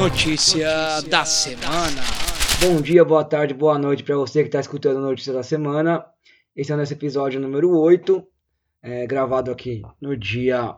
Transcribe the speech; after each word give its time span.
Notícia 0.00 0.66
da 1.10 1.26
semana. 1.26 2.00
Bom 2.58 2.80
dia, 2.80 3.04
boa 3.04 3.22
tarde, 3.22 3.52
boa 3.52 3.78
noite 3.78 4.02
para 4.02 4.16
você 4.16 4.40
que 4.40 4.48
está 4.48 4.58
escutando 4.58 4.96
a 4.96 5.02
notícia 5.02 5.30
da 5.30 5.42
semana. 5.42 6.06
Esse 6.56 6.72
é 6.72 6.74
o 6.74 6.78
nosso 6.78 6.94
episódio 6.94 7.38
número 7.38 7.78
8, 7.78 8.26
é, 8.82 9.06
gravado 9.06 9.50
aqui 9.50 9.82
no 10.00 10.16
dia 10.16 10.74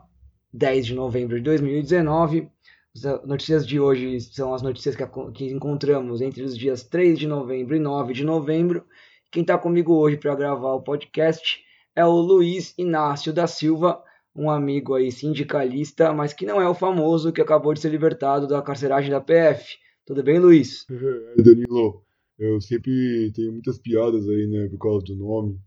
10 0.52 0.86
de 0.86 0.94
novembro 0.96 1.36
de 1.36 1.42
2019. 1.42 2.48
As 2.96 3.24
notícias 3.24 3.64
de 3.64 3.78
hoje 3.78 4.20
são 4.22 4.52
as 4.52 4.60
notícias 4.60 4.96
que, 4.96 5.06
que 5.32 5.52
encontramos 5.52 6.20
entre 6.20 6.42
os 6.42 6.58
dias 6.58 6.82
3 6.82 7.16
de 7.16 7.28
novembro 7.28 7.76
e 7.76 7.78
9 7.78 8.12
de 8.12 8.24
novembro. 8.24 8.84
Quem 9.30 9.42
está 9.42 9.56
comigo 9.56 9.94
hoje 9.94 10.16
para 10.16 10.34
gravar 10.34 10.72
o 10.72 10.82
podcast 10.82 11.62
é 11.94 12.04
o 12.04 12.10
Luiz 12.10 12.74
Inácio 12.76 13.32
da 13.32 13.46
Silva, 13.46 14.02
um 14.34 14.50
amigo 14.50 14.94
aí 14.94 15.12
sindicalista, 15.12 16.12
mas 16.12 16.32
que 16.32 16.46
não 16.46 16.60
é 16.60 16.68
o 16.68 16.74
famoso 16.74 17.32
que 17.32 17.40
acabou 17.40 17.74
de 17.74 17.80
ser 17.80 17.90
libertado 17.90 18.46
da 18.46 18.62
carceragem 18.62 19.10
da 19.10 19.20
PF. 19.20 19.76
Tudo 20.06 20.22
bem, 20.22 20.38
Luiz? 20.38 20.86
É, 21.38 21.42
Danilo, 21.42 22.02
eu 22.38 22.60
sempre 22.60 23.30
tenho 23.34 23.52
muitas 23.52 23.78
piadas 23.78 24.28
aí, 24.28 24.46
né, 24.46 24.68
por 24.68 24.78
causa 24.78 25.04
do 25.06 25.16
nome. 25.16 25.58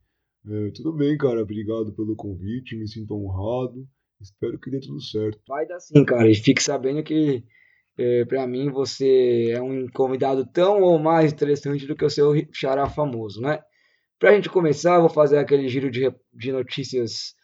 É, 0.48 0.72
tudo 0.72 0.94
bem, 0.94 1.18
cara, 1.18 1.42
obrigado 1.42 1.94
pelo 1.94 2.16
convite, 2.16 2.76
me 2.76 2.88
sinto 2.88 3.16
honrado, 3.16 3.88
espero 4.22 4.60
que 4.60 4.70
dê 4.70 4.80
tudo 4.80 5.02
certo. 5.02 5.40
Vai 5.48 5.66
dar 5.66 5.80
sim, 5.80 6.04
cara, 6.06 6.30
e 6.30 6.36
fique 6.36 6.62
sabendo 6.62 7.04
que 7.04 7.44
é, 7.98 8.26
para 8.26 8.46
mim 8.46 8.70
você 8.70 9.52
é 9.52 9.62
um 9.62 9.88
convidado 9.88 10.46
tão 10.46 10.82
ou 10.82 11.00
mais 11.00 11.32
interessante 11.32 11.88
do 11.88 11.96
que 11.96 12.06
o 12.06 12.10
seu 12.10 12.34
xará 12.52 12.90
famoso, 12.90 13.42
né? 13.42 13.60
Pra 14.20 14.34
gente 14.34 14.50
começar, 14.50 14.96
eu 14.96 15.02
vou 15.02 15.10
fazer 15.10 15.38
aquele 15.38 15.68
giro 15.68 15.90
de, 15.90 16.14
de 16.34 16.52
notícias 16.52 17.36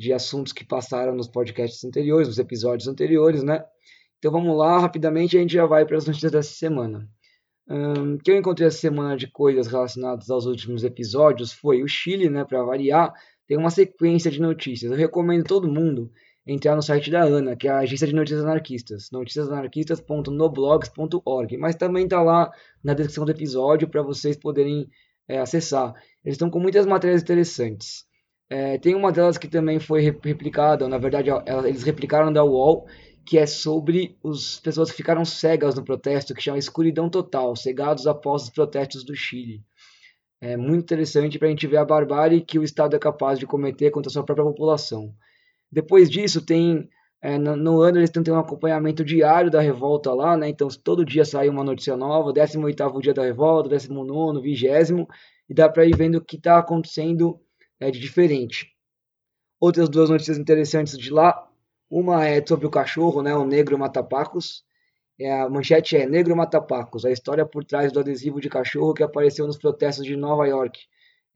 de 0.00 0.12
assuntos 0.14 0.50
que 0.50 0.64
passaram 0.64 1.14
nos 1.14 1.28
podcasts 1.28 1.84
anteriores, 1.84 2.26
nos 2.26 2.38
episódios 2.38 2.88
anteriores, 2.88 3.42
né? 3.42 3.62
Então 4.18 4.32
vamos 4.32 4.56
lá, 4.56 4.78
rapidamente 4.78 5.36
a 5.36 5.40
gente 5.40 5.52
já 5.52 5.66
vai 5.66 5.84
para 5.84 5.98
as 5.98 6.06
notícias 6.06 6.32
dessa 6.32 6.54
semana. 6.54 7.06
Um, 7.68 8.16
que 8.16 8.30
eu 8.30 8.38
encontrei 8.38 8.66
essa 8.66 8.78
semana 8.78 9.14
de 9.14 9.30
coisas 9.30 9.66
relacionadas 9.66 10.30
aos 10.30 10.46
últimos 10.46 10.84
episódios 10.84 11.52
foi 11.52 11.82
o 11.82 11.88
Chile, 11.88 12.30
né? 12.30 12.46
Para 12.46 12.62
variar, 12.62 13.12
tem 13.46 13.58
uma 13.58 13.68
sequência 13.70 14.30
de 14.30 14.40
notícias. 14.40 14.90
Eu 14.90 14.96
recomendo 14.96 15.44
todo 15.44 15.70
mundo 15.70 16.10
entrar 16.46 16.74
no 16.74 16.80
site 16.82 17.10
da 17.10 17.22
ANA, 17.22 17.54
que 17.54 17.68
é 17.68 17.70
a 17.70 17.80
Agência 17.80 18.06
de 18.06 18.14
Notícias 18.14 18.42
Anarquistas, 18.42 19.10
noticiasanarquistas.noblogs.org, 19.12 21.58
mas 21.58 21.76
também 21.76 22.04
está 22.04 22.22
lá 22.22 22.50
na 22.82 22.94
descrição 22.94 23.26
do 23.26 23.32
episódio 23.32 23.86
para 23.86 24.00
vocês 24.02 24.38
poderem 24.38 24.88
é, 25.28 25.38
acessar. 25.38 25.92
Eles 26.24 26.36
estão 26.36 26.48
com 26.48 26.58
muitas 26.58 26.86
matérias 26.86 27.20
interessantes. 27.22 28.08
É, 28.50 28.78
tem 28.78 28.96
uma 28.96 29.12
delas 29.12 29.38
que 29.38 29.46
também 29.46 29.78
foi 29.78 30.00
replicada, 30.00 30.88
na 30.88 30.98
verdade 30.98 31.30
eles 31.64 31.84
replicaram 31.84 32.32
da 32.32 32.44
UOL, 32.44 32.84
que 33.24 33.38
é 33.38 33.46
sobre 33.46 34.18
as 34.24 34.58
pessoas 34.58 34.90
que 34.90 34.96
ficaram 34.96 35.24
cegas 35.24 35.76
no 35.76 35.84
protesto, 35.84 36.34
que 36.34 36.42
chama 36.42 36.58
Escuridão 36.58 37.08
Total, 37.08 37.54
cegados 37.54 38.08
após 38.08 38.42
os 38.42 38.50
protestos 38.50 39.04
do 39.04 39.14
Chile. 39.14 39.62
É 40.40 40.56
muito 40.56 40.82
interessante 40.82 41.38
para 41.38 41.46
a 41.46 41.50
gente 41.50 41.66
ver 41.66 41.76
a 41.76 41.84
barbárie 41.84 42.40
que 42.40 42.58
o 42.58 42.64
Estado 42.64 42.96
é 42.96 42.98
capaz 42.98 43.38
de 43.38 43.46
cometer 43.46 43.90
contra 43.92 44.10
a 44.10 44.12
sua 44.12 44.24
própria 44.24 44.46
população. 44.46 45.14
Depois 45.70 46.10
disso, 46.10 46.44
tem 46.44 46.88
é, 47.22 47.38
no, 47.38 47.54
no, 47.54 47.82
ano 47.82 47.98
eles 47.98 48.10
tentam 48.10 48.34
um 48.34 48.38
acompanhamento 48.38 49.04
diário 49.04 49.50
da 49.50 49.60
revolta 49.60 50.12
lá, 50.12 50.36
né? 50.36 50.48
Então 50.48 50.66
todo 50.82 51.04
dia 51.04 51.24
sai 51.24 51.48
uma 51.48 51.62
notícia 51.62 51.96
nova, 51.96 52.32
18º 52.32 53.00
dia 53.00 53.14
da 53.14 53.22
revolta, 53.22 53.68
19º, 53.68 54.40
20 54.40 55.06
e 55.48 55.54
dá 55.54 55.68
para 55.68 55.84
ir 55.84 55.94
vendo 55.96 56.16
o 56.16 56.24
que 56.24 56.36
está 56.36 56.58
acontecendo 56.58 57.38
é, 57.80 57.90
de 57.90 57.98
diferente. 57.98 58.70
Outras 59.58 59.88
duas 59.88 60.10
notícias 60.10 60.38
interessantes 60.38 60.96
de 60.96 61.10
lá. 61.10 61.48
Uma 61.90 62.26
é 62.26 62.44
sobre 62.46 62.66
o 62.66 62.70
cachorro, 62.70 63.22
né, 63.22 63.34
o 63.34 63.44
negro 63.44 63.78
matapacos. 63.78 64.64
É, 65.20 65.42
a 65.42 65.50
manchete 65.50 65.98
é 65.98 66.06
Negro 66.06 66.34
Matapacos, 66.34 67.04
a 67.04 67.10
história 67.10 67.44
por 67.44 67.62
trás 67.62 67.92
do 67.92 68.00
adesivo 68.00 68.40
de 68.40 68.48
cachorro 68.48 68.94
que 68.94 69.02
apareceu 69.02 69.46
nos 69.46 69.58
protestos 69.58 70.06
de 70.06 70.16
Nova 70.16 70.46
York. 70.46 70.80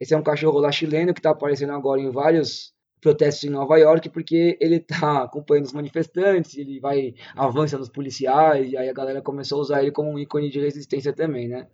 Esse 0.00 0.14
é 0.14 0.16
um 0.16 0.22
cachorro 0.22 0.58
lá 0.58 0.72
chileno 0.72 1.12
que 1.12 1.20
está 1.20 1.30
aparecendo 1.30 1.74
agora 1.74 2.00
em 2.00 2.10
vários 2.10 2.72
protestos 2.98 3.44
em 3.44 3.50
Nova 3.50 3.76
York 3.76 4.08
porque 4.08 4.56
ele 4.58 4.76
está 4.76 5.24
acompanhando 5.24 5.66
os 5.66 5.74
manifestantes, 5.74 6.56
ele 6.56 6.80
vai 6.80 7.14
avança 7.36 7.76
nos 7.76 7.90
policiais 7.90 8.72
e 8.72 8.76
aí 8.76 8.88
a 8.88 8.92
galera 8.94 9.20
começou 9.20 9.58
a 9.58 9.60
usar 9.60 9.82
ele 9.82 9.92
como 9.92 10.10
um 10.10 10.18
ícone 10.18 10.48
de 10.48 10.60
resistência 10.60 11.12
também, 11.12 11.46
né? 11.46 11.68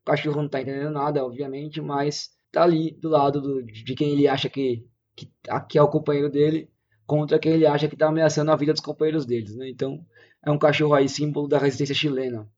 O 0.00 0.04
cachorro 0.06 0.36
não 0.36 0.46
está 0.46 0.62
entendendo 0.62 0.90
nada, 0.90 1.22
obviamente, 1.22 1.82
mas 1.82 2.30
tá 2.52 2.62
ali 2.62 2.92
do 3.00 3.08
lado 3.08 3.40
do, 3.40 3.62
de 3.62 3.94
quem 3.94 4.10
ele 4.10 4.28
acha 4.28 4.48
que, 4.48 4.86
que 5.68 5.78
é 5.78 5.82
o 5.82 5.88
companheiro 5.88 6.30
dele 6.30 6.70
contra 7.06 7.38
quem 7.38 7.52
ele 7.52 7.66
acha 7.66 7.88
que 7.88 7.94
está 7.94 8.08
ameaçando 8.08 8.50
a 8.52 8.56
vida 8.56 8.72
dos 8.72 8.82
companheiros 8.82 9.26
deles, 9.26 9.54
né? 9.56 9.68
Então 9.68 10.04
é 10.44 10.50
um 10.50 10.58
cachorro 10.58 10.94
aí 10.94 11.08
símbolo 11.08 11.48
da 11.48 11.58
resistência 11.58 11.94
chilena. 11.94 12.48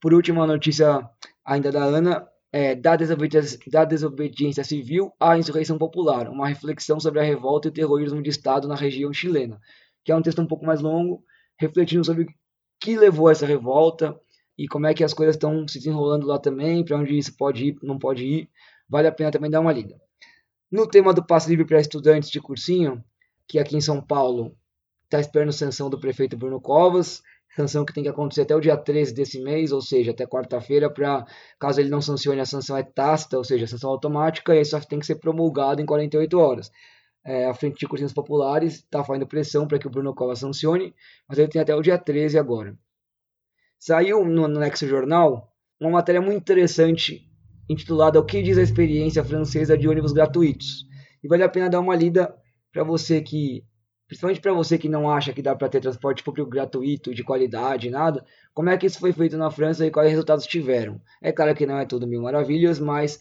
Por 0.00 0.14
último, 0.14 0.42
a 0.42 0.46
notícia 0.46 1.08
ainda 1.44 1.72
da 1.72 1.82
Ana 1.82 2.28
é 2.52 2.74
da 2.74 2.96
desobediência, 2.96 3.58
da 3.70 3.84
desobediência 3.84 4.64
civil 4.64 5.12
à 5.20 5.36
insurreição 5.36 5.76
popular, 5.76 6.28
uma 6.28 6.48
reflexão 6.48 6.98
sobre 6.98 7.20
a 7.20 7.22
revolta 7.22 7.68
e 7.68 7.70
o 7.70 7.74
terrorismo 7.74 8.22
de 8.22 8.30
Estado 8.30 8.68
na 8.68 8.74
região 8.74 9.12
chilena, 9.12 9.60
que 10.04 10.12
é 10.12 10.16
um 10.16 10.22
texto 10.22 10.40
um 10.40 10.46
pouco 10.46 10.64
mais 10.64 10.80
longo, 10.80 11.22
refletindo 11.58 12.04
sobre 12.04 12.24
o 12.24 12.26
que 12.80 12.96
levou 12.96 13.28
a 13.28 13.32
essa 13.32 13.44
revolta 13.44 14.18
e 14.56 14.66
como 14.66 14.86
é 14.86 14.94
que 14.94 15.04
as 15.04 15.12
coisas 15.12 15.36
estão 15.36 15.66
se 15.68 15.78
desenrolando 15.78 16.26
lá 16.26 16.38
também, 16.38 16.84
para 16.84 16.96
onde 16.96 17.16
isso 17.16 17.36
pode 17.36 17.66
ir, 17.66 17.76
não 17.82 17.98
pode 17.98 18.24
ir, 18.24 18.50
vale 18.88 19.08
a 19.08 19.12
pena 19.12 19.30
também 19.30 19.50
dar 19.50 19.60
uma 19.60 19.72
lida. 19.72 20.00
No 20.70 20.86
tema 20.86 21.14
do 21.14 21.24
passe 21.24 21.48
livre 21.48 21.64
para 21.64 21.80
estudantes 21.80 22.30
de 22.30 22.40
cursinho, 22.40 23.02
que 23.46 23.58
aqui 23.58 23.76
em 23.76 23.80
São 23.80 24.00
Paulo 24.00 24.56
está 25.04 25.18
esperando 25.18 25.52
sanção 25.52 25.88
do 25.88 25.98
prefeito 25.98 26.36
Bruno 26.36 26.60
Covas, 26.60 27.22
sanção 27.56 27.84
que 27.84 27.92
tem 27.92 28.02
que 28.02 28.08
acontecer 28.08 28.42
até 28.42 28.54
o 28.54 28.60
dia 28.60 28.76
13 28.76 29.14
desse 29.14 29.40
mês, 29.40 29.72
ou 29.72 29.80
seja, 29.80 30.12
até 30.12 30.26
quarta-feira, 30.26 30.90
para 30.90 31.26
caso 31.58 31.80
ele 31.80 31.88
não 31.88 32.00
sancione, 32.00 32.40
a 32.40 32.46
sanção 32.46 32.76
é 32.76 32.82
tácita, 32.82 33.36
ou 33.36 33.44
seja, 33.44 33.64
a 33.64 33.68
sanção 33.68 33.90
automática, 33.90 34.54
e 34.54 34.58
aí 34.58 34.64
só 34.64 34.78
tem 34.80 34.98
que 34.98 35.06
ser 35.06 35.16
promulgado 35.16 35.80
em 35.80 35.86
48 35.86 36.38
horas. 36.38 36.70
É, 37.24 37.46
a 37.46 37.54
Frente 37.54 37.80
de 37.80 37.88
Cursinhos 37.88 38.12
Populares 38.12 38.74
está 38.74 39.02
fazendo 39.02 39.26
pressão 39.26 39.66
para 39.66 39.78
que 39.78 39.86
o 39.86 39.90
Bruno 39.90 40.14
Covas 40.14 40.38
sancione, 40.38 40.94
mas 41.28 41.38
ele 41.38 41.48
tem 41.48 41.60
até 41.60 41.74
o 41.74 41.82
dia 41.82 41.98
13 41.98 42.38
agora. 42.38 42.76
Saiu 43.78 44.24
no, 44.24 44.46
no 44.48 44.60
Nexo 44.60 44.86
Jornal 44.86 45.52
uma 45.80 45.90
matéria 45.90 46.20
muito 46.20 46.38
interessante 46.38 47.28
intitulada 47.68 48.18
O 48.18 48.24
que 48.24 48.42
diz 48.42 48.58
a 48.58 48.62
experiência 48.62 49.24
francesa 49.24 49.76
de 49.76 49.88
ônibus 49.88 50.12
gratuitos. 50.12 50.86
E 51.22 51.28
vale 51.28 51.42
a 51.42 51.48
pena 51.48 51.68
dar 51.68 51.80
uma 51.80 51.94
lida 51.94 52.34
para 52.72 52.84
você 52.84 53.20
que, 53.20 53.64
principalmente 54.06 54.40
para 54.40 54.52
você 54.52 54.78
que 54.78 54.88
não 54.88 55.10
acha 55.10 55.32
que 55.32 55.42
dá 55.42 55.54
para 55.54 55.68
ter 55.68 55.80
transporte 55.80 56.22
público 56.22 56.48
gratuito, 56.48 57.14
de 57.14 57.24
qualidade, 57.24 57.90
nada, 57.90 58.24
como 58.54 58.70
é 58.70 58.76
que 58.76 58.86
isso 58.86 59.00
foi 59.00 59.12
feito 59.12 59.36
na 59.36 59.50
França 59.50 59.84
e 59.86 59.90
quais 59.90 60.10
resultados 60.10 60.46
tiveram. 60.46 61.00
É 61.20 61.32
claro 61.32 61.54
que 61.54 61.66
não 61.66 61.78
é 61.78 61.84
tudo 61.84 62.06
mil 62.06 62.22
maravilhas, 62.22 62.78
mas 62.78 63.20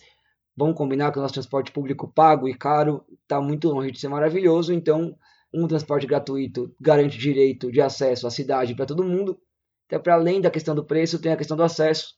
vamos 0.56 0.76
combinar 0.76 1.12
que 1.12 1.20
o 1.20 1.22
nosso 1.22 1.34
transporte 1.34 1.72
público 1.72 2.08
pago 2.08 2.48
e 2.48 2.54
caro 2.54 3.04
está 3.24 3.42
muito 3.42 3.70
longe 3.70 3.92
de 3.92 4.00
ser 4.00 4.08
maravilhoso, 4.08 4.74
então 4.74 5.16
um 5.54 5.68
transporte 5.68 6.06
gratuito 6.06 6.74
garante 6.80 7.18
direito 7.18 7.72
de 7.72 7.82
acesso 7.82 8.28
à 8.28 8.32
cidade 8.32 8.76
para 8.76 8.86
todo 8.86 9.04
mundo. 9.04 9.40
Até 9.88 9.98
para 9.98 10.16
além 10.16 10.42
da 10.42 10.52
questão 10.52 10.76
do 10.76 10.84
preço, 10.84 11.20
tem 11.20 11.32
a 11.32 11.38
questão 11.38 11.56
do 11.56 11.64
acesso 11.64 12.17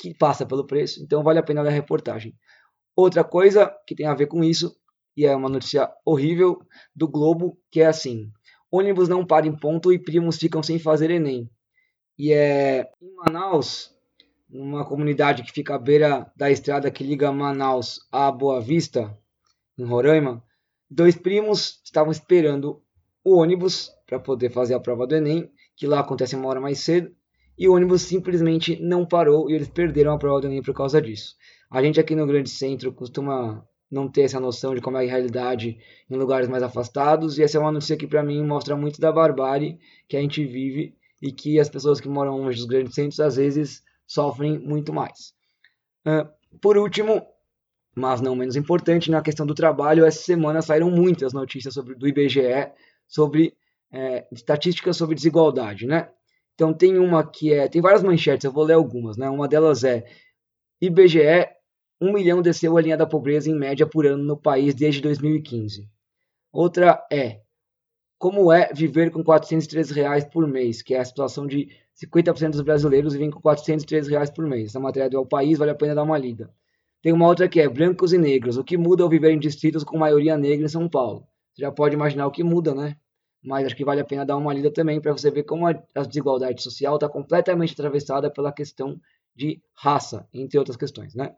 que 0.00 0.14
passa 0.14 0.46
pelo 0.46 0.66
preço, 0.66 1.02
então 1.02 1.22
vale 1.22 1.38
a 1.38 1.42
pena 1.42 1.62
ler 1.62 1.68
a 1.68 1.72
reportagem. 1.72 2.34
Outra 2.96 3.22
coisa 3.22 3.72
que 3.86 3.94
tem 3.94 4.06
a 4.06 4.14
ver 4.14 4.26
com 4.26 4.42
isso, 4.42 4.74
e 5.16 5.26
é 5.26 5.34
uma 5.34 5.48
notícia 5.48 5.90
horrível 6.04 6.60
do 6.94 7.06
Globo, 7.06 7.58
que 7.70 7.80
é 7.80 7.86
assim: 7.86 8.30
ônibus 8.70 9.08
não 9.08 9.26
para 9.26 9.46
em 9.46 9.56
ponto 9.56 9.92
e 9.92 9.98
primos 9.98 10.36
ficam 10.36 10.62
sem 10.62 10.78
fazer 10.78 11.10
Enem. 11.10 11.50
E 12.18 12.32
é 12.32 12.90
em 13.00 13.14
Manaus, 13.14 13.94
uma 14.48 14.84
comunidade 14.84 15.42
que 15.42 15.52
fica 15.52 15.74
à 15.74 15.78
beira 15.78 16.30
da 16.36 16.50
estrada 16.50 16.90
que 16.90 17.04
liga 17.04 17.32
Manaus 17.32 18.00
a 18.10 18.30
Boa 18.30 18.60
Vista, 18.60 19.16
em 19.78 19.84
Roraima, 19.84 20.42
dois 20.90 21.16
primos 21.16 21.80
estavam 21.84 22.10
esperando 22.10 22.82
o 23.24 23.36
ônibus 23.36 23.90
para 24.06 24.18
poder 24.18 24.50
fazer 24.50 24.74
a 24.74 24.80
prova 24.80 25.06
do 25.06 25.14
Enem, 25.14 25.50
que 25.76 25.86
lá 25.86 26.00
acontece 26.00 26.34
uma 26.36 26.48
hora 26.48 26.60
mais 26.60 26.80
cedo, 26.80 27.14
e 27.60 27.68
o 27.68 27.74
ônibus 27.74 28.00
simplesmente 28.00 28.80
não 28.80 29.04
parou 29.04 29.50
e 29.50 29.52
eles 29.52 29.68
perderam 29.68 30.14
a 30.14 30.18
prova 30.18 30.40
do 30.40 30.46
Enem 30.46 30.62
por 30.62 30.72
causa 30.72 31.00
disso. 31.00 31.36
A 31.70 31.82
gente 31.82 32.00
aqui 32.00 32.16
no 32.16 32.26
grande 32.26 32.48
centro 32.48 32.90
costuma 32.90 33.62
não 33.90 34.08
ter 34.08 34.22
essa 34.22 34.40
noção 34.40 34.74
de 34.74 34.80
como 34.80 34.96
é 34.96 35.04
a 35.04 35.08
realidade 35.08 35.76
em 36.08 36.16
lugares 36.16 36.48
mais 36.48 36.62
afastados, 36.62 37.38
e 37.38 37.42
essa 37.42 37.58
é 37.58 37.60
uma 37.60 37.70
notícia 37.70 37.98
que 37.98 38.06
para 38.06 38.22
mim 38.22 38.42
mostra 38.42 38.74
muito 38.74 38.98
da 38.98 39.12
barbárie 39.12 39.78
que 40.08 40.16
a 40.16 40.20
gente 40.22 40.42
vive 40.42 40.94
e 41.20 41.30
que 41.30 41.60
as 41.60 41.68
pessoas 41.68 42.00
que 42.00 42.08
moram 42.08 42.38
longe 42.38 42.56
dos 42.56 42.66
grandes 42.66 42.94
centros 42.94 43.20
às 43.20 43.36
vezes 43.36 43.82
sofrem 44.06 44.58
muito 44.58 44.90
mais. 44.90 45.34
Por 46.62 46.78
último, 46.78 47.26
mas 47.94 48.22
não 48.22 48.34
menos 48.34 48.56
importante, 48.56 49.10
na 49.10 49.20
questão 49.20 49.44
do 49.44 49.54
trabalho, 49.54 50.06
essa 50.06 50.22
semana 50.22 50.62
saíram 50.62 50.90
muitas 50.90 51.34
notícias 51.34 51.74
sobre, 51.74 51.94
do 51.94 52.08
IBGE 52.08 52.72
sobre 53.06 53.54
é, 53.92 54.26
estatísticas 54.32 54.96
sobre 54.96 55.14
desigualdade, 55.14 55.86
né? 55.86 56.08
Então 56.60 56.74
tem 56.74 56.98
uma 56.98 57.26
que 57.26 57.54
é, 57.54 57.66
tem 57.68 57.80
várias 57.80 58.02
manchetes, 58.02 58.44
eu 58.44 58.52
vou 58.52 58.64
ler 58.64 58.74
algumas, 58.74 59.16
né? 59.16 59.30
Uma 59.30 59.48
delas 59.48 59.82
é 59.82 60.04
IBGE, 60.78 61.48
1 61.98 62.12
milhão 62.12 62.42
desceu 62.42 62.76
a 62.76 62.82
linha 62.82 62.98
da 62.98 63.06
pobreza 63.06 63.48
em 63.48 63.54
média 63.54 63.86
por 63.86 64.04
ano 64.04 64.22
no 64.22 64.36
país 64.36 64.74
desde 64.74 65.00
2015. 65.00 65.88
Outra 66.52 67.02
é 67.10 67.40
como 68.18 68.52
é 68.52 68.70
viver 68.74 69.10
com 69.10 69.24
403 69.24 69.90
reais 69.90 70.26
por 70.26 70.46
mês, 70.46 70.82
que 70.82 70.92
é 70.92 70.98
a 71.00 71.04
situação 71.06 71.46
de 71.46 71.70
50% 71.96 72.50
dos 72.50 72.60
brasileiros 72.60 73.14
vivem 73.14 73.30
com 73.30 73.40
403 73.40 74.08
reais 74.08 74.28
por 74.28 74.44
mês. 74.46 74.68
Essa 74.68 74.80
matéria 74.80 75.08
do 75.08 75.16
El 75.16 75.24
País 75.24 75.56
vale 75.56 75.70
a 75.70 75.74
pena 75.74 75.94
dar 75.94 76.02
uma 76.02 76.18
lida. 76.18 76.52
Tem 77.00 77.10
uma 77.10 77.26
outra 77.26 77.48
que 77.48 77.58
é 77.58 77.66
brancos 77.70 78.12
e 78.12 78.18
negros. 78.18 78.58
O 78.58 78.64
que 78.64 78.76
muda 78.76 79.02
ao 79.02 79.08
viver 79.08 79.30
em 79.30 79.38
distritos 79.38 79.82
com 79.82 79.96
maioria 79.96 80.36
negra 80.36 80.66
em 80.66 80.68
São 80.68 80.86
Paulo? 80.90 81.26
Você 81.54 81.62
já 81.62 81.72
pode 81.72 81.94
imaginar 81.94 82.26
o 82.26 82.30
que 82.30 82.44
muda, 82.44 82.74
né? 82.74 82.98
Mas 83.42 83.66
acho 83.66 83.76
que 83.76 83.84
vale 83.84 84.00
a 84.00 84.04
pena 84.04 84.26
dar 84.26 84.36
uma 84.36 84.52
lida 84.52 84.70
também 84.70 85.00
para 85.00 85.12
você 85.12 85.30
ver 85.30 85.44
como 85.44 85.66
a 85.66 85.72
desigualdade 86.06 86.62
social 86.62 86.96
está 86.96 87.08
completamente 87.08 87.72
atravessada 87.72 88.30
pela 88.30 88.52
questão 88.52 89.00
de 89.34 89.62
raça, 89.74 90.28
entre 90.32 90.58
outras 90.58 90.76
questões, 90.76 91.14
né? 91.14 91.34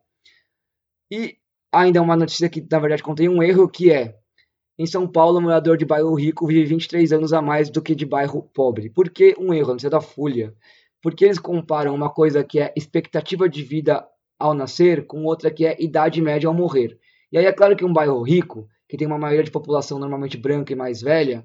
E 1.11 1.37
ainda 1.73 2.03
uma 2.03 2.17
notícia 2.17 2.49
que 2.49 2.67
na 2.69 2.79
verdade 2.79 3.03
contém 3.03 3.29
um 3.29 3.43
erro 3.43 3.69
que 3.69 3.93
é 3.93 4.19
em 4.79 4.87
São 4.87 5.07
Paulo, 5.07 5.41
morador 5.41 5.77
de 5.77 5.85
bairro 5.85 6.15
rico 6.15 6.47
vive 6.47 6.65
23 6.65 7.13
anos 7.13 7.33
a 7.33 7.43
mais 7.43 7.69
do 7.71 7.83
que 7.83 7.95
de 7.95 8.07
bairro 8.07 8.43
pobre. 8.55 8.89
Por 8.89 9.11
que 9.11 9.35
um 9.39 9.53
erro? 9.53 9.73
Não 9.73 9.79
sei 9.79 9.91
da 9.91 10.01
Folha. 10.01 10.55
Porque 11.03 11.25
eles 11.25 11.39
comparam 11.39 11.95
uma 11.95 12.11
coisa 12.11 12.43
que 12.43 12.59
é 12.59 12.73
expectativa 12.77 13.49
de 13.49 13.63
vida 13.63 14.05
ao 14.39 14.55
nascer 14.55 15.07
com 15.07 15.25
outra 15.25 15.51
que 15.51 15.67
é 15.67 15.77
idade 15.81 16.21
média 16.23 16.49
ao 16.49 16.55
morrer. 16.55 16.99
E 17.31 17.39
aí 17.39 17.45
é 17.45 17.53
claro 17.53 17.77
que 17.77 17.85
um 17.85 17.93
bairro 17.93 18.23
rico, 18.23 18.67
que 18.89 18.97
tem 18.97 19.07
uma 19.07 19.19
maioria 19.19 19.45
de 19.45 19.51
população 19.51 19.99
normalmente 19.99 20.37
branca 20.37 20.73
e 20.73 20.77
mais 20.77 21.01
velha, 21.01 21.39
é, 21.39 21.45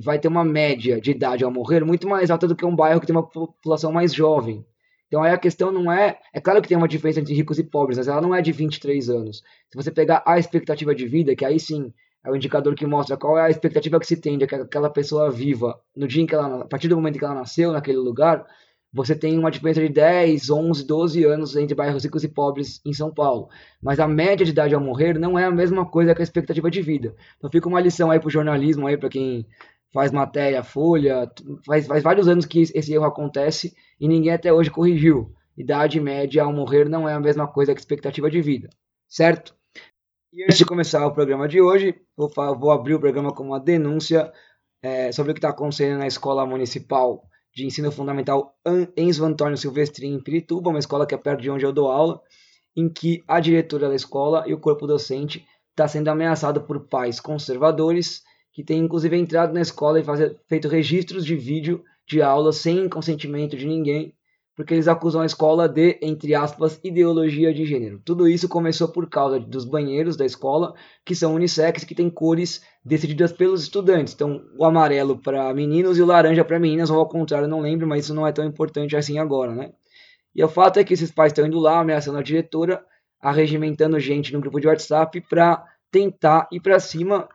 vai 0.00 0.18
ter 0.18 0.28
uma 0.28 0.44
média 0.44 1.00
de 1.00 1.10
idade 1.10 1.44
ao 1.44 1.50
morrer 1.50 1.84
muito 1.84 2.08
mais 2.08 2.30
alta 2.30 2.48
do 2.48 2.56
que 2.56 2.64
um 2.64 2.74
bairro 2.74 3.00
que 3.00 3.06
tem 3.06 3.14
uma 3.14 3.26
população 3.26 3.92
mais 3.92 4.14
jovem. 4.14 4.64
Então 5.06 5.22
aí 5.22 5.32
a 5.32 5.38
questão 5.38 5.70
não 5.70 5.92
é. 5.92 6.18
É 6.32 6.40
claro 6.40 6.60
que 6.60 6.68
tem 6.68 6.76
uma 6.76 6.88
diferença 6.88 7.20
entre 7.20 7.34
ricos 7.34 7.58
e 7.58 7.64
pobres, 7.64 7.98
mas 7.98 8.08
ela 8.08 8.20
não 8.20 8.34
é 8.34 8.42
de 8.42 8.50
23 8.50 9.10
anos. 9.10 9.42
Se 9.70 9.76
você 9.76 9.90
pegar 9.90 10.22
a 10.26 10.38
expectativa 10.38 10.94
de 10.94 11.06
vida, 11.06 11.36
que 11.36 11.44
aí 11.44 11.60
sim 11.60 11.92
é 12.24 12.30
o 12.30 12.36
indicador 12.36 12.74
que 12.74 12.86
mostra 12.86 13.16
qual 13.16 13.38
é 13.38 13.42
a 13.42 13.50
expectativa 13.50 14.00
que 14.00 14.06
se 14.06 14.16
tem 14.16 14.38
de 14.38 14.46
que 14.46 14.54
aquela 14.54 14.88
pessoa 14.88 15.30
viva 15.30 15.78
no 15.94 16.08
dia 16.08 16.22
em 16.22 16.26
que 16.26 16.34
ela, 16.34 16.62
a 16.62 16.66
partir 16.66 16.88
do 16.88 16.96
momento 16.96 17.18
que 17.18 17.24
ela 17.24 17.34
nasceu 17.34 17.70
naquele 17.70 17.98
lugar, 17.98 18.46
você 18.94 19.14
tem 19.14 19.36
uma 19.36 19.50
diferença 19.50 19.80
de 19.80 19.88
10, 19.88 20.50
11, 20.50 20.86
12 20.86 21.24
anos 21.24 21.56
entre 21.56 21.74
bairros 21.74 22.04
ricos 22.04 22.22
e 22.22 22.28
pobres 22.28 22.80
em 22.86 22.92
São 22.92 23.12
Paulo. 23.12 23.48
Mas 23.82 23.98
a 23.98 24.06
média 24.06 24.46
de 24.46 24.52
idade 24.52 24.74
ao 24.74 24.80
morrer 24.80 25.18
não 25.18 25.38
é 25.38 25.44
a 25.44 25.50
mesma 25.50 25.84
coisa 25.84 26.14
que 26.14 26.22
a 26.22 26.24
expectativa 26.24 26.70
de 26.70 26.80
vida. 26.80 27.14
Então 27.36 27.50
fica 27.50 27.68
uma 27.68 27.80
lição 27.80 28.10
aí 28.10 28.20
para 28.20 28.28
o 28.28 28.30
jornalismo, 28.30 28.86
aí 28.86 28.96
para 28.96 29.08
quem 29.08 29.46
faz 29.94 30.10
matéria, 30.10 30.64
folha, 30.64 31.30
faz, 31.64 31.86
faz 31.86 32.02
vários 32.02 32.26
anos 32.26 32.44
que 32.44 32.62
esse 32.62 32.92
erro 32.92 33.04
acontece 33.04 33.76
e 34.00 34.08
ninguém 34.08 34.32
até 34.32 34.52
hoje 34.52 34.68
corrigiu. 34.68 35.32
Idade 35.56 36.00
média 36.00 36.42
ao 36.42 36.52
morrer 36.52 36.88
não 36.88 37.08
é 37.08 37.14
a 37.14 37.20
mesma 37.20 37.46
coisa 37.46 37.72
que 37.72 37.78
expectativa 37.80 38.28
de 38.28 38.42
vida, 38.42 38.68
certo? 39.08 39.54
E 40.32 40.42
antes 40.42 40.58
de 40.58 40.66
começar 40.66 41.06
o 41.06 41.12
programa 41.12 41.46
de 41.46 41.60
hoje, 41.60 41.94
vou, 42.16 42.28
vou 42.58 42.72
abrir 42.72 42.94
o 42.94 42.98
programa 42.98 43.32
com 43.32 43.44
uma 43.44 43.60
denúncia 43.60 44.32
é, 44.82 45.12
sobre 45.12 45.30
o 45.30 45.34
que 45.34 45.38
está 45.38 45.50
acontecendo 45.50 45.96
na 45.96 46.08
Escola 46.08 46.44
Municipal 46.44 47.22
de 47.54 47.64
ensino 47.64 47.92
fundamental 47.92 48.58
Enzo 48.96 49.24
Antônio 49.24 49.56
Silvestri 49.56 50.08
em 50.08 50.20
Pirituba, 50.20 50.70
uma 50.70 50.80
escola 50.80 51.06
que 51.06 51.14
é 51.14 51.18
perto 51.18 51.40
de 51.40 51.50
onde 51.50 51.64
eu 51.64 51.72
dou 51.72 51.88
aula, 51.88 52.20
em 52.76 52.88
que 52.88 53.22
a 53.28 53.38
diretora 53.38 53.88
da 53.88 53.94
escola 53.94 54.42
e 54.48 54.52
o 54.52 54.58
corpo 54.58 54.88
docente 54.88 55.46
está 55.70 55.86
sendo 55.86 56.08
ameaçado 56.08 56.62
por 56.62 56.88
pais 56.88 57.20
conservadores 57.20 58.24
que 58.54 58.64
têm 58.64 58.80
inclusive 58.80 59.14
entrado 59.16 59.52
na 59.52 59.60
escola 59.60 60.00
e 60.00 60.04
feito 60.48 60.68
registros 60.68 61.26
de 61.26 61.36
vídeo 61.36 61.84
de 62.06 62.22
aula 62.22 62.52
sem 62.52 62.88
consentimento 62.88 63.56
de 63.56 63.66
ninguém 63.66 64.14
porque 64.56 64.72
eles 64.72 64.86
acusam 64.86 65.20
a 65.20 65.26
escola 65.26 65.68
de, 65.68 65.98
entre 66.00 66.34
aspas, 66.34 66.78
ideologia 66.84 67.52
de 67.52 67.66
gênero. 67.66 68.00
Tudo 68.04 68.28
isso 68.28 68.48
começou 68.48 68.88
por 68.88 69.08
causa 69.08 69.40
dos 69.40 69.64
banheiros 69.64 70.16
da 70.16 70.24
escola, 70.24 70.74
que 71.04 71.14
são 71.14 71.34
unissex, 71.34 71.82
que 71.82 71.94
têm 71.94 72.08
cores 72.08 72.62
decididas 72.84 73.32
pelos 73.32 73.62
estudantes. 73.64 74.14
Então, 74.14 74.42
o 74.56 74.64
amarelo 74.64 75.18
para 75.18 75.52
meninos 75.52 75.98
e 75.98 76.02
o 76.02 76.06
laranja 76.06 76.44
para 76.44 76.60
meninas, 76.60 76.88
ou 76.88 76.98
ao 76.98 77.08
contrário, 77.08 77.48
não 77.48 77.60
lembro, 77.60 77.86
mas 77.86 78.04
isso 78.04 78.14
não 78.14 78.26
é 78.26 78.32
tão 78.32 78.44
importante 78.44 78.96
assim 78.96 79.18
agora, 79.18 79.52
né? 79.52 79.72
E 80.34 80.42
o 80.42 80.48
fato 80.48 80.78
é 80.78 80.84
que 80.84 80.94
esses 80.94 81.10
pais 81.10 81.32
estão 81.32 81.46
indo 81.46 81.58
lá, 81.58 81.80
ameaçando 81.80 82.18
a 82.18 82.22
diretora, 82.22 82.84
arregimentando 83.20 83.98
gente 83.98 84.32
no 84.32 84.40
grupo 84.40 84.60
de 84.60 84.68
WhatsApp 84.68 85.20
para 85.28 85.64
tentar 85.90 86.48
ir 86.52 86.60
para 86.60 86.78
cima 86.78 87.28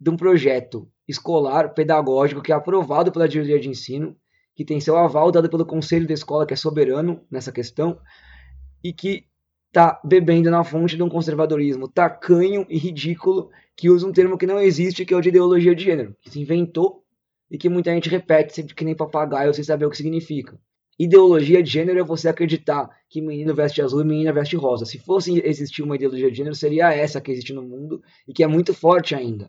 de 0.00 0.10
um 0.10 0.16
projeto 0.16 0.88
escolar, 1.06 1.74
pedagógico, 1.74 2.42
que 2.42 2.52
é 2.52 2.54
aprovado 2.54 3.10
pela 3.10 3.28
diretoria 3.28 3.58
de 3.58 3.68
ensino, 3.68 4.16
que 4.54 4.64
tem 4.64 4.80
seu 4.80 4.96
aval 4.96 5.30
dado 5.30 5.48
pelo 5.48 5.64
conselho 5.64 6.06
da 6.06 6.14
escola, 6.14 6.46
que 6.46 6.52
é 6.52 6.56
soberano 6.56 7.20
nessa 7.30 7.52
questão, 7.52 7.98
e 8.82 8.92
que 8.92 9.24
está 9.68 10.00
bebendo 10.04 10.50
na 10.50 10.64
fonte 10.64 10.96
de 10.96 11.02
um 11.02 11.08
conservadorismo 11.08 11.88
tacanho 11.88 12.66
e 12.68 12.78
ridículo, 12.78 13.50
que 13.76 13.90
usa 13.90 14.06
um 14.06 14.12
termo 14.12 14.36
que 14.36 14.46
não 14.46 14.60
existe, 14.60 15.04
que 15.04 15.14
é 15.14 15.16
o 15.16 15.20
de 15.20 15.28
ideologia 15.28 15.74
de 15.74 15.84
gênero, 15.84 16.16
que 16.20 16.30
se 16.30 16.40
inventou 16.40 17.04
e 17.50 17.56
que 17.56 17.68
muita 17.68 17.92
gente 17.92 18.08
repete 18.08 18.54
sempre 18.54 18.74
que 18.74 18.84
nem 18.84 18.94
papagaio 18.94 19.54
sem 19.54 19.64
saber 19.64 19.86
o 19.86 19.90
que 19.90 19.96
significa. 19.96 20.58
Ideologia 20.98 21.62
de 21.62 21.70
gênero 21.70 22.00
é 22.00 22.02
você 22.02 22.28
acreditar 22.28 22.90
que 23.08 23.20
menino 23.20 23.54
veste 23.54 23.80
azul 23.80 24.00
e 24.00 24.04
menina 24.04 24.32
veste 24.32 24.56
rosa. 24.56 24.84
Se 24.84 24.98
fosse 24.98 25.40
existir 25.46 25.82
uma 25.82 25.94
ideologia 25.94 26.28
de 26.28 26.36
gênero, 26.36 26.56
seria 26.56 26.92
essa 26.92 27.20
que 27.20 27.30
existe 27.30 27.52
no 27.52 27.62
mundo 27.62 28.02
e 28.26 28.32
que 28.32 28.42
é 28.42 28.48
muito 28.48 28.74
forte 28.74 29.14
ainda. 29.14 29.48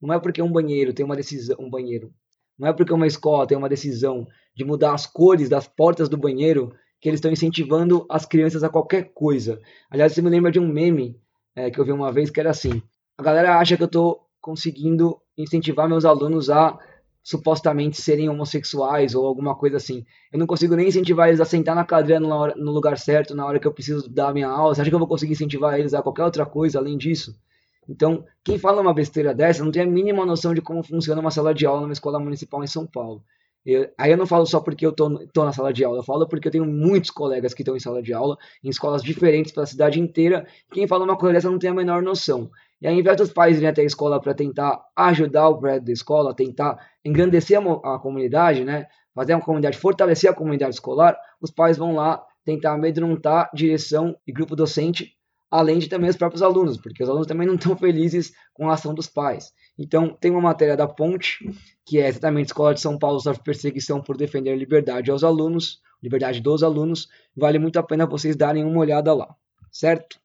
Não 0.00 0.14
é 0.14 0.20
porque 0.20 0.40
um 0.40 0.52
banheiro 0.52 0.92
tem 0.92 1.04
uma 1.04 1.16
decisão, 1.16 1.56
um 1.58 1.68
banheiro, 1.68 2.12
não 2.58 2.68
é 2.68 2.72
porque 2.72 2.92
uma 2.92 3.06
escola 3.06 3.46
tem 3.46 3.56
uma 3.56 3.68
decisão 3.68 4.26
de 4.54 4.64
mudar 4.64 4.92
as 4.92 5.06
cores 5.06 5.48
das 5.48 5.68
portas 5.68 6.08
do 6.08 6.16
banheiro 6.16 6.72
que 7.00 7.08
eles 7.08 7.18
estão 7.18 7.30
incentivando 7.30 8.04
as 8.08 8.26
crianças 8.26 8.64
a 8.64 8.68
qualquer 8.68 9.12
coisa. 9.14 9.60
Aliás, 9.88 10.12
você 10.12 10.20
me 10.20 10.30
lembra 10.30 10.50
de 10.50 10.58
um 10.58 10.66
meme 10.66 11.20
é, 11.54 11.70
que 11.70 11.78
eu 11.78 11.84
vi 11.84 11.92
uma 11.92 12.12
vez 12.12 12.30
que 12.30 12.40
era 12.40 12.50
assim: 12.50 12.82
a 13.16 13.22
galera 13.22 13.58
acha 13.58 13.76
que 13.76 13.82
eu 13.82 13.86
estou 13.86 14.26
conseguindo 14.40 15.20
incentivar 15.36 15.88
meus 15.88 16.04
alunos 16.04 16.50
a 16.50 16.78
supostamente 17.22 18.00
serem 18.00 18.28
homossexuais 18.28 19.14
ou 19.14 19.26
alguma 19.26 19.54
coisa 19.54 19.76
assim. 19.76 20.04
Eu 20.32 20.38
não 20.38 20.46
consigo 20.46 20.74
nem 20.74 20.88
incentivar 20.88 21.28
eles 21.28 21.40
a 21.40 21.44
sentar 21.44 21.76
na 21.76 21.84
cadeira 21.84 22.18
no, 22.18 22.46
no 22.56 22.72
lugar 22.72 22.96
certo 22.96 23.34
na 23.34 23.44
hora 23.44 23.60
que 23.60 23.66
eu 23.66 23.72
preciso 23.72 24.08
dar 24.08 24.32
minha 24.32 24.48
aula. 24.48 24.74
Você 24.74 24.80
acha 24.80 24.90
que 24.90 24.94
eu 24.94 24.98
vou 24.98 25.08
conseguir 25.08 25.32
incentivar 25.32 25.78
eles 25.78 25.92
a 25.92 26.02
qualquer 26.02 26.24
outra 26.24 26.46
coisa 26.46 26.78
além 26.78 26.96
disso? 26.96 27.38
Então, 27.88 28.24
quem 28.44 28.58
fala 28.58 28.82
uma 28.82 28.92
besteira 28.92 29.34
dessa 29.34 29.64
não 29.64 29.72
tem 29.72 29.82
a 29.82 29.86
mínima 29.86 30.26
noção 30.26 30.52
de 30.52 30.60
como 30.60 30.82
funciona 30.82 31.20
uma 31.20 31.30
sala 31.30 31.54
de 31.54 31.64
aula 31.64 31.80
numa 31.80 31.92
escola 31.92 32.20
municipal 32.20 32.62
em 32.62 32.66
São 32.66 32.86
Paulo. 32.86 33.24
Eu, 33.64 33.90
aí 33.98 34.10
eu 34.10 34.16
não 34.16 34.26
falo 34.26 34.46
só 34.46 34.60
porque 34.60 34.86
eu 34.86 34.92
tô, 34.92 35.26
tô 35.28 35.44
na 35.44 35.52
sala 35.52 35.72
de 35.72 35.84
aula, 35.84 35.98
eu 35.98 36.02
falo 36.02 36.26
porque 36.28 36.48
eu 36.48 36.52
tenho 36.52 36.64
muitos 36.64 37.10
colegas 37.10 37.52
que 37.54 37.62
estão 37.62 37.76
em 37.76 37.80
sala 37.80 38.02
de 38.02 38.12
aula, 38.12 38.36
em 38.62 38.68
escolas 38.68 39.02
diferentes 39.02 39.52
pela 39.52 39.66
cidade 39.66 40.00
inteira. 40.00 40.46
Quem 40.70 40.86
fala 40.86 41.04
uma 41.04 41.16
coisa 41.16 41.34
dessa 41.34 41.50
não 41.50 41.58
tem 41.58 41.70
a 41.70 41.74
menor 41.74 42.02
noção. 42.02 42.50
E 42.80 42.86
aí, 42.86 42.94
ao 42.94 43.00
invés 43.00 43.16
dos 43.16 43.32
pais 43.32 43.56
irem 43.56 43.68
até 43.68 43.82
a 43.82 43.84
escola 43.84 44.20
para 44.20 44.34
tentar 44.34 44.80
ajudar 44.94 45.48
o 45.48 45.58
prédio 45.58 45.86
da 45.86 45.92
escola, 45.92 46.34
tentar 46.34 46.78
engrandecer 47.04 47.58
a, 47.58 47.94
a 47.94 47.98
comunidade, 47.98 48.64
né? 48.64 48.86
fazer 49.18 49.32
a 49.32 49.40
comunidade, 49.40 49.76
fortalecer 49.76 50.30
a 50.30 50.34
comunidade 50.34 50.74
escolar, 50.74 51.18
os 51.40 51.50
pais 51.50 51.76
vão 51.76 51.92
lá 51.92 52.24
tentar 52.44 52.74
amedrontar 52.74 53.50
direção 53.52 54.16
e 54.24 54.32
grupo 54.32 54.54
docente 54.54 55.17
além 55.50 55.78
de 55.78 55.88
também 55.88 56.10
os 56.10 56.16
próprios 56.16 56.42
alunos, 56.42 56.76
porque 56.76 57.02
os 57.02 57.08
alunos 57.08 57.26
também 57.26 57.46
não 57.46 57.54
estão 57.54 57.76
felizes 57.76 58.32
com 58.52 58.68
a 58.68 58.74
ação 58.74 58.94
dos 58.94 59.06
pais. 59.06 59.52
Então, 59.78 60.16
tem 60.20 60.30
uma 60.30 60.40
matéria 60.40 60.76
da 60.76 60.86
Ponte, 60.86 61.38
que 61.86 61.98
é 61.98 62.08
exatamente 62.08 62.46
Escola 62.46 62.74
de 62.74 62.80
São 62.80 62.98
Paulo 62.98 63.20
sofre 63.20 63.42
perseguição 63.42 64.00
por 64.00 64.16
defender 64.16 64.56
liberdade 64.56 65.10
aos 65.10 65.24
alunos, 65.24 65.80
liberdade 66.02 66.40
dos 66.40 66.62
alunos. 66.62 67.08
Vale 67.36 67.58
muito 67.58 67.78
a 67.78 67.82
pena 67.82 68.06
vocês 68.06 68.36
darem 68.36 68.64
uma 68.64 68.80
olhada 68.80 69.14
lá, 69.14 69.34
certo? 69.70 70.20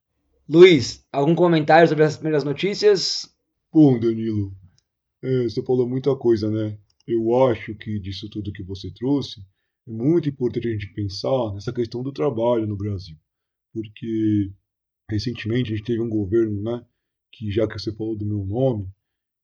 Luiz, 0.50 1.06
algum 1.12 1.36
comentário 1.36 1.88
sobre 1.88 2.04
essas 2.04 2.18
primeiras 2.18 2.44
notícias? 2.44 3.34
Bom, 3.72 3.98
Danilo, 3.98 4.54
é, 5.22 5.44
você 5.44 5.64
falou 5.64 5.88
muita 5.88 6.14
coisa, 6.16 6.52
né? 6.52 6.78
Eu 7.08 7.46
acho 7.48 7.76
que 7.76 8.00
disso 8.00 8.30
tudo 8.30 8.52
que 8.52 8.64
você 8.64 8.92
trouxe, 8.92 9.40
é 9.88 9.92
muito 9.92 10.30
importante 10.30 10.68
a 10.68 10.72
gente 10.72 10.94
pensar 10.94 11.54
nessa 11.54 11.72
questão 11.72 12.04
do 12.04 12.12
trabalho 12.12 12.68
no 12.68 12.78
Brasil. 12.78 13.18
Porque 13.74 14.52
recentemente 15.14 15.72
a 15.72 15.76
gente 15.76 15.86
teve 15.86 16.02
um 16.02 16.10
governo, 16.10 16.62
né, 16.62 16.86
que 17.32 17.52
já 17.52 17.68
que 17.68 17.80
você 17.80 17.92
falou 17.94 18.18
do 18.18 18.26
meu 18.26 18.46
nome, 18.46 18.88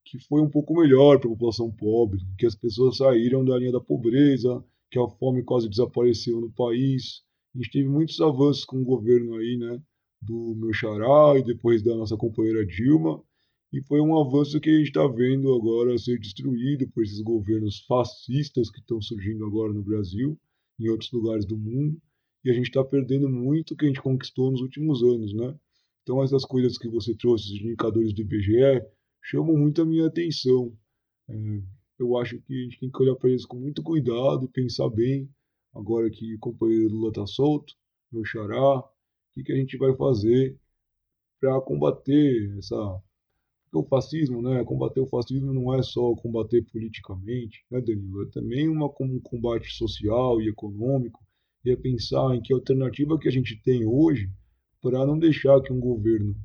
que 0.05 0.19
foi 0.19 0.41
um 0.41 0.49
pouco 0.49 0.73
melhor 0.73 1.19
para 1.19 1.27
a 1.27 1.31
população 1.31 1.71
pobre, 1.71 2.19
que 2.37 2.45
as 2.45 2.55
pessoas 2.55 2.97
saíram 2.97 3.45
da 3.45 3.57
linha 3.57 3.71
da 3.71 3.79
pobreza, 3.79 4.63
que 4.89 4.99
a 4.99 5.07
fome 5.07 5.43
quase 5.43 5.69
desapareceu 5.69 6.41
no 6.41 6.51
país. 6.51 7.21
A 7.55 7.59
gente 7.59 7.71
teve 7.71 7.87
muitos 7.87 8.19
avanços 8.19 8.65
com 8.65 8.81
o 8.81 8.85
governo 8.85 9.35
aí, 9.35 9.57
né, 9.57 9.81
do 10.21 10.55
meu 10.55 10.73
xará 10.73 11.37
e 11.37 11.43
depois 11.43 11.83
da 11.83 11.95
nossa 11.95 12.17
companheira 12.17 12.65
Dilma, 12.65 13.23
e 13.71 13.81
foi 13.83 14.01
um 14.01 14.19
avanço 14.19 14.59
que 14.59 14.69
a 14.69 14.77
gente 14.77 14.87
está 14.87 15.07
vendo 15.07 15.53
agora 15.53 15.95
ser 15.97 16.19
destruído 16.19 16.89
por 16.89 17.03
esses 17.03 17.21
governos 17.21 17.85
fascistas 17.87 18.71
que 18.71 18.79
estão 18.79 18.99
surgindo 18.99 19.45
agora 19.45 19.71
no 19.71 19.83
Brasil, 19.83 20.37
em 20.79 20.89
outros 20.89 21.11
lugares 21.11 21.45
do 21.45 21.55
mundo 21.55 22.01
e 22.43 22.49
a 22.49 22.53
gente 22.53 22.67
está 22.67 22.83
perdendo 22.83 23.29
muito 23.29 23.75
que 23.75 23.85
a 23.85 23.87
gente 23.87 24.01
conquistou 24.01 24.51
nos 24.51 24.61
últimos 24.61 25.03
anos, 25.03 25.33
né? 25.33 25.55
Então 26.03 26.23
essas 26.23 26.45
coisas 26.45 26.77
que 26.77 26.87
você 26.87 27.13
trouxe, 27.15 27.53
os 27.53 27.61
indicadores 27.61 28.13
do 28.13 28.21
IBGE, 28.21 28.81
chamam 29.21 29.55
muito 29.57 29.81
a 29.81 29.85
minha 29.85 30.07
atenção. 30.07 30.75
É, 31.29 31.61
eu 31.99 32.17
acho 32.17 32.39
que 32.41 32.53
a 32.53 32.63
gente 32.63 32.79
tem 32.79 32.89
que 32.89 33.03
olhar 33.03 33.15
para 33.15 33.29
eles 33.29 33.45
com 33.45 33.57
muito 33.57 33.83
cuidado 33.83 34.45
e 34.45 34.47
pensar 34.47 34.89
bem, 34.89 35.29
agora 35.73 36.09
que 36.09 36.35
o 36.35 36.39
companheiro 36.39 36.89
Lula 36.89 37.09
está 37.09 37.25
solto, 37.27 37.73
meu 38.11 38.25
xará, 38.25 38.79
o 38.79 38.89
que, 39.33 39.43
que 39.43 39.51
a 39.51 39.55
gente 39.55 39.77
vai 39.77 39.95
fazer 39.95 40.57
para 41.39 41.59
combater 41.61 42.57
essa 42.57 43.01
o 43.71 43.83
fascismo, 43.83 44.41
né, 44.41 44.63
combater 44.63 44.99
o 44.99 45.07
fascismo 45.07 45.53
não 45.53 45.73
é 45.75 45.83
só 45.83 46.15
combater 46.15 46.63
politicamente, 46.71 47.63
né, 47.69 47.79
Danilo? 47.79 48.23
É 48.23 48.31
também 48.31 48.67
uma, 48.67 48.91
um 48.99 49.19
combate 49.19 49.71
social 49.73 50.41
e 50.41 50.49
econômico, 50.49 51.23
e 51.63 51.71
é 51.71 51.75
pensar 51.75 52.35
em 52.35 52.41
que 52.41 52.53
alternativa 52.53 53.17
que 53.19 53.27
a 53.27 53.31
gente 53.31 53.61
tem 53.61 53.85
hoje 53.85 54.29
para 54.81 55.05
não 55.05 55.17
deixar 55.19 55.61
que 55.61 55.73
um 55.73 55.79
governo 55.79 56.35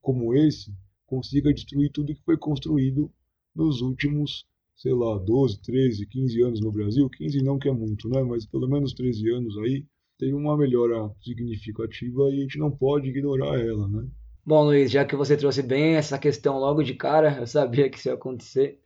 como 0.00 0.34
esse 0.34 0.72
consiga 1.06 1.52
destruir 1.52 1.90
tudo 1.90 2.14
que 2.14 2.22
foi 2.22 2.36
construído 2.36 3.10
nos 3.54 3.80
últimos, 3.80 4.46
sei 4.76 4.92
lá, 4.92 5.18
12, 5.18 5.60
13, 5.60 6.06
15 6.06 6.42
anos 6.42 6.60
no 6.60 6.70
Brasil. 6.70 7.10
15 7.10 7.42
não 7.42 7.58
que 7.58 7.68
é 7.68 7.72
muito, 7.72 8.08
né? 8.08 8.22
Mas 8.22 8.46
pelo 8.46 8.68
menos 8.68 8.92
13 8.94 9.30
anos 9.30 9.58
aí 9.58 9.84
teve 10.18 10.34
uma 10.34 10.56
melhora 10.56 11.10
significativa 11.20 12.30
e 12.30 12.38
a 12.38 12.42
gente 12.42 12.58
não 12.58 12.70
pode 12.70 13.08
ignorar 13.08 13.58
ela, 13.58 13.88
né? 13.88 14.06
Bom, 14.44 14.64
Luiz, 14.64 14.90
já 14.90 15.04
que 15.04 15.16
você 15.16 15.36
trouxe 15.36 15.62
bem 15.62 15.96
essa 15.96 16.18
questão 16.18 16.58
logo 16.58 16.82
de 16.82 16.94
cara, 16.94 17.38
eu 17.40 17.46
sabia 17.46 17.90
que 17.90 17.98
isso 17.98 18.08
ia 18.08 18.14
acontecer. 18.14 18.80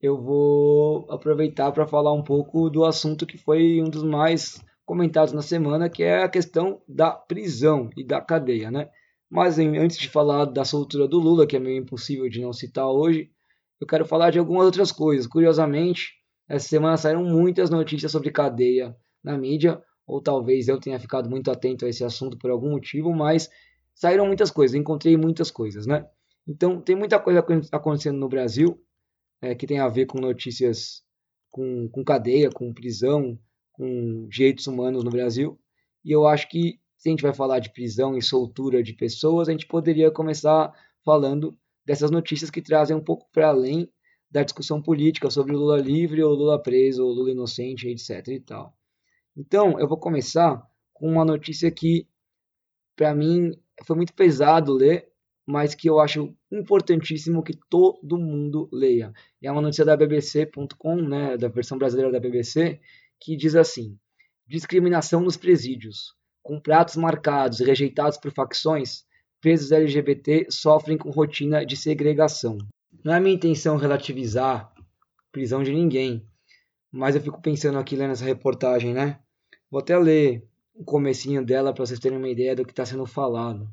Eu 0.00 0.20
vou 0.20 1.10
aproveitar 1.10 1.70
para 1.72 1.86
falar 1.86 2.12
um 2.12 2.22
pouco 2.22 2.68
do 2.68 2.84
assunto 2.84 3.26
que 3.26 3.38
foi 3.38 3.80
um 3.80 3.88
dos 3.88 4.02
mais 4.02 4.60
comentados 4.92 5.32
na 5.32 5.40
semana, 5.40 5.88
que 5.88 6.02
é 6.02 6.22
a 6.22 6.28
questão 6.28 6.82
da 6.86 7.12
prisão 7.12 7.88
e 7.96 8.04
da 8.04 8.20
cadeia, 8.20 8.70
né? 8.70 8.90
Mas 9.30 9.58
antes 9.58 9.96
de 9.96 10.06
falar 10.06 10.44
da 10.44 10.66
soltura 10.66 11.08
do 11.08 11.18
Lula, 11.18 11.46
que 11.46 11.56
é 11.56 11.58
meio 11.58 11.78
impossível 11.78 12.28
de 12.28 12.42
não 12.42 12.52
citar 12.52 12.86
hoje, 12.86 13.30
eu 13.80 13.86
quero 13.86 14.04
falar 14.04 14.30
de 14.30 14.38
algumas 14.38 14.66
outras 14.66 14.92
coisas. 14.92 15.26
Curiosamente, 15.26 16.12
essa 16.46 16.68
semana 16.68 16.98
saíram 16.98 17.24
muitas 17.24 17.70
notícias 17.70 18.12
sobre 18.12 18.30
cadeia 18.30 18.94
na 19.24 19.38
mídia, 19.38 19.82
ou 20.06 20.20
talvez 20.20 20.68
eu 20.68 20.78
tenha 20.78 21.00
ficado 21.00 21.30
muito 21.30 21.50
atento 21.50 21.86
a 21.86 21.88
esse 21.88 22.04
assunto 22.04 22.36
por 22.36 22.50
algum 22.50 22.72
motivo, 22.72 23.14
mas 23.14 23.48
saíram 23.94 24.26
muitas 24.26 24.50
coisas, 24.50 24.74
encontrei 24.74 25.16
muitas 25.16 25.50
coisas, 25.50 25.86
né? 25.86 26.06
Então, 26.46 26.78
tem 26.82 26.94
muita 26.94 27.18
coisa 27.18 27.42
acontecendo 27.72 28.18
no 28.18 28.28
Brasil 28.28 28.78
é, 29.40 29.54
que 29.54 29.66
tem 29.66 29.78
a 29.78 29.88
ver 29.88 30.04
com 30.04 30.20
notícias 30.20 31.02
com, 31.50 31.88
com 31.88 32.04
cadeia, 32.04 32.50
com 32.50 32.74
prisão, 32.74 33.38
com 33.82 34.28
direitos 34.28 34.68
humanos 34.68 35.02
no 35.02 35.10
Brasil. 35.10 35.58
E 36.04 36.12
eu 36.12 36.24
acho 36.24 36.48
que 36.48 36.78
se 36.96 37.08
a 37.08 37.10
gente 37.10 37.22
vai 37.22 37.34
falar 37.34 37.58
de 37.58 37.72
prisão 37.72 38.16
e 38.16 38.22
soltura 38.22 38.80
de 38.80 38.92
pessoas, 38.92 39.48
a 39.48 39.50
gente 39.50 39.66
poderia 39.66 40.08
começar 40.08 40.72
falando 41.04 41.58
dessas 41.84 42.08
notícias 42.08 42.48
que 42.48 42.62
trazem 42.62 42.96
um 42.96 43.02
pouco 43.02 43.28
para 43.32 43.48
além 43.48 43.90
da 44.30 44.44
discussão 44.44 44.80
política 44.80 45.28
sobre 45.30 45.56
Lula 45.56 45.80
livre 45.80 46.22
ou 46.22 46.32
Lula 46.32 46.62
preso 46.62 47.04
ou 47.04 47.12
Lula 47.12 47.32
inocente, 47.32 47.88
etc. 47.88 48.28
e 48.28 48.38
tal. 48.38 48.72
Então, 49.36 49.76
eu 49.80 49.88
vou 49.88 49.98
começar 49.98 50.64
com 50.94 51.10
uma 51.10 51.24
notícia 51.24 51.68
que, 51.68 52.06
para 52.94 53.12
mim, 53.12 53.50
foi 53.84 53.96
muito 53.96 54.14
pesado 54.14 54.72
ler, 54.72 55.08
mas 55.44 55.74
que 55.74 55.90
eu 55.90 55.98
acho 55.98 56.32
importantíssimo 56.52 57.42
que 57.42 57.58
todo 57.68 58.16
mundo 58.16 58.68
leia. 58.72 59.12
É 59.42 59.50
uma 59.50 59.60
notícia 59.60 59.84
da 59.84 59.96
BBC.com, 59.96 60.94
né, 60.94 61.36
da 61.36 61.48
versão 61.48 61.76
brasileira 61.76 62.12
da 62.12 62.20
BBC, 62.20 62.78
que 63.22 63.36
diz 63.36 63.54
assim: 63.54 63.96
discriminação 64.46 65.20
nos 65.20 65.36
presídios. 65.36 66.14
Com 66.42 66.60
pratos 66.60 66.96
marcados 66.96 67.60
e 67.60 67.64
rejeitados 67.64 68.18
por 68.18 68.32
facções, 68.32 69.04
presos 69.40 69.70
LGBT 69.70 70.46
sofrem 70.50 70.98
com 70.98 71.10
rotina 71.10 71.64
de 71.64 71.76
segregação. 71.76 72.58
Não 73.04 73.14
é 73.14 73.20
minha 73.20 73.34
intenção 73.34 73.76
relativizar 73.76 74.72
prisão 75.30 75.62
de 75.62 75.72
ninguém, 75.72 76.26
mas 76.90 77.14
eu 77.14 77.22
fico 77.22 77.40
pensando 77.40 77.78
aqui 77.78 77.96
lendo 77.96 78.12
essa 78.12 78.24
reportagem, 78.24 78.92
né? 78.92 79.20
Vou 79.70 79.80
até 79.80 79.96
ler 79.96 80.46
o 80.74 80.84
comecinho 80.84 81.44
dela 81.44 81.72
para 81.72 81.86
vocês 81.86 82.00
terem 82.00 82.18
uma 82.18 82.28
ideia 82.28 82.56
do 82.56 82.64
que 82.64 82.72
está 82.72 82.84
sendo 82.84 83.06
falado. 83.06 83.68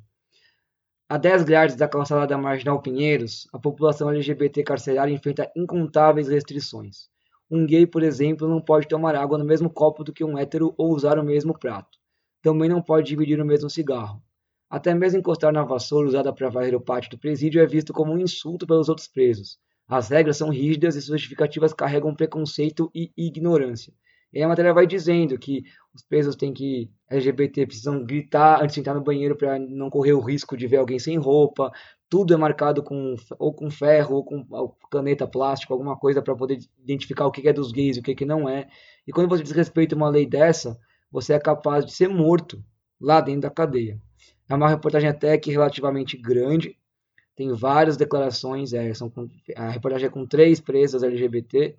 A 1.10 1.18
10 1.18 1.44
grades 1.44 1.76
da 1.76 1.88
calçada 1.88 2.28
da 2.28 2.38
Marginal 2.38 2.82
Pinheiros, 2.82 3.48
a 3.52 3.58
população 3.58 4.12
LGBT 4.12 4.64
carcerária 4.64 5.12
enfrenta 5.12 5.52
incontáveis 5.56 6.28
restrições. 6.28 7.10
Um 7.50 7.66
gay, 7.66 7.88
por 7.88 8.04
exemplo, 8.04 8.48
não 8.48 8.62
pode 8.62 8.88
tomar 8.88 9.16
água 9.16 9.38
no 9.38 9.46
mesmo 9.46 9.70
copo 9.70 10.04
do 10.04 10.14
que 10.14 10.24
um 10.24 10.38
hétero 10.38 10.74
ou 10.78 10.94
usar 10.94 11.18
o 11.18 11.24
mesmo 11.24 11.58
prato. 11.58 11.98
Também 12.42 12.70
não 12.70 12.82
pode 12.82 13.08
dividir 13.08 13.42
o 13.42 13.46
mesmo 13.46 13.70
cigarro. 13.70 14.22
Até 14.70 14.94
mesmo 14.94 15.20
encostar 15.20 15.52
na 15.52 15.64
vassoura 15.64 16.08
usada 16.08 16.32
para 16.32 16.50
varrer 16.50 16.76
o 16.76 16.82
pátio 16.82 17.10
do 17.10 17.18
presídio 17.18 17.60
é 17.62 17.66
visto 17.66 17.92
como 17.92 18.14
um 18.14 18.20
insulto 18.20 18.68
pelos 18.68 18.88
outros 18.88 19.08
presos. 19.08 19.58
As 19.88 20.10
regras 20.10 20.38
são 20.38 20.50
rígidas 20.50 20.96
e 20.96 21.02
suas 21.02 21.20
justificativas 21.20 21.74
carregam 21.74 22.14
preconceito 22.14 22.92
e 22.94 23.12
ignorância. 23.18 23.92
E 24.32 24.44
a 24.44 24.48
matéria 24.48 24.72
vai 24.72 24.86
dizendo 24.86 25.40
que 25.40 25.64
os 25.92 26.04
presos 26.04 26.36
têm 26.36 26.54
que 26.54 26.92
LGBT 27.10 27.66
precisam 27.66 28.06
gritar 28.06 28.62
antes 28.62 28.76
de 28.76 28.82
entrar 28.82 28.94
no 28.94 29.02
banheiro 29.02 29.36
para 29.36 29.58
não 29.58 29.90
correr 29.90 30.14
o 30.14 30.20
risco 30.20 30.56
de 30.56 30.68
ver 30.68 30.78
alguém 30.78 31.00
sem 31.00 31.18
roupa. 31.18 31.72
Tudo 32.10 32.34
é 32.34 32.38
marcado 32.38 32.82
com 32.82 33.16
ou 33.38 33.54
com 33.54 33.70
ferro 33.70 34.16
ou 34.16 34.24
com 34.24 34.44
caneta 34.90 35.28
plástica, 35.28 35.74
alguma 35.74 35.96
coisa 35.96 36.22
para 36.22 36.36
poder 36.36 36.60
identificar 36.80 37.28
o 37.28 37.32
que 37.32 37.48
é 37.48 37.54
dos 37.54 37.72
gays 37.72 37.98
e 37.98 38.00
o 38.00 38.04
que, 38.04 38.16
que 38.16 38.26
não 38.26 38.50
é. 38.50 38.68
E 39.08 39.12
quando 39.12 39.30
você 39.30 39.44
desrespeita 39.44 39.96
uma 39.96 40.10
lei 40.10 40.26
dessa, 40.26 40.80
você 41.12 41.34
é 41.34 41.40
capaz 41.40 41.86
de 41.86 41.94
ser 41.94 42.08
morto 42.08 42.64
lá 43.00 43.22
dentro 43.22 43.42
da 43.42 43.50
cadeia. 43.50 44.02
É 44.48 44.56
uma 44.56 44.68
reportagem 44.68 45.10
até 45.10 45.38
que 45.38 45.52
relativamente 45.52 46.18
grande, 46.18 46.76
tem 47.36 47.54
várias 47.54 47.96
declarações, 47.96 48.74
é, 48.74 48.94
são 48.94 49.10
com, 49.10 49.30
a 49.56 49.70
reportagem 49.70 50.08
é 50.08 50.10
com 50.10 50.26
três 50.26 50.60
presas 50.60 51.04
LGBT 51.04 51.74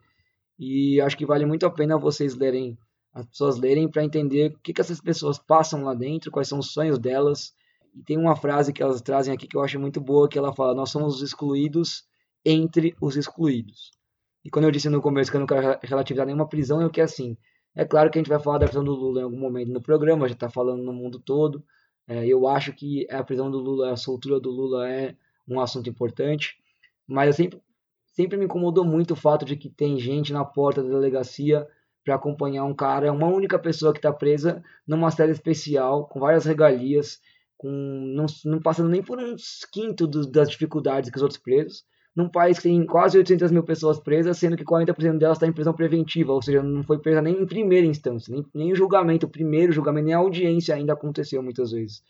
e 0.58 1.00
acho 1.00 1.18
que 1.18 1.26
vale 1.26 1.44
muito 1.44 1.66
a 1.66 1.70
pena 1.70 1.99
vocês 1.99 2.34
lerem, 2.34 2.78
as 3.12 3.26
pessoas 3.26 3.58
lerem 3.58 3.87
para 3.87 4.02
entender 4.04 4.52
o 4.52 4.58
que, 4.58 4.72
que 4.72 4.80
essas 4.80 5.00
pessoas 5.00 5.38
passam 5.38 5.82
lá 5.82 5.92
dentro, 5.92 6.30
quais 6.30 6.49
são 6.49 6.58
os 6.58 6.72
sonhos 6.72 6.99
delas. 6.99 7.54
E 7.94 8.02
tem 8.02 8.18
uma 8.18 8.37
frase 8.37 8.73
que 8.73 8.82
elas 8.82 9.00
trazem 9.00 9.32
aqui 9.35 9.47
que 9.47 9.56
eu 9.56 9.62
acho 9.62 9.78
muito 9.78 10.00
boa, 10.00 10.28
que 10.28 10.38
ela 10.38 10.54
fala: 10.54 10.75
"Nós 10.75 10.90
somos 10.90 11.16
os 11.16 11.23
excluídos 11.23 12.04
entre 12.44 12.94
os 13.00 13.16
excluídos". 13.16 13.90
E 14.44 14.50
quando 14.50 14.64
eu 14.66 14.70
disse 14.70 14.88
no 14.88 15.02
começo 15.02 15.30
que 15.30 15.37
eu 15.37 15.40
não 15.40 15.47
quero 15.47 15.78
relativizar 15.82 16.26
nenhuma 16.26 16.49
prisão, 16.49 16.82
é 16.82 16.88
que 16.88 17.00
assim, 17.00 17.37
é 17.75 17.85
claro 17.85 18.11
que 18.11 18.18
a 18.18 18.20
gente 18.20 18.30
vai 18.30 18.40
falar 18.40 18.59
da 18.59 18.66
prisão 18.66 18.85
do 18.85 18.92
Lula 18.92 19.20
em 19.20 19.25
algum 19.25 19.38
momento 19.38 19.73
no 19.73 19.82
programa, 19.82 20.28
já 20.28 20.35
está 20.35 20.49
falando 20.49 20.82
no 20.82 20.92
mundo 20.92 21.18
todo. 21.20 21.64
É, 22.09 22.26
eu 22.26 22.49
acho 22.49 22.73
que 22.73 23.06
a 23.11 23.23
prisão 23.23 23.50
do 23.50 23.59
Lula, 23.59 23.92
a 23.92 23.97
soltura 23.97 24.40
do 24.40 24.50
Lula 24.50 24.88
é 24.88 25.14
um 25.47 25.61
assunto 25.61 25.88
importante, 25.90 26.56
mas 27.06 27.28
eu 27.28 27.32
sempre 27.35 27.61
sempre 28.12 28.37
me 28.37 28.44
incomodou 28.44 28.85
muito 28.85 29.12
o 29.12 29.16
fato 29.16 29.44
de 29.44 29.56
que 29.56 29.68
tem 29.68 29.99
gente 29.99 30.32
na 30.32 30.44
porta 30.44 30.82
da 30.82 30.88
delegacia 30.88 31.66
para 32.04 32.14
acompanhar 32.14 32.64
um 32.64 32.75
cara, 32.75 33.12
uma 33.12 33.28
única 33.28 33.59
pessoa 33.59 33.92
que 33.92 33.99
está 33.99 34.12
presa 34.12 34.62
numa 34.87 35.11
série 35.11 35.32
especial, 35.32 36.06
com 36.06 36.20
várias 36.20 36.44
regalias, 36.44 37.20
com 37.61 37.69
não, 37.69 38.25
não 38.47 38.59
passando 38.59 38.88
nem 38.88 39.02
por 39.02 39.19
um 39.19 39.37
quinto 39.71 40.07
do, 40.07 40.26
das 40.26 40.49
dificuldades 40.49 41.11
que 41.11 41.17
os 41.19 41.23
outros 41.23 41.38
presos, 41.38 41.85
num 42.17 42.26
país 42.26 42.57
que 42.57 42.62
tem 42.62 42.87
quase 42.87 43.19
800 43.19 43.52
mil 43.52 43.62
pessoas 43.62 44.00
presas, 44.00 44.38
sendo 44.38 44.57
que 44.57 44.64
40% 44.64 45.19
delas 45.19 45.37
está 45.37 45.47
em 45.47 45.52
prisão 45.52 45.75
preventiva, 45.75 46.33
ou 46.33 46.40
seja, 46.40 46.62
não 46.62 46.83
foi 46.83 46.99
presa 46.99 47.21
nem 47.21 47.35
em 47.35 47.47
primeira 47.47 47.87
instância, 47.87 48.33
nem, 48.33 48.43
nem 48.55 48.73
o 48.73 48.75
julgamento, 48.75 49.26
o 49.26 49.31
primeiro 49.31 49.73
julgamento, 49.73 50.07
nem 50.07 50.14
a 50.14 50.19
audiência 50.19 50.75
ainda 50.75 50.95
aconteceu 50.95 51.43
muitas 51.43 51.71
vezes. 51.71 52.02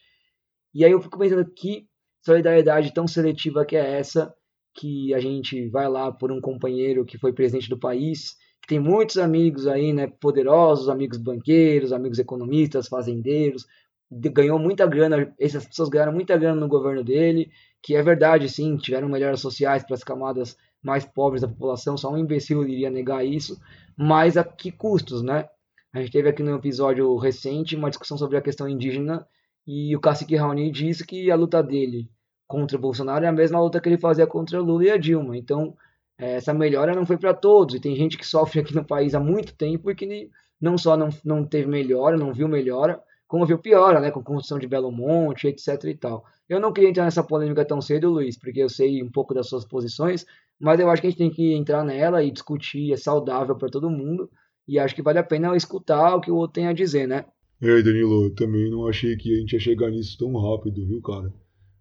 E 0.73 0.85
aí 0.85 0.93
eu 0.93 1.01
fico 1.01 1.19
pensando 1.19 1.45
que 1.45 1.85
solidariedade 2.25 2.95
tão 2.95 3.09
seletiva 3.09 3.65
que 3.65 3.75
é 3.75 3.99
essa, 3.99 4.33
que 4.73 5.13
a 5.13 5.19
gente 5.19 5.69
vai 5.69 5.89
lá 5.89 6.13
por 6.13 6.31
um 6.31 6.41
companheiro 6.41 7.05
que 7.05 7.19
foi 7.19 7.33
presidente 7.33 7.69
do 7.69 7.79
país, 7.79 8.37
que 8.63 8.69
tem 8.69 8.79
muitos 8.79 9.19
amigos 9.19 9.67
aí, 9.67 9.93
né, 9.93 10.07
poderosos, 10.07 10.89
amigos 10.89 11.19
banqueiros, 11.19 11.93
amigos 11.93 12.21
economistas, 12.21 12.87
fazendeiros, 12.87 13.67
ganhou 14.11 14.59
muita 14.59 14.87
grana, 14.87 15.33
essas 15.39 15.67
pessoas 15.67 15.89
ganharam 15.89 16.13
muita 16.13 16.37
grana 16.37 16.61
no 16.61 16.69
governo 16.69 17.05
dele, 17.05 17.51
que 17.83 17.95
é 17.95 18.03
verdade, 18.03 18.49
sim, 18.49 18.77
tiveram 18.77 19.09
melhorias 19.09 19.41
sociais 19.41 19.85
para 19.85 19.95
as 19.95 20.05
camadas 20.05 20.57
mais 20.83 21.05
pobres 21.05 21.43
da 21.43 21.49
população, 21.49 21.97
só 21.97 22.11
um 22.11 22.19
imbecil 22.19 22.67
iria 22.67 22.91
negar 22.91 23.25
isso, 23.25 23.61
mas 23.97 24.37
a 24.37 24.45
que 24.45 24.73
custos, 24.73 25.23
né? 25.23 25.49
A 25.93 26.01
gente 26.01 26.13
teve 26.13 26.29
aqui 26.29 26.43
no 26.43 26.57
episódio 26.57 27.17
recente 27.17 27.77
uma 27.77 27.91
discussão 27.91 28.17
sobre 28.17 28.37
a 28.37 28.43
questão 28.43 28.69
indígena 28.69 29.27
e 29.67 29.95
o 29.95 30.01
Cacique 30.01 30.37
Raoni 30.37 30.71
disse 30.71 31.07
que 31.07 31.31
a 31.31 31.37
luta 31.37 31.63
dele 31.63 32.09
contra 32.47 32.77
o 32.77 32.81
Bolsonaro 32.81 33.25
é 33.25 33.29
a 33.29 33.33
mesma 33.33 33.61
luta 33.61 33.81
que 33.81 33.89
ele 33.89 33.99
fazia 33.99 34.27
contra 34.27 34.61
o 34.61 34.65
Lula 34.65 34.85
e 34.85 34.91
a 34.91 34.97
Dilma. 34.97 35.37
Então, 35.37 35.77
é, 36.19 36.35
essa 36.35 36.53
melhora 36.53 36.95
não 36.95 37.07
foi 37.07 37.17
para 37.17 37.33
todos. 37.33 37.77
E 37.77 37.81
tem 37.81 37.95
gente 37.95 38.19
que 38.19 38.27
sofre 38.27 38.61
aqui 38.61 38.75
no 38.75 38.85
país 38.85 39.15
há 39.15 39.21
muito 39.21 39.55
tempo 39.55 39.91
e 39.91 39.95
que 39.95 40.29
não 40.61 40.77
só 40.77 40.97
não, 40.97 41.11
não 41.25 41.45
teve 41.45 41.69
melhora, 41.69 42.17
não 42.17 42.33
viu 42.33 42.49
melhora, 42.49 43.01
como 43.31 43.47
viu 43.47 43.61
piora, 43.61 44.01
né? 44.01 44.11
Com 44.11 44.25
construção 44.25 44.59
de 44.59 44.67
Belo 44.67 44.91
Monte, 44.91 45.47
etc 45.47 45.85
e 45.85 45.95
tal. 45.95 46.25
Eu 46.49 46.59
não 46.59 46.73
queria 46.73 46.91
entrar 46.91 47.05
nessa 47.05 47.23
polêmica 47.23 47.65
tão 47.65 47.81
cedo, 47.81 48.11
Luiz, 48.11 48.37
porque 48.37 48.59
eu 48.59 48.69
sei 48.69 49.01
um 49.05 49.09
pouco 49.09 49.33
das 49.33 49.49
suas 49.49 49.65
posições, 49.65 50.27
mas 50.59 50.81
eu 50.81 50.91
acho 50.91 51.01
que 51.01 51.07
a 51.07 51.11
gente 51.11 51.19
tem 51.19 51.31
que 51.31 51.55
entrar 51.55 51.85
nela 51.85 52.25
e 52.25 52.33
discutir, 52.33 52.93
é 52.93 52.97
saudável 52.97 53.55
para 53.55 53.69
todo 53.69 53.89
mundo, 53.89 54.29
e 54.67 54.81
acho 54.81 54.97
que 54.97 55.01
vale 55.01 55.21
a 55.21 55.23
pena 55.23 55.57
escutar 55.57 56.17
o 56.17 56.21
que 56.21 56.29
o 56.29 56.35
outro 56.35 56.55
tem 56.55 56.67
a 56.67 56.73
dizer, 56.73 57.07
né? 57.07 57.25
É, 57.63 57.81
Danilo, 57.81 58.25
eu 58.25 58.35
também 58.35 58.69
não 58.69 58.89
achei 58.89 59.17
que 59.17 59.33
a 59.33 59.39
gente 59.39 59.53
ia 59.53 59.61
chegar 59.61 59.93
nisso 59.93 60.19
tão 60.19 60.37
rápido, 60.37 60.85
viu, 60.85 61.01
cara? 61.01 61.33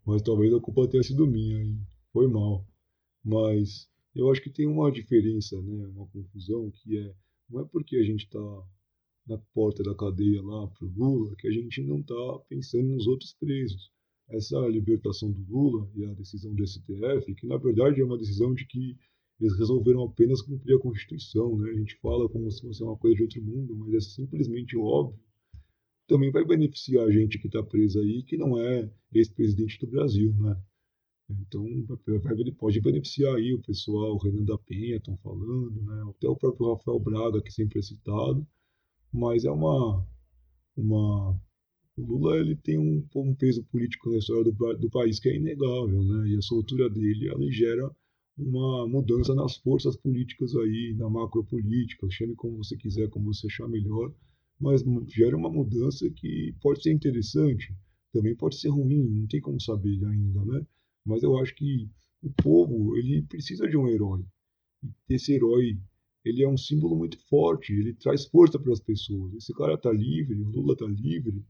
Mas 0.05 0.21
talvez 0.21 0.53
a 0.53 0.59
culpa 0.59 0.87
tenha 0.87 1.01
sido 1.01 1.25
minha, 1.25 1.63
hein? 1.63 1.79
Foi 2.13 2.27
mal. 2.27 2.63
Mas 3.25 3.87
eu 4.15 4.29
acho 4.31 4.39
que 4.39 4.51
tem 4.51 4.67
uma 4.67 4.91
diferença, 4.91 5.59
né? 5.63 5.87
Uma 5.95 6.05
confusão 6.05 6.71
que 6.71 6.95
é 6.95 7.11
não 7.49 7.61
é 7.61 7.65
porque 7.65 7.95
a 7.95 8.03
gente 8.03 8.25
está 8.25 8.39
na 9.27 9.37
porta 9.53 9.83
da 9.83 9.95
cadeia 9.95 10.41
lá 10.41 10.67
pro 10.67 10.87
Lula 10.87 11.35
que 11.37 11.47
a 11.47 11.51
gente 11.51 11.81
não 11.83 11.99
está 11.99 12.39
pensando 12.49 12.87
nos 12.87 13.07
outros 13.07 13.33
presos. 13.33 13.91
essa 14.29 14.59
libertação 14.67 15.31
do 15.31 15.41
Lula 15.49 15.89
e 15.95 16.05
a 16.05 16.13
decisão 16.13 16.53
do 16.53 16.65
STF, 16.65 17.33
que 17.35 17.47
na 17.47 17.57
verdade 17.57 17.99
é 17.99 18.05
uma 18.05 18.17
decisão 18.17 18.53
de 18.53 18.65
que 18.67 18.95
eles 19.39 19.57
resolveram 19.57 20.03
apenas 20.03 20.41
cumprir 20.41 20.75
a 20.75 20.79
Constituição, 20.79 21.57
né? 21.57 21.71
A 21.71 21.73
gente 21.73 21.95
fala 22.01 22.27
como 22.29 22.51
se 22.51 22.61
fosse 22.61 22.83
uma 22.83 22.97
coisa 22.97 23.15
de 23.15 23.23
outro 23.23 23.41
mundo, 23.41 23.75
mas 23.75 23.93
é 23.93 23.99
simplesmente 24.01 24.77
óbvio. 24.77 25.19
Também 26.07 26.31
vai 26.31 26.45
beneficiar 26.45 27.07
a 27.07 27.11
gente 27.11 27.39
que 27.39 27.47
está 27.47 27.63
presa 27.63 27.99
aí, 28.01 28.23
que 28.23 28.35
não 28.37 28.59
é 28.59 28.91
ex-presidente 29.13 29.79
do 29.79 29.87
Brasil, 29.87 30.33
né? 30.37 30.61
Então, 31.29 31.63
pode 32.57 32.81
beneficiar 32.81 33.35
aí 33.35 33.53
o 33.53 33.61
pessoal, 33.61 34.15
o 34.15 34.17
Renan 34.17 34.43
da 34.43 34.57
Penha 34.57 34.97
estão 34.97 35.15
falando, 35.17 35.81
né? 35.83 36.03
Até 36.09 36.27
o 36.27 36.35
próprio 36.35 36.73
Rafael 36.73 36.99
Braga, 36.99 37.41
que 37.41 37.51
sempre 37.51 37.79
é 37.79 37.81
citado. 37.81 38.45
Mas 39.11 39.45
é 39.45 39.51
uma, 39.51 40.05
uma 40.77 41.39
o 41.97 42.05
Lula 42.05 42.37
ele 42.37 42.55
tem 42.55 42.77
um, 42.77 43.05
um, 43.15 43.35
peso 43.35 43.63
político 43.65 44.09
na 44.09 44.17
história 44.17 44.51
do, 44.51 44.77
do, 44.77 44.89
país 44.89 45.19
que 45.19 45.29
é 45.29 45.35
inegável, 45.35 46.03
né? 46.03 46.29
E 46.29 46.37
a 46.37 46.41
soltura 46.41 46.89
dele 46.89 47.27
ela 47.27 47.51
gera 47.51 47.91
uma 48.37 48.87
mudança 48.87 49.35
nas 49.35 49.57
forças 49.57 49.97
políticas 49.97 50.55
aí, 50.55 50.95
na 50.97 51.09
macropolítica, 51.09 52.09
chame 52.09 52.35
como 52.35 52.57
você 52.57 52.77
quiser, 52.77 53.09
como 53.09 53.33
você 53.33 53.47
achar 53.47 53.67
melhor, 53.67 54.13
mas 54.59 54.81
gera 55.07 55.35
uma 55.35 55.49
mudança 55.49 56.09
que 56.09 56.55
pode 56.61 56.81
ser 56.81 56.93
interessante, 56.93 57.75
também 58.13 58.35
pode 58.35 58.57
ser 58.57 58.69
ruim, 58.69 59.09
não 59.09 59.27
tem 59.27 59.41
como 59.41 59.59
saber 59.59 60.03
ainda, 60.05 60.45
né? 60.45 60.65
Mas 61.05 61.21
eu 61.21 61.37
acho 61.37 61.53
que 61.55 61.89
o 62.21 62.29
povo, 62.31 62.95
ele 62.97 63.21
precisa 63.23 63.67
de 63.67 63.77
um 63.77 63.87
herói. 63.87 64.23
Esse 65.09 65.33
herói, 65.33 65.77
ele 66.25 66.43
é 66.43 66.49
um 66.49 66.57
símbolo 66.57 66.95
muito 66.95 67.17
forte, 67.27 67.73
ele 67.73 67.93
traz 67.93 68.25
força 68.25 68.59
para 68.59 68.73
as 68.73 68.79
pessoas. 68.79 69.33
Esse 69.35 69.53
cara 69.53 69.77
tá 69.77 69.91
livre, 69.91 70.41
o 70.41 70.49
Lula 70.49 70.75
tá 70.75 70.85
livre, 70.85 71.43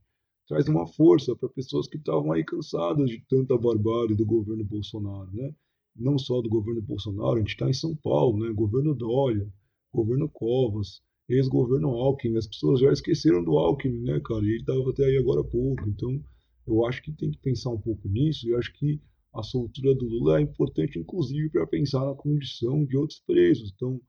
traz 0.48 0.68
uma 0.68 0.88
força 0.88 1.36
para 1.36 1.50
pessoas 1.50 1.88
que 1.88 1.98
estavam 1.98 2.32
aí 2.32 2.44
cansadas 2.44 3.10
de 3.10 3.24
tanta 3.28 3.58
barbárie 3.58 4.16
do 4.16 4.26
governo 4.26 4.64
Bolsonaro, 4.64 5.32
né? 5.34 5.54
não 6.00 6.18
só 6.18 6.42
do 6.42 6.50
governo 6.50 6.82
Bolsonaro, 6.82 7.36
a 7.36 7.40
gente 7.40 7.50
está 7.50 7.70
em 7.70 7.74
São 7.74 7.96
Paulo, 7.96 8.40
né? 8.40 8.52
Governo 8.54 8.96
Dória, 8.96 9.48
governo 9.94 10.30
Covas, 10.30 11.02
ex-governo 11.28 11.90
Alckmin, 11.90 12.38
as 12.38 12.48
pessoas 12.48 12.80
já 12.80 12.92
esqueceram 12.92 13.44
do 13.44 13.58
Alckmin, 13.58 14.02
né, 14.02 14.20
cara? 14.22 14.44
Ele 14.44 14.58
estava 14.58 14.90
até 14.90 15.06
aí 15.06 15.18
agora 15.18 15.42
há 15.42 15.44
pouco. 15.44 15.88
Então, 15.88 16.22
eu 16.66 16.86
acho 16.86 17.02
que 17.04 17.12
tem 17.12 17.32
que 17.32 17.40
pensar 17.40 17.72
um 17.72 17.80
pouco 17.80 18.08
nisso 18.08 18.48
e 18.48 18.56
acho 18.56 18.74
que 18.74 19.00
a 19.34 19.44
soltura 19.44 19.94
do 19.94 20.06
Lula 20.06 20.40
é 20.40 20.42
importante, 20.42 20.98
inclusive, 20.98 21.50
para 21.50 21.68
pensar 21.68 22.06
na 22.06 22.16
condição 22.16 22.84
de 22.86 22.98
outros 22.98 23.20
presos. 23.20 23.72
Então, 23.76 24.00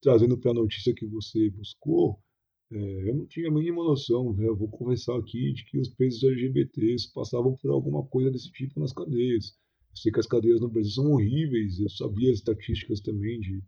trazendo 0.00 0.38
para 0.38 0.50
a 0.52 0.54
notícia 0.54 0.94
que 0.94 1.06
você 1.06 1.50
buscou, 1.50 2.18
é, 2.72 3.08
eu 3.08 3.14
não 3.16 3.26
tinha 3.26 3.48
a 3.48 3.52
mínima 3.52 3.82
noção, 3.82 4.32
né? 4.32 4.46
eu 4.46 4.56
vou 4.56 4.68
conversar 4.68 5.16
aqui, 5.16 5.52
de 5.52 5.64
que 5.64 5.78
os 5.78 5.88
presos 5.88 6.22
LGBTs 6.22 7.12
passavam 7.12 7.56
por 7.56 7.70
alguma 7.70 8.04
coisa 8.06 8.30
desse 8.30 8.50
tipo 8.52 8.78
nas 8.78 8.92
cadeias. 8.92 9.56
Eu 9.90 9.96
sei 9.96 10.12
que 10.12 10.20
as 10.20 10.26
cadeias 10.26 10.60
no 10.60 10.68
Brasil 10.68 10.92
são 10.92 11.12
horríveis, 11.12 11.80
eu 11.80 11.90
sabia 11.90 12.30
as 12.30 12.38
estatísticas 12.38 13.00
também 13.00 13.40
de 13.40 13.62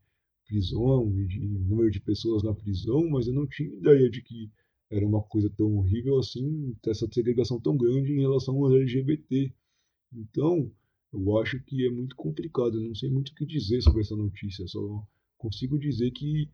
prisão 0.46 1.18
e 1.18 1.26
de 1.26 1.40
número 1.40 1.90
de 1.90 2.00
pessoas 2.00 2.42
na 2.42 2.54
prisão, 2.54 3.08
mas 3.10 3.26
eu 3.26 3.34
não 3.34 3.46
tinha 3.46 3.68
ideia 3.68 4.08
de 4.08 4.22
que 4.22 4.50
era 4.90 5.06
uma 5.06 5.22
coisa 5.22 5.50
tão 5.56 5.78
horrível 5.78 6.18
assim, 6.18 6.76
essa 6.86 7.08
segregação 7.10 7.60
tão 7.60 7.76
grande 7.76 8.12
em 8.12 8.20
relação 8.20 8.56
aos 8.62 8.74
LGBT. 8.74 9.52
Então, 10.12 10.70
eu 11.12 11.38
acho 11.38 11.60
que 11.64 11.86
é 11.86 11.90
muito 11.90 12.14
complicado, 12.14 12.76
eu 12.76 12.88
não 12.88 12.94
sei 12.94 13.10
muito 13.10 13.30
o 13.30 13.34
que 13.34 13.46
dizer 13.46 13.80
sobre 13.82 14.02
essa 14.02 14.14
notícia, 14.14 14.66
só 14.68 15.06
consigo 15.42 15.78
dizer 15.78 16.10
que 16.12 16.48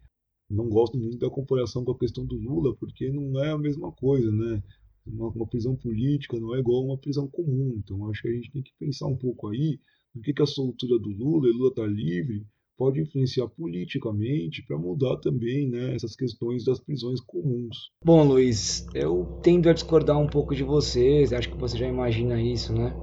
não 0.51 0.69
gosto 0.69 0.99
muito 0.99 1.19
da 1.19 1.29
comparação 1.29 1.85
com 1.85 1.93
a 1.93 1.99
questão 1.99 2.25
do 2.25 2.37
Lula, 2.37 2.75
porque 2.77 3.11
não 3.11 3.45
é 3.45 3.51
a 3.51 3.59
mesma 3.59 3.93
coisa, 3.93 4.31
né? 4.33 4.63
uma, 5.13 5.29
uma, 5.29 5.47
prisão 5.47 5.75
política 5.77 6.39
não 6.39 6.55
é 6.55 6.61
igual 6.61 6.83
a 6.83 6.85
uma 6.87 6.99
prisão 6.99 7.27
comum. 7.29 7.75
Então 7.79 8.09
acho 8.09 8.23
que 8.23 8.29
a 8.29 8.33
gente 8.33 8.51
tem 8.51 8.63
que 8.63 8.73
pensar 8.79 9.07
um 9.07 9.17
pouco 9.17 9.49
aí 9.49 9.79
no 10.15 10.23
que, 10.23 10.33
que 10.33 10.43
a 10.43 10.47
soltura 10.47 10.99
do 10.99 11.09
Lula 11.11 11.49
e 11.49 11.53
Lula 11.53 11.75
tá 11.75 11.87
livre 11.87 12.47
pode 12.77 13.01
influenciar 13.01 13.49
politicamente 13.49 14.65
para 14.65 14.79
mudar 14.79 15.17
também 15.17 15.69
né, 15.69 15.95
essas 15.97 16.15
questões 16.15 16.65
das 16.65 16.79
prisões 16.79 17.21
comuns. 17.21 17.91
Bom, 18.05 18.23
Luiz, 18.23 18.87
eu 18.95 19.41
tendo 19.43 19.69
a 19.69 19.73
discordar 19.73 20.17
um 20.17 20.29
pouco 20.29 20.55
de 20.55 20.63
vocês, 20.63 21.33
acho 21.33 21.51
que 21.51 21.59
você 21.59 21.77
já 21.77 21.89
imagina 21.89 22.41
isso, 22.41 22.73
né? 22.73 22.95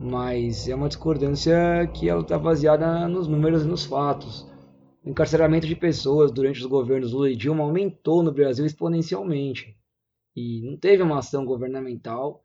Mas 0.00 0.68
é 0.68 0.74
uma 0.74 0.88
discordância 0.88 1.54
que 1.94 2.08
ela 2.08 2.22
está 2.22 2.38
baseada 2.38 3.08
nos 3.08 3.26
números 3.26 3.64
e 3.64 3.66
nos 3.66 3.84
fatos. 3.84 4.51
O 5.04 5.10
encarceramento 5.10 5.66
de 5.66 5.74
pessoas 5.74 6.30
durante 6.30 6.60
os 6.60 6.66
governos 6.66 7.12
Lula 7.12 7.30
e 7.30 7.34
Dilma 7.34 7.64
aumentou 7.64 8.22
no 8.22 8.30
Brasil 8.30 8.64
exponencialmente 8.64 9.76
e 10.34 10.62
não 10.62 10.76
teve 10.76 11.02
uma 11.02 11.18
ação 11.18 11.44
governamental 11.44 12.40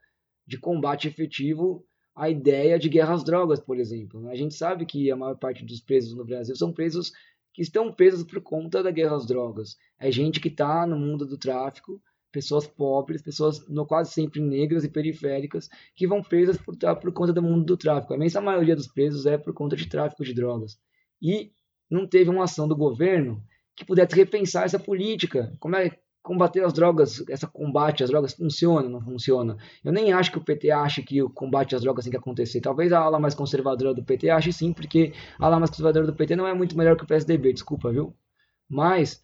de 0.45 0.57
combate 0.57 1.07
efetivo 1.07 1.85
à 2.15 2.31
ideia 2.31 2.79
de 2.79 2.89
guerra 2.89 3.13
às 3.13 3.23
drogas, 3.23 3.59
por 3.59 3.77
exemplo. 3.77 4.19
Né? 4.19 4.31
A 4.31 4.35
gente 4.35 4.55
sabe 4.55 4.87
que 4.87 5.11
a 5.11 5.15
maior 5.15 5.37
parte 5.37 5.63
dos 5.63 5.81
presos 5.81 6.15
no 6.15 6.25
Brasil 6.25 6.55
são 6.55 6.73
presos 6.73 7.11
que 7.53 7.61
estão 7.61 7.93
presos 7.93 8.23
por 8.23 8.41
conta 8.41 8.81
da 8.81 8.89
guerra 8.89 9.15
às 9.15 9.27
drogas. 9.27 9.77
É 9.99 10.11
gente 10.11 10.39
que 10.39 10.47
está 10.47 10.85
no 10.87 10.97
mundo 10.97 11.27
do 11.27 11.37
tráfico, 11.37 12.01
pessoas 12.31 12.65
pobres, 12.65 13.21
pessoas 13.21 13.63
quase 13.87 14.13
sempre 14.13 14.41
negras 14.41 14.83
e 14.83 14.89
periféricas, 14.89 15.69
que 15.95 16.07
vão 16.07 16.23
presas 16.23 16.57
por, 16.57 16.75
por 16.75 17.13
conta 17.13 17.33
do 17.33 17.41
mundo 17.41 17.65
do 17.65 17.77
tráfico. 17.77 18.13
A 18.13 18.15
imensa 18.15 18.41
maioria 18.41 18.75
dos 18.75 18.87
presos 18.87 19.27
é 19.27 19.37
por 19.37 19.53
conta 19.53 19.75
de 19.75 19.87
tráfico 19.87 20.23
de 20.23 20.33
drogas. 20.33 20.79
E 21.21 21.51
não 21.89 22.07
teve 22.07 22.29
uma 22.29 22.43
ação 22.43 22.67
do 22.67 22.75
governo 22.75 23.41
que 23.75 23.85
pudesse 23.85 24.15
repensar 24.15 24.65
essa 24.65 24.79
política. 24.79 25.55
Como 25.59 25.75
é 25.75 25.91
combater 26.27 26.61
as 26.61 26.73
drogas, 26.73 27.23
essa 27.29 27.47
combate 27.47 28.03
às 28.03 28.09
drogas 28.09 28.33
funciona, 28.33 28.89
não 28.89 28.99
funciona. 28.99 29.55
Eu 29.81 29.93
nem 29.93 30.11
acho 30.11 30.29
que 30.29 30.37
o 30.37 30.43
PT 30.43 30.69
ache 30.71 31.01
que 31.01 31.21
o 31.21 31.29
combate 31.29 31.73
às 31.73 31.81
drogas 31.81 32.03
tem 32.03 32.11
que 32.11 32.17
acontecer. 32.17 32.59
Talvez 32.59 32.91
a 32.91 32.99
ala 32.99 33.17
mais 33.17 33.33
conservadora 33.33 33.93
do 33.93 34.03
PT 34.03 34.29
ache 34.29 34.51
sim, 34.51 34.73
porque 34.73 35.13
a 35.39 35.45
ala 35.45 35.57
mais 35.57 35.69
conservadora 35.69 36.05
do 36.05 36.13
PT 36.13 36.35
não 36.35 36.45
é 36.45 36.53
muito 36.53 36.77
melhor 36.77 36.97
que 36.97 37.03
o 37.05 37.07
PSDB, 37.07 37.53
desculpa, 37.53 37.91
viu? 37.91 38.13
Mas 38.67 39.23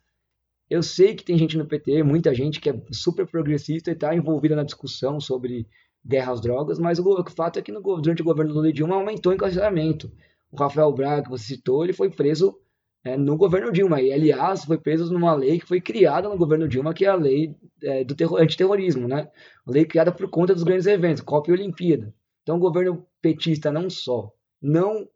eu 0.70 0.82
sei 0.82 1.14
que 1.14 1.26
tem 1.26 1.38
gente 1.38 1.58
no 1.58 1.66
PT, 1.66 2.04
muita 2.04 2.34
gente 2.34 2.62
que 2.62 2.70
é 2.70 2.82
super 2.92 3.28
progressista 3.28 3.92
e 3.92 3.94
está 3.94 4.16
envolvida 4.16 4.56
na 4.56 4.64
discussão 4.64 5.20
sobre 5.20 5.68
guerra 6.06 6.32
às 6.32 6.42
drogas, 6.42 6.80
mas 6.80 7.00
o, 7.00 7.26
fato 7.36 7.60
é 7.60 7.62
que 7.62 7.72
no, 7.72 7.82
durante 7.82 8.22
o 8.22 8.26
governo 8.26 8.52
do 8.52 8.56
Lula 8.56 8.70
e 8.70 8.74
Dilma 8.74 8.96
aumentou 8.96 9.32
o 9.32 9.36
encarceramento. 9.36 10.10
O 10.54 10.56
Rafael 10.56 10.92
Braga, 10.94 11.24
que 11.24 11.30
você 11.30 11.56
citou, 11.56 11.84
ele 11.84 11.94
foi 11.94 12.12
preso 12.12 12.56
é, 13.04 13.18
no 13.18 13.36
governo 13.36 13.72
Dilma. 13.72 14.00
E, 14.00 14.14
aliás, 14.14 14.64
foi 14.64 14.78
preso 14.78 15.12
numa 15.12 15.34
lei 15.34 15.60
que 15.60 15.66
foi 15.66 15.82
criada 15.82 16.30
no 16.30 16.38
governo 16.38 16.68
Dilma, 16.68 16.94
que 16.94 17.06
é 17.06 17.10
a 17.10 17.16
lei 17.16 17.56
é, 17.82 18.04
do 18.04 18.16
terror, 18.16 18.40
antiterrorismo, 18.40 19.08
né? 19.08 19.28
Lei 19.66 19.84
criada 19.84 20.12
por 20.12 20.30
conta 20.30 20.54
dos 20.54 20.64
grandes 20.64 20.86
eventos, 20.86 21.24
Copa 21.24 21.50
e 21.50 21.54
Olimpíada. 21.54 22.14
Então, 22.44 22.58
o 22.58 22.60
governo 22.60 23.04
petista 23.20 23.72
não 23.72 23.90
só 23.90 24.32
não 24.62 25.08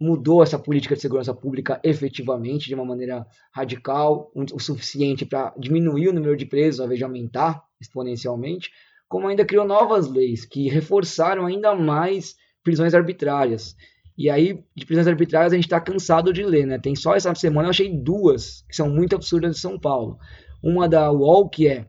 mudou 0.00 0.42
essa 0.42 0.58
política 0.58 0.94
de 0.94 1.00
segurança 1.00 1.34
pública 1.34 1.80
efetivamente, 1.82 2.66
de 2.66 2.74
uma 2.74 2.84
maneira 2.84 3.26
radical, 3.52 4.30
o 4.34 4.60
suficiente 4.60 5.24
para 5.24 5.52
diminuir 5.58 6.08
o 6.08 6.12
número 6.12 6.36
de 6.36 6.46
presos, 6.46 6.80
ao 6.80 6.86
invés 6.86 6.98
de 6.98 7.04
aumentar 7.04 7.62
exponencialmente, 7.80 8.70
como 9.08 9.28
ainda 9.28 9.44
criou 9.44 9.66
novas 9.66 10.08
leis 10.08 10.44
que 10.44 10.68
reforçaram 10.68 11.46
ainda 11.46 11.74
mais 11.74 12.34
prisões 12.62 12.94
arbitrárias. 12.94 13.76
E 14.16 14.30
aí, 14.30 14.62
de 14.74 14.86
prisões 14.86 15.06
arbitrárias, 15.06 15.52
a 15.52 15.56
gente 15.56 15.64
está 15.64 15.80
cansado 15.80 16.32
de 16.32 16.44
ler, 16.44 16.66
né? 16.66 16.78
Tem 16.78 16.94
só 16.94 17.14
essa 17.14 17.34
semana 17.34 17.66
eu 17.66 17.70
achei 17.70 17.92
duas 17.92 18.64
que 18.68 18.76
são 18.76 18.88
muito 18.88 19.16
absurdas 19.16 19.56
de 19.56 19.60
São 19.60 19.78
Paulo. 19.78 20.18
Uma 20.62 20.88
da 20.88 21.10
UOL, 21.10 21.48
que 21.48 21.66
é 21.66 21.86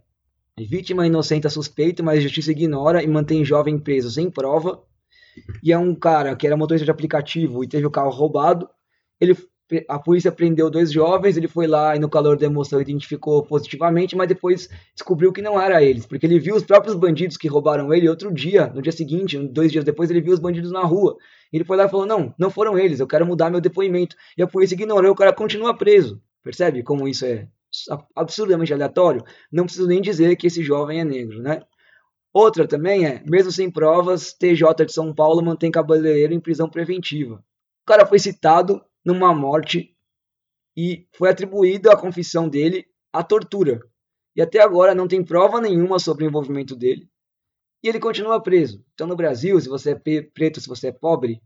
vítima 0.58 1.06
inocente 1.06 1.50
suspeita, 1.50 2.02
mas 2.02 2.20
a 2.20 2.22
justiça 2.22 2.52
ignora 2.52 3.04
e 3.04 3.08
mantém 3.08 3.46
jovem 3.46 3.78
preso 3.78 4.10
sem 4.10 4.30
prova. 4.30 4.82
E 5.62 5.72
é 5.72 5.78
um 5.78 5.94
cara 5.94 6.36
que 6.36 6.48
era 6.48 6.58
motorista 6.58 6.86
de 6.86 6.92
aplicativo 6.92 7.64
e 7.64 7.68
teve 7.68 7.86
o 7.86 7.92
carro 7.92 8.10
roubado. 8.10 8.68
Ele 9.20 9.36
a 9.88 9.98
polícia 9.98 10.32
prendeu 10.32 10.70
dois 10.70 10.92
jovens, 10.92 11.38
ele 11.38 11.48
foi 11.48 11.66
lá 11.66 11.96
e 11.96 12.00
no 12.00 12.10
calor 12.10 12.38
da 12.38 12.46
emoção 12.46 12.80
identificou 12.80 13.44
positivamente, 13.44 14.16
mas 14.16 14.28
depois 14.28 14.70
descobriu 14.94 15.34
que 15.34 15.42
não 15.42 15.60
era 15.60 15.84
eles, 15.84 16.06
porque 16.06 16.26
ele 16.26 16.40
viu 16.40 16.56
os 16.56 16.64
próprios 16.64 16.96
bandidos 16.96 17.36
que 17.36 17.48
roubaram 17.48 17.92
ele 17.94 18.08
outro 18.08 18.32
dia, 18.32 18.68
no 18.68 18.82
dia 18.82 18.92
seguinte, 18.92 19.38
dois 19.40 19.72
dias 19.72 19.84
depois, 19.84 20.12
ele 20.12 20.22
viu 20.22 20.34
os 20.34 20.40
bandidos 20.40 20.72
na 20.72 20.84
rua. 20.84 21.18
Ele 21.52 21.64
foi 21.64 21.78
lá 21.78 21.86
e 21.86 21.90
falou: 21.90 22.06
Não, 22.06 22.34
não 22.38 22.50
foram 22.50 22.78
eles, 22.78 23.00
eu 23.00 23.08
quero 23.08 23.26
mudar 23.26 23.50
meu 23.50 23.62
depoimento. 23.62 24.16
E 24.38 24.44
a 24.44 24.48
polícia 24.48 24.76
ignorou, 24.76 25.12
o 25.12 25.16
cara 25.16 25.34
continua 25.34 25.76
preso. 25.76 26.22
Percebe 26.44 26.84
como 26.84 27.08
isso 27.08 27.26
é 27.26 27.48
absurdamente 28.16 28.74
aleatório? 28.74 29.24
Não 29.52 29.64
preciso 29.64 29.88
nem 29.88 30.02
dizer 30.02 30.36
que 30.36 30.48
esse 30.48 30.64
jovem 30.64 31.00
é 31.00 31.04
negro, 31.04 31.42
né? 31.42 31.62
Outra 32.32 32.68
também 32.68 33.06
é, 33.06 33.24
mesmo 33.26 33.52
sem 33.52 33.72
provas, 33.72 34.34
TJ 34.34 34.86
de 34.86 34.92
São 34.92 35.14
Paulo 35.14 35.42
mantém 35.42 35.72
cabeleireiro 35.72 36.34
em 36.34 36.40
prisão 36.40 36.70
preventiva. 36.70 37.36
O 37.36 37.86
cara 37.86 38.06
foi 38.06 38.20
citado 38.20 38.82
numa 39.06 39.34
morte 39.34 39.96
e 40.76 41.08
foi 41.14 41.30
atribuída 41.30 41.94
a 41.94 41.98
confissão 41.98 42.50
dele 42.50 42.86
à 43.14 43.24
tortura. 43.24 43.80
E 44.36 44.42
até 44.42 44.60
agora 44.60 44.94
não 44.94 45.08
tem 45.08 45.24
prova 45.24 45.62
nenhuma 45.62 46.00
sobre 46.00 46.26
o 46.26 46.28
envolvimento 46.28 46.76
dele. 46.76 47.08
E 47.82 47.88
ele 47.88 48.00
continua 48.00 48.42
preso. 48.42 48.84
Então 48.94 49.08
no 49.08 49.16
Brasil, 49.16 49.60
se 49.62 49.70
você 49.70 49.92
é 49.92 50.22
preto, 50.22 50.60
se 50.60 50.68
você 50.68 50.88
é 50.88 50.92
pobre, 50.92 51.42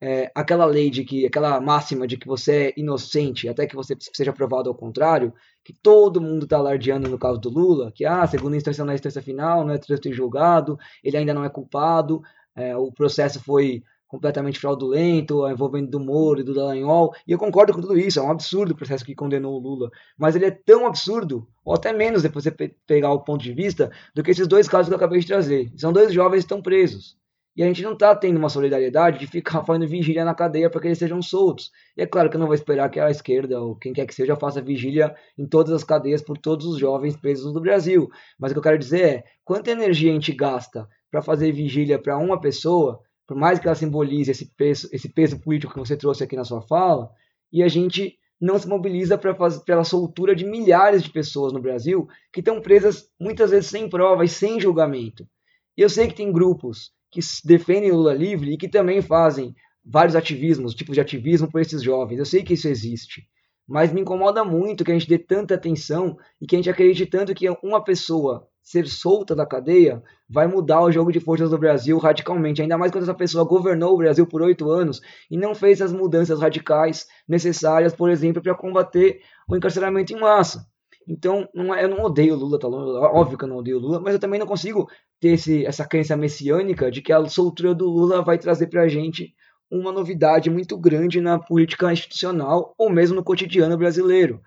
é, 0.00 0.30
aquela 0.34 0.66
lei 0.66 0.90
de 0.90 1.04
que, 1.04 1.26
aquela 1.26 1.60
máxima 1.60 2.06
de 2.06 2.16
que 2.16 2.26
você 2.26 2.68
é 2.68 2.74
inocente 2.76 3.48
até 3.48 3.66
que 3.66 3.74
você 3.74 3.96
seja 4.12 4.32
provado 4.32 4.68
ao 4.68 4.74
contrário, 4.74 5.32
que 5.64 5.72
todo 5.72 6.20
mundo 6.20 6.44
está 6.44 6.58
alardeando 6.58 7.08
no 7.08 7.18
caso 7.18 7.38
do 7.38 7.48
Lula, 7.48 7.92
que 7.94 8.04
a 8.04 8.22
ah, 8.22 8.26
segunda 8.26 8.56
instância 8.56 8.84
não 8.84 8.92
é 8.92 8.94
instância 8.94 9.22
final, 9.22 9.64
não 9.64 9.72
é 9.72 9.78
trânsito 9.78 10.12
julgado, 10.12 10.78
ele 11.02 11.16
ainda 11.16 11.32
não 11.32 11.44
é 11.44 11.48
culpado, 11.48 12.20
é, 12.54 12.76
o 12.76 12.92
processo 12.92 13.42
foi 13.42 13.82
completamente 14.08 14.58
fraudulento, 14.58 15.48
envolvendo 15.48 15.90
do 15.90 16.00
Moro 16.00 16.40
e 16.40 16.44
do 16.44 16.54
Dallagnol, 16.54 17.12
e 17.26 17.32
eu 17.32 17.38
concordo 17.38 17.72
com 17.72 17.80
tudo 17.80 17.98
isso, 17.98 18.18
é 18.18 18.22
um 18.22 18.30
absurdo 18.30 18.72
o 18.72 18.76
processo 18.76 19.04
que 19.04 19.14
condenou 19.14 19.54
o 19.54 19.58
Lula, 19.58 19.90
mas 20.16 20.36
ele 20.36 20.46
é 20.46 20.50
tão 20.50 20.86
absurdo, 20.86 21.46
ou 21.64 21.74
até 21.74 21.92
menos 21.92 22.22
depois 22.22 22.44
você 22.44 22.52
pegar 22.86 23.12
o 23.12 23.24
ponto 23.24 23.42
de 23.42 23.52
vista, 23.52 23.90
do 24.14 24.22
que 24.22 24.30
esses 24.30 24.46
dois 24.46 24.68
casos 24.68 24.88
que 24.88 24.94
eu 24.94 24.96
acabei 24.96 25.20
de 25.20 25.26
trazer. 25.26 25.72
São 25.76 25.92
dois 25.92 26.12
jovens 26.12 26.40
que 26.40 26.44
estão 26.44 26.62
presos. 26.62 27.16
E 27.56 27.62
a 27.62 27.66
gente 27.66 27.82
não 27.82 27.94
está 27.94 28.14
tendo 28.14 28.36
uma 28.36 28.50
solidariedade 28.50 29.18
de 29.18 29.26
ficar 29.26 29.64
fazendo 29.64 29.88
vigília 29.88 30.24
na 30.26 30.34
cadeia 30.34 30.68
para 30.68 30.78
que 30.78 30.88
eles 30.88 30.98
sejam 30.98 31.22
soltos. 31.22 31.72
E 31.96 32.02
é 32.02 32.06
claro 32.06 32.28
que 32.28 32.36
eu 32.36 32.38
não 32.38 32.46
vou 32.46 32.54
esperar 32.54 32.90
que 32.90 33.00
a 33.00 33.10
esquerda 33.10 33.58
ou 33.58 33.74
quem 33.74 33.94
quer 33.94 34.06
que 34.06 34.14
seja 34.14 34.36
faça 34.36 34.60
vigília 34.60 35.16
em 35.38 35.46
todas 35.46 35.72
as 35.72 35.82
cadeias 35.82 36.20
por 36.20 36.36
todos 36.36 36.66
os 36.66 36.78
jovens 36.78 37.16
presos 37.16 37.54
do 37.54 37.60
Brasil. 37.60 38.10
Mas 38.38 38.50
o 38.50 38.54
que 38.54 38.58
eu 38.58 38.62
quero 38.62 38.78
dizer 38.78 39.04
é 39.04 39.24
quanta 39.42 39.70
energia 39.70 40.10
a 40.10 40.14
gente 40.14 40.32
gasta 40.32 40.86
para 41.10 41.22
fazer 41.22 41.50
vigília 41.50 41.98
para 41.98 42.18
uma 42.18 42.38
pessoa, 42.38 43.00
por 43.26 43.36
mais 43.36 43.58
que 43.58 43.66
ela 43.66 43.74
simbolize 43.74 44.30
esse 44.30 44.46
peso, 44.56 44.88
esse 44.92 45.08
peso 45.08 45.38
político 45.38 45.72
que 45.72 45.78
você 45.78 45.96
trouxe 45.96 46.22
aqui 46.22 46.36
na 46.36 46.44
sua 46.44 46.62
fala, 46.62 47.10
e 47.52 47.62
a 47.62 47.68
gente 47.68 48.18
não 48.40 48.58
se 48.58 48.68
mobiliza 48.68 49.16
para 49.16 49.34
pela 49.64 49.84
soltura 49.84 50.34
de 50.34 50.44
milhares 50.44 51.02
de 51.02 51.10
pessoas 51.10 51.52
no 51.52 51.60
Brasil 51.60 52.06
que 52.32 52.40
estão 52.40 52.60
presas 52.60 53.08
muitas 53.18 53.50
vezes 53.50 53.70
sem 53.70 53.88
provas, 53.88 54.32
sem 54.32 54.60
julgamento. 54.60 55.26
E 55.76 55.80
eu 55.80 55.88
sei 55.88 56.06
que 56.06 56.14
tem 56.14 56.30
grupos 56.30 56.92
que 57.10 57.20
defendem 57.44 57.92
Lula 57.92 58.12
livre 58.12 58.52
e 58.52 58.56
que 58.58 58.68
também 58.68 59.00
fazem 59.00 59.54
vários 59.84 60.16
ativismos, 60.16 60.74
tipos 60.74 60.94
de 60.94 61.00
ativismo 61.00 61.50
por 61.50 61.60
esses 61.60 61.82
jovens. 61.82 62.18
Eu 62.18 62.26
sei 62.26 62.42
que 62.42 62.54
isso 62.54 62.68
existe, 62.68 63.26
mas 63.66 63.92
me 63.92 64.00
incomoda 64.00 64.44
muito 64.44 64.84
que 64.84 64.90
a 64.90 64.94
gente 64.94 65.08
dê 65.08 65.18
tanta 65.18 65.54
atenção 65.54 66.18
e 66.40 66.46
que 66.46 66.56
a 66.56 66.58
gente 66.58 66.70
acredite 66.70 67.06
tanto 67.06 67.34
que 67.34 67.48
uma 67.62 67.82
pessoa 67.82 68.48
ser 68.66 68.88
solta 68.88 69.32
da 69.32 69.46
cadeia 69.46 70.02
vai 70.28 70.48
mudar 70.48 70.82
o 70.82 70.90
jogo 70.90 71.12
de 71.12 71.20
forças 71.20 71.50
do 71.50 71.56
Brasil 71.56 71.96
radicalmente. 71.98 72.60
Ainda 72.60 72.76
mais 72.76 72.90
quando 72.90 73.04
essa 73.04 73.14
pessoa 73.14 73.44
governou 73.44 73.94
o 73.94 73.96
Brasil 73.96 74.26
por 74.26 74.42
oito 74.42 74.68
anos 74.68 75.00
e 75.30 75.36
não 75.36 75.54
fez 75.54 75.80
as 75.80 75.92
mudanças 75.92 76.40
radicais 76.40 77.06
necessárias, 77.28 77.94
por 77.94 78.10
exemplo, 78.10 78.42
para 78.42 78.56
combater 78.56 79.20
o 79.48 79.56
encarceramento 79.56 80.12
em 80.12 80.18
massa. 80.18 80.66
Então, 81.08 81.48
não 81.54 81.72
é, 81.72 81.84
eu 81.84 81.88
não 81.88 82.02
odeio 82.02 82.34
Lula, 82.34 82.58
tá 82.58 82.66
óbvio 82.66 83.38
que 83.38 83.44
eu 83.44 83.48
não 83.48 83.58
odeio 83.58 83.78
Lula, 83.78 84.00
mas 84.00 84.14
eu 84.14 84.18
também 84.18 84.40
não 84.40 84.48
consigo 84.48 84.88
ter 85.20 85.34
esse, 85.34 85.64
essa 85.64 85.86
crença 85.86 86.16
messiânica 86.16 86.90
de 86.90 87.00
que 87.00 87.12
a 87.12 87.24
soltura 87.28 87.72
do 87.72 87.88
Lula 87.88 88.20
vai 88.20 88.36
trazer 88.36 88.66
para 88.66 88.82
a 88.82 88.88
gente 88.88 89.32
uma 89.70 89.92
novidade 89.92 90.50
muito 90.50 90.76
grande 90.76 91.20
na 91.20 91.38
política 91.38 91.92
institucional 91.92 92.74
ou 92.76 92.90
mesmo 92.90 93.14
no 93.14 93.22
cotidiano 93.22 93.78
brasileiro. 93.78 94.42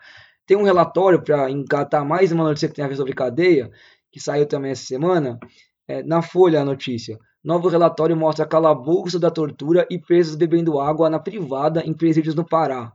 Tem 0.45 0.57
um 0.57 0.63
relatório 0.63 1.21
para 1.21 1.49
engatar 1.49 2.03
mais 2.03 2.33
uma 2.33 2.43
notícia 2.43 2.67
que 2.67 2.73
tem 2.73 2.83
a 2.83 2.87
ver 2.87 2.95
sobre 2.95 3.13
cadeia, 3.13 3.71
que 4.11 4.19
saiu 4.19 4.45
também 4.45 4.71
essa 4.71 4.85
semana, 4.85 5.39
é, 5.87 6.03
na 6.03 6.21
Folha 6.21 6.61
a 6.61 6.65
notícia. 6.65 7.17
Novo 7.43 7.69
relatório 7.69 8.15
mostra 8.15 8.45
calabouço 8.45 9.19
da 9.19 9.31
tortura 9.31 9.87
e 9.89 9.97
presos 9.97 10.35
bebendo 10.35 10.79
água 10.79 11.09
na 11.09 11.19
privada 11.19 11.81
em 11.85 11.93
presídios 11.93 12.35
no 12.35 12.45
Pará. 12.45 12.91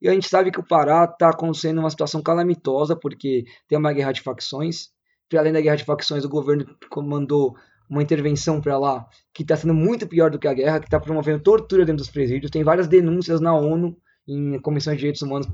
E 0.00 0.08
a 0.08 0.12
gente 0.12 0.28
sabe 0.28 0.50
que 0.50 0.60
o 0.60 0.66
Pará 0.66 1.04
está 1.04 1.30
acontecendo 1.30 1.78
uma 1.78 1.88
situação 1.88 2.22
calamitosa, 2.22 2.96
porque 2.96 3.44
tem 3.68 3.78
uma 3.78 3.92
guerra 3.92 4.12
de 4.12 4.20
facções, 4.20 4.88
além 5.36 5.52
da 5.52 5.60
guerra 5.60 5.76
de 5.76 5.84
facções, 5.84 6.24
o 6.24 6.28
governo 6.28 6.66
comandou 6.90 7.54
uma 7.88 8.02
intervenção 8.02 8.60
para 8.60 8.78
lá 8.78 9.06
que 9.34 9.42
está 9.42 9.56
sendo 9.56 9.74
muito 9.74 10.06
pior 10.06 10.30
do 10.30 10.38
que 10.38 10.48
a 10.48 10.54
guerra, 10.54 10.80
que 10.80 10.86
está 10.86 10.98
promovendo 10.98 11.42
tortura 11.42 11.84
dentro 11.84 12.02
dos 12.02 12.10
presídios. 12.10 12.50
Tem 12.50 12.64
várias 12.64 12.88
denúncias 12.88 13.40
na 13.40 13.54
ONU, 13.54 13.96
em 14.26 14.58
comissões 14.60 14.96
de 14.96 15.00
direitos 15.00 15.22
humanos, 15.22 15.48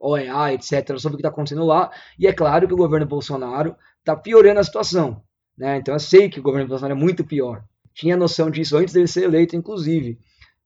OEA, 0.00 0.54
etc., 0.54 0.98
sobre 0.98 1.14
o 1.14 1.16
que 1.16 1.22
está 1.22 1.28
acontecendo 1.28 1.64
lá. 1.64 1.90
E 2.18 2.26
é 2.26 2.32
claro 2.32 2.66
que 2.66 2.74
o 2.74 2.76
governo 2.76 3.06
Bolsonaro 3.06 3.76
está 4.08 4.16
piorando 4.16 4.60
a 4.60 4.64
situação. 4.64 5.22
Né? 5.56 5.76
Então 5.76 5.94
eu 5.94 6.00
sei 6.00 6.30
que 6.30 6.40
o 6.40 6.42
governo 6.42 6.68
Bolsonaro 6.68 6.98
é 6.98 7.02
muito 7.02 7.24
pior. 7.24 7.62
Tinha 7.94 8.16
noção 8.16 8.50
disso 8.50 8.76
antes 8.76 8.94
dele 8.94 9.06
ser 9.06 9.24
eleito, 9.24 9.54
inclusive. 9.54 10.18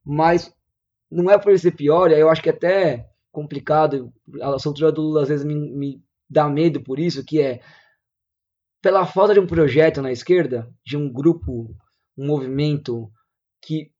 Mas 0.04 0.54
não 1.10 1.30
é 1.30 1.38
por 1.38 1.50
ele 1.50 1.58
ser 1.58 1.72
pior, 1.72 2.10
e 2.10 2.18
eu 2.18 2.30
acho 2.30 2.42
que 2.42 2.48
é 2.48 2.52
até 2.52 3.06
complicado. 3.32 4.12
A 4.40 4.58
soltura 4.58 4.92
do 4.92 5.02
Lula 5.02 5.22
às 5.22 5.28
vezes 5.28 5.44
me, 5.44 5.54
me 5.54 6.02
dá 6.28 6.48
medo 6.48 6.80
por 6.82 6.98
isso, 6.98 7.24
que 7.24 7.40
é 7.40 7.60
pela 8.80 9.06
falta 9.06 9.34
de 9.34 9.40
um 9.40 9.46
projeto 9.46 10.02
na 10.02 10.12
esquerda, 10.12 10.68
de 10.84 10.96
um 10.96 11.10
grupo, 11.10 11.74
um 12.16 12.26
movimento 12.26 13.10
que 13.64 13.90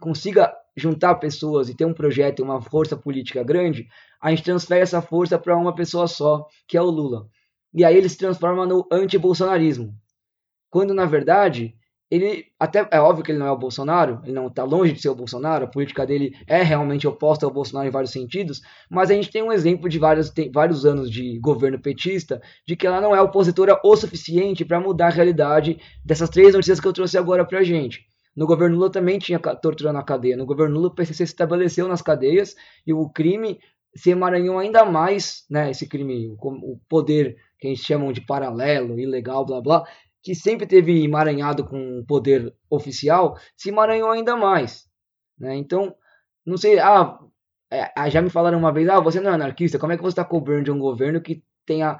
consiga 0.00 0.54
juntar 0.76 1.16
pessoas 1.16 1.68
e 1.68 1.74
ter 1.74 1.84
um 1.84 1.94
projeto 1.94 2.38
e 2.38 2.42
uma 2.42 2.60
força 2.60 2.96
política 2.96 3.42
grande, 3.42 3.88
a 4.20 4.30
gente 4.30 4.44
transfere 4.44 4.82
essa 4.82 5.02
força 5.02 5.38
para 5.38 5.56
uma 5.56 5.74
pessoa 5.74 6.06
só, 6.06 6.46
que 6.68 6.76
é 6.76 6.80
o 6.80 6.84
Lula. 6.84 7.26
E 7.74 7.84
aí 7.84 7.96
ele 7.96 8.08
se 8.08 8.16
transforma 8.16 8.66
no 8.66 8.86
anti-bolsonarismo. 8.90 9.94
Quando, 10.70 10.94
na 10.94 11.06
verdade, 11.06 11.74
ele 12.10 12.46
até 12.58 12.86
é 12.90 13.00
óbvio 13.00 13.22
que 13.22 13.30
ele 13.30 13.38
não 13.38 13.46
é 13.46 13.50
o 13.50 13.58
Bolsonaro, 13.58 14.20
ele 14.24 14.32
não 14.32 14.46
está 14.46 14.64
longe 14.64 14.92
de 14.92 15.00
ser 15.00 15.10
o 15.10 15.14
Bolsonaro, 15.14 15.66
a 15.66 15.68
política 15.68 16.06
dele 16.06 16.34
é 16.46 16.62
realmente 16.62 17.06
oposta 17.06 17.44
ao 17.44 17.52
Bolsonaro 17.52 17.86
em 17.86 17.92
vários 17.92 18.12
sentidos, 18.12 18.62
mas 18.90 19.10
a 19.10 19.14
gente 19.14 19.30
tem 19.30 19.42
um 19.42 19.52
exemplo 19.52 19.88
de 19.88 19.98
vários, 19.98 20.32
vários 20.52 20.86
anos 20.86 21.10
de 21.10 21.38
governo 21.38 21.78
petista 21.78 22.40
de 22.66 22.76
que 22.76 22.86
ela 22.86 23.00
não 23.00 23.14
é 23.14 23.20
opositora 23.20 23.78
o 23.84 23.96
suficiente 23.96 24.64
para 24.64 24.80
mudar 24.80 25.08
a 25.08 25.10
realidade 25.10 25.78
dessas 26.04 26.30
três 26.30 26.54
notícias 26.54 26.80
que 26.80 26.88
eu 26.88 26.92
trouxe 26.92 27.18
agora 27.18 27.44
para 27.44 27.58
a 27.58 27.64
gente. 27.64 28.06
No 28.34 28.46
governo 28.46 28.76
Lula 28.76 28.90
também 28.90 29.18
tinha 29.18 29.38
tortura 29.38 29.92
na 29.92 30.02
cadeia. 30.02 30.36
No 30.36 30.46
governo 30.46 30.76
Lula 30.76 30.88
o 30.88 30.94
PCC 30.94 31.26
se 31.26 31.32
estabeleceu 31.32 31.88
nas 31.88 32.00
cadeias 32.00 32.54
e 32.86 32.92
o 32.94 33.08
crime 33.08 33.58
se 33.94 34.10
emaranhou 34.10 34.58
ainda 34.58 34.84
mais, 34.84 35.44
né, 35.50 35.70
esse 35.70 35.88
crime, 35.88 36.36
o 36.40 36.78
poder 36.88 37.36
que 37.58 37.66
a 37.66 37.70
gente 37.70 37.84
chama 37.84 38.12
de 38.12 38.20
paralelo, 38.20 38.98
ilegal, 38.98 39.44
blá 39.44 39.60
blá, 39.60 39.84
que 40.22 40.34
sempre 40.34 40.66
teve 40.66 41.04
emaranhado 41.04 41.64
com 41.64 42.00
o 42.00 42.06
poder 42.06 42.54
oficial, 42.70 43.38
se 43.56 43.70
emaranhou 43.70 44.10
ainda 44.10 44.36
mais. 44.36 44.86
Né? 45.38 45.56
Então, 45.56 45.94
não 46.44 46.56
sei, 46.56 46.78
ah, 46.78 47.18
é, 47.70 47.90
ah, 47.96 48.08
já 48.08 48.22
me 48.22 48.30
falaram 48.30 48.58
uma 48.58 48.72
vez, 48.72 48.88
ah, 48.88 49.00
você 49.00 49.20
não 49.20 49.30
é 49.30 49.34
anarquista, 49.34 49.78
como 49.78 49.92
é 49.92 49.96
que 49.96 50.02
você 50.02 50.12
está 50.12 50.24
cobrando 50.24 50.64
de 50.64 50.70
um 50.70 50.78
governo 50.78 51.20
que 51.20 51.42
tenha, 51.66 51.98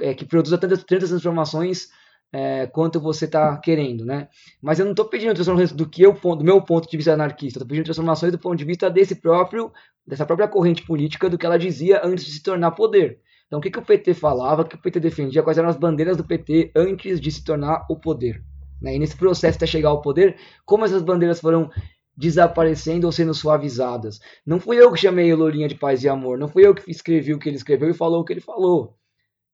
é, 0.00 0.14
que 0.14 0.24
produza 0.24 0.58
tantas, 0.58 0.84
tantas 0.84 1.08
transformações 1.08 1.88
é, 2.32 2.66
quanto 2.66 3.00
você 3.00 3.24
está 3.24 3.56
querendo, 3.58 4.04
né? 4.04 4.28
Mas 4.60 4.78
eu 4.78 4.84
não 4.84 4.92
estou 4.92 5.06
pedindo 5.06 5.34
transformações 5.34 5.72
do 5.72 5.88
que 5.88 6.02
eu, 6.02 6.12
do 6.12 6.44
meu 6.44 6.60
ponto 6.62 6.88
de 6.88 6.96
vista 6.96 7.12
anarquista, 7.12 7.58
estou 7.58 7.66
pedindo 7.66 7.84
transformações 7.84 8.32
do 8.32 8.38
ponto 8.38 8.56
de 8.56 8.64
vista 8.64 8.90
desse 8.90 9.14
próprio, 9.16 9.72
dessa 10.06 10.26
própria 10.26 10.48
corrente 10.48 10.84
política 10.84 11.30
do 11.30 11.38
que 11.38 11.46
ela 11.46 11.58
dizia 11.58 12.02
antes 12.04 12.24
de 12.24 12.32
se 12.32 12.42
tornar 12.42 12.72
poder. 12.72 13.20
Então, 13.48 13.58
o 13.58 13.62
que, 13.62 13.70
que 13.70 13.78
o 13.78 13.84
PT 13.84 14.14
falava, 14.14 14.62
o 14.62 14.64
que 14.64 14.76
o 14.76 14.78
PT 14.78 15.00
defendia, 15.00 15.42
quais 15.42 15.58
eram 15.58 15.70
as 15.70 15.76
bandeiras 15.76 16.16
do 16.16 16.24
PT 16.24 16.70
antes 16.76 17.18
de 17.18 17.32
se 17.32 17.42
tornar 17.42 17.86
o 17.90 17.96
poder. 17.96 18.44
Né? 18.80 18.94
E 18.94 18.98
nesse 18.98 19.16
processo 19.16 19.56
até 19.56 19.66
chegar 19.66 19.88
ao 19.88 20.02
poder, 20.02 20.36
como 20.64 20.84
essas 20.84 21.02
bandeiras 21.02 21.40
foram 21.40 21.70
desaparecendo 22.16 23.06
ou 23.06 23.12
sendo 23.12 23.32
suavizadas. 23.32 24.20
Não 24.44 24.60
fui 24.60 24.76
eu 24.76 24.92
que 24.92 25.00
chamei 25.00 25.32
o 25.32 25.36
Lourinha 25.36 25.68
de 25.68 25.76
paz 25.76 26.02
e 26.02 26.08
amor, 26.08 26.36
não 26.36 26.48
fui 26.48 26.66
eu 26.66 26.74
que 26.74 26.90
escrevi 26.90 27.32
o 27.32 27.38
que 27.38 27.48
ele 27.48 27.56
escreveu 27.56 27.88
e 27.88 27.94
falou 27.94 28.20
o 28.20 28.24
que 28.24 28.32
ele 28.32 28.40
falou. 28.40 28.96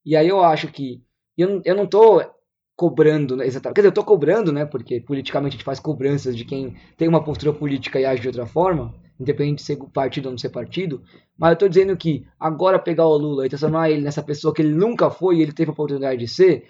E 0.04 0.16
aí 0.16 0.28
eu 0.28 0.42
acho 0.42 0.68
que 0.68 1.02
eu, 1.36 1.60
eu 1.64 1.74
não 1.76 1.84
estou 1.84 2.24
cobrando, 2.74 3.36
né, 3.36 3.46
exatamente, 3.46 3.74
quer 3.76 3.80
dizer, 3.82 3.88
eu 3.88 3.90
estou 3.90 4.04
cobrando, 4.04 4.52
né, 4.52 4.64
porque 4.64 5.00
politicamente 5.00 5.54
a 5.54 5.56
gente 5.56 5.64
faz 5.64 5.78
cobranças 5.78 6.36
de 6.36 6.44
quem 6.44 6.74
tem 6.96 7.06
uma 7.06 7.22
postura 7.22 7.52
política 7.52 8.00
e 8.00 8.04
age 8.04 8.22
de 8.22 8.28
outra 8.28 8.46
forma, 8.46 8.94
independente 9.18 9.58
de 9.58 9.62
ser 9.64 9.76
partido 9.92 10.26
ou 10.26 10.32
não 10.32 10.38
ser 10.38 10.48
partido, 10.48 11.02
mas 11.36 11.50
eu 11.50 11.54
estou 11.54 11.68
dizendo 11.68 11.96
que 11.96 12.26
agora 12.38 12.78
pegar 12.78 13.06
o 13.06 13.16
Lula 13.16 13.46
e 13.46 13.48
transformar 13.48 13.90
ele 13.90 14.02
nessa 14.02 14.22
pessoa 14.22 14.52
que 14.52 14.62
ele 14.62 14.74
nunca 14.74 15.10
foi 15.10 15.36
e 15.36 15.42
ele 15.42 15.52
teve 15.52 15.70
a 15.70 15.72
oportunidade 15.72 16.18
de 16.18 16.28
ser, 16.28 16.68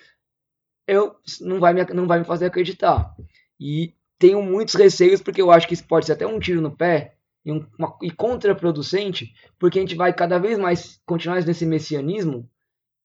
eu 0.87 1.17
não 1.41 1.59
vai 1.59 1.73
me, 1.73 1.85
não 1.95 2.07
vai 2.07 2.19
me 2.19 2.25
fazer 2.25 2.47
acreditar. 2.47 3.15
E 3.59 3.95
tenho 4.19 4.43
muitos 4.43 4.75
receios 4.75 5.21
porque 5.23 5.41
eu 5.41 5.51
acho 5.51 5.67
que 5.67 5.75
isso 5.75 5.87
pode 5.87 6.07
ser 6.07 6.13
até 6.13 6.27
um 6.27 6.39
tiro 6.39 6.61
no 6.61 6.77
pé 6.77 7.17
e, 7.45 7.53
um, 7.53 7.67
uma, 7.79 7.97
e 8.03 8.11
contraproducente, 8.11 9.35
porque 9.59 9.79
a 9.79 9.83
gente 9.83 9.95
vai 9.95 10.13
cada 10.13 10.39
vez 10.39 10.59
mais 10.59 11.01
continuar 11.07 11.43
nesse 11.45 11.67
messianismo 11.67 12.49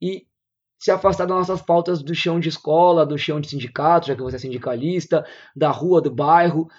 e 0.02 0.26
se 0.78 0.92
afastar 0.92 1.26
das 1.26 1.38
nossas 1.38 1.62
pautas 1.62 2.02
do 2.02 2.16
chão 2.16 2.40
de 2.40 2.48
escola, 2.48 3.06
do 3.06 3.18
chão 3.18 3.42
de 3.42 3.50
sindicato, 3.50 4.08
já 4.08 4.16
que 4.16 4.22
você 4.22 4.38
é 4.38 4.40
sindicalista, 4.40 5.26
da 5.54 5.70
rua, 5.70 6.02
do 6.02 6.10
bairro, 6.10 6.70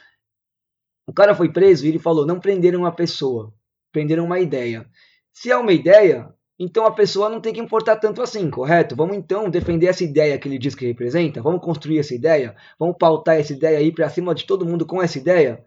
o 1.11 1.13
cara 1.13 1.35
foi 1.35 1.53
preso 1.53 1.85
e 1.85 1.89
ele 1.89 1.99
falou: 1.99 2.25
não 2.25 2.39
prenderam 2.39 2.81
uma 2.81 2.93
pessoa, 2.93 3.53
prenderam 3.91 4.25
uma 4.25 4.39
ideia. 4.39 4.89
Se 5.33 5.51
é 5.51 5.57
uma 5.57 5.73
ideia, 5.73 6.33
então 6.57 6.87
a 6.87 6.93
pessoa 6.93 7.29
não 7.29 7.41
tem 7.41 7.53
que 7.53 7.59
importar 7.59 7.97
tanto 7.97 8.23
assim, 8.23 8.49
correto? 8.49 8.95
Vamos 8.95 9.17
então 9.17 9.51
defender 9.51 9.87
essa 9.87 10.05
ideia 10.05 10.39
que 10.39 10.47
ele 10.47 10.57
diz 10.57 10.73
que 10.73 10.87
representa? 10.87 11.43
Vamos 11.43 11.63
construir 11.63 11.99
essa 11.99 12.15
ideia? 12.15 12.55
Vamos 12.79 12.97
pautar 12.97 13.41
essa 13.41 13.53
ideia 13.53 13.79
aí 13.79 13.93
para 13.93 14.09
cima 14.09 14.33
de 14.37 14.47
todo 14.47 14.65
mundo 14.65 14.87
com 14.87 15.03
essa 15.03 15.19
ideia? 15.19 15.65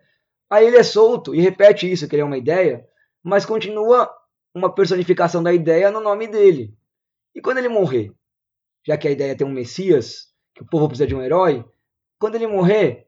Aí 0.49 0.65
ele 0.65 0.77
é 0.77 0.84
solto 0.84 1.36
e 1.36 1.41
repete 1.41 1.91
isso, 1.91 2.08
que 2.08 2.15
ele 2.15 2.21
é 2.21 2.25
uma 2.25 2.38
ideia, 2.38 2.88
mas 3.21 3.45
continua 3.45 4.10
uma 4.56 4.73
personificação 4.73 5.43
da 5.43 5.51
ideia 5.51 5.91
no 5.91 5.99
nome 5.99 6.25
dele. 6.25 6.73
E 7.36 7.41
quando 7.41 7.58
ele 7.58 7.67
morrer, 7.67 8.13
já 8.88 8.97
que 8.97 9.10
a 9.10 9.12
ideia 9.12 9.36
tem 9.36 9.45
um 9.45 9.51
Messias, 9.51 10.27
que 10.56 10.63
o 10.63 10.65
povo 10.65 10.88
precisa 10.88 11.08
de 11.08 11.15
um 11.15 11.21
herói, 11.21 11.65
quando 12.17 12.36
ele 12.36 12.47
morrer, 12.47 13.08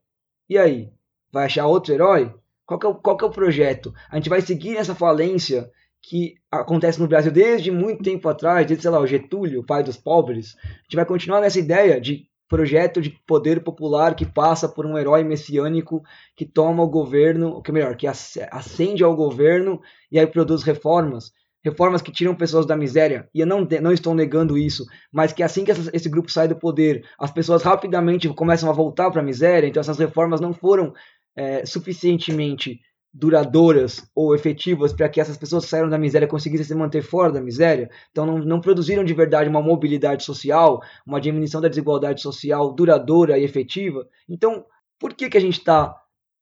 e 0.49 0.57
aí? 0.57 0.91
Vai 1.35 1.45
achar 1.45 1.67
outro 1.67 1.93
herói? 1.93 2.33
Qual 2.65 2.79
que, 2.79 2.85
é 2.85 2.89
o, 2.89 2.95
qual 2.95 3.17
que 3.17 3.25
é 3.25 3.27
o 3.27 3.31
projeto? 3.31 3.93
A 4.09 4.15
gente 4.15 4.29
vai 4.29 4.41
seguir 4.41 4.77
essa 4.77 4.95
falência 4.95 5.69
que 6.01 6.35
acontece 6.49 6.99
no 6.99 7.07
Brasil 7.07 7.31
desde 7.31 7.69
muito 7.71 8.03
tempo 8.03 8.29
atrás, 8.29 8.65
desde, 8.65 8.83
sei 8.83 8.91
lá, 8.91 8.99
o 8.99 9.07
Getúlio, 9.07 9.59
o 9.59 9.65
pai 9.65 9.83
dos 9.83 9.97
pobres. 9.97 10.55
A 10.63 10.83
gente 10.83 10.95
vai 10.95 11.05
continuar 11.05 11.41
nessa 11.41 11.59
ideia 11.59 11.99
de 11.99 12.25
projeto 12.47 13.01
de 13.01 13.09
poder 13.27 13.63
popular 13.63 14.15
que 14.15 14.25
passa 14.25 14.69
por 14.69 14.85
um 14.85 14.97
herói 14.97 15.23
messiânico 15.23 16.01
que 16.37 16.45
toma 16.45 16.83
o 16.83 16.89
governo, 16.89 17.61
que 17.61 17.69
é 17.69 17.73
melhor, 17.73 17.97
que 17.97 18.07
ascende 18.07 19.03
ao 19.03 19.15
governo 19.15 19.81
e 20.11 20.17
aí 20.17 20.27
produz 20.27 20.63
reformas, 20.63 21.31
reformas 21.65 22.03
que 22.03 22.11
tiram 22.11 22.35
pessoas 22.35 22.67
da 22.67 22.77
miséria. 22.77 23.27
E 23.33 23.39
eu 23.39 23.47
não, 23.47 23.67
não 23.81 23.91
estou 23.91 24.13
negando 24.13 24.55
isso, 24.55 24.85
mas 25.11 25.33
que 25.33 25.41
assim 25.41 25.65
que 25.65 25.71
essa, 25.71 25.89
esse 25.91 26.07
grupo 26.07 26.31
sai 26.31 26.47
do 26.47 26.55
poder, 26.55 27.03
as 27.17 27.31
pessoas 27.31 27.63
rapidamente 27.63 28.29
começam 28.29 28.69
a 28.69 28.73
voltar 28.73 29.09
para 29.09 29.21
a 29.21 29.25
miséria. 29.25 29.67
Então 29.67 29.81
essas 29.81 29.97
reformas 29.97 30.39
não 30.39 30.53
foram 30.53 30.93
é, 31.35 31.65
suficientemente 31.65 32.79
duradouras 33.15 34.11
ou 34.13 34.35
efetivas 34.35 34.91
para 34.91 35.07
que 35.07 35.21
essas 35.21 35.37
pessoas 35.37 35.65
saíram 35.65 35.89
da 35.89 35.97
miséria 35.97 36.27
conseguissem 36.27 36.65
se 36.65 36.75
manter 36.75 37.01
fora 37.01 37.31
da 37.31 37.41
miséria. 37.41 37.89
Então 38.11 38.25
não, 38.25 38.39
não 38.39 38.59
produziram 38.59 39.05
de 39.05 39.13
verdade 39.13 39.49
uma 39.49 39.61
mobilidade 39.61 40.23
social, 40.23 40.81
uma 41.07 41.21
diminuição 41.21 41.61
da 41.61 41.69
desigualdade 41.69 42.21
social 42.21 42.73
duradoura 42.73 43.39
e 43.39 43.43
efetiva. 43.43 44.05
Então, 44.27 44.65
por 44.99 45.13
que, 45.13 45.29
que 45.29 45.37
a 45.37 45.41
gente 45.41 45.59
está 45.59 45.95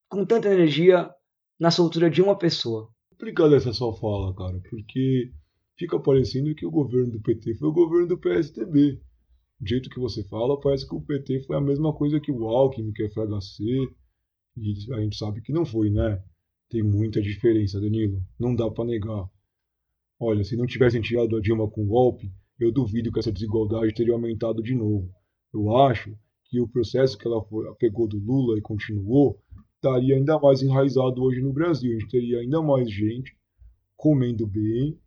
com 0.10 0.26
tanta 0.26 0.52
energia 0.52 1.12
na 1.60 1.70
soltura 1.70 2.10
de 2.10 2.24
uma 2.24 2.36
pessoa? 2.36 2.90
Complicada 3.12 3.56
essa 3.56 3.72
sua 3.72 3.96
fala, 3.96 4.34
cara, 4.36 4.60
porque 4.68 5.32
fica 5.78 6.00
parecendo 6.00 6.56
que 6.56 6.66
o 6.66 6.72
governo 6.72 7.12
do 7.12 7.22
PT 7.22 7.56
foi 7.56 7.70
o 7.70 7.74
governo 7.74 8.08
do 8.08 8.18
PSDB. 8.18 9.00
Do 9.60 9.68
jeito 9.68 9.90
que 9.92 10.00
você 10.00 10.24
fala, 10.28 10.60
parece 10.60 10.88
que 10.90 10.96
o 10.96 11.02
PT 11.02 11.44
foi 11.44 11.56
a 11.56 11.62
mesma 11.62 11.94
coisa 11.94 12.20
que 12.20 12.32
o 12.32 12.48
Alckmin, 12.48 12.92
que 12.92 13.04
é 13.04 13.10
FHC, 13.10 13.88
e 14.56 14.94
a 14.94 15.02
gente 15.02 15.18
sabe 15.18 15.42
que 15.42 15.52
não 15.52 15.66
foi, 15.66 15.90
né? 15.90 16.22
Tem 16.70 16.84
muita 16.84 17.22
diferença, 17.22 17.80
Danilo. 17.80 18.22
Não 18.40 18.56
dá 18.56 18.70
para 18.70 18.86
negar. 18.86 19.30
Olha, 20.20 20.44
se 20.44 20.56
não 20.56 20.66
tivessem 20.66 21.02
tirado 21.02 21.36
a 21.36 21.42
Dilma 21.42 21.70
com 21.70 21.86
golpe, 21.86 22.32
eu 22.60 22.72
duvido 22.72 23.12
que 23.12 23.20
essa 23.20 23.32
desigualdade 23.32 23.94
teria 23.94 24.14
aumentado 24.14 24.62
de 24.62 24.76
novo. 24.76 25.14
Eu 25.54 25.76
acho 25.78 26.18
que 26.46 26.60
o 26.60 26.68
processo 26.68 27.18
que 27.18 27.28
ela 27.28 27.44
pegou 27.78 28.08
do 28.08 28.18
Lula 28.18 28.58
e 28.58 28.62
continuou 28.62 29.40
estaria 29.76 30.16
ainda 30.16 30.40
mais 30.40 30.62
enraizado 30.62 31.22
hoje 31.22 31.42
no 31.42 31.52
Brasil. 31.52 31.92
A 31.92 32.00
gente 32.00 32.10
teria 32.10 32.40
ainda 32.40 32.62
mais 32.62 32.90
gente 32.90 33.36
comendo 33.98 34.48
bem, 34.48 34.98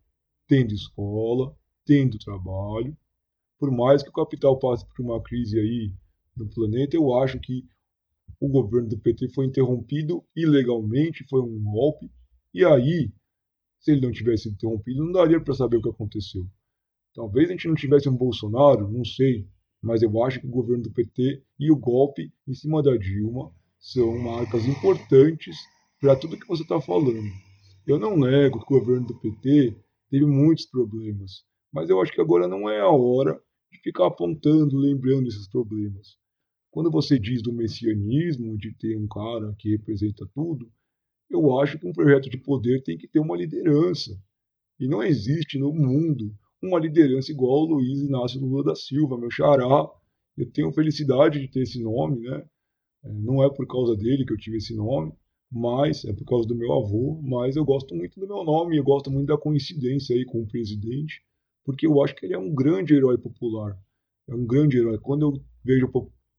tendo 0.47 0.73
escola, 0.73 1.55
tendo 1.85 2.19
trabalho. 2.19 2.95
Por 3.59 3.71
mais 3.71 4.03
que 4.03 4.09
o 4.09 4.13
capital 4.13 4.59
passe 4.59 4.85
por 4.85 5.03
uma 5.03 5.21
crise 5.21 5.59
aí 5.59 5.91
no 6.35 6.47
planeta, 6.47 6.95
eu 6.95 7.13
acho 7.15 7.39
que 7.39 7.65
o 8.39 8.47
governo 8.47 8.89
do 8.89 8.99
PT 8.99 9.29
foi 9.29 9.45
interrompido 9.45 10.23
ilegalmente, 10.35 11.25
foi 11.29 11.41
um 11.41 11.63
golpe. 11.63 12.11
E 12.53 12.63
aí, 12.63 13.11
se 13.79 13.91
ele 13.91 14.01
não 14.01 14.11
tivesse 14.11 14.49
interrompido, 14.49 15.03
não 15.03 15.11
daria 15.11 15.39
para 15.39 15.53
saber 15.53 15.77
o 15.77 15.81
que 15.81 15.89
aconteceu. 15.89 16.45
Talvez 17.13 17.49
a 17.49 17.53
gente 17.53 17.67
não 17.67 17.75
tivesse 17.75 18.07
um 18.07 18.15
Bolsonaro, 18.15 18.91
não 18.91 19.03
sei, 19.03 19.47
mas 19.81 20.01
eu 20.01 20.23
acho 20.23 20.39
que 20.39 20.47
o 20.47 20.51
governo 20.51 20.83
do 20.83 20.91
PT 20.91 21.43
e 21.59 21.71
o 21.71 21.75
golpe 21.75 22.31
em 22.47 22.53
cima 22.53 22.81
da 22.83 22.95
Dilma 22.95 23.51
são 23.79 24.17
marcas 24.17 24.65
importantes 24.65 25.57
para 25.99 26.15
tudo 26.15 26.37
que 26.37 26.47
você 26.47 26.63
está 26.63 26.79
falando. 26.79 27.29
Eu 27.85 27.97
não 27.97 28.17
nego 28.17 28.59
que 28.59 28.73
o 28.73 28.79
governo 28.79 29.07
do 29.07 29.19
PT 29.19 29.77
teve 30.09 30.25
muitos 30.25 30.65
problemas, 30.65 31.43
mas 31.71 31.89
eu 31.89 32.01
acho 32.01 32.11
que 32.11 32.21
agora 32.21 32.47
não 32.47 32.69
é 32.69 32.79
a 32.79 32.89
hora 32.89 33.39
de 33.71 33.79
ficar 33.79 34.07
apontando, 34.07 34.77
lembrando 34.77 35.27
esses 35.27 35.47
problemas. 35.47 36.17
Quando 36.71 36.91
você 36.91 37.17
diz 37.17 37.41
do 37.41 37.53
messianismo, 37.53 38.57
de 38.57 38.73
ter 38.73 38.97
um 38.97 39.07
cara 39.07 39.53
que 39.57 39.69
representa 39.69 40.27
tudo, 40.33 40.71
eu 41.29 41.59
acho 41.59 41.77
que 41.79 41.87
um 41.87 41.93
projeto 41.93 42.29
de 42.29 42.37
poder 42.37 42.83
tem 42.83 42.97
que 42.97 43.07
ter 43.07 43.19
uma 43.19 43.35
liderança. 43.35 44.17
E 44.79 44.87
não 44.87 45.01
existe 45.03 45.57
no 45.57 45.73
mundo 45.73 46.33
uma 46.61 46.79
liderança 46.79 47.31
igual 47.31 47.59
ao 47.59 47.65
Luiz 47.65 47.99
Inácio 47.99 48.39
Lula 48.39 48.63
da 48.63 48.75
Silva, 48.75 49.17
meu 49.17 49.29
xará. 49.31 49.89
Eu 50.37 50.51
tenho 50.51 50.71
felicidade 50.71 51.39
de 51.39 51.47
ter 51.47 51.61
esse 51.61 51.81
nome, 51.81 52.21
né? 52.21 52.45
É, 53.03 53.13
não 53.13 53.43
é 53.43 53.49
por 53.49 53.65
causa 53.67 53.95
dele 53.95 54.25
que 54.25 54.33
eu 54.33 54.37
tive 54.37 54.57
esse 54.57 54.75
nome, 54.75 55.11
mas 55.51 56.05
é 56.05 56.13
por 56.13 56.25
causa 56.25 56.47
do 56.47 56.55
meu 56.55 56.73
avô, 56.73 57.19
mas 57.23 57.55
eu 57.55 57.65
gosto 57.65 57.95
muito 57.95 58.19
do 58.19 58.27
meu 58.27 58.43
nome, 58.43 58.77
eu 58.77 58.83
gosto 58.83 59.09
muito 59.09 59.27
da 59.27 59.37
coincidência 59.37 60.15
aí 60.15 60.25
com 60.25 60.41
o 60.41 60.47
presidente, 60.47 61.23
porque 61.63 61.87
eu 61.87 62.01
acho 62.03 62.15
que 62.15 62.25
ele 62.25 62.33
é 62.33 62.39
um 62.39 62.53
grande 62.53 62.93
herói 62.93 63.17
popular. 63.17 63.77
É 64.27 64.35
um 64.35 64.45
grande 64.45 64.77
herói. 64.77 64.97
Quando 64.99 65.21
eu 65.23 65.43
vejo 65.63 65.87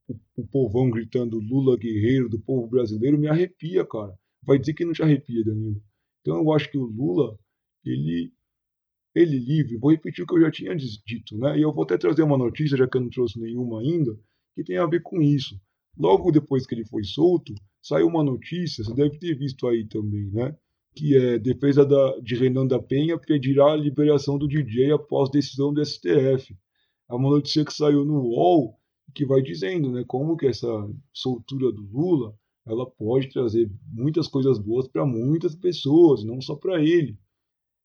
o, 0.09 0.17
o 0.37 0.47
povão 0.47 0.91
gritando 0.91 1.39
Lula 1.39 1.77
guerreiro 1.77 2.29
do 2.29 2.41
povo 2.41 2.67
brasileiro, 2.67 3.19
me 3.19 3.29
arrepia, 3.29 3.85
cara. 3.85 4.19
Vai 4.43 4.59
dizer 4.59 4.73
que 4.73 4.85
não 4.85 4.93
te 4.93 5.03
arrepia, 5.03 5.45
Danilo. 5.45 5.81
Então 6.23 6.39
eu 6.39 6.53
acho 6.53 6.71
que 6.71 6.79
o 6.79 6.85
Lula, 6.85 7.39
ele 7.85 8.33
ele 9.15 9.39
livre, 9.39 9.77
vou 9.77 9.91
repetir 9.91 10.23
o 10.23 10.27
que 10.27 10.35
eu 10.35 10.41
já 10.41 10.51
tinha 10.51 10.77
dito, 10.77 11.37
né? 11.39 11.59
E 11.59 11.63
eu 11.63 11.73
vou 11.73 11.83
até 11.83 11.99
trazer 11.99 12.23
uma 12.23 12.39
notícia, 12.39 12.77
já 12.77 12.87
que 12.87 12.97
eu 12.97 13.01
não 13.01 13.11
trouxe 13.11 13.41
nenhuma 13.41 13.81
ainda, 13.81 14.17
que 14.55 14.63
tem 14.63 14.77
a 14.77 14.87
ver 14.87 15.03
com 15.03 15.21
isso. 15.21 15.61
Logo 15.99 16.31
depois 16.31 16.67
que 16.67 16.75
ele 16.75 16.85
foi 16.85 17.03
solto, 17.03 17.53
saiu 17.83 18.07
uma 18.07 18.23
notícia, 18.23 18.85
você 18.85 18.95
deve 18.95 19.19
ter 19.19 19.37
visto 19.37 19.67
aí 19.67 19.85
também, 19.89 20.31
né? 20.31 20.57
Que 20.95 21.17
é 21.17 21.39
defesa 21.39 21.85
da, 21.85 22.19
de 22.21 22.37
Renan 22.37 22.67
da 22.67 22.81
Penha 22.81 23.19
pedirá 23.19 23.73
a 23.73 23.77
liberação 23.77 24.39
do 24.39 24.47
DJ 24.47 24.93
após 24.93 25.31
decisão 25.31 25.73
do 25.73 25.85
STF. 25.85 26.57
É 27.11 27.15
uma 27.15 27.31
notícia 27.31 27.65
que 27.65 27.73
saiu 27.73 28.05
no 28.05 28.21
UOL 28.21 28.78
que 29.15 29.25
vai 29.25 29.43
dizendo, 29.43 29.91
né, 29.91 30.05
como 30.07 30.37
que 30.37 30.47
essa 30.47 30.69
soltura 31.13 31.73
do 31.73 31.83
Lula, 31.83 32.35
ela 32.67 32.89
pode 32.89 33.31
trazer 33.31 33.71
muitas 33.91 34.29
coisas 34.29 34.59
boas 34.59 34.87
para 34.87 35.07
muitas 35.07 35.55
pessoas, 35.55 36.23
não 36.23 36.41
só 36.41 36.55
para 36.55 36.83
ele. 36.83 37.19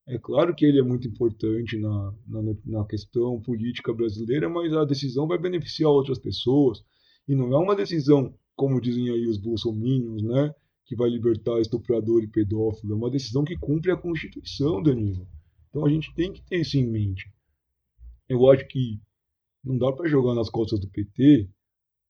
É 0.05 0.17
claro 0.17 0.53
que 0.53 0.65
ele 0.65 0.79
é 0.79 0.83
muito 0.83 1.07
importante 1.07 1.77
na, 1.77 2.13
na, 2.27 2.41
na, 2.65 2.85
questão 2.85 3.39
política 3.41 3.93
brasileira, 3.93 4.49
mas 4.49 4.73
a 4.73 4.83
decisão 4.83 5.25
vai 5.25 5.37
beneficiar 5.37 5.89
outras 5.89 6.19
pessoas. 6.19 6.83
E 7.25 7.33
não 7.33 7.53
é 7.53 7.57
uma 7.57 7.75
decisão, 7.75 8.33
como 8.53 8.81
dizem 8.81 9.09
aí 9.09 9.25
os 9.25 9.37
bolsominions, 9.37 10.21
né, 10.21 10.53
que 10.85 10.93
vai 10.93 11.09
libertar 11.09 11.61
estuprador 11.61 12.21
e 12.21 12.27
pedófilo. 12.27 12.93
É 12.93 12.97
uma 12.97 13.09
decisão 13.09 13.45
que 13.45 13.55
cumpre 13.55 13.91
a 13.91 13.97
Constituição, 13.97 14.83
Danilo. 14.83 15.25
Então 15.69 15.85
a 15.85 15.89
gente 15.89 16.13
tem 16.13 16.33
que 16.33 16.41
ter 16.41 16.59
isso 16.59 16.77
em 16.77 16.85
mente. 16.85 17.31
Eu 18.27 18.49
acho 18.51 18.67
que 18.67 18.99
não 19.63 19.77
dá 19.77 19.91
para 19.91 20.09
jogar 20.09 20.35
nas 20.35 20.49
costas 20.49 20.79
do 20.79 20.89
PT 20.89 21.49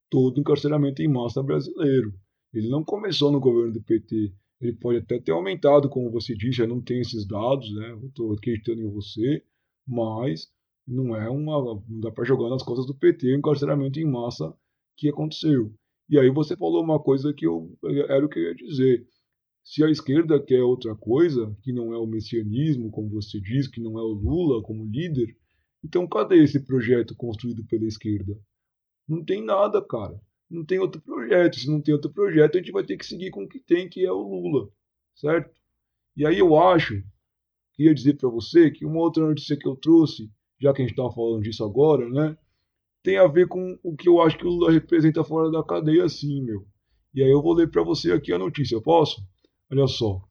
todo 0.10 0.38
o 0.38 0.40
encarceramento 0.40 1.02
em 1.02 1.08
massa 1.08 1.42
brasileiro. 1.42 2.14
Ele 2.54 2.70
não 2.70 2.84
começou 2.84 3.32
no 3.32 3.40
governo 3.40 3.74
do 3.74 3.82
PT. 3.82 4.34
Ele 4.62 4.74
pode 4.74 5.00
até 5.00 5.20
ter 5.20 5.32
aumentado, 5.32 5.90
como 5.90 6.12
você 6.12 6.36
disse, 6.36 6.62
eu 6.62 6.68
não 6.68 6.82
tenho 6.82 7.02
esses 7.02 7.26
dados, 7.28 7.74
né? 7.74 7.92
Eu 7.92 8.08
estou 8.08 8.32
acreditando 8.34 8.82
em 8.82 8.90
você, 8.90 9.44
mas 9.88 10.48
não 10.88 11.16
é 11.16 11.30
uma. 11.30 11.84
Não 11.90 12.00
dá 12.00 12.12
para 12.12 12.24
jogar 12.24 12.50
nas 12.50 12.64
costas 12.64 12.86
do 12.86 12.96
PT 12.96 13.34
o 13.34 13.38
encarceramento 13.38 14.00
em 14.00 14.06
massa 14.06 14.56
que 14.96 15.10
aconteceu. 15.10 15.74
E 16.08 16.20
aí 16.20 16.30
você 16.30 16.56
falou 16.56 16.84
uma 16.84 17.00
coisa 17.00 17.34
que 17.34 17.48
eu 17.48 17.76
era 18.08 18.26
o 18.26 18.30
que 18.30 18.40
eu 18.40 18.44
ia 18.44 18.56
dizer. 18.56 19.08
Se 19.64 19.84
a 19.84 19.90
esquerda 19.90 20.40
quer 20.40 20.62
outra 20.62 20.96
coisa, 20.96 21.56
que 21.64 21.72
não 21.72 21.94
é 21.94 21.98
o 21.98 22.06
messianismo, 22.06 22.92
como 22.92 23.10
você 23.10 23.40
diz, 23.40 23.68
que 23.68 23.82
não 23.82 23.98
é 23.98 24.02
o 24.02 24.14
Lula 24.14 24.62
como 24.62 24.86
líder, 24.86 25.36
então, 25.84 26.08
cadê 26.08 26.42
esse 26.42 26.60
projeto 26.62 27.16
construído 27.16 27.66
pela 27.66 27.86
esquerda? 27.86 28.40
Não 29.08 29.24
tem 29.24 29.44
nada, 29.44 29.82
cara. 29.82 30.18
Não 30.50 30.64
tem 30.64 30.80
outro 30.80 31.02
projeto. 31.02 31.60
Se 31.60 31.70
não 31.70 31.82
tem 31.82 31.94
outro 31.94 32.12
projeto, 32.12 32.56
a 32.56 32.60
gente 32.60 32.72
vai 32.72 32.86
ter 32.86 32.96
que 32.96 33.06
seguir 33.06 33.32
com 33.32 33.44
o 33.44 33.50
que 33.50 33.60
tem, 33.60 33.90
que 33.90 34.06
é 34.06 34.12
o 34.12 34.22
Lula, 34.22 34.70
certo? 35.16 35.54
E 36.16 36.26
aí 36.26 36.40
eu 36.40 36.56
acho, 36.58 37.04
queria 37.74 37.94
dizer 37.94 38.16
para 38.16 38.30
você 38.30 38.72
que 38.72 38.86
uma 38.86 39.00
outra 39.00 39.26
notícia 39.26 39.58
que 39.58 39.68
eu 39.68 39.76
trouxe, 39.76 40.32
já 40.62 40.72
que 40.72 40.82
a 40.82 40.86
gente 40.86 40.94
estava 40.94 41.12
falando 41.12 41.44
disso 41.44 41.64
agora, 41.66 42.08
né? 42.10 42.38
Tem 43.02 43.18
a 43.18 43.28
ver 43.28 43.48
com 43.48 43.78
o 43.84 43.96
que 43.96 44.08
eu 44.08 44.22
acho 44.22 44.38
que 44.38 44.46
o 44.46 44.50
Lula 44.50 44.72
representa 44.72 45.24
fora 45.24 45.52
da 45.52 45.64
cadeia, 45.64 46.08
sim, 46.08 46.42
meu. 46.44 46.66
E 47.14 47.22
aí 47.22 47.30
eu 47.30 47.42
vou 47.42 47.54
ler 47.54 47.70
para 47.70 47.84
você 47.84 48.14
aqui 48.14 48.32
a 48.32 48.40
notícia, 48.40 48.80
posso? 48.82 49.22
Olha 49.70 49.88
só. 49.88 50.22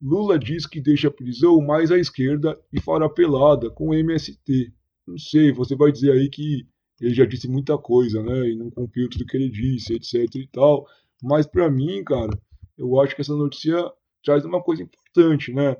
Lula 0.00 0.38
diz 0.38 0.66
que 0.66 0.80
deixa 0.80 1.08
a 1.08 1.12
prisão 1.12 1.60
mais 1.60 1.90
à 1.90 1.98
esquerda 1.98 2.60
e 2.72 2.80
fará 2.80 3.08
pelada 3.08 3.70
com 3.70 3.88
o 3.88 3.94
MST 3.94 4.72
não 5.06 5.18
sei, 5.18 5.52
você 5.52 5.74
vai 5.74 5.92
dizer 5.92 6.12
aí 6.12 6.28
que 6.28 6.66
ele 7.00 7.14
já 7.14 7.24
disse 7.24 7.48
muita 7.48 7.76
coisa, 7.76 8.22
né? 8.22 8.50
E 8.50 8.56
não 8.56 8.70
cumpriu 8.70 9.08
tudo 9.08 9.26
que 9.26 9.36
ele 9.36 9.50
disse, 9.50 9.94
etc 9.94 10.34
e 10.36 10.48
tal. 10.48 10.86
Mas 11.22 11.46
para 11.46 11.70
mim, 11.70 12.02
cara, 12.04 12.30
eu 12.78 13.00
acho 13.00 13.14
que 13.14 13.20
essa 13.20 13.34
notícia 13.34 13.90
traz 14.24 14.44
uma 14.44 14.62
coisa 14.62 14.82
importante, 14.82 15.52
né? 15.52 15.76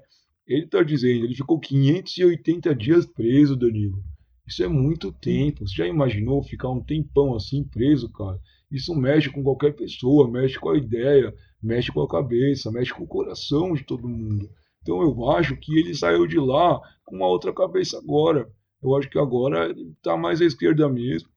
Ele 0.46 0.66
tá 0.66 0.82
dizendo, 0.82 1.24
ele 1.24 1.34
ficou 1.34 1.60
580 1.60 2.74
dias 2.74 3.06
preso, 3.06 3.56
Danilo. 3.56 4.02
Isso 4.46 4.62
é 4.62 4.68
muito 4.68 5.12
tempo. 5.12 5.66
Você 5.66 5.76
já 5.76 5.86
imaginou 5.86 6.42
ficar 6.42 6.68
um 6.68 6.82
tempão 6.82 7.36
assim 7.36 7.62
preso, 7.62 8.10
cara? 8.12 8.38
Isso 8.70 8.94
mexe 8.94 9.30
com 9.30 9.42
qualquer 9.42 9.74
pessoa, 9.74 10.30
mexe 10.30 10.58
com 10.58 10.70
a 10.70 10.76
ideia, 10.76 11.32
mexe 11.62 11.92
com 11.92 12.02
a 12.02 12.08
cabeça, 12.08 12.72
mexe 12.72 12.92
com 12.92 13.04
o 13.04 13.08
coração 13.08 13.74
de 13.74 13.84
todo 13.84 14.08
mundo. 14.08 14.50
Então 14.82 15.00
eu 15.00 15.30
acho 15.30 15.56
que 15.56 15.78
ele 15.78 15.94
saiu 15.94 16.26
de 16.26 16.38
lá 16.38 16.80
com 17.04 17.16
uma 17.16 17.28
outra 17.28 17.52
cabeça 17.52 17.98
agora. 17.98 18.50
Eu 18.82 18.96
acho 18.96 19.08
que 19.08 19.18
agora 19.18 19.70
está 19.96 20.16
mais 20.16 20.40
à 20.40 20.44
esquerda 20.44 20.88
mesmo. 20.88 21.28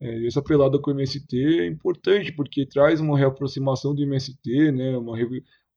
É, 0.00 0.26
essa 0.26 0.42
pelada 0.42 0.78
com 0.78 0.90
o 0.90 0.94
MST 0.94 1.60
é 1.60 1.66
importante 1.66 2.32
porque 2.32 2.66
traz 2.66 3.00
uma 3.00 3.16
reaproximação 3.16 3.94
do 3.94 4.02
MST, 4.02 4.72
né, 4.72 4.96
uma, 4.96 5.16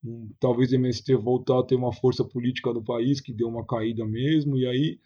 um, 0.04 0.30
talvez 0.40 0.72
o 0.72 0.74
MST 0.74 1.14
voltar 1.14 1.60
a 1.60 1.62
ter 1.62 1.76
uma 1.76 1.92
força 1.92 2.24
política 2.24 2.72
no 2.72 2.82
país 2.82 3.20
que 3.20 3.32
deu 3.32 3.48
uma 3.48 3.64
caída 3.64 4.04
mesmo, 4.04 4.56
e 4.56 4.66
aí 4.66 4.98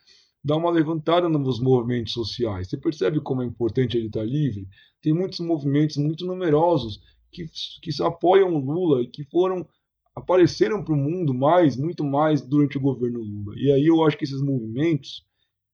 dá 0.43 0.57
uma 0.57 0.71
levantada 0.71 1.29
nos 1.29 1.61
movimentos 1.61 2.15
sociais. 2.15 2.69
Você 2.69 2.79
percebe 2.79 3.21
como 3.21 3.43
é 3.43 3.47
importante 3.47 3.97
ele 3.97 4.07
estar 4.07 4.25
livre? 4.25 4.67
Tem 5.03 5.13
muitos 5.13 5.41
movimentos 5.41 5.97
muito 5.97 6.27
numerosos 6.27 7.01
que, 7.31 7.45
que 7.83 8.03
apoiam 8.03 8.55
o 8.55 8.59
Lula 8.59 9.03
e 9.03 9.07
que 9.07 9.25
foram 9.25 9.67
apareceram 10.15 10.83
para 10.83 10.95
o 10.95 10.97
mundo 10.97 11.33
mais, 11.33 11.77
muito 11.77 12.05
mais 12.05 12.41
durante 12.41 12.77
o 12.77 12.81
governo 12.81 13.21
Lula. 13.21 13.55
E 13.57 13.71
aí 13.71 13.87
eu 13.87 14.05
acho 14.05 14.17
que 14.17 14.25
esses 14.25 14.43
movimentos, 14.43 15.25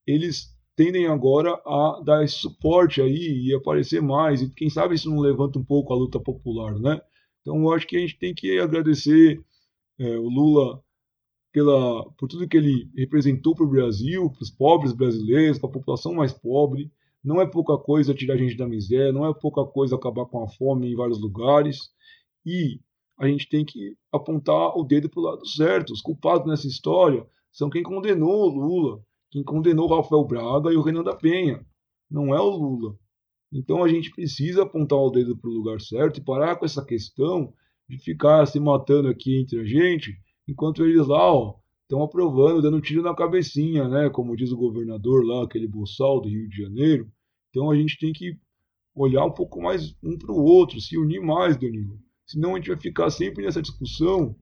eles 0.07 0.55
tendem 0.75 1.07
agora 1.07 1.51
a 1.65 2.01
dar 2.05 2.27
suporte 2.29 3.01
aí 3.01 3.47
e 3.47 3.53
aparecer 3.53 4.01
mais. 4.01 4.41
E 4.41 4.49
quem 4.49 4.69
sabe 4.69 4.95
isso 4.95 5.09
não 5.09 5.19
levanta 5.19 5.59
um 5.59 5.63
pouco 5.63 5.91
a 5.91 5.97
luta 5.97 6.19
popular, 6.19 6.79
né? 6.79 7.01
Então 7.41 7.57
eu 7.57 7.71
acho 7.73 7.85
que 7.87 7.97
a 7.97 7.99
gente 7.99 8.17
tem 8.17 8.33
que 8.33 8.57
agradecer 8.59 9.43
é, 9.99 10.17
o 10.17 10.29
Lula 10.29 10.81
pela, 11.51 12.09
por 12.11 12.27
tudo 12.27 12.47
que 12.47 12.55
ele 12.55 12.89
representou 12.95 13.55
para 13.55 13.65
o 13.65 13.69
Brasil, 13.69 14.29
para 14.29 14.43
os 14.43 14.51
pobres 14.51 14.93
brasileiros, 14.93 15.57
para 15.57 15.69
a 15.69 15.73
população 15.73 16.13
mais 16.13 16.31
pobre. 16.31 16.91
Não 17.23 17.41
é 17.41 17.45
pouca 17.45 17.77
coisa 17.77 18.13
tirar 18.13 18.35
a 18.35 18.37
gente 18.37 18.55
da 18.55 18.67
miséria, 18.67 19.11
não 19.11 19.25
é 19.25 19.33
pouca 19.33 19.65
coisa 19.65 19.95
acabar 19.95 20.25
com 20.25 20.43
a 20.43 20.47
fome 20.47 20.91
em 20.91 20.95
vários 20.95 21.19
lugares. 21.19 21.89
E 22.45 22.79
a 23.19 23.27
gente 23.27 23.49
tem 23.49 23.65
que 23.65 23.97
apontar 24.11 24.77
o 24.77 24.83
dedo 24.83 25.09
para 25.09 25.19
o 25.19 25.23
lado 25.23 25.47
certo. 25.47 25.91
Os 25.91 26.01
culpados 26.01 26.47
nessa 26.47 26.67
história 26.67 27.25
são 27.51 27.69
quem 27.69 27.81
condenou 27.81 28.43
o 28.43 28.49
Lula, 28.49 29.01
quem 29.29 29.43
condenou 29.43 29.87
Rafael 29.87 30.25
Braga 30.25 30.71
e 30.71 30.77
o 30.77 30.81
Renan 30.81 31.03
da 31.03 31.15
Penha. 31.15 31.65
Não 32.09 32.33
é 32.33 32.39
o 32.39 32.49
Lula. 32.49 32.97
Então 33.51 33.83
a 33.83 33.87
gente 33.87 34.11
precisa 34.11 34.63
apontar 34.63 34.99
o 34.99 35.09
dedo 35.09 35.37
para 35.37 35.49
o 35.49 35.53
lugar 35.53 35.79
certo 35.81 36.17
e 36.17 36.23
parar 36.23 36.55
com 36.57 36.65
essa 36.65 36.83
questão 36.83 37.53
de 37.87 37.97
ficar 37.97 38.45
se 38.45 38.59
matando 38.59 39.07
aqui 39.07 39.39
entre 39.39 39.59
a 39.59 39.65
gente, 39.65 40.17
enquanto 40.47 40.85
eles 40.85 41.07
lá, 41.07 41.31
estão 41.83 42.03
aprovando, 42.03 42.61
dando 42.61 42.81
tiro 42.81 43.01
na 43.01 43.15
cabecinha, 43.15 43.87
né? 43.87 44.09
Como 44.09 44.35
diz 44.35 44.51
o 44.51 44.57
governador 44.57 45.25
lá, 45.25 45.43
aquele 45.43 45.67
boçal 45.67 46.19
do 46.19 46.27
Rio 46.27 46.49
de 46.49 46.57
Janeiro. 46.57 47.09
Então 47.49 47.71
a 47.71 47.75
gente 47.75 47.97
tem 47.97 48.11
que 48.11 48.37
olhar 48.93 49.23
um 49.23 49.31
pouco 49.31 49.61
mais 49.61 49.95
um 50.03 50.17
para 50.17 50.33
o 50.33 50.43
outro, 50.43 50.81
se 50.81 50.97
unir 50.97 51.21
mais, 51.21 51.55
Danilo. 51.55 51.97
Senão 52.25 52.55
a 52.55 52.57
gente 52.57 52.67
vai 52.67 52.77
ficar 52.77 53.09
sempre 53.09 53.45
nessa 53.45 53.61
discussão 53.61 54.35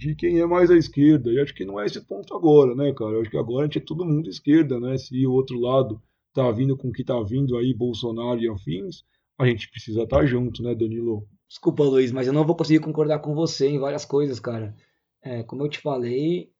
de 0.00 0.14
quem 0.14 0.40
é 0.40 0.46
mais 0.46 0.70
à 0.70 0.76
esquerda. 0.76 1.30
E 1.30 1.38
acho 1.38 1.54
que 1.54 1.64
não 1.64 1.78
é 1.78 1.84
esse 1.84 2.00
ponto 2.00 2.34
agora, 2.34 2.74
né, 2.74 2.92
cara? 2.94 3.12
Eu 3.12 3.20
acho 3.20 3.30
que 3.30 3.36
agora 3.36 3.64
a 3.64 3.66
gente 3.66 3.78
é 3.78 3.82
todo 3.82 4.04
mundo 4.04 4.30
esquerda, 4.30 4.80
né? 4.80 4.96
Se 4.96 5.26
o 5.26 5.32
outro 5.32 5.60
lado 5.60 6.00
tá 6.32 6.50
vindo 6.50 6.74
com 6.74 6.88
o 6.88 6.92
que 6.92 7.04
tá 7.04 7.20
vindo 7.22 7.56
aí, 7.56 7.74
Bolsonaro 7.74 8.40
e 8.40 8.48
afins, 8.48 9.04
a 9.38 9.46
gente 9.46 9.70
precisa 9.70 10.02
estar 10.02 10.20
tá 10.20 10.24
junto, 10.24 10.62
né, 10.62 10.74
Danilo? 10.74 11.28
Desculpa, 11.46 11.82
Luiz, 11.82 12.12
mas 12.12 12.26
eu 12.26 12.32
não 12.32 12.46
vou 12.46 12.56
conseguir 12.56 12.80
concordar 12.80 13.18
com 13.18 13.34
você 13.34 13.68
em 13.68 13.78
várias 13.78 14.06
coisas, 14.06 14.40
cara. 14.40 14.74
É, 15.22 15.42
como 15.42 15.64
eu 15.64 15.68
te 15.68 15.78
falei, 15.78 16.50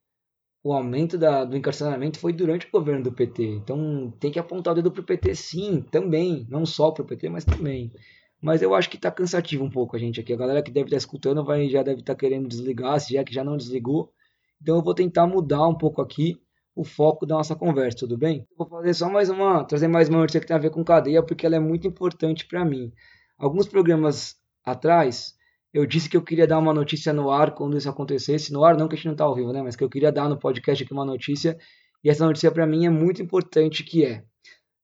o 0.62 0.74
aumento 0.74 1.16
da, 1.16 1.42
do 1.42 1.56
encarceramento 1.56 2.18
foi 2.18 2.34
durante 2.34 2.66
o 2.66 2.70
governo 2.70 3.04
do 3.04 3.12
PT. 3.12 3.42
Então 3.42 4.12
tem 4.20 4.30
que 4.30 4.38
apontar 4.38 4.72
o 4.72 4.76
dedo 4.76 4.92
pro 4.92 5.02
PT 5.02 5.34
sim, 5.34 5.80
também. 5.90 6.46
Não 6.50 6.66
só 6.66 6.90
pro 6.90 7.06
PT, 7.06 7.30
mas 7.30 7.44
também. 7.44 7.90
Mas 8.40 8.62
eu 8.62 8.74
acho 8.74 8.88
que 8.88 8.98
tá 8.98 9.10
cansativo 9.10 9.64
um 9.64 9.70
pouco 9.70 9.96
a 9.96 9.98
gente 9.98 10.20
aqui. 10.20 10.32
A 10.32 10.36
galera 10.36 10.62
que 10.62 10.70
deve 10.70 10.86
estar 10.86 10.96
tá 10.96 10.98
escutando 10.98 11.44
vai, 11.44 11.68
já 11.68 11.82
deve 11.82 12.00
estar 12.00 12.14
tá 12.14 12.18
querendo 12.18 12.48
desligar, 12.48 12.98
se 13.00 13.16
é 13.16 13.24
que 13.24 13.34
já 13.34 13.44
não 13.44 13.56
desligou. 13.56 14.12
Então 14.60 14.76
eu 14.76 14.82
vou 14.82 14.94
tentar 14.94 15.26
mudar 15.26 15.66
um 15.68 15.76
pouco 15.76 16.00
aqui 16.00 16.40
o 16.74 16.84
foco 16.84 17.26
da 17.26 17.34
nossa 17.34 17.54
conversa, 17.54 17.98
tudo 17.98 18.16
bem? 18.16 18.46
Vou 18.56 18.66
fazer 18.66 18.94
só 18.94 19.10
mais 19.10 19.28
uma, 19.28 19.64
trazer 19.64 19.88
mais 19.88 20.08
uma 20.08 20.18
notícia 20.18 20.40
que 20.40 20.46
tem 20.46 20.56
a 20.56 20.60
ver 20.60 20.70
com 20.70 20.84
cadeia, 20.84 21.22
porque 21.22 21.44
ela 21.44 21.56
é 21.56 21.60
muito 21.60 21.86
importante 21.86 22.46
para 22.46 22.64
mim. 22.64 22.92
Alguns 23.38 23.66
programas 23.66 24.36
atrás, 24.64 25.34
eu 25.72 25.84
disse 25.84 26.08
que 26.08 26.16
eu 26.16 26.22
queria 26.22 26.46
dar 26.46 26.58
uma 26.58 26.72
notícia 26.72 27.12
no 27.12 27.30
ar 27.30 27.54
quando 27.54 27.76
isso 27.76 27.88
acontecesse. 27.88 28.52
No 28.52 28.64
ar, 28.64 28.76
não 28.76 28.88
que 28.88 28.94
a 28.94 28.96
gente 28.96 29.06
não 29.06 29.12
está 29.12 29.24
ao 29.24 29.34
vivo, 29.34 29.52
né? 29.52 29.62
Mas 29.62 29.76
que 29.76 29.84
eu 29.84 29.90
queria 29.90 30.10
dar 30.10 30.28
no 30.28 30.38
podcast 30.38 30.82
aqui 30.82 30.92
uma 30.92 31.04
notícia. 31.04 31.58
E 32.02 32.10
essa 32.10 32.24
notícia 32.24 32.50
para 32.50 32.66
mim 32.66 32.86
é 32.86 32.90
muito 32.90 33.22
importante, 33.22 33.84
que 33.84 34.04
é... 34.04 34.24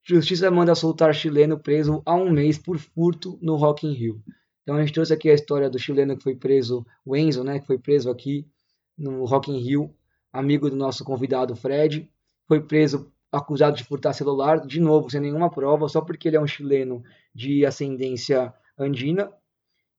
Justiça 0.09 0.51
manda 0.51 0.75
soltar 0.75 1.15
chileno 1.15 1.59
preso 1.59 2.03
há 2.07 2.15
um 2.15 2.31
mês 2.31 2.57
por 2.59 2.79
furto 2.79 3.39
no 3.43 3.57
Rock 3.57 3.87
in 3.87 3.93
Rio. 3.93 4.23
Então 4.63 4.77
a 4.77 4.81
gente 4.81 4.93
trouxe 4.93 5.13
aqui 5.13 5.31
a 5.31 5.35
história 5.35 5.69
do 5.69 5.79
chileno 5.79 6.17
que 6.17 6.23
foi 6.23 6.37
preso, 6.37 6.87
o 7.05 7.17
Enzo, 7.17 7.43
né? 7.43 7.59
Que 7.59 7.67
foi 7.67 7.79
preso 7.79 8.11
aqui 8.11 8.47
no 8.97 9.25
Rock 9.25 9.51
in 9.51 9.59
Rio 9.59 9.95
amigo 10.37 10.69
do 10.69 10.77
nosso 10.77 11.05
convidado 11.05 11.57
Fred, 11.57 12.11
foi 12.47 12.61
preso 12.61 13.13
acusado 13.33 13.77
de 13.77 13.85
furtar 13.85 14.13
celular, 14.13 14.65
de 14.67 14.81
novo, 14.81 15.11
sem 15.11 15.21
nenhuma 15.21 15.51
prova, 15.51 15.89
só 15.89 16.01
porque 16.01 16.29
ele 16.29 16.37
é 16.37 16.41
um 16.41 16.47
chileno 16.47 17.03
de 17.35 17.65
ascendência 17.65 18.53
andina. 18.79 19.33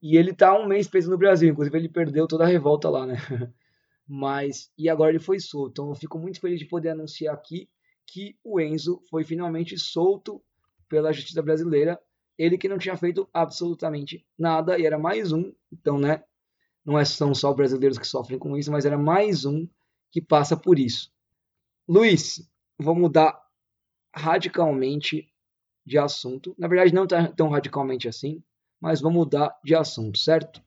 E 0.02 0.16
ele 0.16 0.32
está 0.32 0.58
um 0.58 0.68
mês 0.68 0.88
preso 0.88 1.10
no 1.10 1.18
Brasil, 1.18 1.50
inclusive 1.50 1.78
ele 1.78 1.90
perdeu 1.90 2.28
toda 2.28 2.44
a 2.44 2.48
revolta 2.48 2.90
lá, 2.90 3.06
né? 3.06 3.16
Mas, 4.08 4.72
e 4.78 4.88
agora 4.88 5.10
ele 5.12 5.20
foi 5.20 5.40
solto. 5.40 5.72
Então 5.72 5.90
eu 5.90 5.96
fico 5.96 6.18
muito 6.20 6.40
feliz 6.40 6.60
de 6.60 6.66
poder 6.66 6.90
anunciar 6.90 7.34
aqui 7.34 7.68
que 8.08 8.38
o 8.44 8.60
Enzo 8.60 9.02
foi 9.10 9.24
finalmente 9.24 9.78
solto 9.78 10.42
pela 10.88 11.12
justiça 11.12 11.42
brasileira. 11.42 12.00
Ele 12.38 12.58
que 12.58 12.70
não 12.70 12.78
tinha 12.78 12.96
feito 12.96 13.28
absolutamente 13.34 14.26
nada 14.38 14.80
e 14.80 14.86
era 14.86 14.98
mais 14.98 15.32
um. 15.34 15.54
Então, 15.72 16.00
né? 16.00 16.24
Não 16.86 16.98
é, 16.98 17.04
são 17.04 17.36
só 17.36 17.54
brasileiros 17.54 17.98
que 17.98 18.08
sofrem 18.08 18.40
com 18.40 18.56
isso, 18.56 18.72
mas 18.72 18.86
era 18.86 18.98
mais 18.98 19.44
um 19.44 19.68
que 20.10 20.22
passa 20.22 20.56
por 20.56 20.80
isso. 20.80 21.12
Luiz, 21.88 22.50
vou 22.80 22.96
mudar 22.96 23.38
radicalmente 24.16 25.30
de 25.86 25.98
assunto. 25.98 26.56
Na 26.58 26.68
verdade, 26.68 26.94
não 26.94 27.06
tá 27.06 27.28
tão 27.28 27.50
radicalmente 27.50 28.08
assim, 28.08 28.42
mas 28.80 29.02
vou 29.02 29.12
mudar 29.12 29.54
de 29.64 29.76
assunto, 29.76 30.18
certo? 30.18 30.62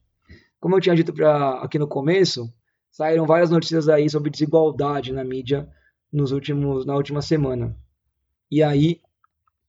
Como 0.59 0.77
eu 0.77 0.81
tinha 0.81 0.95
dito 0.95 1.13
pra, 1.13 1.63
aqui 1.63 1.79
no 1.79 1.89
começo, 1.89 2.53
saíram 2.91 3.27
várias 3.27 3.49
notícias 3.49 3.89
aí 3.89 4.11
sobre 4.11 4.31
desigualdade 4.31 5.13
na 5.13 5.25
mídia 5.25 5.71
nos 6.13 6.33
últimos, 6.33 6.85
na 6.85 6.95
última 6.95 7.23
semana. 7.23 7.77
E 8.51 8.63
aí, 8.63 9.01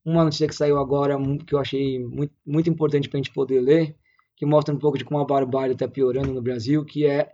uma 0.04 0.24
notícia 0.24 0.48
que 0.48 0.56
saiu 0.56 0.78
agora, 0.80 1.18
que 1.46 1.54
eu 1.54 1.60
achei 1.60 2.00
muito, 2.00 2.34
muito 2.46 2.70
importante 2.70 3.08
para 3.08 3.20
a 3.20 3.22
gente 3.22 3.34
poder 3.34 3.62
ler, 3.62 3.96
que 4.36 4.46
mostra 4.46 4.74
um 4.74 4.80
pouco 4.80 4.98
de 4.98 5.06
como 5.06 5.20
a 5.20 5.26
barbárie 5.26 5.74
está 5.74 5.88
piorando 5.88 6.34
no 6.34 6.42
Brasil, 6.42 6.84
que 6.84 7.06
é 7.06 7.32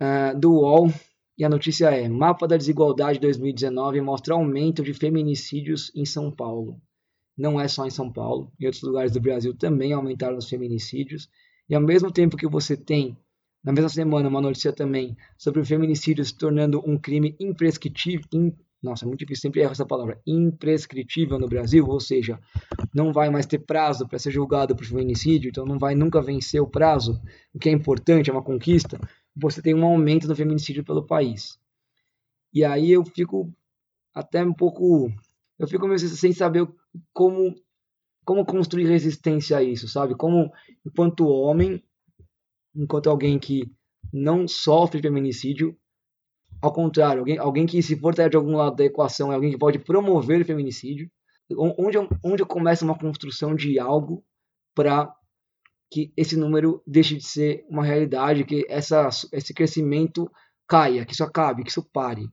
uh, 0.00 0.38
do 0.38 0.52
UOL, 0.52 0.90
e 1.38 1.44
a 1.44 1.48
notícia 1.48 1.88
é: 1.90 2.08
Mapa 2.08 2.48
da 2.48 2.56
Desigualdade 2.56 3.20
2019 3.20 4.00
mostra 4.00 4.34
aumento 4.34 4.82
de 4.82 4.94
feminicídios 4.94 5.92
em 5.94 6.04
São 6.04 6.30
Paulo. 6.30 6.80
Não 7.36 7.60
é 7.60 7.68
só 7.68 7.86
em 7.86 7.90
São 7.90 8.10
Paulo, 8.10 8.50
em 8.58 8.64
outros 8.64 8.82
lugares 8.82 9.12
do 9.12 9.20
Brasil 9.20 9.54
também 9.54 9.92
aumentaram 9.92 10.38
os 10.38 10.48
feminicídios. 10.48 11.28
E 11.68 11.74
ao 11.74 11.82
mesmo 11.82 12.10
tempo 12.10 12.36
que 12.36 12.48
você 12.48 12.76
tem, 12.76 13.16
na 13.66 13.72
mesma 13.72 13.90
semana, 13.90 14.28
uma 14.28 14.40
notícia 14.40 14.72
também 14.72 15.16
sobre 15.36 15.60
o 15.60 15.64
feminicídio 15.64 16.24
se 16.24 16.34
tornando 16.34 16.82
um 16.86 16.98
crime 16.98 17.36
imprescritível. 17.38 18.24
In, 18.32 18.52
nossa, 18.82 19.04
é 19.04 19.08
muito 19.08 19.20
difícil, 19.20 19.42
sempre 19.42 19.60
erro 19.60 19.72
essa 19.72 19.84
palavra. 19.84 20.18
Imprescritível 20.26 21.38
no 21.38 21.48
Brasil, 21.48 21.84
ou 21.86 22.00
seja, 22.00 22.38
não 22.94 23.12
vai 23.12 23.28
mais 23.28 23.44
ter 23.44 23.58
prazo 23.58 24.08
para 24.08 24.18
ser 24.18 24.30
julgado 24.30 24.74
por 24.74 24.86
feminicídio, 24.86 25.50
então 25.50 25.66
não 25.66 25.78
vai 25.78 25.94
nunca 25.94 26.22
vencer 26.22 26.62
o 26.62 26.66
prazo, 26.66 27.20
o 27.52 27.58
que 27.58 27.68
é 27.68 27.72
importante, 27.72 28.30
é 28.30 28.32
uma 28.32 28.42
conquista 28.42 28.98
você 29.36 29.60
tem 29.60 29.74
um 29.74 29.84
aumento 29.84 30.26
do 30.26 30.34
feminicídio 30.34 30.82
pelo 30.82 31.06
país. 31.06 31.58
E 32.52 32.64
aí 32.64 32.90
eu 32.90 33.04
fico 33.04 33.52
até 34.14 34.42
um 34.42 34.54
pouco. 34.54 35.12
Eu 35.58 35.68
fico 35.68 35.86
meio 35.86 35.98
sem 35.98 36.32
saber 36.32 36.66
como, 37.12 37.54
como 38.24 38.46
construir 38.46 38.86
resistência 38.86 39.58
a 39.58 39.62
isso, 39.62 39.88
sabe? 39.88 40.14
Como, 40.14 40.50
enquanto 40.84 41.28
homem, 41.28 41.82
enquanto 42.76 43.08
alguém 43.08 43.38
que 43.38 43.70
não 44.12 44.46
sofre 44.46 45.00
feminicídio, 45.00 45.76
ao 46.60 46.72
contrário, 46.72 47.20
alguém, 47.20 47.38
alguém 47.38 47.66
que, 47.66 47.82
se 47.82 47.96
for 47.96 48.14
de 48.14 48.36
algum 48.36 48.56
lado 48.56 48.76
da 48.76 48.84
equação, 48.84 49.30
é 49.30 49.34
alguém 49.34 49.50
que 49.50 49.58
pode 49.58 49.78
promover 49.78 50.44
feminicídio, 50.44 51.10
onde, 51.78 51.98
onde 52.24 52.44
começa 52.44 52.84
uma 52.84 52.98
construção 52.98 53.54
de 53.54 53.78
algo 53.78 54.24
para 54.74 55.12
que 55.90 56.12
esse 56.16 56.36
número 56.36 56.82
deixe 56.86 57.16
de 57.16 57.24
ser 57.24 57.64
uma 57.68 57.84
realidade, 57.84 58.44
que 58.44 58.66
essa, 58.68 59.08
esse 59.32 59.54
crescimento 59.54 60.30
caia, 60.68 61.04
que 61.04 61.12
isso 61.12 61.24
acabe, 61.24 61.62
que 61.62 61.70
isso 61.70 61.88
pare. 61.92 62.28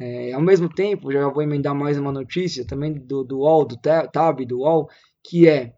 É, 0.00 0.32
ao 0.32 0.40
mesmo 0.40 0.68
tempo, 0.68 1.10
já 1.10 1.28
vou 1.28 1.42
emendar 1.42 1.74
mais 1.74 1.98
uma 1.98 2.12
notícia 2.12 2.64
também 2.64 2.94
do, 2.94 3.24
do 3.24 3.38
UOL, 3.40 3.66
do 3.66 3.76
TAB, 3.76 4.46
do 4.46 4.60
UOL, 4.60 4.88
que 5.24 5.48
é 5.48 5.74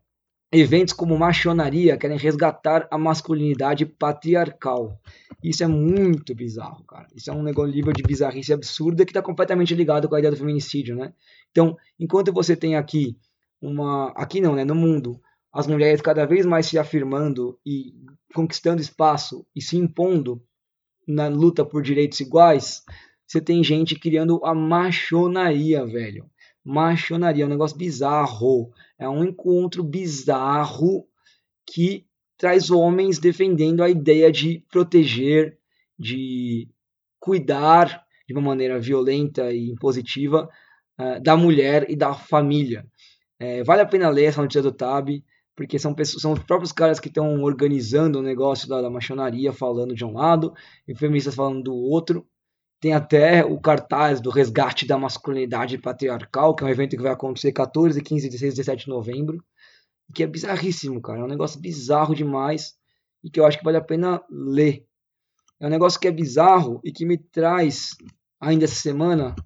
eventos 0.53 0.93
como 0.93 1.17
machonaria 1.17 1.97
querem 1.97 2.19
resgatar 2.19 2.89
a 2.91 2.99
masculinidade 2.99 3.87
patriarcal. 3.87 4.99
Isso 5.43 5.63
é 5.63 5.67
muito 5.67 6.35
bizarro, 6.35 6.85
cara. 6.85 7.07
Isso 7.15 7.31
é 7.31 7.33
um 7.33 7.43
negócio 7.43 7.75
nível 7.75 7.93
de 7.93 8.03
bizarrice 8.03 8.53
absurda 8.53 9.05
que 9.05 9.11
está 9.11 9.23
completamente 9.23 9.75
ligado 9.75 10.09
com 10.09 10.15
a 10.15 10.19
ideia 10.19 10.33
do 10.33 10.37
feminicídio, 10.37 10.97
né? 10.97 11.13
Então, 11.51 11.77
enquanto 11.99 12.33
você 12.33 12.57
tem 12.57 12.77
aqui 12.77 13.17
uma, 13.61 14.13
aqui 14.17 14.41
não, 14.41 14.55
né, 14.55 14.65
no 14.65 14.75
mundo, 14.75 15.21
as 15.53 15.67
mulheres 15.67 16.01
cada 16.01 16.27
vez 16.27 16.45
mais 16.45 16.67
se 16.67 16.79
afirmando 16.79 17.59
e 17.65 17.95
conquistando 18.35 18.81
espaço 18.81 19.47
e 19.55 19.63
se 19.63 19.77
impondo 19.77 20.43
na 21.07 21.29
luta 21.29 21.65
por 21.65 21.83
direitos 21.83 22.21
iguais, 22.21 22.83
você 23.27 23.41
tem 23.41 23.63
gente 23.63 23.99
criando 23.99 24.45
a 24.45 24.55
machonaria, 24.55 25.87
velho. 25.87 26.29
Machonaria 26.71 27.43
é 27.43 27.47
um 27.47 27.51
negócio 27.51 27.77
bizarro. 27.77 28.71
É 28.97 29.09
um 29.09 29.25
encontro 29.25 29.83
bizarro 29.83 31.05
que 31.67 32.07
traz 32.39 32.71
homens 32.71 33.19
defendendo 33.19 33.83
a 33.83 33.91
ideia 33.91 34.31
de 34.31 34.65
proteger, 34.71 35.59
de 35.99 36.69
cuidar 37.19 38.05
de 38.27 38.33
uma 38.33 38.41
maneira 38.41 38.79
violenta 38.79 39.53
e 39.53 39.69
impositiva 39.69 40.49
uh, 40.99 41.21
da 41.21 41.37
mulher 41.37 41.91
e 41.91 41.97
da 41.97 42.15
família. 42.15 42.87
É, 43.39 43.65
vale 43.65 43.83
a 43.83 43.87
pena 43.87 44.09
ler 44.09 44.27
essa 44.27 44.41
notícia 44.41 44.63
do 44.63 44.71
Tab, 44.71 45.09
porque 45.57 45.79
são, 45.79 45.93
pessoas, 45.93 46.23
são 46.23 46.33
os 46.33 46.39
próprios 46.45 46.73
caras 46.73 47.01
que 47.01 47.09
estão 47.09 47.43
organizando 47.43 48.21
o 48.21 48.23
negócio 48.23 48.69
da, 48.69 48.81
da 48.81 48.89
maçonaria 48.89 49.53
falando 49.53 49.95
de 49.95 50.05
um 50.05 50.13
lado 50.13 50.55
e 50.87 50.95
feministas 50.95 51.35
falando 51.35 51.65
do 51.65 51.75
outro. 51.75 52.27
Tem 52.81 52.95
até 52.95 53.45
o 53.45 53.61
cartaz 53.61 54.21
do 54.21 54.31
resgate 54.31 54.87
da 54.87 54.97
masculinidade 54.97 55.77
patriarcal, 55.77 56.55
que 56.55 56.65
é 56.65 56.67
um 56.67 56.71
evento 56.71 56.97
que 56.97 57.03
vai 57.03 57.13
acontecer 57.13 57.53
14, 57.53 58.01
15, 58.01 58.29
16, 58.29 58.55
17 58.55 58.85
de 58.85 58.91
novembro. 58.91 59.45
Que 60.15 60.23
é 60.23 60.27
bizarríssimo, 60.27 61.01
cara. 61.01 61.21
É 61.21 61.25
um 61.25 61.29
negócio 61.29 61.61
bizarro 61.61 62.15
demais 62.15 62.75
e 63.23 63.31
que 63.31 63.39
eu 63.39 63.45
acho 63.45 63.59
que 63.59 63.65
vale 63.65 63.77
a 63.77 63.83
pena 63.83 64.23
ler. 64.31 64.87
É 65.61 65.67
um 65.67 65.71
negócio 65.71 66.01
que 66.01 66.09
é 66.09 66.11
bizarro 66.11 66.81
e 66.83 66.91
que 66.91 67.05
me 67.05 67.19
traz, 67.19 67.91
ainda 68.41 68.65
essa 68.65 68.81
semana, 68.81 69.37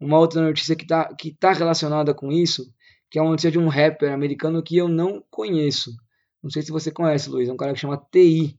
uma 0.00 0.18
outra 0.18 0.40
notícia 0.40 0.74
que 0.74 0.84
está 0.84 1.14
que 1.14 1.34
tá 1.34 1.52
relacionada 1.52 2.14
com 2.14 2.32
isso, 2.32 2.72
que 3.10 3.18
é 3.18 3.22
uma 3.22 3.30
notícia 3.30 3.50
de 3.50 3.58
um 3.58 3.68
rapper 3.68 4.12
americano 4.12 4.62
que 4.62 4.78
eu 4.78 4.88
não 4.88 5.22
conheço. 5.30 5.94
Não 6.42 6.50
sei 6.50 6.62
se 6.62 6.72
você 6.72 6.90
conhece, 6.90 7.28
Luiz. 7.28 7.48
É 7.48 7.52
um 7.52 7.56
cara 7.56 7.74
que 7.74 7.80
chama 7.80 8.02
TI. 8.10 8.58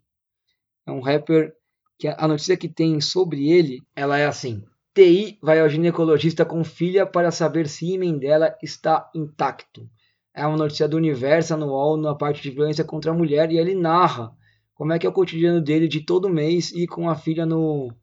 É 0.86 0.92
um 0.92 1.02
rapper 1.02 1.56
que 2.00 2.08
a 2.08 2.28
notícia 2.28 2.56
que 2.56 2.70
tem 2.70 3.02
sobre 3.02 3.52
ele, 3.52 3.82
ela 3.94 4.18
é 4.18 4.26
assim. 4.26 4.64
TI 4.96 5.38
vai 5.42 5.60
ao 5.60 5.68
ginecologista 5.68 6.46
com 6.46 6.64
filha 6.64 7.06
para 7.06 7.30
saber 7.30 7.68
se 7.68 7.86
o 7.86 7.90
ímã 7.90 8.18
dela 8.18 8.58
está 8.64 9.12
intacto. 9.14 9.88
É 10.34 10.48
uma 10.48 10.58
notícia 10.58 10.88
do 10.88 10.96
Universo 10.96 11.54
anual 11.54 11.98
na 11.98 12.16
parte 12.16 12.42
de 12.42 12.52
violência 12.52 12.86
contra 12.86 13.12
a 13.12 13.14
mulher 13.14 13.52
e 13.52 13.58
ele 13.58 13.76
narra 13.76 14.32
como 14.74 14.94
é 14.94 14.98
que 14.98 15.06
é 15.06 15.10
o 15.10 15.14
cotidiano 15.14 15.62
dele 15.62 15.90
de 15.90 16.00
todo 16.06 16.30
mês 16.30 16.72
e 16.72 16.88
com 16.88 17.10
a 17.10 17.16
filha 17.16 17.46
no 17.46 17.94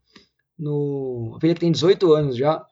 no 0.59 1.33
a 1.35 1.41
filha 1.41 1.55
que 1.55 1.61
tem 1.61 1.73
18 1.73 2.13
anos 2.13 2.37
já 2.37 2.65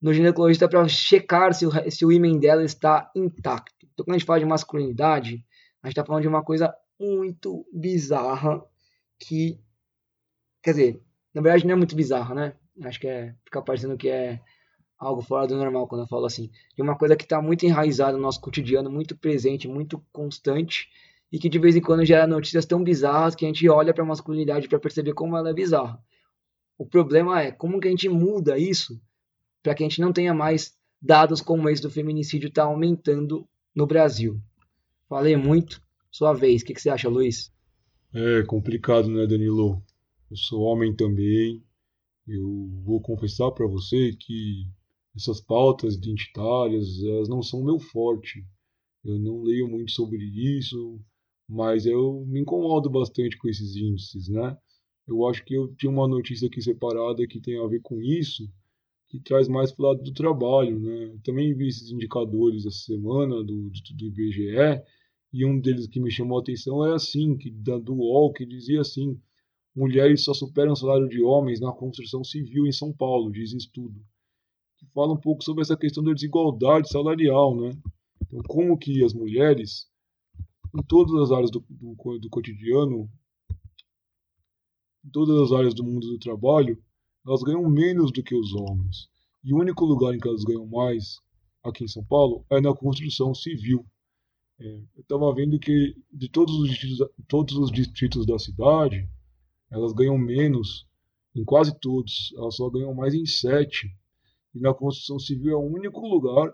no 0.00 0.14
ginecologista 0.14 0.66
para 0.66 0.88
checar 0.88 1.52
se 1.52 1.66
o, 1.66 1.90
se 1.90 2.06
o 2.06 2.10
ímã 2.10 2.38
dela 2.38 2.64
está 2.64 3.10
intacto. 3.14 3.86
Então 3.92 4.04
quando 4.04 4.14
a 4.14 4.18
gente 4.18 4.26
fala 4.26 4.40
de 4.40 4.46
masculinidade, 4.46 5.44
a 5.82 5.88
gente 5.88 5.92
está 5.92 6.04
falando 6.04 6.22
de 6.22 6.28
uma 6.28 6.42
coisa 6.42 6.74
muito 6.98 7.66
bizarra 7.72 8.62
que 9.18 9.60
Quer 10.62 10.70
dizer, 10.72 11.02
na 11.34 11.40
verdade 11.40 11.66
não 11.66 11.72
é 11.72 11.76
muito 11.76 11.96
bizarro, 11.96 12.34
né? 12.34 12.54
Acho 12.82 13.00
que 13.00 13.06
é, 13.06 13.34
fica 13.44 13.62
parecendo 13.62 13.96
que 13.96 14.08
é 14.08 14.40
algo 14.98 15.22
fora 15.22 15.46
do 15.46 15.56
normal 15.56 15.88
quando 15.88 16.02
eu 16.02 16.06
falo 16.06 16.26
assim. 16.26 16.50
De 16.76 16.82
uma 16.82 16.96
coisa 16.96 17.16
que 17.16 17.24
está 17.24 17.40
muito 17.40 17.64
enraizada 17.64 18.16
no 18.16 18.22
nosso 18.22 18.40
cotidiano, 18.40 18.90
muito 18.90 19.16
presente, 19.16 19.66
muito 19.66 20.02
constante 20.12 20.88
e 21.32 21.38
que 21.38 21.48
de 21.48 21.58
vez 21.58 21.76
em 21.76 21.80
quando 21.80 22.04
gera 22.04 22.26
notícias 22.26 22.66
tão 22.66 22.82
bizarras 22.82 23.34
que 23.34 23.44
a 23.44 23.48
gente 23.48 23.68
olha 23.68 23.94
para 23.94 24.02
a 24.02 24.06
masculinidade 24.06 24.68
para 24.68 24.78
perceber 24.78 25.14
como 25.14 25.36
ela 25.36 25.50
é 25.50 25.54
bizarra. 25.54 26.02
O 26.76 26.84
problema 26.84 27.40
é 27.40 27.52
como 27.52 27.80
que 27.80 27.88
a 27.88 27.90
gente 27.90 28.08
muda 28.08 28.58
isso 28.58 29.00
para 29.62 29.74
que 29.74 29.82
a 29.82 29.88
gente 29.88 30.00
não 30.00 30.12
tenha 30.12 30.34
mais 30.34 30.74
dados 31.00 31.40
como 31.40 31.68
esse 31.68 31.82
do 31.82 31.90
feminicídio 31.90 32.48
está 32.48 32.64
aumentando 32.64 33.46
no 33.74 33.86
Brasil. 33.86 34.40
Falei 35.08 35.36
muito, 35.36 35.80
sua 36.10 36.32
vez. 36.32 36.62
O 36.62 36.64
que, 36.64 36.74
que 36.74 36.80
você 36.80 36.90
acha, 36.90 37.08
Luiz? 37.08 37.52
É 38.12 38.42
complicado, 38.42 39.08
né, 39.08 39.26
Danilo? 39.26 39.82
Eu 40.30 40.36
sou 40.36 40.60
homem 40.62 40.94
também. 40.94 41.62
Eu 42.26 42.68
vou 42.84 43.00
confessar 43.00 43.50
para 43.50 43.66
você 43.66 44.12
que 44.14 44.66
essas 45.16 45.40
pautas 45.40 45.96
identitárias, 45.96 47.02
elas 47.02 47.28
não 47.28 47.42
são 47.42 47.64
meu 47.64 47.78
forte. 47.80 48.44
Eu 49.04 49.18
não 49.18 49.42
leio 49.42 49.68
muito 49.68 49.90
sobre 49.90 50.18
isso, 50.18 51.00
mas 51.48 51.86
eu 51.86 52.24
me 52.26 52.40
incomodo 52.40 52.88
bastante 52.88 53.36
com 53.36 53.48
esses 53.48 53.74
índices, 53.74 54.28
né? 54.28 54.56
Eu 55.08 55.26
acho 55.26 55.44
que 55.44 55.54
eu 55.54 55.74
tinha 55.74 55.90
uma 55.90 56.06
notícia 56.06 56.46
aqui 56.46 56.62
separada 56.62 57.26
que 57.26 57.40
tem 57.40 57.58
a 57.58 57.66
ver 57.66 57.80
com 57.80 58.00
isso, 58.00 58.48
que 59.08 59.18
traz 59.18 59.48
mais 59.48 59.72
para 59.72 59.84
o 59.84 59.88
lado 59.88 60.02
do 60.04 60.12
trabalho, 60.12 60.78
né? 60.78 61.06
Eu 61.06 61.20
também 61.24 61.52
vi 61.54 61.66
esses 61.66 61.90
indicadores 61.90 62.64
essa 62.64 62.78
semana 62.78 63.42
do, 63.42 63.70
do, 63.70 63.96
do 63.96 64.06
IBGE, 64.06 64.84
e 65.32 65.44
um 65.44 65.60
deles 65.60 65.88
que 65.88 65.98
me 65.98 66.10
chamou 66.10 66.38
a 66.38 66.40
atenção 66.40 66.86
é 66.86 66.94
assim, 66.94 67.36
que 67.36 67.50
do 67.50 67.94
UOL, 67.94 68.32
que 68.32 68.46
dizia 68.46 68.80
assim, 68.80 69.20
mulheres 69.74 70.24
só 70.24 70.34
superam 70.34 70.72
o 70.72 70.76
salário 70.76 71.08
de 71.08 71.22
homens 71.22 71.60
na 71.60 71.72
construção 71.72 72.24
civil 72.24 72.66
em 72.66 72.72
São 72.72 72.92
Paulo, 72.92 73.30
diz 73.30 73.52
estudo. 73.52 74.00
Fala 74.94 75.12
um 75.12 75.20
pouco 75.20 75.44
sobre 75.44 75.62
essa 75.62 75.76
questão 75.76 76.02
da 76.02 76.12
desigualdade 76.12 76.88
salarial, 76.88 77.54
né? 77.54 77.70
Então, 78.22 78.40
como 78.48 78.78
que 78.78 79.04
as 79.04 79.12
mulheres, 79.12 79.86
em 80.74 80.82
todas 80.82 81.14
as 81.22 81.30
áreas 81.30 81.50
do, 81.50 81.64
do, 81.68 82.18
do 82.18 82.30
cotidiano, 82.30 83.10
em 85.04 85.10
todas 85.10 85.40
as 85.40 85.52
áreas 85.52 85.74
do 85.74 85.84
mundo 85.84 86.06
do 86.06 86.18
trabalho, 86.18 86.82
elas 87.26 87.42
ganham 87.42 87.68
menos 87.68 88.12
do 88.12 88.22
que 88.22 88.34
os 88.34 88.54
homens. 88.54 89.08
E 89.44 89.52
o 89.52 89.58
único 89.58 89.84
lugar 89.84 90.14
em 90.14 90.18
que 90.18 90.28
elas 90.28 90.44
ganham 90.44 90.66
mais, 90.66 91.16
aqui 91.62 91.84
em 91.84 91.88
São 91.88 92.04
Paulo, 92.04 92.44
é 92.50 92.60
na 92.60 92.74
construção 92.74 93.34
civil. 93.34 93.86
É, 94.58 94.82
eu 94.96 95.00
estava 95.00 95.34
vendo 95.34 95.58
que 95.58 95.94
de 96.12 96.28
todos 96.28 96.54
os, 96.54 96.68
distritos, 96.68 97.08
todos 97.26 97.56
os 97.56 97.72
distritos 97.72 98.26
da 98.26 98.38
cidade, 98.38 99.08
elas 99.70 99.92
ganham 99.92 100.18
menos 100.18 100.86
em 101.34 101.44
quase 101.44 101.78
todos, 101.78 102.34
elas 102.36 102.56
só 102.56 102.68
ganham 102.68 102.94
mais 102.94 103.14
em 103.14 103.24
sete. 103.24 103.88
E 104.54 104.60
na 104.60 104.74
construção 104.74 105.18
civil 105.18 105.52
é 105.52 105.56
o 105.56 105.60
único 105.60 106.00
lugar 106.00 106.52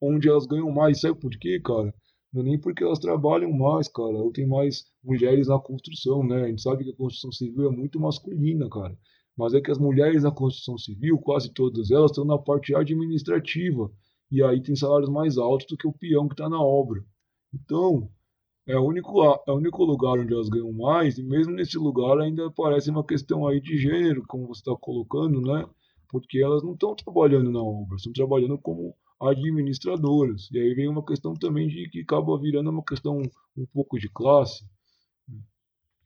onde 0.00 0.28
elas 0.28 0.46
ganham 0.46 0.70
mais. 0.70 1.00
Sabe 1.00 1.20
por 1.20 1.30
quê, 1.30 1.60
cara? 1.60 1.94
Não 2.32 2.40
é 2.40 2.44
nem 2.44 2.58
porque 2.58 2.82
elas 2.82 2.98
trabalham 2.98 3.52
mais, 3.52 3.88
cara, 3.88 4.16
ou 4.16 4.32
tem 4.32 4.46
mais 4.46 4.84
mulheres 5.04 5.48
na 5.48 5.58
construção, 5.58 6.26
né? 6.26 6.44
A 6.44 6.48
gente 6.48 6.62
sabe 6.62 6.84
que 6.84 6.90
a 6.90 6.96
construção 6.96 7.30
civil 7.30 7.70
é 7.70 7.76
muito 7.76 8.00
masculina, 8.00 8.68
cara. 8.70 8.98
Mas 9.36 9.52
é 9.52 9.60
que 9.60 9.70
as 9.70 9.78
mulheres 9.78 10.22
na 10.22 10.30
construção 10.30 10.78
civil, 10.78 11.18
quase 11.18 11.52
todas 11.52 11.90
elas, 11.90 12.10
estão 12.10 12.24
na 12.24 12.38
parte 12.38 12.74
administrativa. 12.74 13.90
E 14.30 14.42
aí 14.42 14.62
tem 14.62 14.74
salários 14.74 15.10
mais 15.10 15.36
altos 15.36 15.66
do 15.66 15.76
que 15.76 15.86
o 15.86 15.92
peão 15.92 16.26
que 16.26 16.34
está 16.34 16.48
na 16.48 16.60
obra. 16.60 17.04
Então, 17.52 18.10
é 18.66 18.76
o 18.76 18.84
único, 18.84 19.22
é 19.46 19.50
o 19.50 19.56
único 19.56 19.84
lugar 19.84 20.18
onde 20.18 20.32
elas 20.32 20.48
ganham 20.48 20.72
mais, 20.72 21.18
e 21.18 21.22
mesmo 21.22 21.52
nesse 21.54 21.76
lugar 21.78 22.18
ainda 22.20 22.46
aparece 22.46 22.90
uma 22.90 23.04
questão 23.04 23.46
aí 23.46 23.60
de 23.60 23.76
gênero, 23.76 24.22
como 24.26 24.46
você 24.46 24.60
está 24.60 24.74
colocando, 24.80 25.40
né? 25.40 25.66
Porque 26.08 26.38
elas 26.38 26.62
não 26.62 26.74
estão 26.74 26.94
trabalhando 26.94 27.50
na 27.50 27.62
obra, 27.62 27.96
estão 27.96 28.12
trabalhando 28.12 28.58
como 28.58 28.94
administradoras. 29.20 30.48
E 30.52 30.58
aí 30.58 30.74
vem 30.74 30.88
uma 30.88 31.04
questão 31.04 31.34
também 31.34 31.68
de 31.68 31.88
que 31.88 32.00
acaba 32.00 32.38
virando 32.38 32.70
uma 32.70 32.84
questão 32.84 33.22
um 33.56 33.66
pouco 33.66 33.98
de 33.98 34.08
classe. 34.08 34.64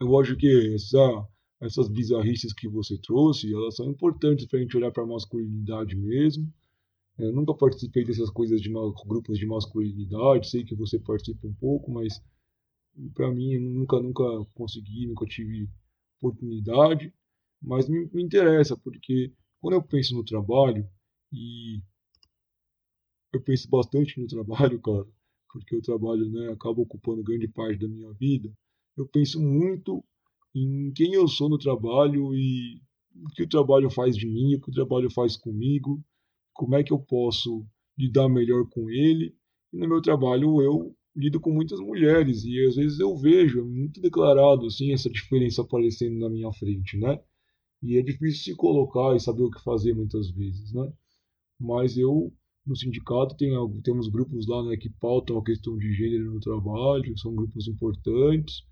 Eu 0.01 0.19
acho 0.19 0.37
que 0.37 0.75
essa, 0.75 1.27
essas 1.61 1.89
bizarrices 1.89 2.53
que 2.53 2.69
você 2.69 2.99
trouxe, 2.99 3.53
elas 3.53 3.77
são 3.77 3.87
importantes 3.87 4.47
para 4.47 4.59
a 4.59 4.63
gente 4.63 4.77
olhar 4.77 4.93
para 4.93 5.03
a 5.03 5.07
masculinidade 5.07 5.97
mesmo. 5.97 6.51
Eu 7.19 7.33
nunca 7.33 7.55
participei 7.55 8.05
dessas 8.05 8.29
coisas 8.31 8.61
de 8.61 8.71
grupos 9.07 9.39
de 9.39 9.47
masculinidade, 9.47 10.51
sei 10.51 10.65
que 10.65 10.75
você 10.75 10.99
participa 10.99 11.47
um 11.47 11.55
pouco, 11.55 11.91
mas 11.91 12.23
para 13.15 13.31
mim 13.31 13.59
nunca 13.59 14.01
nunca 14.01 14.25
consegui, 14.55 15.07
nunca 15.07 15.27
tive 15.27 15.69
oportunidade, 16.21 17.13
mas 17.61 17.89
me, 17.89 18.09
me 18.13 18.23
interessa 18.23 18.77
porque 18.77 19.33
quando 19.61 19.75
eu 19.75 19.83
penso 19.83 20.15
no 20.15 20.25
trabalho 20.25 20.89
e 21.33 21.83
eu 23.33 23.43
penso 23.43 23.69
bastante 23.69 24.21
no 24.21 24.27
trabalho, 24.27 24.81
cara, 24.81 25.07
porque 25.53 25.77
o 25.77 25.83
trabalho, 25.83 26.29
né, 26.31 26.53
acaba 26.53 26.81
ocupando 26.81 27.23
grande 27.23 27.49
parte 27.49 27.79
da 27.81 27.89
minha 27.89 28.13
vida. 28.13 28.53
Eu 28.97 29.07
penso 29.07 29.41
muito 29.41 30.05
em 30.55 30.93
quem 30.93 31.15
eu 31.15 31.29
sou 31.29 31.49
no 31.49 31.59
trabalho 31.59 32.35
e 32.35 32.81
o 33.15 33.29
que 33.31 33.43
o 33.43 33.49
trabalho 33.49 33.91
faz 33.91 34.17
de 34.17 34.27
mim, 34.27 34.55
o 34.55 34.61
que 34.61 34.71
o 34.71 34.75
trabalho 34.75 35.11
faz 35.11 35.37
comigo, 35.37 36.03
como 36.53 36.75
é 36.75 36.83
que 36.83 36.93
eu 36.93 36.99
posso 36.99 37.67
lidar 37.97 38.29
melhor 38.29 38.69
com 38.69 38.91
ele. 38.91 39.35
E 39.73 39.79
no 39.79 39.89
meu 39.89 40.01
trabalho 40.01 40.61
eu 40.63 40.97
lido 41.17 41.41
com 41.41 41.51
muitas 41.51 41.81
mulheres 41.81 42.45
e 42.45 42.61
às 42.67 42.77
vezes 42.77 43.01
eu 43.01 43.17
vejo 43.17 43.61
é 43.61 43.63
muito 43.63 44.01
declarado 44.01 44.67
assim 44.67 44.93
essa 44.93 45.09
diferença 45.09 45.63
aparecendo 45.63 46.19
na 46.19 46.29
minha 46.29 46.53
frente, 46.53 46.99
né? 46.99 47.19
E 47.83 47.97
é 47.97 48.03
difícil 48.03 48.43
se 48.45 48.55
colocar 48.55 49.17
e 49.17 49.21
saber 49.21 49.43
o 49.43 49.51
que 49.51 49.63
fazer 49.63 49.95
muitas 49.95 50.31
vezes, 50.31 50.73
né? 50.73 50.93
Mas 51.59 51.97
eu 51.97 52.33
no 52.67 52.77
sindicato 52.77 53.37
tem 53.37 53.53
temos 53.83 54.09
grupos 54.09 54.47
lá 54.47 54.63
né, 54.65 54.77
que 54.77 54.91
pautam 54.91 55.39
a 55.39 55.45
questão 55.45 55.79
de 55.79 55.93
gênero 55.95 56.35
no 56.35 56.41
trabalho, 56.41 57.17
são 57.19 57.35
grupos 57.35 57.67
importantes. 57.69 58.63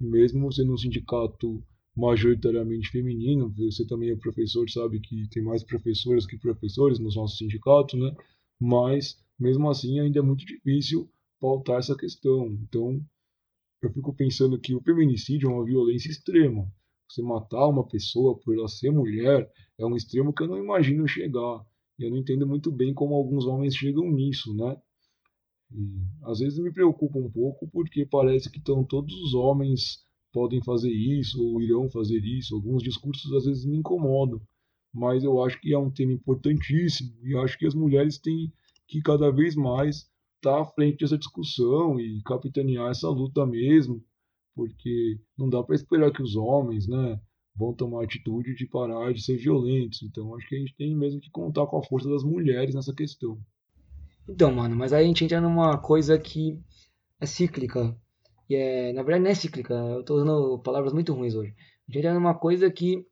E 0.00 0.04
mesmo 0.06 0.50
sendo 0.52 0.72
um 0.72 0.78
sindicato 0.78 1.62
majoritariamente 1.96 2.88
feminino, 2.90 3.52
você 3.54 3.84
também 3.84 4.10
é 4.10 4.16
professor, 4.16 4.70
sabe 4.70 5.00
que 5.00 5.28
tem 5.30 5.42
mais 5.42 5.62
professoras 5.64 6.24
que 6.24 6.38
professores 6.38 6.98
nos 6.98 7.16
nossos 7.16 7.36
sindicatos, 7.36 8.00
né? 8.00 8.14
Mas 8.58 9.18
mesmo 9.38 9.68
assim 9.68 9.98
ainda 9.98 10.20
é 10.20 10.22
muito 10.22 10.46
difícil 10.46 11.10
pautar 11.40 11.78
essa 11.78 11.96
questão. 11.96 12.46
Então, 12.48 13.00
eu 13.82 13.90
fico 13.92 14.14
pensando 14.14 14.60
que 14.60 14.74
o 14.74 14.82
feminicídio 14.82 15.48
é 15.48 15.52
uma 15.52 15.64
violência 15.64 16.10
extrema. 16.10 16.70
Você 17.08 17.22
matar 17.22 17.66
uma 17.66 17.86
pessoa 17.86 18.38
por 18.38 18.54
ela 18.54 18.68
ser 18.68 18.90
mulher 18.90 19.50
é 19.78 19.84
um 19.84 19.96
extremo 19.96 20.32
que 20.32 20.42
eu 20.42 20.48
não 20.48 20.58
imagino 20.58 21.08
chegar. 21.08 21.64
E 21.98 22.04
eu 22.04 22.10
não 22.10 22.18
entendo 22.18 22.46
muito 22.46 22.70
bem 22.70 22.94
como 22.94 23.14
alguns 23.14 23.46
homens 23.46 23.74
chegam 23.74 24.10
nisso, 24.10 24.54
né? 24.54 24.76
E 25.72 26.02
às 26.24 26.40
vezes 26.40 26.58
me 26.58 26.72
preocupa 26.72 27.18
um 27.18 27.30
pouco 27.30 27.68
porque 27.68 28.04
parece 28.06 28.50
que 28.50 28.58
estão 28.58 28.84
todos 28.84 29.14
os 29.14 29.34
homens 29.34 30.04
podem 30.32 30.62
fazer 30.62 30.90
isso 30.90 31.42
ou 31.42 31.60
irão 31.60 31.88
fazer 31.90 32.24
isso. 32.24 32.54
Alguns 32.54 32.82
discursos 32.82 33.32
às 33.32 33.44
vezes 33.44 33.64
me 33.64 33.76
incomodam, 33.76 34.40
mas 34.92 35.24
eu 35.24 35.42
acho 35.42 35.60
que 35.60 35.72
é 35.72 35.78
um 35.78 35.90
tema 35.90 36.12
importantíssimo 36.12 37.14
e 37.22 37.36
acho 37.36 37.58
que 37.58 37.66
as 37.66 37.74
mulheres 37.74 38.18
têm 38.18 38.52
que 38.86 39.00
cada 39.00 39.30
vez 39.30 39.54
mais 39.54 40.09
estar 40.40 40.60
à 40.60 40.64
frente 40.64 40.98
dessa 40.98 41.18
discussão 41.18 42.00
e 42.00 42.22
capitanear 42.22 42.90
essa 42.90 43.08
luta 43.08 43.46
mesmo, 43.46 44.02
porque 44.54 45.20
não 45.38 45.48
dá 45.48 45.62
para 45.62 45.76
esperar 45.76 46.10
que 46.10 46.22
os 46.22 46.34
homens, 46.34 46.88
né, 46.88 47.20
vão 47.54 47.74
tomar 47.74 48.04
atitude 48.04 48.54
de 48.54 48.66
parar 48.66 49.12
de 49.12 49.22
ser 49.22 49.36
violentos. 49.36 50.02
Então 50.02 50.34
acho 50.34 50.48
que 50.48 50.56
a 50.56 50.58
gente 50.58 50.74
tem 50.76 50.96
mesmo 50.96 51.20
que 51.20 51.30
contar 51.30 51.66
com 51.66 51.78
a 51.78 51.82
força 51.84 52.08
das 52.08 52.24
mulheres 52.24 52.74
nessa 52.74 52.94
questão. 52.94 53.38
Então, 54.28 54.52
mano, 54.52 54.74
mas 54.74 54.92
aí 54.92 55.04
a 55.04 55.06
gente 55.06 55.24
entra 55.24 55.40
numa 55.40 55.78
coisa 55.78 56.18
que 56.18 56.58
é 57.20 57.26
cíclica. 57.26 57.96
E 58.48 58.54
é, 58.54 58.92
na 58.92 59.02
verdade 59.02 59.24
não 59.24 59.30
é 59.30 59.34
cíclica, 59.34 59.74
eu 59.74 60.02
tô 60.02 60.14
usando 60.16 60.58
palavras 60.60 60.92
muito 60.92 61.12
ruins 61.12 61.34
hoje. 61.34 61.54
A 61.88 61.92
gente 61.92 61.98
entra 61.98 62.14
numa 62.14 62.34
coisa 62.34 62.70
que 62.70 63.06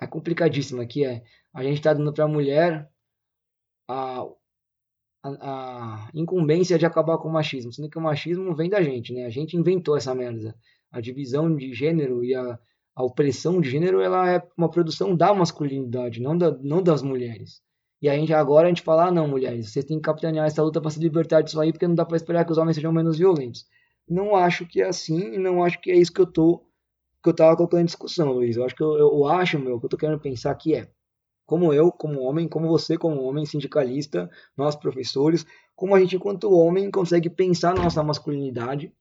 é 0.00 0.06
complicadíssima, 0.06 0.84
que 0.84 1.04
é 1.04 1.22
a 1.52 1.62
gente 1.62 1.80
tá 1.80 1.94
dando 1.94 2.12
pra 2.12 2.26
mulher 2.26 2.90
a, 5.24 6.10
incumbência 6.14 6.78
de 6.78 6.84
acabar 6.84 7.18
com 7.18 7.28
o 7.28 7.32
machismo, 7.32 7.72
sendo 7.72 7.88
que 7.88 7.98
o 7.98 8.02
machismo 8.02 8.54
vem 8.54 8.68
da 8.68 8.82
gente, 8.82 9.12
né? 9.12 9.24
A 9.24 9.30
gente 9.30 9.56
inventou 9.56 9.96
essa 9.96 10.14
merda. 10.14 10.54
A 10.92 11.00
divisão 11.00 11.54
de 11.56 11.72
gênero 11.72 12.22
e 12.22 12.34
a, 12.34 12.58
a 12.94 13.02
opressão 13.02 13.60
de 13.60 13.70
gênero 13.70 14.00
ela 14.00 14.30
é 14.30 14.42
uma 14.56 14.70
produção 14.70 15.16
da 15.16 15.34
masculinidade, 15.34 16.20
não, 16.20 16.36
da, 16.36 16.50
não 16.62 16.82
das 16.82 17.02
mulheres. 17.02 17.62
E 18.02 18.08
a 18.08 18.14
gente 18.14 18.32
agora 18.34 18.66
a 18.66 18.68
gente 18.68 18.82
fala, 18.82 19.06
ah, 19.06 19.10
não, 19.10 19.26
mulheres, 19.26 19.70
vocês 19.70 19.84
têm 19.84 19.96
que 19.96 20.02
capitanear 20.02 20.46
essa 20.46 20.62
luta 20.62 20.80
para 20.80 20.90
se 20.90 21.00
libertar 21.00 21.40
disso 21.40 21.58
aí, 21.60 21.72
porque 21.72 21.88
não 21.88 21.94
dá 21.94 22.04
para 22.04 22.16
esperar 22.16 22.44
que 22.44 22.52
os 22.52 22.58
homens 22.58 22.76
sejam 22.76 22.92
menos 22.92 23.16
violentos. 23.16 23.64
Não 24.06 24.36
acho 24.36 24.66
que 24.66 24.82
é 24.82 24.86
assim 24.86 25.34
e 25.34 25.38
não 25.38 25.64
acho 25.64 25.80
que 25.80 25.90
é 25.90 25.96
isso 25.96 26.12
que 26.12 26.20
eu 26.20 26.26
tô 26.26 26.62
que 27.22 27.30
eu 27.30 27.34
tava 27.34 27.56
colocando 27.56 27.80
em 27.80 27.86
discussão, 27.86 28.32
Luiz. 28.32 28.54
Eu 28.54 28.64
acho 28.66 28.76
que 28.76 28.82
eu, 28.82 28.98
eu 28.98 29.26
acho, 29.26 29.58
meu, 29.58 29.80
que 29.80 29.86
eu 29.86 29.88
tô 29.88 29.96
querendo 29.96 30.20
pensar 30.20 30.54
que 30.56 30.74
é 30.74 30.86
como 31.46 31.72
eu, 31.72 31.92
como 31.92 32.20
homem, 32.20 32.48
como 32.48 32.68
você, 32.68 32.96
como 32.96 33.22
homem 33.22 33.44
sindicalista, 33.44 34.30
nós 34.56 34.76
professores, 34.76 35.44
como 35.74 35.94
a 35.94 36.00
gente, 36.00 36.16
enquanto 36.16 36.52
homem, 36.52 36.90
consegue 36.90 37.28
pensar 37.28 37.74
na 37.74 37.84
nossa 37.84 38.02
masculinidade, 38.02 38.92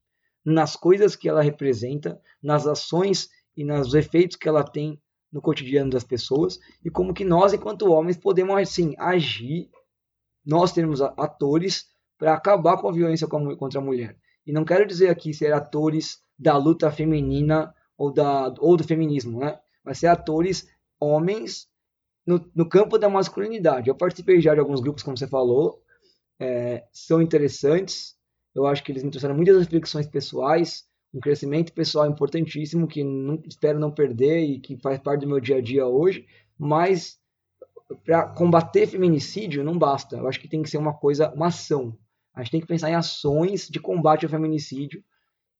nas 0.43 0.75
coisas 0.75 1.15
que 1.15 1.29
ela 1.29 1.41
representa, 1.41 2.19
nas 2.41 2.67
ações 2.67 3.29
e 3.55 3.63
nos 3.63 3.93
efeitos 3.93 4.35
que 4.35 4.49
ela 4.49 4.63
tem 4.63 4.99
no 5.31 5.41
cotidiano 5.41 5.89
das 5.89 6.03
pessoas 6.03 6.59
e 6.83 6.89
como 6.89 7.13
que 7.13 7.25
nós, 7.25 7.53
enquanto 7.53 7.91
homens, 7.91 8.17
podemos 8.17 8.55
assim 8.55 8.93
agir, 8.99 9.69
nós 10.45 10.71
termos 10.73 11.01
atores 11.01 11.87
para 12.17 12.33
acabar 12.33 12.77
com 12.77 12.89
a 12.89 12.91
violência 12.91 13.27
contra 13.27 13.79
a 13.79 13.83
mulher. 13.83 14.17
E 14.45 14.51
não 14.51 14.65
quero 14.65 14.85
dizer 14.85 15.09
aqui 15.09 15.33
ser 15.33 15.53
atores 15.53 16.21
da 16.37 16.57
luta 16.57 16.91
feminina 16.91 17.73
ou, 17.97 18.11
da, 18.11 18.53
ou 18.59 18.75
do 18.75 18.83
feminismo, 18.83 19.39
né? 19.39 19.57
Mas 19.83 19.99
ser 19.99 20.07
atores 20.07 20.67
homens 20.99 21.67
no, 22.25 22.49
no 22.55 22.67
campo 22.67 22.97
da 22.97 23.09
masculinidade. 23.09 23.89
Eu 23.89 23.95
participei 23.95 24.41
já 24.41 24.53
de 24.53 24.59
alguns 24.59 24.79
grupos, 24.79 25.03
como 25.03 25.17
você 25.17 25.27
falou, 25.27 25.81
é, 26.39 26.83
são 26.91 27.21
interessantes. 27.21 28.15
Eu 28.55 28.65
acho 28.65 28.83
que 28.83 28.91
eles 28.91 29.03
me 29.03 29.11
trouxeram 29.11 29.35
muitas 29.35 29.57
reflexões 29.57 30.07
pessoais, 30.07 30.85
um 31.13 31.19
crescimento 31.19 31.73
pessoal 31.73 32.07
importantíssimo 32.07 32.87
que 32.87 33.03
não, 33.03 33.41
espero 33.47 33.79
não 33.79 33.91
perder 33.91 34.41
e 34.41 34.59
que 34.59 34.77
faz 34.77 34.99
parte 34.99 35.21
do 35.21 35.27
meu 35.27 35.39
dia 35.39 35.57
a 35.57 35.61
dia 35.61 35.85
hoje, 35.85 36.25
mas 36.57 37.19
para 38.03 38.27
combater 38.27 38.87
feminicídio 38.87 39.63
não 39.63 39.77
basta. 39.77 40.17
Eu 40.17 40.27
acho 40.27 40.39
que 40.39 40.47
tem 40.47 40.63
que 40.63 40.69
ser 40.69 40.77
uma 40.77 40.93
coisa, 40.93 41.31
uma 41.33 41.47
ação. 41.47 41.97
A 42.33 42.41
gente 42.41 42.51
tem 42.51 42.61
que 42.61 42.67
pensar 42.67 42.89
em 42.89 42.95
ações 42.95 43.67
de 43.67 43.79
combate 43.79 44.25
ao 44.25 44.31
feminicídio. 44.31 45.03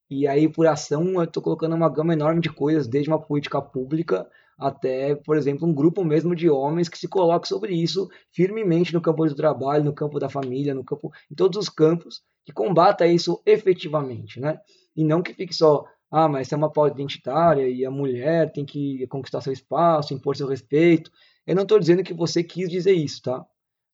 E 0.09 0.27
aí, 0.27 0.47
por 0.47 0.67
ação, 0.67 1.13
eu 1.13 1.23
estou 1.23 1.41
colocando 1.41 1.75
uma 1.75 1.89
gama 1.89 2.13
enorme 2.13 2.41
de 2.41 2.49
coisas, 2.49 2.87
desde 2.87 3.09
uma 3.09 3.19
política 3.19 3.61
pública 3.61 4.27
até, 4.57 5.15
por 5.15 5.37
exemplo, 5.37 5.67
um 5.67 5.73
grupo 5.73 6.03
mesmo 6.03 6.35
de 6.35 6.49
homens 6.49 6.89
que 6.89 6.97
se 6.97 7.07
coloque 7.07 7.47
sobre 7.47 7.73
isso 7.73 8.09
firmemente 8.31 8.93
no 8.93 9.01
campo 9.01 9.25
do 9.25 9.35
trabalho, 9.35 9.83
no 9.83 9.93
campo 9.93 10.19
da 10.19 10.29
família, 10.29 10.73
no 10.73 10.83
campo, 10.83 11.11
em 11.31 11.35
todos 11.35 11.57
os 11.57 11.69
campos, 11.69 12.21
que 12.45 12.51
combata 12.51 13.07
isso 13.07 13.41
efetivamente, 13.45 14.39
né? 14.39 14.59
E 14.95 15.03
não 15.03 15.21
que 15.21 15.33
fique 15.33 15.53
só, 15.53 15.85
ah, 16.11 16.27
mas 16.27 16.51
é 16.51 16.55
uma 16.55 16.71
pauta 16.71 16.95
identitária 16.95 17.67
e 17.67 17.85
a 17.85 17.91
mulher 17.91 18.51
tem 18.51 18.65
que 18.65 19.07
conquistar 19.07 19.41
seu 19.41 19.51
espaço, 19.51 20.13
impor 20.13 20.35
seu 20.35 20.47
respeito. 20.47 21.11
Eu 21.45 21.55
não 21.55 21.63
estou 21.63 21.79
dizendo 21.79 22.03
que 22.03 22.13
você 22.13 22.43
quis 22.43 22.69
dizer 22.69 22.93
isso, 22.93 23.21
tá? 23.23 23.45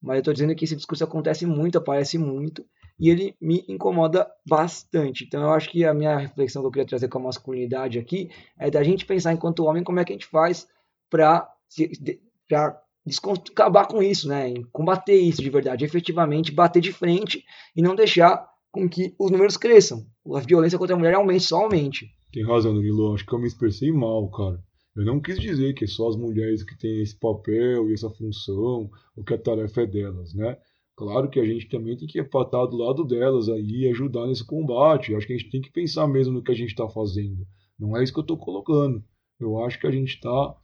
Mas 0.02 0.16
eu 0.16 0.20
estou 0.20 0.34
dizendo 0.34 0.56
que 0.56 0.66
esse 0.66 0.76
discurso 0.76 1.04
acontece 1.04 1.46
muito, 1.46 1.78
aparece 1.78 2.18
muito, 2.18 2.66
e 3.00 3.10
ele 3.10 3.36
me 3.40 3.64
incomoda 3.68 4.30
bastante. 4.48 5.24
Então 5.24 5.42
eu 5.42 5.52
acho 5.52 5.70
que 5.70 5.86
a 5.86 5.94
minha 5.94 6.18
reflexão 6.18 6.62
que 6.62 6.68
eu 6.68 6.72
queria 6.72 6.88
trazer 6.88 7.08
com 7.08 7.20
a 7.20 7.24
masculinidade 7.24 7.98
aqui 7.98 8.30
é 8.58 8.70
da 8.70 8.84
gente 8.84 9.06
pensar 9.06 9.32
enquanto 9.34 9.66
homem 9.66 9.84
como 9.84 10.00
é 10.00 10.06
que 10.06 10.12
a 10.12 10.16
gente 10.16 10.28
faz 10.28 10.68
para 11.10 11.48
acabar 13.52 13.88
com 13.88 14.04
isso, 14.04 14.28
né? 14.28 14.54
Combater 14.72 15.16
isso 15.16 15.42
de 15.42 15.50
verdade, 15.50 15.86
efetivamente 15.86 16.52
bater 16.52 16.82
de 16.82 16.92
frente 16.92 17.44
e 17.76 17.82
não 17.82 17.96
deixar 17.96 18.46
com 18.72 18.88
que 18.88 19.16
os 19.18 19.32
números 19.32 19.58
cresçam. 19.58 20.06
A 20.36 20.40
violência 20.42 20.78
contra 20.78 20.96
a 20.96 21.00
mulher 21.00 21.16
aumente, 21.16 21.44
só 21.44 21.64
aumente. 21.64 22.08
Tem 22.32 22.46
razão, 22.46 22.74
Danilo. 22.74 23.16
Acho 23.16 23.26
que 23.26 23.34
eu 23.34 23.40
me 23.40 23.48
expressei 23.48 23.92
mal, 23.92 24.30
cara. 24.30 24.60
Eu 24.96 25.06
não 25.06 25.20
quis 25.20 25.40
dizer 25.40 25.74
que 25.74 25.86
é 25.86 25.88
só 25.88 26.10
as 26.10 26.16
mulheres 26.16 26.62
que 26.62 26.78
têm 26.78 27.02
esse 27.02 27.18
papel 27.18 27.90
e 27.90 27.94
essa 27.94 28.10
função, 28.10 28.90
ou 29.16 29.24
que 29.24 29.34
a 29.34 29.38
tarefa 29.38 29.82
é 29.82 29.86
delas, 29.88 30.34
né? 30.34 30.58
Claro 31.00 31.30
que 31.30 31.40
a 31.40 31.46
gente 31.46 31.70
também 31.70 31.96
tem 31.96 32.06
que 32.06 32.20
estar 32.20 32.66
do 32.66 32.76
lado 32.76 33.06
delas 33.06 33.48
aí 33.48 33.84
e 33.84 33.88
ajudar 33.88 34.28
nesse 34.28 34.46
combate. 34.46 35.16
Acho 35.16 35.26
que 35.26 35.32
a 35.32 35.38
gente 35.38 35.50
tem 35.50 35.62
que 35.62 35.72
pensar 35.72 36.06
mesmo 36.10 36.34
no 36.34 36.44
que 36.44 36.52
a 36.52 36.54
gente 36.54 36.72
está 36.72 36.90
fazendo. 36.90 37.48
Não 37.80 37.96
é 37.96 38.04
isso 38.04 38.12
que 38.12 38.20
eu 38.20 38.24
estou 38.24 38.36
colocando. 38.36 39.02
Eu 39.40 39.64
acho 39.64 39.80
que 39.80 39.88
a 39.88 39.92
gente 39.92 40.16
está. 40.16 40.58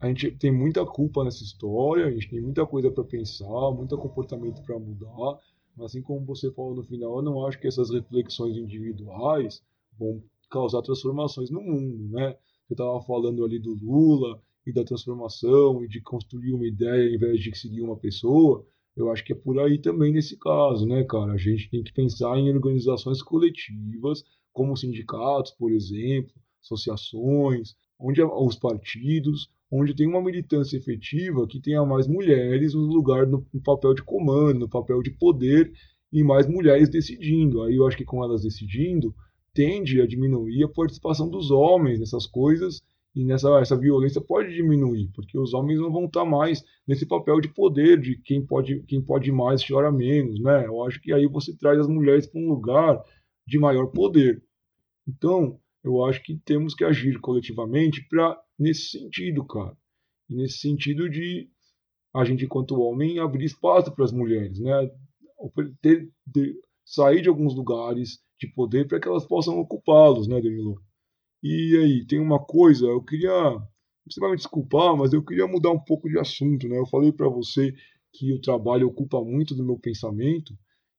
A 0.00 0.08
gente 0.08 0.32
tem 0.32 0.50
muita 0.50 0.84
culpa 0.84 1.22
nessa 1.22 1.44
história, 1.44 2.06
a 2.06 2.10
gente 2.10 2.30
tem 2.30 2.40
muita 2.40 2.66
coisa 2.66 2.90
para 2.90 3.04
pensar, 3.04 3.70
muito 3.70 3.96
comportamento 3.96 4.60
para 4.64 4.76
mudar. 4.76 5.38
Mas 5.76 5.92
assim 5.92 6.02
como 6.02 6.26
você 6.26 6.50
falou 6.50 6.74
no 6.74 6.82
final, 6.82 7.18
eu 7.18 7.22
não 7.22 7.46
acho 7.46 7.60
que 7.60 7.68
essas 7.68 7.90
reflexões 7.90 8.56
individuais 8.56 9.62
vão 9.96 10.20
causar 10.50 10.82
transformações 10.82 11.48
no 11.48 11.62
mundo, 11.62 12.08
né? 12.08 12.36
Você 12.66 12.74
estava 12.74 13.00
falando 13.02 13.44
ali 13.44 13.60
do 13.60 13.72
Lula 13.72 14.42
e 14.66 14.72
da 14.72 14.82
transformação 14.82 15.84
e 15.84 15.86
de 15.86 16.00
construir 16.00 16.54
uma 16.54 16.66
ideia 16.66 17.08
ao 17.08 17.14
invés 17.14 17.38
de 17.38 17.56
seguir 17.56 17.82
uma 17.82 17.96
pessoa. 17.96 18.66
Eu 18.96 19.10
acho 19.10 19.24
que 19.24 19.32
é 19.32 19.36
por 19.36 19.58
aí 19.58 19.78
também 19.78 20.12
nesse 20.12 20.36
caso, 20.38 20.86
né, 20.86 21.02
cara? 21.04 21.32
A 21.32 21.36
gente 21.36 21.70
tem 21.70 21.82
que 21.82 21.92
pensar 21.92 22.36
em 22.38 22.52
organizações 22.52 23.22
coletivas, 23.22 24.22
como 24.52 24.76
sindicatos, 24.76 25.52
por 25.52 25.72
exemplo, 25.72 26.32
associações, 26.62 27.74
onde 27.98 28.22
os 28.22 28.56
partidos, 28.56 29.48
onde 29.70 29.94
tem 29.94 30.06
uma 30.06 30.22
militância 30.22 30.76
efetiva 30.76 31.46
que 31.46 31.60
tenha 31.60 31.84
mais 31.86 32.06
mulheres 32.06 32.74
no 32.74 32.82
lugar 32.82 33.26
no, 33.26 33.46
no 33.52 33.62
papel 33.62 33.94
de 33.94 34.02
comando, 34.02 34.60
no 34.60 34.68
papel 34.68 35.02
de 35.02 35.10
poder 35.10 35.72
e 36.12 36.22
mais 36.22 36.46
mulheres 36.46 36.90
decidindo. 36.90 37.62
Aí 37.62 37.76
eu 37.76 37.86
acho 37.86 37.96
que 37.96 38.04
com 38.04 38.22
elas 38.22 38.42
decidindo, 38.42 39.14
tende 39.54 40.00
a 40.00 40.06
diminuir 40.06 40.64
a 40.64 40.68
participação 40.68 41.28
dos 41.28 41.50
homens 41.50 41.98
nessas 41.98 42.26
coisas 42.26 42.82
e 43.14 43.24
nessa 43.24 43.48
essa 43.60 43.76
violência 43.76 44.20
pode 44.20 44.54
diminuir, 44.54 45.10
porque 45.14 45.38
os 45.38 45.52
homens 45.52 45.78
não 45.78 45.92
vão 45.92 46.06
estar 46.06 46.24
mais 46.24 46.64
nesse 46.86 47.06
papel 47.06 47.40
de 47.40 47.48
poder, 47.48 48.00
de 48.00 48.16
quem 48.16 48.44
pode, 48.44 48.82
quem 48.84 49.02
pode 49.02 49.30
mais 49.30 49.66
chora 49.66 49.92
menos, 49.92 50.40
né? 50.40 50.66
Eu 50.66 50.82
acho 50.84 51.00
que 51.00 51.12
aí 51.12 51.26
você 51.26 51.56
traz 51.56 51.78
as 51.78 51.88
mulheres 51.88 52.26
para 52.26 52.40
um 52.40 52.48
lugar 52.48 53.02
de 53.46 53.58
maior 53.58 53.88
poder. 53.88 54.42
Então, 55.06 55.60
eu 55.84 56.04
acho 56.04 56.22
que 56.22 56.38
temos 56.44 56.74
que 56.74 56.84
agir 56.84 57.20
coletivamente 57.20 58.06
para 58.08 58.40
nesse 58.58 58.98
sentido, 58.98 59.44
cara. 59.44 59.76
E 60.30 60.34
nesse 60.34 60.58
sentido 60.58 61.10
de 61.10 61.50
a 62.14 62.24
gente, 62.24 62.44
enquanto 62.44 62.80
homem, 62.80 63.18
abrir 63.18 63.44
espaço 63.44 63.92
para 63.92 64.04
as 64.04 64.12
mulheres, 64.12 64.58
né? 64.58 64.90
Ter, 65.82 66.08
ter, 66.32 66.54
sair 66.84 67.22
de 67.22 67.28
alguns 67.28 67.54
lugares 67.54 68.20
de 68.38 68.46
poder 68.54 68.86
para 68.86 69.00
que 69.00 69.08
elas 69.08 69.26
possam 69.26 69.58
ocupá-los, 69.58 70.26
né, 70.28 70.40
Danilo? 70.40 70.80
E 71.42 71.76
aí, 71.76 72.06
tem 72.06 72.20
uma 72.20 72.38
coisa, 72.38 72.86
eu 72.86 73.02
queria. 73.02 73.32
Você 74.06 74.20
vai 74.20 74.30
me 74.30 74.36
desculpar, 74.36 74.96
mas 74.96 75.12
eu 75.12 75.24
queria 75.24 75.46
mudar 75.46 75.70
um 75.70 75.78
pouco 75.78 76.08
de 76.08 76.18
assunto, 76.18 76.68
né? 76.68 76.78
Eu 76.78 76.86
falei 76.86 77.12
para 77.12 77.28
você 77.28 77.74
que 78.12 78.32
o 78.32 78.40
trabalho 78.40 78.88
ocupa 78.88 79.22
muito 79.24 79.54
do 79.54 79.64
meu 79.64 79.78
pensamento, 79.78 80.54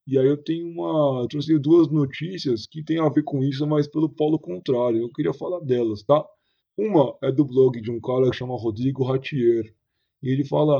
e 0.07 0.17
aí 0.17 0.27
eu 0.27 0.37
tenho 0.37 0.67
uma. 0.67 1.21
Eu 1.21 1.27
trouxe 1.27 1.57
duas 1.59 1.89
notícias 1.89 2.67
que 2.67 2.83
tem 2.83 2.99
a 2.99 3.09
ver 3.09 3.23
com 3.23 3.43
isso, 3.43 3.65
mas 3.67 3.87
pelo 3.87 4.09
polo 4.09 4.39
contrário. 4.39 5.01
Eu 5.01 5.09
queria 5.11 5.33
falar 5.33 5.59
delas, 5.61 6.03
tá? 6.03 6.25
Uma 6.77 7.15
é 7.21 7.31
do 7.31 7.45
blog 7.45 7.79
de 7.81 7.91
um 7.91 8.01
cara 8.01 8.29
que 8.29 8.35
chama 8.37 8.57
Rodrigo 8.57 9.03
Ratier. 9.03 9.73
E 10.21 10.29
ele 10.29 10.45
fala, 10.45 10.73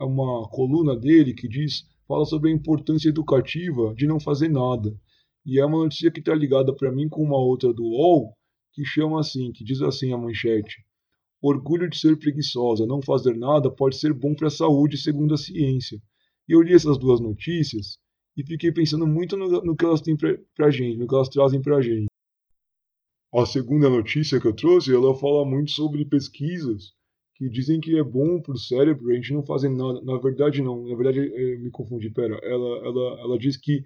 é 0.00 0.04
uma 0.04 0.48
coluna 0.48 0.96
dele 0.96 1.34
que 1.34 1.48
diz, 1.48 1.84
fala 2.06 2.24
sobre 2.24 2.50
a 2.50 2.54
importância 2.54 3.08
educativa 3.08 3.92
de 3.94 4.06
não 4.06 4.20
fazer 4.20 4.48
nada. 4.48 4.96
E 5.44 5.58
é 5.58 5.64
uma 5.64 5.78
notícia 5.82 6.10
que 6.10 6.20
está 6.20 6.34
ligada 6.34 6.72
para 6.74 6.92
mim 6.92 7.08
com 7.08 7.22
uma 7.22 7.36
outra 7.36 7.72
do 7.72 7.82
UOL, 7.82 8.32
que 8.80 8.84
chama 8.86 9.20
assim, 9.20 9.52
que 9.52 9.62
diz 9.62 9.82
assim 9.82 10.10
a 10.10 10.16
manchete: 10.16 10.82
Orgulho 11.42 11.88
de 11.88 11.98
ser 11.98 12.18
preguiçosa, 12.18 12.86
não 12.86 13.02
fazer 13.02 13.36
nada 13.36 13.70
pode 13.70 13.98
ser 13.98 14.14
bom 14.14 14.34
para 14.34 14.48
a 14.48 14.50
saúde, 14.50 14.96
segundo 14.96 15.34
a 15.34 15.36
ciência. 15.36 16.00
E 16.48 16.52
eu 16.52 16.62
li 16.62 16.72
essas 16.72 16.96
duas 16.96 17.20
notícias 17.20 17.98
e 18.34 18.42
fiquei 18.42 18.72
pensando 18.72 19.06
muito 19.06 19.36
no, 19.36 19.62
no 19.62 19.76
que 19.76 19.84
elas 19.84 20.00
têm 20.00 20.16
pra, 20.16 20.34
pra 20.54 20.70
gente, 20.70 20.96
no 20.96 21.06
que 21.06 21.14
elas 21.14 21.28
trazem 21.28 21.60
pra 21.60 21.82
gente. 21.82 22.06
A 23.34 23.44
segunda 23.44 23.90
notícia 23.90 24.40
que 24.40 24.46
eu 24.46 24.54
trouxe, 24.54 24.94
ela 24.94 25.14
fala 25.14 25.44
muito 25.44 25.70
sobre 25.72 26.04
pesquisas 26.06 26.94
que 27.34 27.48
dizem 27.50 27.80
que 27.80 27.98
é 27.98 28.02
bom 28.02 28.40
para 28.40 28.54
o 28.54 28.58
cérebro 28.58 29.10
a 29.10 29.14
gente 29.14 29.32
não 29.34 29.44
fazer 29.44 29.68
nada. 29.68 30.00
Na 30.00 30.18
verdade, 30.18 30.62
não. 30.62 30.86
Na 30.86 30.96
verdade, 30.96 31.20
eu 31.20 31.60
me 31.60 31.70
confundi. 31.70 32.10
Pera, 32.10 32.38
ela, 32.42 32.78
ela, 32.78 33.20
ela 33.20 33.38
diz 33.38 33.58
que 33.58 33.84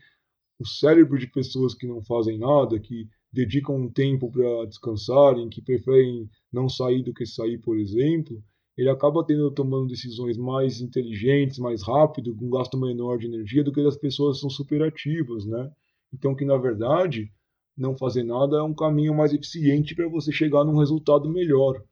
o 0.59 0.67
cérebro 0.67 1.19
de 1.19 1.27
pessoas 1.27 1.75
que 1.75 1.87
não 1.87 2.03
fazem 2.03 2.39
nada, 2.39 2.79
que 2.79 3.09
dedicam 3.35 3.77
um 3.77 3.91
tempo 3.91 4.31
para 4.31 4.65
descansarem, 4.67 5.49
que 5.49 5.61
preferem 5.61 6.29
não 6.53 6.69
sair 6.69 7.03
do 7.03 7.13
que 7.13 7.27
sair, 7.27 7.59
por 7.59 7.77
exemplo, 7.77 8.43
ele 8.77 8.89
acaba 8.89 9.25
tendo 9.25 9.51
tomando 9.51 9.89
decisões 9.89 10.37
mais 10.37 10.81
inteligentes, 10.81 11.59
mais 11.59 11.83
rápido, 11.83 12.35
com 12.35 12.49
gasto 12.49 12.79
menor 12.79 13.19
de 13.19 13.27
energia 13.27 13.65
do 13.65 13.73
que 13.73 13.81
as 13.81 13.97
pessoas 13.97 14.37
que 14.37 14.41
são 14.43 14.51
superativas, 14.51 15.45
né? 15.45 15.71
Então 16.13 16.35
que 16.35 16.45
na 16.45 16.57
verdade 16.57 17.31
não 17.77 17.97
fazer 17.97 18.23
nada 18.23 18.59
é 18.59 18.63
um 18.63 18.75
caminho 18.75 19.15
mais 19.15 19.33
eficiente 19.33 19.97
para 19.97 20.09
você 20.09 20.31
chegar 20.31 20.65
num 20.65 20.79
resultado 20.79 21.29
melhor. 21.29 21.83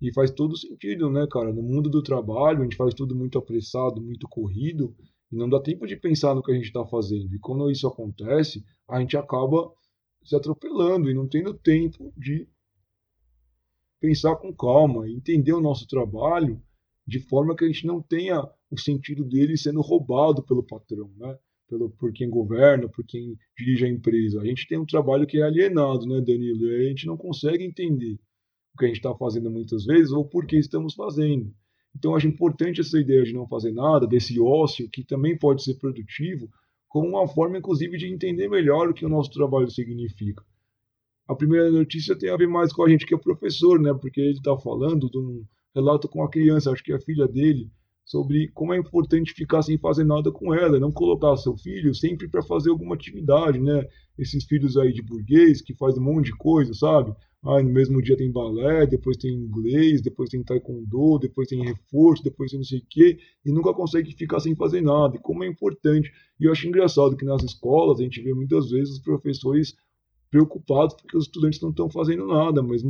E 0.00 0.12
faz 0.12 0.30
todo 0.30 0.56
sentido, 0.56 1.10
né, 1.10 1.26
cara? 1.30 1.52
No 1.52 1.62
mundo 1.62 1.88
do 1.88 2.02
trabalho, 2.02 2.60
a 2.60 2.62
gente 2.62 2.76
faz 2.76 2.94
tudo 2.94 3.14
muito 3.14 3.38
apressado, 3.38 4.00
muito 4.00 4.28
corrido, 4.28 4.94
e 5.32 5.36
não 5.36 5.48
dá 5.48 5.60
tempo 5.60 5.86
de 5.86 5.96
pensar 5.96 6.34
no 6.34 6.42
que 6.42 6.50
a 6.50 6.54
gente 6.54 6.66
está 6.66 6.84
fazendo. 6.84 7.34
E 7.34 7.38
quando 7.38 7.70
isso 7.70 7.86
acontece, 7.86 8.64
a 8.88 9.00
gente 9.00 9.16
acaba 9.16 9.70
se 10.24 10.36
atropelando 10.36 11.10
e 11.10 11.14
não 11.14 11.28
tendo 11.28 11.54
tempo 11.54 12.12
de 12.16 12.48
pensar 14.00 14.36
com 14.36 14.52
calma, 14.52 15.08
entender 15.08 15.52
o 15.52 15.60
nosso 15.60 15.86
trabalho 15.86 16.60
de 17.06 17.20
forma 17.20 17.54
que 17.54 17.64
a 17.64 17.66
gente 17.66 17.86
não 17.86 18.00
tenha 18.00 18.42
o 18.70 18.78
sentido 18.78 19.24
dele 19.24 19.56
sendo 19.56 19.80
roubado 19.80 20.42
pelo 20.42 20.62
patrão, 20.62 21.10
né? 21.16 21.36
Pelo, 21.68 21.90
por 21.90 22.12
quem 22.12 22.28
governa, 22.28 22.88
por 22.88 23.04
quem 23.06 23.36
dirige 23.56 23.86
a 23.86 23.88
empresa. 23.88 24.40
A 24.40 24.44
gente 24.44 24.66
tem 24.68 24.78
um 24.78 24.84
trabalho 24.84 25.26
que 25.26 25.38
é 25.38 25.42
alienado, 25.42 26.06
né, 26.06 26.20
Danilo? 26.20 26.66
E 26.66 26.86
a 26.86 26.88
gente 26.88 27.06
não 27.06 27.16
consegue 27.16 27.64
entender 27.64 28.18
o 28.74 28.78
que 28.78 28.84
a 28.84 28.88
gente 28.88 28.98
está 28.98 29.14
fazendo 29.14 29.50
muitas 29.50 29.84
vezes 29.84 30.12
ou 30.12 30.24
por 30.24 30.46
que 30.46 30.56
estamos 30.56 30.94
fazendo. 30.94 31.54
Então, 31.96 32.14
acho 32.14 32.26
importante 32.26 32.80
essa 32.80 32.98
ideia 32.98 33.22
de 33.22 33.32
não 33.32 33.46
fazer 33.46 33.72
nada, 33.72 34.06
desse 34.06 34.38
ócio, 34.40 34.88
que 34.90 35.04
também 35.04 35.36
pode 35.36 35.62
ser 35.62 35.74
produtivo, 35.74 36.48
como 36.92 37.08
uma 37.08 37.26
forma, 37.26 37.58
inclusive, 37.58 37.96
de 37.96 38.06
entender 38.06 38.48
melhor 38.48 38.88
o 38.88 38.94
que 38.94 39.04
o 39.04 39.08
nosso 39.08 39.30
trabalho 39.30 39.70
significa 39.70 40.44
a 41.32 41.34
primeira 41.34 41.70
notícia 41.70 42.16
tem 42.16 42.30
a 42.30 42.36
ver 42.36 42.48
mais 42.48 42.72
com 42.72 42.84
a 42.84 42.88
gente 42.88 43.06
que 43.06 43.14
é 43.14 43.18
professor, 43.18 43.80
né? 43.80 43.92
Porque 43.94 44.20
ele 44.20 44.38
está 44.38 44.56
falando 44.56 45.10
de 45.10 45.18
um 45.18 45.44
relato 45.74 46.08
com 46.08 46.22
a 46.22 46.30
criança, 46.30 46.70
acho 46.70 46.82
que 46.82 46.92
é 46.92 46.96
a 46.96 47.00
filha 47.00 47.26
dele, 47.26 47.70
sobre 48.04 48.48
como 48.48 48.74
é 48.74 48.78
importante 48.78 49.32
ficar 49.32 49.62
sem 49.62 49.78
fazer 49.78 50.04
nada 50.04 50.30
com 50.30 50.52
ela, 50.52 50.78
não 50.78 50.92
colocar 50.92 51.36
seu 51.36 51.56
filho 51.56 51.94
sempre 51.94 52.28
para 52.28 52.42
fazer 52.42 52.70
alguma 52.70 52.94
atividade, 52.94 53.58
né? 53.58 53.86
Esses 54.18 54.44
filhos 54.44 54.76
aí 54.76 54.92
de 54.92 55.02
burguês 55.02 55.62
que 55.62 55.74
faz 55.74 55.96
um 55.96 56.02
monte 56.02 56.26
de 56.26 56.36
coisa, 56.36 56.74
sabe? 56.74 57.14
Ah, 57.44 57.60
no 57.60 57.70
mesmo 57.70 58.00
dia 58.00 58.16
tem 58.16 58.30
balé, 58.30 58.86
depois 58.86 59.16
tem 59.16 59.32
inglês, 59.32 60.00
depois 60.00 60.30
tem 60.30 60.44
taekwondo, 60.44 61.18
depois 61.18 61.48
tem 61.48 61.64
reforço, 61.64 62.22
depois 62.22 62.50
tem 62.50 62.60
não 62.60 62.64
sei 62.64 62.78
o 62.78 62.86
quê, 62.88 63.18
e 63.44 63.50
nunca 63.50 63.74
consegue 63.74 64.12
ficar 64.14 64.38
sem 64.38 64.54
fazer 64.54 64.80
nada. 64.80 65.16
E 65.16 65.20
como 65.20 65.42
é 65.42 65.48
importante. 65.48 66.12
E 66.38 66.44
eu 66.44 66.52
acho 66.52 66.68
engraçado 66.68 67.16
que 67.16 67.24
nas 67.24 67.42
escolas 67.42 67.98
a 67.98 68.02
gente 68.04 68.22
vê 68.22 68.32
muitas 68.32 68.70
vezes 68.70 68.94
os 68.94 69.00
professores 69.00 69.74
preocupados 70.30 70.94
porque 70.94 71.16
os 71.16 71.24
estudantes 71.24 71.60
não 71.60 71.70
estão 71.70 71.90
fazendo 71.90 72.26
nada, 72.26 72.62
mas 72.62 72.82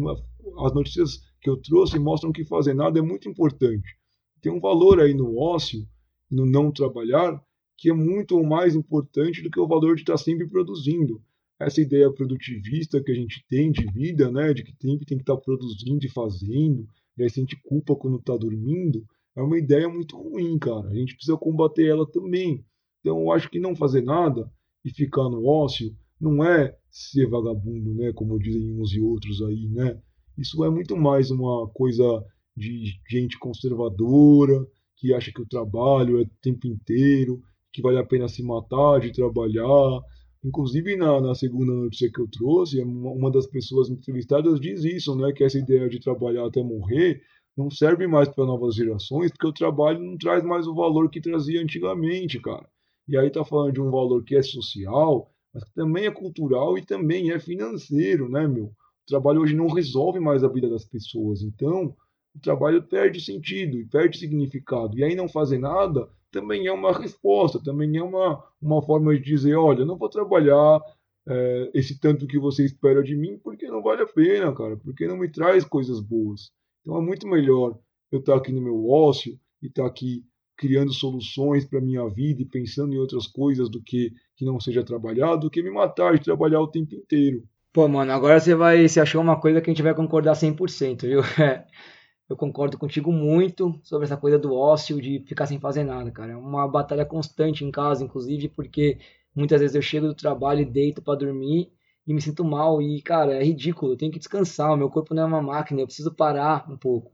as 0.64 0.74
notícias 0.74 1.20
que 1.40 1.50
eu 1.50 1.56
trouxe 1.56 1.98
mostram 1.98 2.30
que 2.30 2.44
fazer 2.44 2.74
nada 2.74 2.98
é 2.98 3.02
muito 3.02 3.28
importante. 3.28 4.01
Tem 4.42 4.52
um 4.52 4.60
valor 4.60 5.00
aí 5.00 5.14
no 5.14 5.38
ócio, 5.38 5.86
no 6.28 6.44
não 6.44 6.72
trabalhar, 6.72 7.40
que 7.78 7.88
é 7.90 7.94
muito 7.94 8.42
mais 8.42 8.74
importante 8.74 9.40
do 9.40 9.50
que 9.50 9.60
o 9.60 9.68
valor 9.68 9.94
de 9.94 10.02
estar 10.02 10.16
sempre 10.16 10.48
produzindo. 10.48 11.22
Essa 11.60 11.80
ideia 11.80 12.12
produtivista 12.12 13.00
que 13.00 13.12
a 13.12 13.14
gente 13.14 13.44
tem 13.48 13.70
de 13.70 13.86
vida, 13.92 14.30
né, 14.32 14.52
de 14.52 14.64
que 14.64 14.72
sempre 14.80 15.06
tem 15.06 15.16
que 15.16 15.22
estar 15.22 15.36
produzindo 15.36 16.04
e 16.04 16.08
fazendo, 16.08 16.88
e 17.16 17.22
aí 17.22 17.30
sente 17.30 17.56
culpa 17.62 17.94
quando 17.94 18.18
está 18.18 18.36
dormindo, 18.36 19.04
é 19.36 19.40
uma 19.40 19.56
ideia 19.56 19.88
muito 19.88 20.16
ruim, 20.16 20.58
cara. 20.58 20.88
A 20.88 20.94
gente 20.94 21.14
precisa 21.14 21.36
combater 21.36 21.86
ela 21.86 22.06
também. 22.06 22.64
Então, 23.00 23.20
eu 23.20 23.30
acho 23.30 23.48
que 23.48 23.60
não 23.60 23.76
fazer 23.76 24.02
nada 24.02 24.50
e 24.84 24.90
ficar 24.90 25.28
no 25.28 25.46
ócio 25.46 25.96
não 26.20 26.44
é 26.44 26.76
ser 26.90 27.28
vagabundo, 27.28 27.94
né, 27.94 28.12
como 28.12 28.38
dizem 28.40 28.72
uns 28.78 28.92
e 28.92 29.00
outros 29.00 29.40
aí, 29.42 29.68
né? 29.68 30.00
Isso 30.36 30.64
é 30.64 30.70
muito 30.70 30.96
mais 30.96 31.30
uma 31.30 31.68
coisa 31.68 32.24
de 32.56 32.92
gente 33.08 33.38
conservadora, 33.38 34.66
que 34.96 35.12
acha 35.12 35.32
que 35.32 35.42
o 35.42 35.48
trabalho 35.48 36.18
é 36.18 36.22
o 36.22 36.30
tempo 36.40 36.66
inteiro, 36.66 37.40
que 37.72 37.82
vale 37.82 37.98
a 37.98 38.04
pena 38.04 38.28
se 38.28 38.42
matar 38.42 39.00
de 39.00 39.12
trabalhar. 39.12 40.00
Inclusive, 40.44 40.96
na, 40.96 41.20
na 41.20 41.34
segunda 41.34 41.72
notícia 41.72 42.10
que 42.10 42.20
eu 42.20 42.28
trouxe, 42.28 42.80
uma 42.82 43.30
das 43.30 43.46
pessoas 43.46 43.88
entrevistadas 43.88 44.60
diz 44.60 44.84
isso, 44.84 45.16
né? 45.16 45.32
Que 45.32 45.44
essa 45.44 45.58
ideia 45.58 45.88
de 45.88 46.00
trabalhar 46.00 46.46
até 46.46 46.62
morrer 46.62 47.20
não 47.56 47.70
serve 47.70 48.06
mais 48.06 48.28
para 48.28 48.46
novas 48.46 48.74
gerações, 48.74 49.30
porque 49.30 49.46
o 49.46 49.52
trabalho 49.52 50.00
não 50.00 50.16
traz 50.16 50.42
mais 50.42 50.66
o 50.66 50.74
valor 50.74 51.10
que 51.10 51.20
trazia 51.20 51.60
antigamente, 51.60 52.40
cara. 52.40 52.66
E 53.08 53.16
aí 53.16 53.30
tá 53.30 53.44
falando 53.44 53.72
de 53.72 53.80
um 53.80 53.90
valor 53.90 54.24
que 54.24 54.36
é 54.36 54.42
social, 54.42 55.30
mas 55.52 55.64
também 55.74 56.06
é 56.06 56.10
cultural 56.10 56.78
e 56.78 56.84
também 56.84 57.30
é 57.30 57.38
financeiro, 57.38 58.28
né, 58.28 58.46
meu? 58.46 58.66
O 58.66 59.06
trabalho 59.06 59.40
hoje 59.40 59.54
não 59.54 59.66
resolve 59.66 60.18
mais 60.20 60.44
a 60.44 60.48
vida 60.48 60.68
das 60.68 60.84
pessoas, 60.84 61.42
então 61.42 61.94
o 62.34 62.40
trabalho 62.40 62.82
perde 62.82 63.20
sentido 63.20 63.78
e 63.78 63.84
perde 63.84 64.18
significado. 64.18 64.98
E 64.98 65.04
aí 65.04 65.14
não 65.14 65.28
fazer 65.28 65.58
nada 65.58 66.08
também 66.30 66.66
é 66.66 66.72
uma 66.72 66.92
resposta, 66.92 67.62
também 67.62 67.96
é 67.96 68.02
uma, 68.02 68.42
uma 68.60 68.82
forma 68.82 69.14
de 69.14 69.22
dizer, 69.22 69.54
olha, 69.54 69.84
não 69.84 69.98
vou 69.98 70.08
trabalhar 70.08 70.80
é, 71.28 71.70
esse 71.74 72.00
tanto 72.00 72.26
que 72.26 72.38
você 72.38 72.64
espera 72.64 73.02
de 73.02 73.14
mim 73.14 73.38
porque 73.38 73.66
não 73.68 73.82
vale 73.82 74.02
a 74.02 74.06
pena, 74.06 74.52
cara, 74.54 74.76
porque 74.76 75.06
não 75.06 75.16
me 75.16 75.30
traz 75.30 75.64
coisas 75.64 76.00
boas. 76.00 76.50
Então 76.80 76.96
é 76.96 77.00
muito 77.00 77.28
melhor 77.28 77.78
eu 78.10 78.18
estar 78.18 78.36
aqui 78.36 78.50
no 78.50 78.62
meu 78.62 78.88
ócio 78.88 79.38
e 79.62 79.66
estar 79.66 79.86
aqui 79.86 80.24
criando 80.56 80.92
soluções 80.92 81.64
para 81.64 81.80
minha 81.80 82.08
vida 82.08 82.42
e 82.42 82.46
pensando 82.46 82.94
em 82.94 82.98
outras 82.98 83.26
coisas 83.26 83.68
do 83.68 83.82
que 83.82 84.12
que 84.36 84.44
não 84.44 84.58
seja 84.58 84.82
trabalhar, 84.82 85.36
do 85.36 85.50
que 85.50 85.62
me 85.62 85.70
matar 85.70 86.14
de 86.14 86.24
trabalhar 86.24 86.60
o 86.60 86.66
tempo 86.66 86.94
inteiro. 86.94 87.44
Pô, 87.72 87.88
mano, 87.88 88.12
agora 88.12 88.38
você 88.40 88.54
vai 88.54 88.88
se 88.88 89.00
achou 89.00 89.20
uma 89.20 89.40
coisa 89.40 89.60
que 89.60 89.70
a 89.70 89.72
gente 89.72 89.82
vai 89.82 89.94
concordar 89.94 90.34
100%, 90.34 91.02
viu? 91.02 91.20
Eu 92.32 92.36
concordo 92.36 92.78
contigo 92.78 93.12
muito 93.12 93.78
sobre 93.82 94.06
essa 94.06 94.16
coisa 94.16 94.38
do 94.38 94.54
ócio, 94.54 95.02
de 95.02 95.22
ficar 95.26 95.46
sem 95.46 95.60
fazer 95.60 95.84
nada, 95.84 96.10
cara. 96.10 96.32
É 96.32 96.36
uma 96.36 96.66
batalha 96.66 97.04
constante 97.04 97.62
em 97.62 97.70
casa, 97.70 98.02
inclusive, 98.02 98.48
porque 98.48 98.98
muitas 99.34 99.60
vezes 99.60 99.76
eu 99.76 99.82
chego 99.82 100.06
do 100.06 100.14
trabalho 100.14 100.62
e 100.62 100.64
deito 100.64 101.02
para 101.02 101.18
dormir 101.18 101.70
e 102.06 102.14
me 102.14 102.22
sinto 102.22 102.42
mal. 102.42 102.80
E, 102.80 103.02
cara, 103.02 103.34
é 103.34 103.44
ridículo. 103.44 103.92
Eu 103.92 103.96
tenho 103.98 104.10
que 104.10 104.18
descansar. 104.18 104.72
O 104.72 104.78
meu 104.78 104.88
corpo 104.88 105.14
não 105.14 105.24
é 105.24 105.26
uma 105.26 105.42
máquina. 105.42 105.82
Eu 105.82 105.86
preciso 105.86 106.10
parar 106.14 106.64
um 106.70 106.76
pouco. 106.78 107.12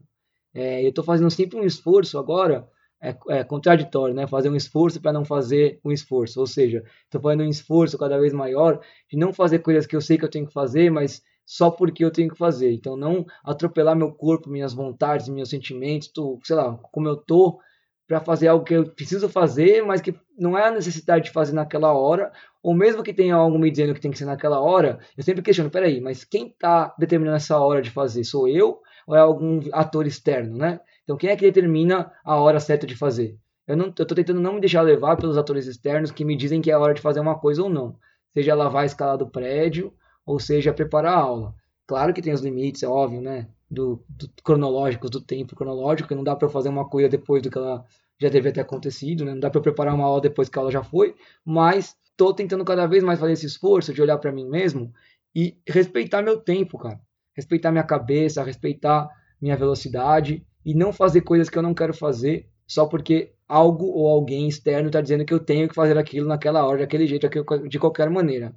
É, 0.53 0.87
eu 0.87 0.93
tô 0.93 1.03
fazendo 1.03 1.29
sempre 1.29 1.59
um 1.59 1.65
esforço 1.65 2.17
agora 2.17 2.65
é, 3.01 3.13
é 3.27 3.43
contraditório, 3.43 4.15
né? 4.15 4.25
Fazer 4.25 4.49
um 4.49 4.55
esforço 4.55 5.01
para 5.01 5.11
não 5.11 5.25
fazer 5.25 5.81
um 5.83 5.91
esforço. 5.91 6.39
Ou 6.39 6.47
seja, 6.47 6.81
estou 7.03 7.19
fazendo 7.19 7.43
um 7.43 7.49
esforço 7.49 7.97
cada 7.97 8.17
vez 8.17 8.31
maior 8.31 8.79
de 9.09 9.17
não 9.17 9.33
fazer 9.33 9.59
coisas 9.59 9.85
que 9.85 9.97
eu 9.97 10.01
sei 10.01 10.17
que 10.17 10.23
eu 10.23 10.29
tenho 10.29 10.47
que 10.47 10.53
fazer, 10.53 10.89
mas 10.89 11.21
só 11.49 11.71
porque 11.71 12.05
eu 12.05 12.11
tenho 12.11 12.29
que 12.29 12.37
fazer. 12.37 12.71
Então, 12.71 12.95
não 12.95 13.25
atropelar 13.43 13.95
meu 13.95 14.11
corpo, 14.11 14.51
minhas 14.51 14.71
vontades, 14.71 15.27
meus 15.27 15.49
sentimentos, 15.49 16.07
tô, 16.07 16.39
sei 16.43 16.55
lá, 16.55 16.77
como 16.91 17.07
eu 17.07 17.17
tô, 17.17 17.59
para 18.07 18.19
fazer 18.19 18.49
algo 18.49 18.63
que 18.63 18.75
eu 18.75 18.85
preciso 18.91 19.27
fazer, 19.27 19.83
mas 19.83 19.99
que 19.99 20.13
não 20.37 20.55
é 20.55 20.67
a 20.67 20.71
necessidade 20.71 21.25
de 21.25 21.31
fazer 21.31 21.53
naquela 21.53 21.91
hora, 21.91 22.31
ou 22.61 22.75
mesmo 22.75 23.01
que 23.01 23.11
tenha 23.11 23.33
algo 23.33 23.57
me 23.57 23.71
dizendo 23.71 23.95
que 23.95 23.99
tem 23.99 24.11
que 24.11 24.17
ser 24.19 24.25
naquela 24.25 24.59
hora, 24.59 24.99
eu 25.17 25.23
sempre 25.23 25.41
questiono, 25.41 25.71
peraí, 25.71 25.99
mas 25.99 26.23
quem 26.23 26.49
está 26.49 26.93
determinando 26.99 27.37
essa 27.37 27.57
hora 27.57 27.81
de 27.81 27.89
fazer? 27.89 28.23
Sou 28.23 28.47
eu 28.47 28.79
ou 29.07 29.15
é 29.15 29.19
algum 29.19 29.59
ator 29.73 30.05
externo, 30.05 30.55
né? 30.55 30.79
Então, 31.03 31.17
quem 31.17 31.31
é 31.31 31.35
que 31.35 31.45
determina 31.45 32.11
a 32.23 32.35
hora 32.35 32.59
certa 32.59 32.85
de 32.85 32.95
fazer? 32.95 33.35
Eu 33.65 33.75
não, 33.75 33.91
eu 33.97 34.05
tentando 34.05 34.39
não 34.39 34.53
me 34.53 34.59
deixar 34.61 34.83
levar 34.83 35.17
pelos 35.17 35.35
atores 35.35 35.65
externos 35.65 36.11
que 36.11 36.23
me 36.23 36.37
dizem 36.37 36.61
que 36.61 36.69
é 36.69 36.75
a 36.75 36.79
hora 36.79 36.93
de 36.93 37.01
fazer 37.01 37.19
uma 37.19 37.39
coisa 37.39 37.63
ou 37.63 37.69
não. 37.69 37.95
Seja 38.35 38.53
lavar 38.53 38.83
a 38.83 38.85
escala 38.85 39.17
do 39.17 39.27
prédio, 39.27 39.91
ou 40.29 40.39
seja 40.39 40.71
preparar 40.71 41.13
a 41.15 41.21
aula. 41.21 41.55
Claro 41.87 42.13
que 42.13 42.21
tem 42.21 42.31
os 42.31 42.41
limites, 42.41 42.83
é 42.83 42.87
óbvio, 42.87 43.19
né? 43.19 43.47
Do, 43.67 44.03
do 44.07 44.29
cronológicos, 44.43 45.09
do 45.09 45.19
tempo 45.19 45.55
cronológico, 45.55 46.13
não 46.13 46.23
dá 46.23 46.35
para 46.35 46.47
fazer 46.47 46.69
uma 46.69 46.87
coisa 46.87 47.09
depois 47.09 47.41
do 47.41 47.49
que 47.49 47.57
ela 47.57 47.83
já 48.21 48.29
deveria 48.29 48.53
ter 48.53 48.61
acontecido, 48.61 49.25
né? 49.25 49.33
Não 49.33 49.39
dá 49.39 49.49
para 49.49 49.59
preparar 49.59 49.95
uma 49.95 50.05
aula 50.05 50.21
depois 50.21 50.47
que 50.47 50.59
ela 50.59 50.71
já 50.71 50.83
foi, 50.83 51.15
mas 51.43 51.95
tô 52.15 52.31
tentando 52.31 52.63
cada 52.63 52.85
vez 52.85 53.03
mais 53.03 53.19
fazer 53.19 53.33
esse 53.33 53.47
esforço 53.47 53.91
de 53.91 54.03
olhar 54.03 54.19
para 54.19 54.31
mim 54.31 54.47
mesmo 54.47 54.93
e 55.35 55.57
respeitar 55.67 56.21
meu 56.21 56.39
tempo, 56.39 56.77
cara. 56.77 57.01
Respeitar 57.35 57.71
minha 57.71 57.83
cabeça, 57.83 58.43
respeitar 58.43 59.09
minha 59.41 59.57
velocidade 59.57 60.45
e 60.63 60.75
não 60.75 60.93
fazer 60.93 61.21
coisas 61.21 61.49
que 61.49 61.57
eu 61.57 61.63
não 61.63 61.73
quero 61.73 61.93
fazer 61.93 62.47
só 62.67 62.85
porque 62.85 63.33
algo 63.47 63.87
ou 63.87 64.07
alguém 64.07 64.47
externo 64.47 64.89
está 64.89 65.01
dizendo 65.01 65.25
que 65.25 65.33
eu 65.33 65.39
tenho 65.39 65.67
que 65.67 65.73
fazer 65.73 65.97
aquilo 65.97 66.27
naquela 66.27 66.63
hora, 66.67 66.81
daquele 66.81 67.07
jeito, 67.07 67.27
de 67.67 67.79
qualquer 67.79 68.11
maneira. 68.11 68.53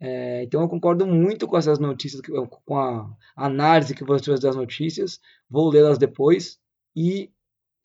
É, 0.00 0.42
então 0.44 0.62
eu 0.62 0.68
concordo 0.68 1.06
muito 1.06 1.46
com 1.46 1.58
essas 1.58 1.78
notícias, 1.78 2.22
com 2.64 2.78
a 2.78 3.14
análise 3.36 3.94
que 3.94 4.02
você 4.02 4.24
trouxe 4.24 4.42
das 4.42 4.56
notícias. 4.56 5.20
Vou 5.48 5.68
lê-las 5.68 5.98
depois 5.98 6.58
e 6.96 7.30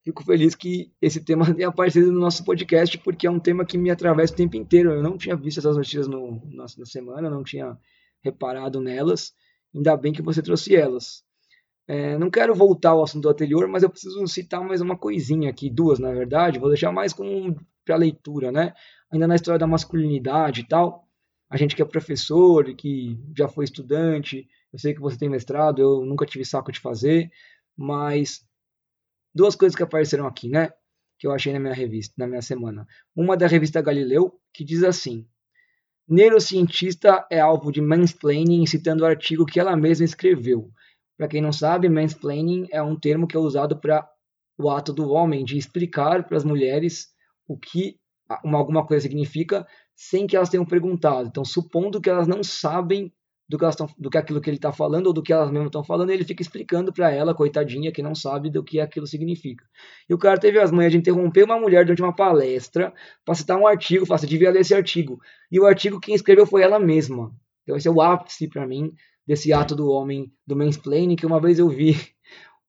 fico 0.01 0.23
feliz 0.23 0.55
que 0.55 0.93
esse 1.01 1.19
tema 1.23 1.53
tenha 1.53 1.67
aparecido 1.67 2.11
no 2.11 2.19
nosso 2.19 2.45
podcast, 2.45 2.97
porque 2.99 3.27
é 3.27 3.31
um 3.31 3.39
tema 3.39 3.65
que 3.65 3.77
me 3.77 3.89
atravessa 3.89 4.33
o 4.33 4.37
tempo 4.37 4.55
inteiro. 4.55 4.91
Eu 4.91 5.03
não 5.03 5.17
tinha 5.17 5.35
visto 5.35 5.57
essas 5.57 5.75
notícias 5.75 6.07
no, 6.07 6.41
na, 6.45 6.65
na 6.77 6.85
semana, 6.85 7.29
não 7.29 7.43
tinha 7.43 7.77
reparado 8.23 8.79
nelas. 8.79 9.33
Ainda 9.75 9.97
bem 9.97 10.13
que 10.13 10.21
você 10.21 10.41
trouxe 10.41 10.73
elas. 10.73 11.23
É, 11.87 12.17
não 12.17 12.31
quero 12.31 12.55
voltar 12.55 12.91
ao 12.91 13.03
assunto 13.03 13.27
anterior, 13.29 13.67
mas 13.67 13.83
eu 13.83 13.89
preciso 13.89 14.25
citar 14.25 14.61
mais 14.61 14.79
uma 14.81 14.97
coisinha 14.97 15.49
aqui, 15.49 15.69
duas 15.69 15.99
na 15.99 16.11
verdade. 16.11 16.59
Vou 16.59 16.69
deixar 16.69 16.91
mais 16.91 17.11
como 17.11 17.55
para 17.83 17.97
leitura, 17.97 18.51
né? 18.51 18.73
Ainda 19.11 19.27
na 19.27 19.35
história 19.35 19.59
da 19.59 19.67
masculinidade 19.67 20.61
e 20.61 20.67
tal. 20.67 21.04
A 21.49 21.57
gente 21.57 21.75
que 21.75 21.81
é 21.81 21.85
professor, 21.85 22.73
que 22.75 23.17
já 23.37 23.47
foi 23.47 23.65
estudante, 23.65 24.47
eu 24.73 24.79
sei 24.79 24.93
que 24.93 24.99
você 24.99 25.17
tem 25.17 25.29
mestrado, 25.29 25.81
eu 25.81 26.05
nunca 26.05 26.25
tive 26.25 26.43
saco 26.43 26.71
de 26.71 26.79
fazer, 26.79 27.31
mas 27.77 28.45
duas 29.33 29.55
coisas 29.55 29.75
que 29.75 29.83
apareceram 29.83 30.27
aqui, 30.27 30.49
né? 30.49 30.71
Que 31.17 31.27
eu 31.27 31.31
achei 31.31 31.53
na 31.53 31.59
minha 31.59 31.73
revista, 31.73 32.13
na 32.17 32.27
minha 32.27 32.41
semana. 32.41 32.87
Uma 33.15 33.37
da 33.37 33.47
revista 33.47 33.81
Galileu, 33.81 34.39
que 34.53 34.63
diz 34.63 34.83
assim: 34.83 35.27
Neurocientista 36.07 37.25
é 37.31 37.39
alvo 37.39 37.71
de 37.71 37.81
mansplaining, 37.81 38.65
citando 38.65 39.03
o 39.03 39.07
artigo 39.07 39.45
que 39.45 39.59
ela 39.59 39.75
mesma 39.75 40.05
escreveu. 40.05 40.71
Para 41.17 41.27
quem 41.27 41.41
não 41.41 41.53
sabe, 41.53 41.89
mansplaining 41.89 42.67
é 42.71 42.81
um 42.81 42.99
termo 42.99 43.27
que 43.27 43.35
é 43.35 43.39
usado 43.39 43.79
para 43.79 44.07
o 44.57 44.69
ato 44.69 44.93
do 44.93 45.09
homem 45.09 45.43
de 45.43 45.57
explicar 45.57 46.27
para 46.27 46.37
as 46.37 46.43
mulheres 46.43 47.13
o 47.47 47.57
que 47.57 47.97
uma, 48.43 48.57
alguma 48.57 48.85
coisa 48.85 49.03
significa 49.03 49.65
sem 49.95 50.27
que 50.27 50.35
elas 50.35 50.49
tenham 50.49 50.65
perguntado. 50.65 51.27
Então, 51.27 51.45
supondo 51.45 52.01
que 52.01 52.09
elas 52.09 52.27
não 52.27 52.43
sabem 52.43 53.11
do 53.47 53.57
que, 53.57 53.75
tão, 53.75 53.87
do 53.97 54.09
que 54.09 54.17
aquilo 54.17 54.41
que 54.41 54.49
ele 54.49 54.57
está 54.57 54.71
falando 54.71 55.07
ou 55.07 55.13
do 55.13 55.21
que 55.21 55.31
elas 55.31 55.49
mesmas 55.51 55.67
estão 55.67 55.83
falando, 55.83 56.09
ele 56.09 56.23
fica 56.23 56.41
explicando 56.41 56.91
para 56.91 57.11
ela, 57.11 57.33
coitadinha, 57.33 57.91
que 57.91 58.01
não 58.01 58.15
sabe 58.15 58.49
do 58.49 58.63
que 58.63 58.79
aquilo 58.79 59.05
significa. 59.05 59.63
E 60.09 60.13
o 60.13 60.17
cara 60.17 60.39
teve 60.39 60.59
as 60.59 60.71
manhas 60.71 60.91
de 60.91 60.97
interromper 60.97 61.43
uma 61.43 61.59
mulher 61.59 61.85
durante 61.85 62.01
uma 62.01 62.15
palestra 62.15 62.93
para 63.23 63.35
citar 63.35 63.57
um 63.57 63.67
artigo, 63.67 64.05
falar, 64.05 64.17
você 64.17 64.27
devia 64.27 64.51
ler 64.51 64.61
esse 64.61 64.73
artigo. 64.73 65.19
E 65.51 65.59
o 65.59 65.65
artigo 65.65 65.99
quem 65.99 66.15
escreveu 66.15 66.45
foi 66.45 66.63
ela 66.63 66.79
mesma. 66.79 67.31
Então 67.63 67.75
esse 67.75 67.87
é 67.87 67.91
o 67.91 68.01
ápice 68.01 68.47
para 68.47 68.65
mim 68.65 68.91
desse 69.25 69.51
ato 69.53 69.75
do 69.75 69.89
homem, 69.89 70.31
do 70.45 70.55
mansplaining, 70.55 71.15
que 71.15 71.25
uma 71.25 71.39
vez 71.39 71.59
eu 71.59 71.69
vi 71.69 71.95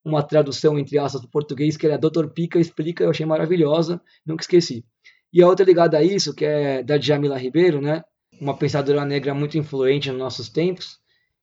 uma 0.05 0.23
tradução 0.23 0.79
entre 0.79 0.99
aspas 0.99 1.21
do 1.21 1.29
português 1.29 1.77
que 1.77 1.87
era 1.87 1.99
Dr. 1.99 2.29
Pica 2.29 2.59
explica, 2.59 3.05
eu 3.05 3.11
achei 3.11 3.27
maravilhosa, 3.27 4.01
nunca 4.25 4.43
esqueci. 4.43 4.85
E 5.33 5.43
a 5.43 5.47
outra 5.47 5.67
ligada 5.67 5.99
a 5.99 6.03
isso, 6.03 6.35
que 6.35 6.45
é 6.45 6.83
da 6.83 6.97
Djamila 6.97 7.39
Ribeiro, 7.39 7.81
né? 7.81 8.03
uma 8.41 8.57
pensadora 8.57 9.05
negra 9.05 9.35
muito 9.35 9.59
influente 9.59 10.11
nos 10.11 10.19
nossos 10.19 10.49
tempos, 10.49 10.99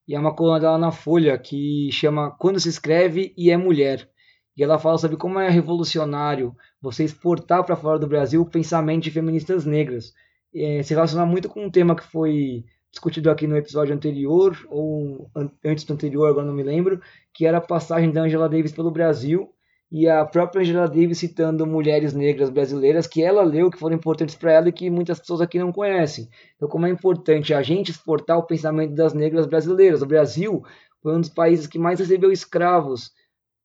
e 0.08 0.16
é 0.16 0.20
uma 0.20 0.36
coluna 0.36 0.60
dela 0.60 0.78
na 0.78 0.92
Folha 0.92 1.38
que 1.38 1.90
chama 1.92 2.32
Quando 2.32 2.60
se 2.60 2.70
escreve 2.70 3.34
e 3.38 3.50
é 3.50 3.58
mulher. 3.58 4.10
E 4.56 4.64
ela 4.64 4.78
fala 4.78 4.98
sobre 4.98 5.18
como 5.18 5.40
é 5.40 5.50
revolucionário 5.50 6.56
você 6.82 7.04
exportar 7.04 7.64
para 7.64 7.76
fora 7.76 7.98
do 7.98 8.08
Brasil 8.08 8.42
o 8.42 8.50
pensamento 8.50 9.04
de 9.04 9.12
feministas 9.12 9.66
negras. 9.66 10.14
É, 10.54 10.84
se 10.84 10.94
relaciona 10.94 11.26
muito 11.26 11.50
com 11.50 11.66
um 11.66 11.72
tema 11.72 11.96
que 11.96 12.04
foi 12.04 12.66
discutido 12.92 13.32
aqui 13.32 13.48
no 13.48 13.58
episódio 13.58 13.96
anterior, 13.96 14.56
ou 14.70 15.32
antes 15.66 15.84
do 15.84 15.94
anterior, 15.94 16.30
agora 16.30 16.46
não 16.46 16.54
me 16.54 16.62
lembro, 16.62 17.02
que 17.34 17.46
era 17.46 17.58
a 17.58 17.62
passagem 17.62 18.12
da 18.12 18.22
Angela 18.22 18.48
Davis 18.48 18.72
pelo 18.72 18.92
Brasil 18.92 19.50
e 19.94 20.10
a 20.10 20.26
própria 20.26 20.62
Angela 20.62 20.88
Davis 20.88 21.20
citando 21.20 21.68
mulheres 21.68 22.16
negras 22.16 22.50
brasileiras 22.50 23.06
que 23.06 23.22
ela 23.22 23.44
leu, 23.44 23.70
que 23.70 23.78
foram 23.78 23.96
importantes 23.96 24.34
para 24.34 24.52
ela 24.52 24.70
e 24.70 24.72
que 24.72 24.90
muitas 24.90 25.20
pessoas 25.20 25.40
aqui 25.40 25.60
não 25.60 25.72
conhecem. 25.72 26.28
Então, 26.56 26.68
como 26.68 26.88
é 26.88 26.90
importante 26.90 27.54
a 27.54 27.62
gente 27.62 27.92
exportar 27.92 28.40
o 28.40 28.48
pensamento 28.48 28.96
das 28.96 29.14
negras 29.14 29.46
brasileiras. 29.46 30.02
O 30.02 30.08
Brasil 30.08 30.64
foi 31.00 31.16
um 31.16 31.22
dos 31.22 31.30
países 31.30 31.68
que 31.68 31.78
mais 31.78 32.00
recebeu 32.00 32.32
escravos, 32.32 33.12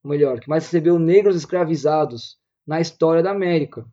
melhor, 0.05 0.39
que 0.39 0.51
mais 0.51 0.65
recebeu 0.65 0.99
negros 0.99 1.35
escravizados 1.35 2.37
na 2.67 2.79
história 2.79 3.23
da 3.23 3.31
América 3.31 3.87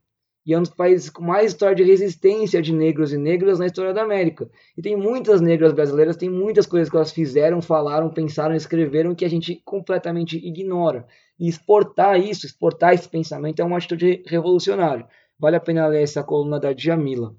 e 0.46 0.54
é 0.54 0.58
um 0.58 0.62
dos 0.62 0.72
países 0.72 1.10
com 1.10 1.24
mais 1.24 1.48
história 1.48 1.76
de 1.76 1.84
resistência 1.84 2.62
de 2.62 2.72
negros 2.72 3.12
e 3.12 3.18
negras 3.18 3.58
na 3.58 3.66
história 3.66 3.94
da 3.94 4.04
América. 4.04 4.48
E 4.78 4.82
tem 4.82 4.96
muitas 4.96 5.42
negras 5.42 5.74
brasileiras, 5.74 6.16
tem 6.16 6.30
muitas 6.30 6.68
coisas 6.68 6.88
que 6.88 6.96
elas 6.96 7.12
fizeram, 7.12 7.64
falaram, 7.64 8.12
pensaram, 8.12 8.54
escreveram 8.54 9.16
que 9.16 9.26
a 9.26 9.30
gente 9.30 9.56
completamente 9.66 10.38
ignora. 10.38 11.08
E 11.40 11.48
exportar 11.48 12.20
isso, 12.20 12.46
exportar 12.46 12.94
esse 12.94 13.10
pensamento 13.10 13.60
é 13.60 13.66
uma 13.66 13.78
atitude 13.78 14.24
revolucionária. 14.28 15.08
Vale 15.40 15.56
a 15.56 15.60
pena 15.60 15.88
ler 15.88 16.04
essa 16.04 16.24
coluna 16.24 16.60
da 16.60 16.74
Djamila. 16.74 17.36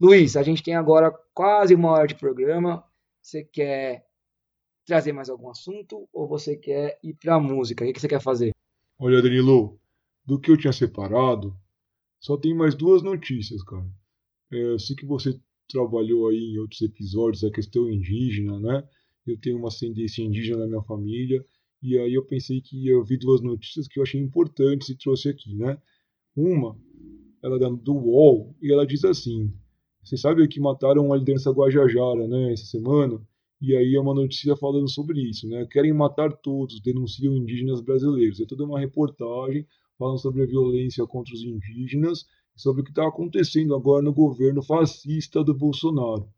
Luiz, 0.00 0.36
a 0.36 0.42
gente 0.42 0.64
tem 0.64 0.74
agora 0.74 1.14
quase 1.32 1.74
uma 1.74 1.92
hora 1.92 2.08
de 2.08 2.16
programa. 2.16 2.84
Você 3.22 3.44
quer 3.44 4.04
trazer 4.84 5.12
mais 5.12 5.30
algum 5.30 5.48
assunto 5.48 6.08
ou 6.12 6.26
você 6.26 6.56
quer 6.56 6.98
ir 7.02 7.14
para 7.14 7.36
a 7.36 7.40
música? 7.40 7.84
O 7.84 7.92
que 7.92 8.00
você 8.00 8.08
quer 8.08 8.20
fazer? 8.20 8.52
Olha, 8.98 9.22
Danilo, 9.22 9.78
do 10.24 10.38
que 10.38 10.50
eu 10.50 10.56
tinha 10.56 10.72
separado, 10.72 11.56
só 12.20 12.36
tem 12.36 12.54
mais 12.54 12.74
duas 12.74 13.02
notícias, 13.02 13.62
cara. 13.62 13.86
É, 14.52 14.72
eu 14.72 14.78
sei 14.78 14.96
que 14.96 15.06
você 15.06 15.38
trabalhou 15.68 16.28
aí 16.28 16.38
em 16.38 16.58
outros 16.58 16.80
episódios 16.82 17.44
a 17.44 17.50
questão 17.50 17.90
indígena, 17.90 18.58
né? 18.58 18.88
Eu 19.26 19.38
tenho 19.40 19.58
uma 19.58 19.68
ascendência 19.68 20.22
indígena 20.22 20.58
na 20.58 20.66
minha 20.66 20.82
família 20.82 21.44
e 21.82 21.98
aí 21.98 22.14
eu 22.14 22.24
pensei 22.24 22.60
que 22.60 22.86
eu 22.86 23.04
vi 23.04 23.18
duas 23.18 23.40
notícias 23.40 23.88
que 23.88 23.98
eu 23.98 24.02
achei 24.02 24.20
importantes 24.20 24.88
e 24.88 24.96
trouxe 24.96 25.28
aqui, 25.28 25.54
né? 25.54 25.76
Uma, 26.36 26.78
ela 27.42 27.56
é 27.56 27.76
do 27.76 27.94
UOL 27.94 28.54
e 28.62 28.72
ela 28.72 28.86
diz 28.86 29.04
assim: 29.04 29.52
você 30.02 30.16
sabe 30.16 30.46
que 30.46 30.60
mataram 30.60 31.12
a 31.12 31.16
liderança 31.16 31.50
Guajajara, 31.50 32.28
né? 32.28 32.52
Essa 32.52 32.64
semana. 32.66 33.20
E 33.60 33.74
aí 33.74 33.94
é 33.94 34.00
uma 34.00 34.14
notícia 34.14 34.54
falando 34.54 34.88
sobre 34.88 35.20
isso, 35.20 35.48
né? 35.48 35.66
Querem 35.66 35.92
matar 35.92 36.30
todos, 36.32 36.80
denunciam 36.80 37.34
indígenas 37.34 37.80
brasileiros. 37.80 38.38
É 38.40 38.46
toda 38.46 38.64
uma 38.64 38.78
reportagem 38.78 39.66
falam 39.98 40.16
sobre 40.16 40.42
a 40.42 40.46
violência 40.46 41.06
contra 41.06 41.34
os 41.34 41.42
indígenas 41.42 42.24
e 42.56 42.60
sobre 42.60 42.82
o 42.82 42.84
que 42.84 42.90
está 42.90 43.06
acontecendo 43.06 43.74
agora 43.74 44.02
no 44.02 44.12
governo 44.12 44.62
fascista 44.62 45.42
do 45.42 45.54
Bolsonaro. 45.54 46.28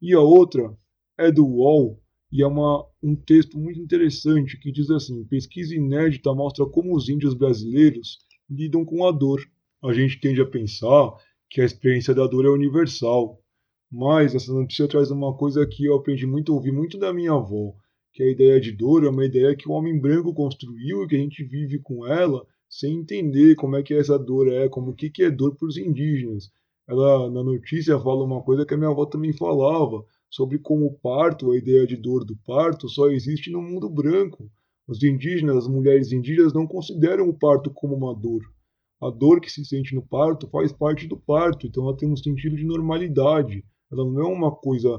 E 0.00 0.14
a 0.14 0.20
outra 0.20 0.76
é 1.18 1.30
do 1.30 1.46
UOL 1.46 2.02
e 2.32 2.42
é 2.42 2.46
uma, 2.46 2.84
um 3.02 3.14
texto 3.14 3.58
muito 3.58 3.78
interessante 3.78 4.58
que 4.58 4.72
diz 4.72 4.90
assim: 4.90 5.24
pesquisa 5.24 5.74
inédita 5.74 6.34
mostra 6.34 6.64
como 6.64 6.96
os 6.96 7.08
índios 7.08 7.34
brasileiros 7.34 8.18
lidam 8.48 8.84
com 8.84 9.06
a 9.06 9.12
dor. 9.12 9.40
A 9.84 9.92
gente 9.92 10.20
tende 10.20 10.40
a 10.40 10.46
pensar 10.46 11.12
que 11.50 11.60
a 11.60 11.64
experiência 11.64 12.14
da 12.14 12.26
dor 12.26 12.46
é 12.46 12.48
universal, 12.48 13.38
mas 13.90 14.34
essa 14.34 14.52
notícia 14.52 14.88
traz 14.88 15.10
uma 15.10 15.36
coisa 15.36 15.66
que 15.66 15.84
eu 15.84 15.94
aprendi 15.94 16.26
muito, 16.26 16.54
ouvi 16.54 16.72
muito 16.72 16.96
da 16.96 17.12
minha 17.12 17.32
avó, 17.32 17.74
que 18.14 18.22
a 18.22 18.30
ideia 18.30 18.58
de 18.58 18.72
dor 18.72 19.04
é 19.04 19.10
uma 19.10 19.26
ideia 19.26 19.54
que 19.54 19.68
o 19.68 19.72
homem 19.72 20.00
branco 20.00 20.32
construiu 20.32 21.04
e 21.04 21.08
que 21.08 21.16
a 21.16 21.18
gente 21.18 21.44
vive 21.44 21.78
com 21.78 22.06
ela 22.06 22.46
sem 22.72 23.00
entender 23.00 23.54
como 23.54 23.76
é 23.76 23.82
que 23.82 23.92
essa 23.92 24.18
dor 24.18 24.50
é, 24.50 24.66
como 24.66 24.92
o 24.92 24.94
que, 24.94 25.10
que 25.10 25.22
é 25.22 25.30
dor 25.30 25.54
para 25.54 25.68
os 25.68 25.76
indígenas. 25.76 26.50
Ela 26.88 27.30
na 27.30 27.44
notícia 27.44 28.00
fala 28.00 28.24
uma 28.24 28.42
coisa 28.42 28.64
que 28.64 28.72
a 28.72 28.78
minha 28.78 28.88
avó 28.88 29.04
também 29.04 29.30
falava 29.34 30.02
sobre 30.30 30.58
como 30.58 30.86
o 30.86 30.94
parto, 30.94 31.50
a 31.50 31.58
ideia 31.58 31.86
de 31.86 31.98
dor 31.98 32.24
do 32.24 32.34
parto, 32.46 32.88
só 32.88 33.10
existe 33.10 33.50
no 33.50 33.60
mundo 33.60 33.90
branco. 33.90 34.50
Os 34.88 35.02
indígenas, 35.02 35.58
as 35.58 35.68
mulheres 35.68 36.12
indígenas 36.12 36.54
não 36.54 36.66
consideram 36.66 37.28
o 37.28 37.38
parto 37.38 37.70
como 37.70 37.94
uma 37.94 38.14
dor. 38.14 38.40
A 39.02 39.10
dor 39.10 39.42
que 39.42 39.52
se 39.52 39.62
sente 39.66 39.94
no 39.94 40.00
parto 40.00 40.48
faz 40.48 40.72
parte 40.72 41.06
do 41.06 41.18
parto, 41.18 41.66
então 41.66 41.84
ela 41.84 41.96
tem 41.96 42.10
um 42.10 42.16
sentido 42.16 42.56
de 42.56 42.64
normalidade. 42.64 43.62
Ela 43.92 44.02
não 44.02 44.18
é 44.18 44.24
uma 44.24 44.50
coisa 44.50 44.98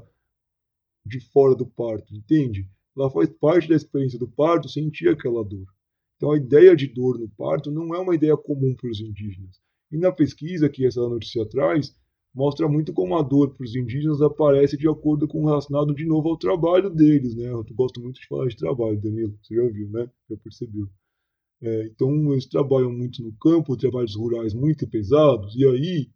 de 1.04 1.20
fora 1.20 1.56
do 1.56 1.66
parto, 1.66 2.16
entende? 2.16 2.70
Ela 2.96 3.10
faz 3.10 3.30
parte 3.30 3.68
da 3.68 3.76
experiência 3.76 4.20
do 4.20 4.28
parto 4.28 4.70
sentir 4.70 5.10
aquela 5.10 5.44
dor. 5.44 5.66
Então, 6.24 6.32
a 6.32 6.38
ideia 6.38 6.74
de 6.74 6.88
dor 6.88 7.20
no 7.20 7.28
parto 7.28 7.70
não 7.70 7.94
é 7.94 8.00
uma 8.00 8.16
ideia 8.16 8.38
comum 8.38 8.74
para 8.80 8.90
os 8.90 9.02
indígenas. 9.02 9.60
E 9.92 9.98
na 9.98 10.10
pesquisa 10.10 10.70
que 10.70 10.86
essa 10.86 11.02
notícia 11.02 11.46
traz, 11.50 11.94
mostra 12.34 12.66
muito 12.66 12.94
como 12.94 13.18
a 13.18 13.22
dor 13.22 13.54
para 13.54 13.66
os 13.66 13.76
indígenas 13.76 14.22
aparece 14.22 14.78
de 14.78 14.88
acordo 14.88 15.28
com 15.28 15.44
relacionado 15.44 15.94
de 15.94 16.06
novo 16.06 16.30
ao 16.30 16.38
trabalho 16.38 16.90
deles, 16.90 17.36
né? 17.36 17.52
Eu 17.52 17.66
gosto 17.74 18.00
muito 18.00 18.22
de 18.22 18.28
falar 18.28 18.48
de 18.48 18.56
trabalho, 18.56 19.02
Danilo, 19.02 19.38
você 19.44 19.54
já 19.54 19.68
viu, 19.68 19.90
né? 19.90 20.10
Já 20.30 20.38
percebeu. 20.38 20.88
É, 21.62 21.88
então, 21.88 22.32
eles 22.32 22.46
trabalham 22.46 22.94
muito 22.94 23.22
no 23.22 23.34
campo, 23.34 23.76
trabalhos 23.76 24.16
rurais 24.16 24.54
muito 24.54 24.88
pesados, 24.88 25.54
e 25.58 25.66
aí 25.66 26.10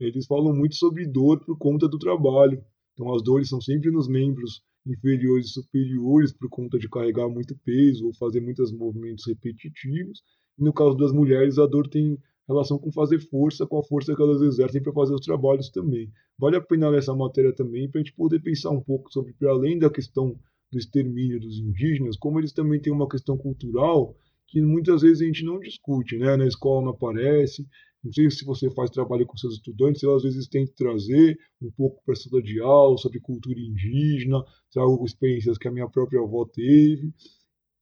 eles 0.00 0.26
falam 0.26 0.52
muito 0.52 0.74
sobre 0.74 1.06
dor 1.06 1.44
por 1.44 1.56
conta 1.56 1.86
do 1.86 2.00
trabalho. 2.00 2.60
Então, 2.94 3.14
as 3.14 3.22
dores 3.22 3.48
são 3.48 3.60
sempre 3.60 3.92
nos 3.92 4.08
membros 4.08 4.64
inferiores 4.86 5.46
e 5.46 5.52
superiores 5.52 6.32
por 6.32 6.48
conta 6.48 6.78
de 6.78 6.88
carregar 6.88 7.28
muito 7.28 7.56
peso 7.64 8.06
ou 8.06 8.14
fazer 8.14 8.40
muitos 8.40 8.72
movimentos 8.72 9.26
repetitivos. 9.26 10.22
E 10.58 10.64
no 10.64 10.72
caso 10.72 10.96
das 10.96 11.12
mulheres, 11.12 11.58
a 11.58 11.66
dor 11.66 11.88
tem 11.88 12.18
relação 12.46 12.78
com 12.78 12.92
fazer 12.92 13.18
força, 13.18 13.66
com 13.66 13.78
a 13.78 13.84
força 13.84 14.14
que 14.14 14.22
elas 14.22 14.42
exercem 14.42 14.82
para 14.82 14.92
fazer 14.92 15.14
os 15.14 15.24
trabalhos 15.24 15.70
também. 15.70 16.10
Vale 16.38 16.56
a 16.56 16.60
pena 16.60 16.88
ler 16.88 16.98
essa 16.98 17.14
matéria 17.14 17.54
também 17.54 17.90
para 17.90 18.00
a 18.00 18.04
gente 18.04 18.14
poder 18.14 18.40
pensar 18.40 18.70
um 18.70 18.80
pouco 18.80 19.10
sobre, 19.10 19.32
para 19.32 19.50
além 19.50 19.78
da 19.78 19.88
questão 19.88 20.38
do 20.70 20.78
extermínio 20.78 21.40
dos 21.40 21.58
indígenas, 21.58 22.16
como 22.16 22.38
eles 22.38 22.52
também 22.52 22.80
têm 22.80 22.92
uma 22.92 23.08
questão 23.08 23.38
cultural 23.38 24.14
que 24.46 24.60
muitas 24.60 25.02
vezes 25.02 25.20
a 25.20 25.24
gente 25.24 25.44
não 25.44 25.58
discute, 25.58 26.16
né? 26.16 26.36
Na 26.36 26.46
escola 26.46 26.82
não 26.82 26.90
aparece, 26.90 27.66
não 28.04 28.12
sei 28.12 28.30
se 28.30 28.44
você 28.44 28.70
faz 28.70 28.90
trabalho 28.90 29.24
com 29.26 29.36
seus 29.36 29.54
estudantes, 29.54 30.02
eu 30.02 30.14
às 30.14 30.22
vezes 30.22 30.46
tento 30.46 30.72
trazer 30.74 31.38
um 31.62 31.70
pouco 31.70 32.02
para 32.04 32.12
a 32.12 32.16
sala 32.16 32.42
de 32.42 32.60
aula 32.60 32.98
sobre 32.98 33.18
cultura 33.18 33.58
indígena, 33.58 34.44
trago 34.70 35.02
experiências 35.06 35.56
que 35.56 35.66
a 35.66 35.70
minha 35.70 35.88
própria 35.88 36.20
avó 36.20 36.44
teve. 36.44 37.14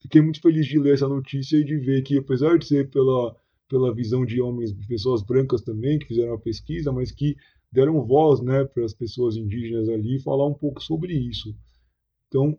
fiquei 0.00 0.20
muito 0.20 0.40
feliz 0.40 0.66
de 0.66 0.78
ler 0.78 0.94
essa 0.94 1.08
notícia 1.08 1.56
e 1.56 1.64
de 1.64 1.76
ver 1.76 2.02
que, 2.02 2.18
apesar 2.18 2.56
de 2.56 2.66
ser 2.66 2.88
pela, 2.90 3.36
pela 3.68 3.92
visão 3.92 4.24
de 4.24 4.40
homens, 4.40 4.72
pessoas 4.86 5.22
brancas 5.22 5.62
também, 5.62 5.98
que 5.98 6.06
fizeram 6.06 6.34
a 6.34 6.38
pesquisa, 6.38 6.92
mas 6.92 7.10
que 7.10 7.36
deram 7.72 8.06
voz 8.06 8.40
né, 8.40 8.64
para 8.64 8.84
as 8.84 8.94
pessoas 8.94 9.36
indígenas 9.36 9.88
ali 9.88 10.20
falar 10.20 10.46
um 10.46 10.54
pouco 10.54 10.80
sobre 10.80 11.14
isso. 11.14 11.52
Então, 12.28 12.56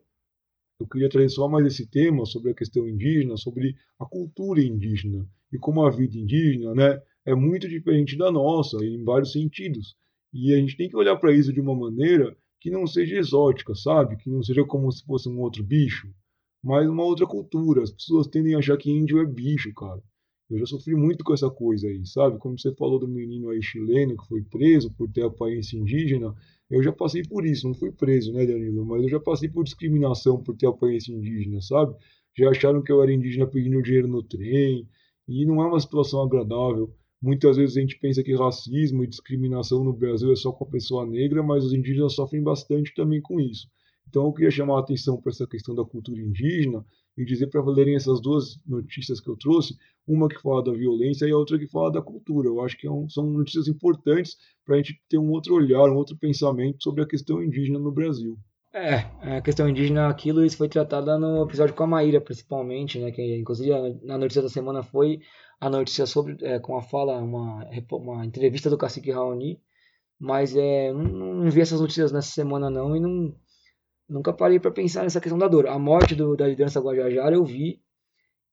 eu 0.84 0.88
queria 0.88 1.10
trazer 1.10 1.30
só 1.30 1.48
mais 1.48 1.66
esse 1.66 1.88
tema 1.88 2.26
sobre 2.26 2.52
a 2.52 2.54
questão 2.54 2.88
indígena, 2.88 3.38
sobre 3.38 3.76
a 3.98 4.06
cultura 4.06 4.62
indígena 4.62 5.26
e 5.52 5.58
como 5.58 5.86
a 5.86 5.90
vida 5.90 6.18
indígena 6.18 6.76
né, 6.76 7.02
é 7.26 7.34
muito 7.34 7.70
diferente 7.70 8.18
da 8.18 8.30
nossa 8.30 8.84
em 8.84 9.02
vários 9.02 9.32
sentidos. 9.32 9.96
E 10.34 10.54
a 10.54 10.58
gente 10.58 10.76
tem 10.76 10.90
que 10.90 10.98
olhar 10.98 11.16
para 11.16 11.32
isso 11.32 11.54
de 11.54 11.62
uma 11.62 11.74
maneira 11.74 12.36
que 12.60 12.70
não 12.70 12.86
seja 12.86 13.18
exótica, 13.18 13.74
sabe? 13.74 14.18
Que 14.18 14.30
não 14.30 14.44
seja 14.44 14.66
como 14.66 14.92
se 14.92 15.06
fosse 15.06 15.30
um 15.30 15.40
outro 15.40 15.64
bicho, 15.64 16.14
mas 16.62 16.90
uma 16.90 17.04
outra 17.04 17.26
cultura. 17.26 17.84
As 17.84 17.92
pessoas 17.92 18.28
tendem 18.28 18.56
a 18.56 18.58
achar 18.58 18.76
que 18.78 18.92
índio 18.92 19.20
é 19.20 19.26
bicho, 19.26 19.74
cara. 19.74 20.02
Eu 20.50 20.60
já 20.60 20.66
sofri 20.66 20.96
muito 20.96 21.24
com 21.24 21.34
essa 21.34 21.50
coisa 21.50 21.88
aí, 21.88 22.06
sabe? 22.06 22.38
Como 22.40 22.60
você 22.60 22.74
falou 22.76 23.00
do 23.00 23.08
menino 23.08 23.50
aí 23.50 23.62
chileno 23.64 24.18
que 24.18 24.28
foi 24.28 24.42
preso 24.44 24.94
por 24.94 25.10
ter 25.10 25.24
aparência 25.24 25.78
indígena, 25.78 26.36
eu 26.74 26.82
já 26.82 26.92
passei 26.92 27.22
por 27.24 27.46
isso, 27.46 27.68
não 27.68 27.76
fui 27.76 27.92
preso, 27.92 28.34
né, 28.34 28.46
Danilo? 28.46 28.86
Mas 28.86 29.04
eu 29.04 29.10
já 29.10 29.20
passei 29.20 29.48
por 29.48 29.64
discriminação 29.64 30.42
por 30.42 30.56
ter 30.56 30.68
aparência 30.68 31.14
indígena, 31.14 31.62
sabe? 31.62 31.96
Já 32.36 32.50
acharam 32.50 32.82
que 32.82 32.92
eu 32.92 33.02
era 33.04 33.14
indígena 33.14 33.46
pedindo 33.46 33.82
dinheiro 33.82 34.08
no 34.08 34.24
trem, 34.24 34.88
e 35.28 35.46
não 35.46 35.62
é 35.62 35.68
uma 35.68 35.80
situação 35.80 36.22
agradável. 36.24 36.92
Muitas 37.22 37.58
vezes 37.58 37.78
a 37.78 37.80
gente 37.80 37.98
pensa 38.00 38.24
que 38.24 38.36
racismo 38.36 39.04
e 39.04 39.08
discriminação 39.08 39.84
no 39.84 39.94
Brasil 39.94 40.32
é 40.32 40.36
só 40.36 40.52
com 40.52 40.66
a 40.66 40.70
pessoa 40.70 41.06
negra, 41.06 41.44
mas 41.44 41.64
os 41.64 41.74
indígenas 41.74 42.16
sofrem 42.16 42.42
bastante 42.42 42.94
também 42.96 43.22
com 43.22 43.40
isso. 43.40 43.68
Então 44.10 44.26
eu 44.26 44.34
queria 44.34 44.52
chamar 44.52 44.78
a 44.78 44.80
atenção 44.80 45.22
para 45.22 45.32
essa 45.32 45.48
questão 45.48 45.74
da 45.74 45.86
cultura 45.86 46.20
indígena 46.20 46.84
e 47.18 47.24
dizer 47.26 47.48
para 47.48 47.62
valerem 47.62 47.96
essas 47.96 48.22
duas 48.22 48.60
notícias 48.66 49.20
que 49.20 49.30
eu 49.30 49.38
trouxe, 49.38 49.78
uma 50.08 50.28
que 50.28 50.42
fala 50.42 50.64
da 50.64 50.72
violência 50.72 51.26
e 51.26 51.32
a 51.32 51.38
outra 51.38 51.58
que 51.58 51.68
fala 51.68 51.92
da 51.92 52.02
cultura. 52.02 52.48
Eu 52.48 52.62
acho 52.62 52.78
que 52.78 52.88
é 52.88 52.92
um, 52.92 53.08
são 53.10 53.26
notícias 53.26 53.68
importantes 53.68 54.38
para 54.66 54.76
a 54.76 54.78
gente 54.78 55.00
ter 55.08 55.18
um 55.18 55.30
outro 55.30 55.56
olhar, 55.56 55.90
um 55.90 55.96
outro 55.96 56.18
pensamento 56.18 56.84
sobre 56.84 57.04
a 57.04 57.08
questão 57.08 57.42
indígena 57.44 57.80
no 57.80 57.92
Brasil. 57.92 58.38
É, 58.74 59.38
a 59.38 59.42
questão 59.42 59.70
indígena 59.70 60.10
aquilo 60.10 60.44
isso 60.44 60.58
foi 60.58 60.68
tratada 60.68 61.16
no 61.20 61.44
episódio 61.44 61.76
com 61.76 61.84
a 61.84 61.88
Maíra, 61.88 62.20
principalmente, 62.20 62.98
né? 62.98 63.12
Que 63.12 63.38
inclusive 63.38 63.70
na 64.02 64.18
notícia 64.18 64.42
da 64.42 64.50
semana 64.50 64.82
foi 64.82 65.20
a 65.60 65.70
notícia 65.70 66.08
sobre, 66.08 66.36
é, 66.42 66.60
com 66.60 66.76
a 66.76 66.82
fala, 66.82 67.20
uma, 67.20 67.70
uma 67.92 68.26
entrevista 68.26 68.72
do 68.72 68.78
Cacique 68.78 69.12
Raoni, 69.12 69.62
mas 70.20 70.56
é, 70.56 70.92
não, 70.92 71.36
não, 71.36 71.52
vi 71.52 71.62
essas 71.62 71.80
notícias 71.80 72.12
nessa 72.12 72.32
semana 72.32 72.70
não 72.70 72.96
e 72.96 73.00
não, 73.00 73.36
nunca 74.08 74.34
parei 74.34 74.60
para 74.60 74.72
pensar 74.72 75.04
nessa 75.04 75.22
questão 75.22 75.38
da 75.38 75.48
dor. 75.48 75.68
A 75.68 75.78
morte 75.80 76.16
do, 76.16 76.36
da 76.36 76.48
liderança 76.48 76.80
Guajajara 76.80 77.36
eu 77.36 77.46
vi 77.46 77.82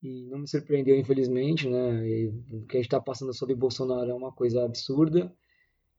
e 0.03 0.27
não 0.27 0.39
me 0.39 0.49
surpreendeu, 0.49 0.97
infelizmente, 0.99 1.69
né? 1.69 2.09
E, 2.09 2.29
o 2.53 2.67
que 2.67 2.77
a 2.77 2.81
gente 2.81 2.87
está 2.87 3.01
passando 3.01 3.35
sobre 3.35 3.55
Bolsonaro 3.55 4.11
é 4.11 4.15
uma 4.15 4.33
coisa 4.33 4.65
absurda. 4.65 5.33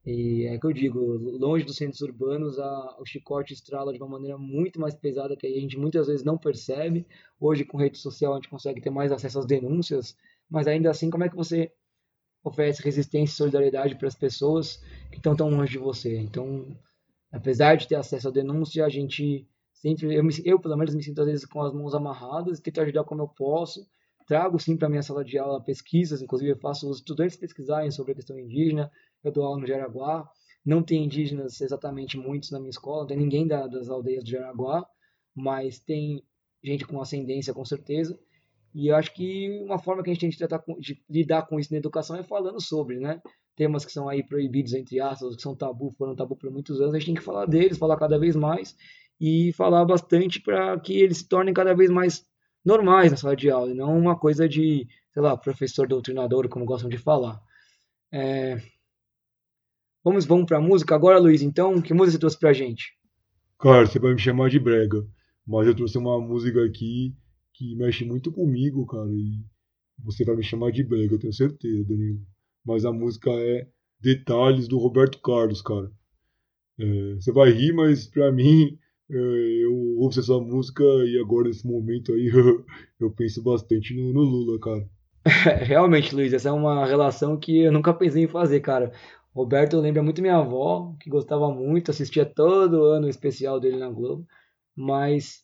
E 0.04 0.46
é 0.46 0.58
que 0.58 0.66
eu 0.66 0.72
digo, 0.72 1.00
longe 1.38 1.64
dos 1.64 1.76
centros 1.76 2.00
urbanos, 2.00 2.58
a, 2.58 2.96
o 3.00 3.06
chicote 3.06 3.52
estrala 3.52 3.92
de 3.92 3.98
uma 3.98 4.08
maneira 4.08 4.36
muito 4.36 4.80
mais 4.80 4.94
pesada 4.94 5.36
que 5.36 5.46
a 5.46 5.50
gente 5.50 5.78
muitas 5.78 6.08
vezes 6.08 6.24
não 6.24 6.36
percebe. 6.36 7.06
Hoje, 7.38 7.64
com 7.64 7.78
rede 7.78 7.98
social, 7.98 8.32
a 8.32 8.36
gente 8.36 8.48
consegue 8.48 8.80
ter 8.80 8.90
mais 8.90 9.12
acesso 9.12 9.38
às 9.38 9.46
denúncias 9.46 10.16
mas 10.52 10.66
ainda 10.66 10.90
assim, 10.90 11.08
como 11.08 11.24
é 11.24 11.30
que 11.30 11.34
você 11.34 11.72
oferece 12.44 12.82
resistência 12.82 13.32
e 13.32 13.36
solidariedade 13.36 13.94
para 13.96 14.06
as 14.06 14.14
pessoas 14.14 14.82
que 15.10 15.16
estão 15.16 15.34
tão 15.34 15.48
longe 15.48 15.72
de 15.72 15.78
você? 15.78 16.18
Então, 16.18 16.76
apesar 17.32 17.76
de 17.76 17.88
ter 17.88 17.96
acesso 17.96 18.28
à 18.28 18.30
denúncia, 18.30 18.84
a 18.84 18.88
gente 18.88 19.48
sempre, 19.72 20.14
eu, 20.14 20.22
me, 20.22 20.32
eu 20.44 20.60
pelo 20.60 20.76
menos 20.76 20.94
me 20.94 21.02
sinto 21.02 21.20
às 21.22 21.26
vezes 21.26 21.46
com 21.46 21.62
as 21.62 21.72
mãos 21.72 21.94
amarradas, 21.94 22.60
tento 22.60 22.80
ajudar 22.82 23.04
como 23.04 23.22
eu 23.22 23.28
posso, 23.28 23.84
trago 24.26 24.58
sim 24.58 24.76
para 24.76 24.88
minha 24.88 25.02
sala 25.02 25.24
de 25.24 25.38
aula 25.38 25.62
pesquisas, 25.62 26.22
inclusive 26.22 26.52
eu 26.52 26.58
faço 26.58 26.88
os 26.88 26.98
estudantes 26.98 27.36
pesquisarem 27.36 27.90
sobre 27.90 28.12
a 28.12 28.14
questão 28.14 28.38
indígena, 28.38 28.90
eu 29.24 29.32
dou 29.32 29.44
aula 29.44 29.58
no 29.58 29.66
Jaraguá, 29.66 30.28
não 30.64 30.82
tem 30.82 31.04
indígenas 31.04 31.60
exatamente 31.60 32.16
muitos 32.16 32.50
na 32.50 32.60
minha 32.60 32.70
escola, 32.70 33.00
não 33.00 33.08
tem 33.08 33.16
ninguém 33.16 33.46
da, 33.46 33.66
das 33.66 33.88
aldeias 33.88 34.22
do 34.22 34.30
Jaraguá, 34.30 34.86
mas 35.34 35.80
tem 35.80 36.22
gente 36.62 36.86
com 36.86 37.00
ascendência 37.00 37.54
com 37.54 37.64
certeza, 37.64 38.16
e 38.74 38.88
eu 38.88 38.96
acho 38.96 39.12
que 39.12 39.50
uma 39.64 39.78
forma 39.78 40.02
que 40.02 40.10
a 40.10 40.12
gente 40.12 40.20
tem 40.20 40.30
de, 40.30 40.38
tratar 40.38 40.62
de 40.78 41.02
lidar 41.08 41.46
com 41.46 41.58
isso 41.58 41.72
na 41.72 41.78
educação 41.78 42.16
é 42.16 42.22
falando 42.22 42.60
sobre, 42.60 42.98
né? 42.98 43.20
Temas 43.54 43.84
que 43.84 43.92
são 43.92 44.08
aí 44.08 44.22
proibidos, 44.22 44.72
entre 44.72 44.98
aspas, 45.00 45.36
que 45.36 45.42
são 45.42 45.54
tabu, 45.54 45.90
foram 45.92 46.16
tabu 46.16 46.36
por 46.36 46.50
muitos 46.50 46.80
anos, 46.80 46.94
a 46.94 46.98
gente 46.98 47.06
tem 47.06 47.14
que 47.14 47.22
falar 47.22 47.46
deles, 47.46 47.78
falar 47.78 47.96
cada 47.98 48.18
vez 48.18 48.34
mais 48.34 48.76
e 49.20 49.52
falar 49.52 49.84
bastante 49.84 50.40
para 50.40 50.78
que 50.80 50.94
eles 50.94 51.18
se 51.18 51.28
tornem 51.28 51.54
cada 51.54 51.74
vez 51.74 51.90
mais 51.90 52.24
normais 52.64 53.10
na 53.10 53.16
sala 53.16 53.36
de 53.36 53.50
aula, 53.50 53.70
e 53.70 53.74
não 53.74 53.96
uma 53.96 54.18
coisa 54.18 54.48
de, 54.48 54.86
sei 55.12 55.22
lá, 55.22 55.36
professor 55.36 55.86
doutrinador, 55.86 56.48
como 56.48 56.64
gostam 56.64 56.88
de 56.88 56.98
falar. 56.98 57.40
É... 58.12 58.60
Vamos, 60.04 60.24
vamos 60.24 60.46
para 60.46 60.60
música 60.60 60.94
agora, 60.94 61.18
Luiz, 61.18 61.42
então? 61.42 61.80
Que 61.80 61.94
música 61.94 62.12
você 62.12 62.18
trouxe 62.18 62.38
para 62.38 62.52
gente? 62.52 62.96
Claro, 63.58 63.86
você 63.86 63.98
vai 63.98 64.12
me 64.12 64.18
chamar 64.18 64.50
de 64.50 64.58
brega, 64.58 65.06
mas 65.46 65.66
eu 65.66 65.74
trouxe 65.74 65.96
uma 65.98 66.20
música 66.20 66.64
aqui 66.64 67.14
que 67.54 67.76
mexe 67.76 68.04
muito 68.04 68.32
comigo, 68.32 68.84
cara. 68.86 69.08
E 69.12 69.44
você 70.02 70.24
vai 70.24 70.34
me 70.34 70.42
chamar 70.42 70.72
de 70.72 70.82
brega, 70.82 71.14
eu 71.14 71.18
tenho 71.20 71.32
certeza, 71.32 71.84
Danilo. 71.84 72.20
Mas 72.64 72.84
a 72.84 72.92
música 72.92 73.30
é 73.30 73.66
Detalhes 74.00 74.68
do 74.68 74.78
Roberto 74.78 75.20
Carlos, 75.20 75.62
cara. 75.62 75.90
É, 76.78 77.14
você 77.14 77.32
vai 77.32 77.50
rir, 77.50 77.72
mas 77.72 78.06
pra 78.06 78.32
mim, 78.32 78.78
é, 79.10 79.14
eu 79.14 79.74
ouço 79.98 80.20
essa 80.20 80.38
música 80.38 80.82
e 80.82 81.18
agora, 81.20 81.48
nesse 81.48 81.66
momento 81.66 82.12
aí, 82.12 82.30
eu 82.98 83.10
penso 83.10 83.42
bastante 83.42 83.94
no, 83.94 84.12
no 84.12 84.22
Lula, 84.22 84.58
cara. 84.58 84.88
Realmente, 85.64 86.14
Luiz, 86.14 86.32
essa 86.32 86.48
é 86.48 86.52
uma 86.52 86.84
relação 86.84 87.36
que 87.36 87.60
eu 87.60 87.72
nunca 87.72 87.94
pensei 87.94 88.24
em 88.24 88.28
fazer, 88.28 88.60
cara. 88.60 88.92
Roberto 89.34 89.78
lembra 89.78 90.02
muito 90.02 90.20
minha 90.20 90.36
avó, 90.36 90.94
que 91.00 91.08
gostava 91.08 91.50
muito, 91.50 91.90
assistia 91.90 92.26
todo 92.26 92.84
ano 92.84 93.06
o 93.06 93.10
especial 93.10 93.58
dele 93.58 93.78
na 93.78 93.88
Globo, 93.88 94.26
mas 94.76 95.42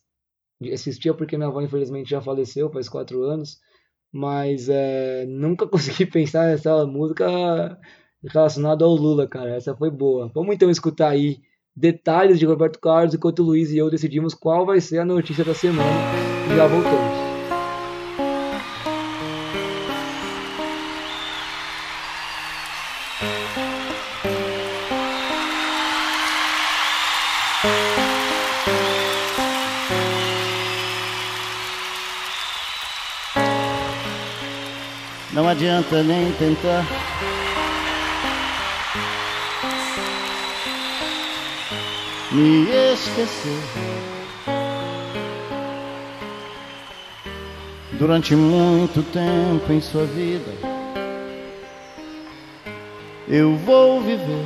assistia 0.73 1.13
porque 1.13 1.37
minha 1.37 1.47
avó 1.47 1.61
infelizmente 1.61 2.09
já 2.09 2.21
faleceu 2.21 2.69
faz 2.69 2.87
quatro 2.89 3.23
anos, 3.23 3.59
mas 4.11 4.67
é, 4.69 5.25
nunca 5.27 5.65
consegui 5.67 6.05
pensar 6.05 6.47
nessa 6.47 6.85
música 6.85 7.77
relacionada 8.23 8.83
ao 8.83 8.93
Lula, 8.93 9.27
cara. 9.27 9.55
Essa 9.55 9.75
foi 9.75 9.89
boa. 9.89 10.31
Vamos 10.33 10.55
então 10.55 10.69
escutar 10.69 11.09
aí 11.09 11.39
detalhes 11.75 12.39
de 12.39 12.45
Roberto 12.45 12.79
Carlos 12.79 13.13
enquanto 13.13 13.39
o 13.39 13.45
Luiz 13.45 13.71
e 13.71 13.77
eu 13.77 13.89
decidimos 13.89 14.33
qual 14.33 14.65
vai 14.65 14.81
ser 14.81 14.99
a 14.99 15.05
notícia 15.05 15.45
da 15.45 15.53
semana 15.53 15.89
e 16.51 16.55
já 16.55 16.67
voltamos. 16.67 17.28
Adianta 35.79 36.03
nem 36.03 36.31
tentar. 36.33 36.85
Me 42.31 42.69
esquecer. 42.93 43.59
Durante 47.93 48.35
muito 48.35 49.03
tempo 49.11 49.73
em 49.73 49.81
sua 49.81 50.05
vida, 50.05 50.51
eu 53.27 53.57
vou 53.57 54.01
viver. 54.01 54.45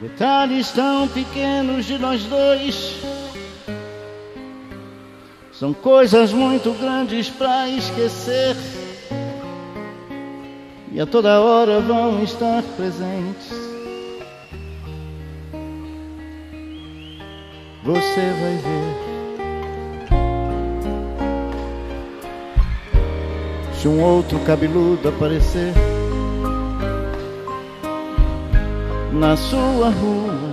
Detalhes 0.00 0.70
tão 0.72 1.08
pequenos 1.08 1.86
de 1.86 1.98
nós 1.98 2.22
dois 2.24 3.00
são 5.58 5.74
coisas 5.74 6.32
muito 6.32 6.72
grandes 6.74 7.28
para 7.28 7.68
esquecer 7.68 8.54
e 10.92 11.00
a 11.00 11.06
toda 11.06 11.40
hora 11.40 11.80
vão 11.80 12.22
estar 12.22 12.62
presentes. 12.76 13.50
Você 17.82 18.20
vai 18.40 18.56
ver. 18.62 19.08
Se 23.74 23.88
um 23.88 24.00
outro 24.00 24.38
cabeludo 24.40 25.08
aparecer 25.08 25.72
na 29.12 29.36
sua 29.36 29.90
rua 29.90 30.47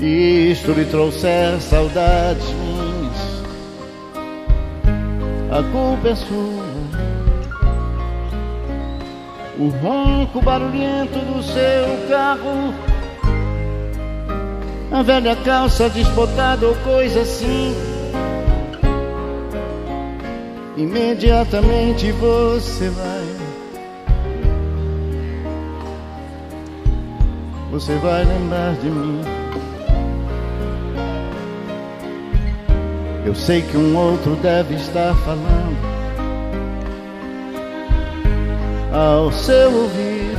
e 0.00 0.52
isto 0.52 0.72
lhe 0.72 0.84
trouxer 0.84 1.60
saudades 1.60 2.46
minhas, 2.52 3.42
a 5.50 5.62
culpa 5.72 6.08
é 6.08 6.14
sua. 6.14 6.66
O 9.58 9.68
ronco 9.68 10.42
barulhento 10.42 11.18
do 11.18 11.42
seu 11.42 12.08
carro 12.10 12.74
a 14.90 15.02
velha 15.02 15.34
calça 15.36 15.90
desbotada 15.90 16.66
ou 16.66 16.74
coisa 16.76 17.20
assim. 17.20 17.74
Imediatamente 20.76 22.12
você 22.12 22.88
vai. 22.90 23.24
Você 27.72 27.94
vai 27.96 28.24
lembrar 28.24 28.74
de 28.76 28.88
mim. 28.88 29.20
Eu 33.26 33.34
sei 33.34 33.60
que 33.60 33.76
um 33.76 33.96
outro 33.96 34.36
deve 34.36 34.76
estar 34.76 35.12
falando 35.24 35.76
ao 38.92 39.32
seu 39.32 39.68
ouvido. 39.68 40.38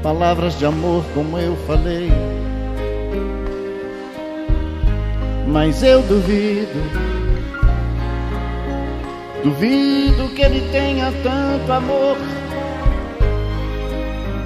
Palavras 0.00 0.56
de 0.56 0.64
amor 0.64 1.04
como 1.12 1.36
eu 1.40 1.56
falei. 1.66 2.08
Mas 5.48 5.82
eu 5.82 6.00
duvido, 6.02 6.80
duvido 9.42 10.28
que 10.36 10.42
ele 10.42 10.60
tenha 10.70 11.12
tanto 11.24 11.72
amor. 11.72 12.16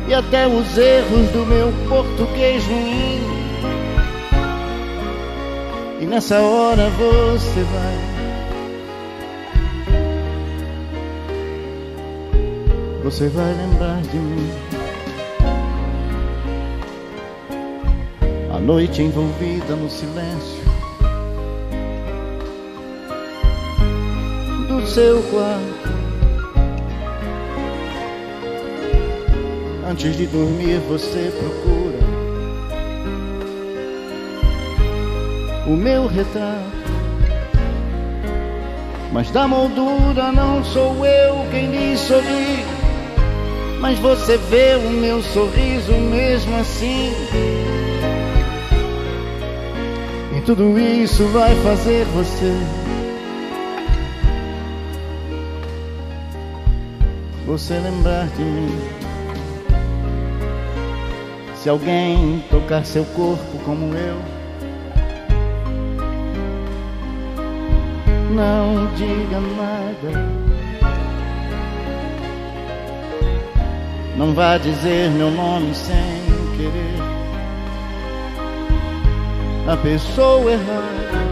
E 0.08 0.14
até 0.14 0.46
os 0.46 0.78
erros 0.78 1.28
do 1.32 1.44
meu 1.44 1.70
português 1.86 2.64
ruim. 2.64 3.41
Nessa 6.12 6.38
hora 6.42 6.90
você 6.90 7.62
vai. 7.72 7.96
Você 13.02 13.28
vai 13.28 13.54
lembrar 13.54 14.02
de 14.02 14.18
mim. 14.18 14.50
A 18.54 18.58
noite 18.58 19.00
envolvida 19.00 19.74
no 19.74 19.88
silêncio 19.88 20.62
do 24.68 24.86
seu 24.86 25.22
quarto. 25.30 25.88
Antes 29.90 30.14
de 30.14 30.26
dormir, 30.26 30.78
você 30.90 31.32
procura 31.38 31.81
o 35.72 35.76
meu 35.76 36.06
retrato. 36.06 36.82
Mas 39.10 39.30
da 39.30 39.48
moldura 39.48 40.30
não 40.30 40.62
sou 40.64 41.04
eu 41.04 41.46
quem 41.50 41.70
lhe 41.70 41.96
sorri. 41.96 42.62
Mas 43.80 43.98
você 43.98 44.36
vê 44.36 44.76
o 44.76 44.90
meu 44.90 45.22
sorriso 45.22 45.92
mesmo 45.92 46.56
assim. 46.58 47.12
E 50.36 50.40
tudo 50.42 50.78
isso 50.78 51.24
vai 51.28 51.54
fazer 51.62 52.04
você. 52.06 52.54
Você 57.46 57.74
lembrar 57.78 58.26
de 58.28 58.42
mim. 58.42 58.78
Se 61.56 61.68
alguém 61.68 62.44
tocar 62.50 62.84
seu 62.84 63.04
corpo 63.04 63.58
como 63.64 63.94
eu, 63.94 64.41
não 68.32 68.86
diga 68.94 69.38
nada. 69.40 70.42
Não 74.16 74.34
vá 74.34 74.58
dizer 74.58 75.10
meu 75.10 75.30
nome 75.30 75.74
sem 75.74 75.96
querer. 76.56 77.02
A 79.68 79.76
pessoa 79.76 80.50
errada, 80.50 81.22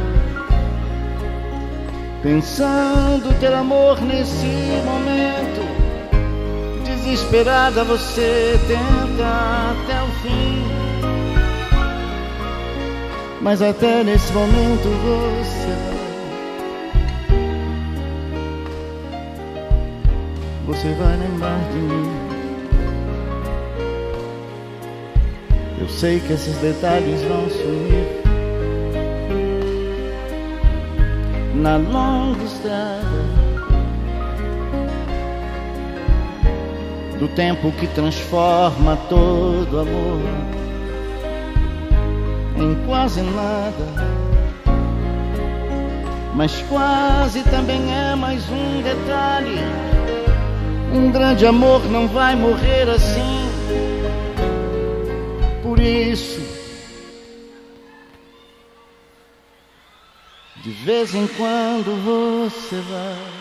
pensando 2.22 3.38
ter 3.40 3.52
amor 3.52 4.00
nesse 4.02 4.46
momento. 4.84 5.70
Desesperada, 6.84 7.82
você 7.84 8.58
tenta 8.68 9.72
até 9.72 10.02
o 10.02 10.06
fim. 10.22 10.64
Mas 13.40 13.62
até 13.62 14.04
nesse 14.04 14.32
momento 14.32 14.88
você 15.02 15.89
Você 20.70 20.94
vai 20.94 21.16
lembrar 21.16 21.58
de 21.72 21.78
mim. 21.78 22.12
Eu 25.80 25.88
sei 25.88 26.20
que 26.20 26.32
esses 26.32 26.56
detalhes 26.58 27.22
vão 27.22 27.50
sumir 27.50 28.06
na 31.56 31.76
longa 31.76 32.44
estrada 32.44 33.00
do 37.18 37.26
tempo 37.34 37.72
que 37.72 37.88
transforma 37.88 38.96
todo 39.08 39.80
amor 39.80 40.20
em 42.58 42.86
quase 42.86 43.22
nada. 43.22 44.20
Mas 46.36 46.62
quase 46.68 47.42
também 47.42 47.92
é 47.92 48.14
mais 48.14 48.48
um 48.48 48.82
detalhe. 48.82 49.99
Um 50.92 51.10
grande 51.12 51.46
amor 51.46 51.84
não 51.84 52.08
vai 52.08 52.34
morrer 52.34 52.88
assim 52.88 53.50
por 55.62 55.78
isso. 55.78 56.40
De 60.62 60.70
vez 60.84 61.14
em 61.14 61.26
quando 61.28 61.94
você 62.04 62.80
vai. 62.80 63.40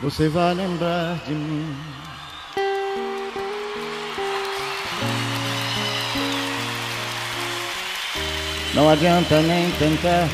Você 0.00 0.28
vai 0.28 0.54
lembrar 0.54 1.18
de 1.26 1.34
mim. 1.34 1.76
Não 8.76 8.90
adianta 8.90 9.40
nem 9.40 9.70
tentar. 9.72 10.28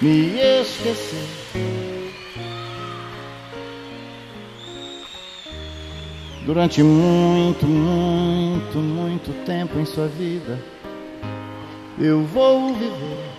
me 0.00 0.60
esquecer. 0.60 1.28
Durante 6.46 6.82
muito, 6.82 7.66
muito, 7.66 8.78
muito 8.78 9.44
tempo 9.44 9.78
em 9.78 9.84
sua 9.84 10.08
vida, 10.08 10.58
eu 11.98 12.24
vou 12.24 12.74
viver. 12.74 13.30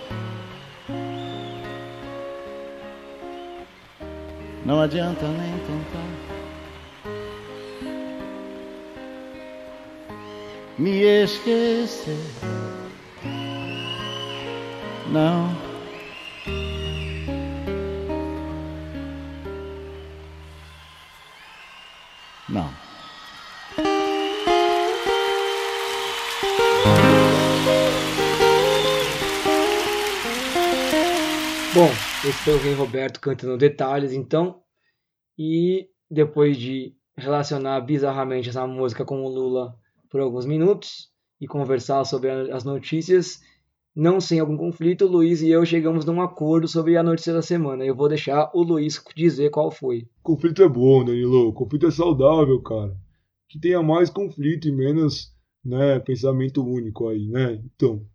Não 4.63 4.80
adianta 4.80 5.28
nem 5.28 5.51
tentar. 5.51 6.30
Me 10.82 11.03
esquecer. 11.03 12.17
Não. 15.11 15.55
Não. 22.49 22.67
Bom, 31.75 31.86
esse 32.27 32.32
foi 32.43 32.55
o 32.55 32.57
Rei 32.57 32.73
Roberto 32.73 33.19
cantando 33.19 33.55
detalhes, 33.55 34.13
então. 34.13 34.63
E 35.38 35.89
depois 36.09 36.57
de 36.57 36.95
relacionar 37.15 37.82
bizarramente 37.82 38.49
essa 38.49 38.65
música 38.65 39.05
com 39.05 39.23
o 39.23 39.29
Lula 39.29 39.79
por 40.12 40.20
alguns 40.20 40.45
minutos 40.45 41.09
e 41.39 41.47
conversar 41.47 42.03
sobre 42.03 42.30
as 42.30 42.66
notícias, 42.66 43.41
não 43.95 44.22
sem 44.22 44.39
algum 44.39 44.57
conflito, 44.57 45.05
o 45.05 45.07
Luiz 45.07 45.41
e 45.41 45.49
eu 45.49 45.66
chegamos 45.66 46.05
num 46.05 46.22
acordo 46.22 46.68
sobre 46.68 46.97
a 46.97 47.03
notícia 47.03 47.34
da 47.34 47.41
semana. 47.41 47.84
Eu 47.86 47.95
vou 47.95 48.09
deixar 48.09 48.51
o 48.53 48.62
Luiz 48.62 49.01
dizer 49.16 49.49
qual 49.49 49.72
foi. 49.72 50.07
Conflito 50.22 50.62
é 50.62 50.70
bom, 50.70 51.03
Danilo. 51.03 51.53
Conflito 51.53 51.88
é 51.88 51.91
saudável, 51.91 52.62
cara. 52.62 52.95
Que 53.49 53.59
tenha 53.59 53.82
mais 53.82 54.09
conflito 54.09 54.68
e 54.68 54.72
menos 54.72 55.34
né, 55.64 55.99
pensamento 55.99 56.64
único 56.64 57.07
aí, 57.07 57.28
né? 57.28 57.62
Então, 57.76 58.05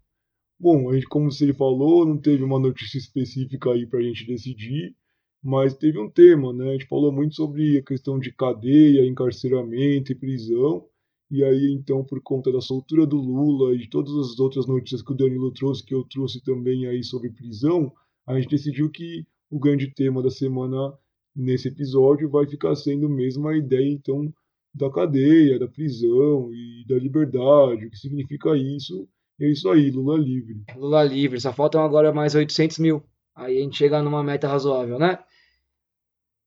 bom, 0.58 0.90
a 0.90 0.94
gente, 0.94 1.06
como 1.06 1.30
você 1.30 1.52
falou, 1.52 2.06
não 2.06 2.18
teve 2.18 2.42
uma 2.42 2.58
notícia 2.58 2.98
específica 2.98 3.70
aí 3.70 3.86
pra 3.86 4.02
gente 4.02 4.26
decidir, 4.26 4.94
mas 5.42 5.74
teve 5.74 5.98
um 5.98 6.10
tema, 6.10 6.52
né? 6.52 6.70
A 6.70 6.72
gente 6.72 6.86
falou 6.86 7.12
muito 7.12 7.34
sobre 7.34 7.78
a 7.78 7.82
questão 7.82 8.18
de 8.18 8.32
cadeia, 8.32 9.06
encarceramento 9.06 10.12
e 10.12 10.14
prisão. 10.14 10.86
E 11.30 11.42
aí, 11.42 11.72
então, 11.72 12.04
por 12.04 12.20
conta 12.22 12.52
da 12.52 12.60
soltura 12.60 13.04
do 13.04 13.16
Lula 13.16 13.74
e 13.74 13.78
de 13.78 13.90
todas 13.90 14.14
as 14.14 14.38
outras 14.38 14.66
notícias 14.66 15.02
que 15.02 15.12
o 15.12 15.16
Danilo 15.16 15.52
trouxe, 15.52 15.84
que 15.84 15.94
eu 15.94 16.04
trouxe 16.04 16.40
também 16.42 16.86
aí 16.86 17.02
sobre 17.02 17.30
prisão, 17.30 17.92
a 18.26 18.38
gente 18.38 18.48
decidiu 18.48 18.90
que 18.90 19.26
o 19.50 19.58
grande 19.58 19.92
tema 19.92 20.22
da 20.22 20.30
semana 20.30 20.92
nesse 21.34 21.68
episódio 21.68 22.30
vai 22.30 22.46
ficar 22.46 22.74
sendo 22.76 23.08
mesmo 23.08 23.48
a 23.48 23.56
ideia, 23.56 23.90
então, 23.90 24.32
da 24.72 24.90
cadeia, 24.90 25.58
da 25.58 25.66
prisão 25.66 26.52
e 26.52 26.84
da 26.86 26.96
liberdade, 26.96 27.86
o 27.86 27.90
que 27.90 27.96
significa 27.96 28.56
isso. 28.56 29.08
E 29.38 29.44
é 29.44 29.50
isso 29.50 29.68
aí, 29.68 29.90
Lula 29.90 30.16
livre. 30.16 30.62
Lula 30.76 31.02
livre, 31.02 31.40
só 31.40 31.52
faltam 31.52 31.82
agora 31.82 32.12
mais 32.12 32.34
800 32.34 32.78
mil. 32.78 33.02
Aí 33.34 33.58
a 33.58 33.62
gente 33.62 33.76
chega 33.76 34.02
numa 34.02 34.22
meta 34.22 34.48
razoável, 34.48 34.98
né? 34.98 35.18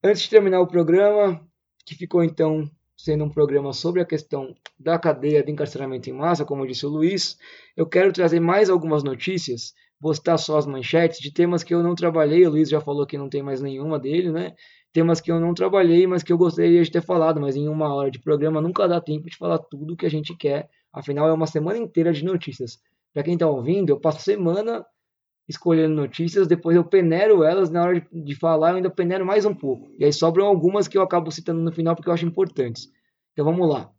Antes 0.04 0.24
de 0.24 0.30
terminar 0.30 0.62
o 0.62 0.68
programa, 0.68 1.46
que 1.86 1.96
ficou 1.96 2.24
então 2.24 2.70
sendo 3.00 3.24
um 3.24 3.30
programa 3.30 3.72
sobre 3.72 4.02
a 4.02 4.06
questão 4.06 4.54
da 4.78 5.00
cadeia 5.00 5.42
de 5.42 5.50
encarceramento 5.50 6.10
em 6.10 6.14
massa, 6.14 6.44
como 6.44 6.68
disse 6.68 6.86
o 6.86 6.90
Luiz, 6.90 7.38
eu 7.76 7.86
quero 7.86 8.12
trazer 8.12 8.42
mais 8.42 8.70
algumas 8.70 9.04
notícias, 9.04 9.74
postar 10.02 10.38
só 10.38 10.58
as 10.58 10.66
manchetes 10.66 11.20
de 11.20 11.32
temas 11.32 11.64
que 11.64 11.74
eu 11.74 11.82
não 11.82 11.96
trabalhei, 11.96 12.46
o 12.46 12.50
Luiz 12.50 12.68
já 12.68 12.82
falou 12.82 13.08
que 13.08 13.18
não 13.18 13.30
tem 13.30 13.42
mais 13.42 13.62
nenhuma 13.62 13.98
dele, 13.98 14.34
né? 14.34 14.54
Temas 14.92 15.22
que 15.22 15.32
eu 15.32 15.40
não 15.40 15.54
trabalhei, 15.54 16.06
mas 16.08 16.24
que 16.24 16.34
eu 16.34 16.38
gostaria 16.38 16.84
de 16.84 16.92
ter 16.92 17.02
falado, 17.02 17.40
mas 17.40 17.56
em 17.56 17.70
uma 17.70 17.94
hora 17.94 18.12
de 18.12 18.20
programa 18.20 18.60
nunca 18.60 18.86
dá 18.86 19.00
tempo 19.00 19.30
de 19.30 19.38
falar 19.38 19.60
tudo 19.60 19.96
que 19.96 20.06
a 20.06 20.10
gente 20.10 20.36
quer, 20.36 20.70
afinal 20.92 21.30
é 21.30 21.32
uma 21.32 21.48
semana 21.48 21.78
inteira 21.78 22.12
de 22.12 22.26
notícias. 22.26 22.80
Para 23.14 23.24
quem 23.24 23.36
está 23.36 23.48
ouvindo, 23.48 23.92
eu 23.92 24.00
passo 24.00 24.22
semana 24.22 24.86
escolhendo 25.50 25.96
notícias, 25.96 26.48
depois 26.48 26.76
eu 26.76 26.84
peneiro 26.84 27.44
elas, 27.44 27.72
na 27.72 27.82
hora 27.82 28.08
de, 28.14 28.36
falar 28.36 28.70
eu 28.70 28.76
ainda 28.76 28.90
peneiro 28.90 29.26
mais 29.26 29.46
um 29.46 29.54
pouco. 29.54 29.92
E 29.98 30.06
aí 30.06 30.14
sobram 30.14 30.46
algumas 30.46 30.88
que 30.88 30.96
eu 30.96 31.02
acabo 31.02 31.32
citando 31.32 31.60
no 31.60 31.72
final 31.72 31.96
porque 31.96 32.08
eu 32.08 32.14
acho 32.14 32.26
importantes. 32.26 32.88
Então 33.34 33.44
vamos 33.44 33.68
lá. 33.68 33.92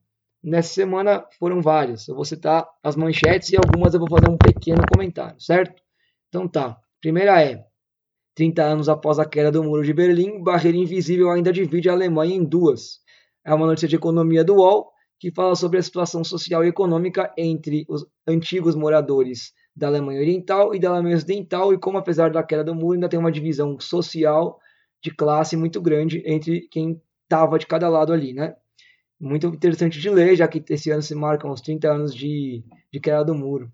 Nessa 0.43 0.73
semana 0.73 1.27
foram 1.41 1.61
várias. 1.61 2.07
Eu 2.07 2.15
vou 2.15 2.25
citar 2.25 2.67
as 2.85 2.95
manchetes 2.95 3.51
e 3.51 3.57
algumas 3.57 3.93
eu 3.93 4.01
vou 4.01 4.09
fazer 4.09 4.31
um 4.31 4.39
pequeno 4.39 4.81
comentário, 4.91 5.41
certo? 5.41 5.83
Então 6.29 6.47
tá. 6.47 6.79
Primeira 7.01 7.43
é: 7.43 7.65
30 8.37 8.63
anos 8.63 8.89
após 8.89 9.19
a 9.19 9.25
queda 9.25 9.51
do 9.51 9.65
Muro 9.65 9.83
de 9.83 9.93
Berlim, 9.93 10.43
barreira 10.45 10.79
invisível 10.79 11.31
ainda 11.31 11.53
divide 11.53 11.91
a 11.91 11.93
Alemanha 11.93 12.37
em 12.37 12.45
duas. 12.45 13.01
É 13.45 13.53
uma 13.53 13.67
notícia 13.67 13.89
de 13.89 13.97
economia 13.97 14.45
do 14.45 14.55
UOL 14.55 14.93
que 15.19 15.33
fala 15.33 15.57
sobre 15.57 15.79
a 15.79 15.83
situação 15.83 16.23
social 16.23 16.65
e 16.65 16.69
econômica 16.69 17.33
entre 17.37 17.85
os 17.89 18.07
antigos 18.27 18.77
moradores 18.77 19.53
da 19.81 19.87
Alemanha 19.87 20.21
Oriental 20.21 20.75
e 20.75 20.79
da 20.79 20.91
Alemanha 20.91 21.17
Ocidental, 21.17 21.73
e 21.73 21.79
como 21.79 21.97
apesar 21.97 22.31
da 22.31 22.43
queda 22.43 22.63
do 22.63 22.75
muro 22.75 22.93
ainda 22.93 23.09
tem 23.09 23.19
uma 23.19 23.33
divisão 23.33 23.81
social 23.81 24.61
de 25.03 25.11
classe 25.11 25.57
muito 25.57 25.81
grande 25.81 26.23
entre 26.27 26.69
quem 26.71 27.01
estava 27.23 27.59
de 27.59 27.67
cada 27.67 27.89
lado 27.89 28.13
ali, 28.13 28.35
né? 28.35 28.55
Muito 29.19 29.47
interessante 29.47 29.99
de 29.99 30.11
ler, 30.11 30.37
já 30.37 30.47
que 30.47 30.63
esse 30.69 30.91
ano 30.91 31.01
se 31.01 31.15
marcam 31.15 31.51
os 31.51 31.63
30 31.63 31.91
anos 31.91 32.15
de, 32.15 32.63
de 32.93 33.01
queda 33.01 33.25
do 33.25 33.35
muro. 33.35 33.73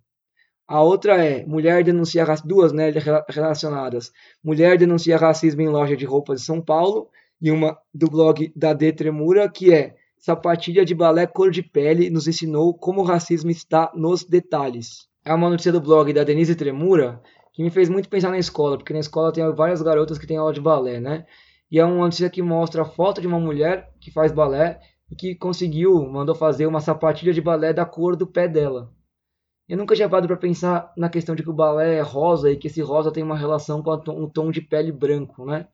A 0.68 0.80
outra 0.80 1.24
é 1.24 1.44
mulher 1.44 1.82
denuncia 1.82 2.24
duas, 2.44 2.72
né, 2.72 2.92
relacionadas. 3.28 4.12
Mulher 4.42 4.78
denuncia 4.78 5.16
racismo 5.16 5.60
em 5.60 5.68
loja 5.68 5.96
de 5.96 6.04
roupas 6.04 6.40
de 6.40 6.46
São 6.46 6.60
Paulo 6.60 7.08
e 7.42 7.50
uma 7.50 7.76
do 7.92 8.08
blog 8.08 8.52
da 8.54 8.72
D 8.72 8.92
Tremura 8.92 9.48
que 9.48 9.74
é 9.74 9.96
sapatilha 10.18 10.84
de 10.84 10.94
balé 10.94 11.26
cor 11.26 11.50
de 11.50 11.62
pele 11.64 12.10
nos 12.10 12.28
ensinou 12.28 12.74
como 12.74 13.00
o 13.00 13.04
racismo 13.04 13.50
está 13.50 13.92
nos 13.94 14.24
detalhes 14.24 15.08
é 15.26 15.34
uma 15.34 15.50
notícia 15.50 15.72
do 15.72 15.80
blog 15.80 16.12
da 16.12 16.22
Denise 16.22 16.54
Tremura 16.54 17.20
que 17.52 17.62
me 17.62 17.70
fez 17.70 17.88
muito 17.88 18.08
pensar 18.08 18.30
na 18.30 18.38
escola, 18.38 18.76
porque 18.76 18.92
na 18.92 19.00
escola 19.00 19.32
tem 19.32 19.44
várias 19.54 19.82
garotas 19.82 20.18
que 20.18 20.26
têm 20.26 20.36
aula 20.36 20.52
de 20.52 20.60
balé, 20.60 21.00
né? 21.00 21.26
E 21.68 21.80
é 21.80 21.84
uma 21.84 22.04
notícia 22.04 22.30
que 22.30 22.40
mostra 22.40 22.82
a 22.82 22.84
foto 22.84 23.20
de 23.20 23.26
uma 23.26 23.40
mulher 23.40 23.92
que 23.98 24.12
faz 24.12 24.30
balé 24.30 24.78
e 25.10 25.16
que 25.16 25.34
conseguiu, 25.34 26.06
mandou 26.06 26.34
fazer 26.34 26.66
uma 26.66 26.80
sapatilha 26.80 27.32
de 27.32 27.40
balé 27.40 27.72
da 27.72 27.84
cor 27.84 28.14
do 28.14 28.26
pé 28.26 28.46
dela. 28.46 28.92
Eu 29.68 29.76
nunca 29.76 29.96
tinha 29.96 30.08
parado 30.08 30.28
para 30.28 30.36
pensar 30.36 30.92
na 30.96 31.08
questão 31.08 31.34
de 31.34 31.42
que 31.42 31.50
o 31.50 31.54
balé 31.54 31.96
é 31.96 32.02
rosa 32.02 32.52
e 32.52 32.56
que 32.56 32.68
esse 32.68 32.80
rosa 32.80 33.10
tem 33.10 33.24
uma 33.24 33.36
relação 33.36 33.82
com 33.82 33.94
um 34.10 34.30
tom 34.30 34.52
de 34.52 34.60
pele 34.60 34.92
branco, 34.92 35.44
né? 35.44 35.66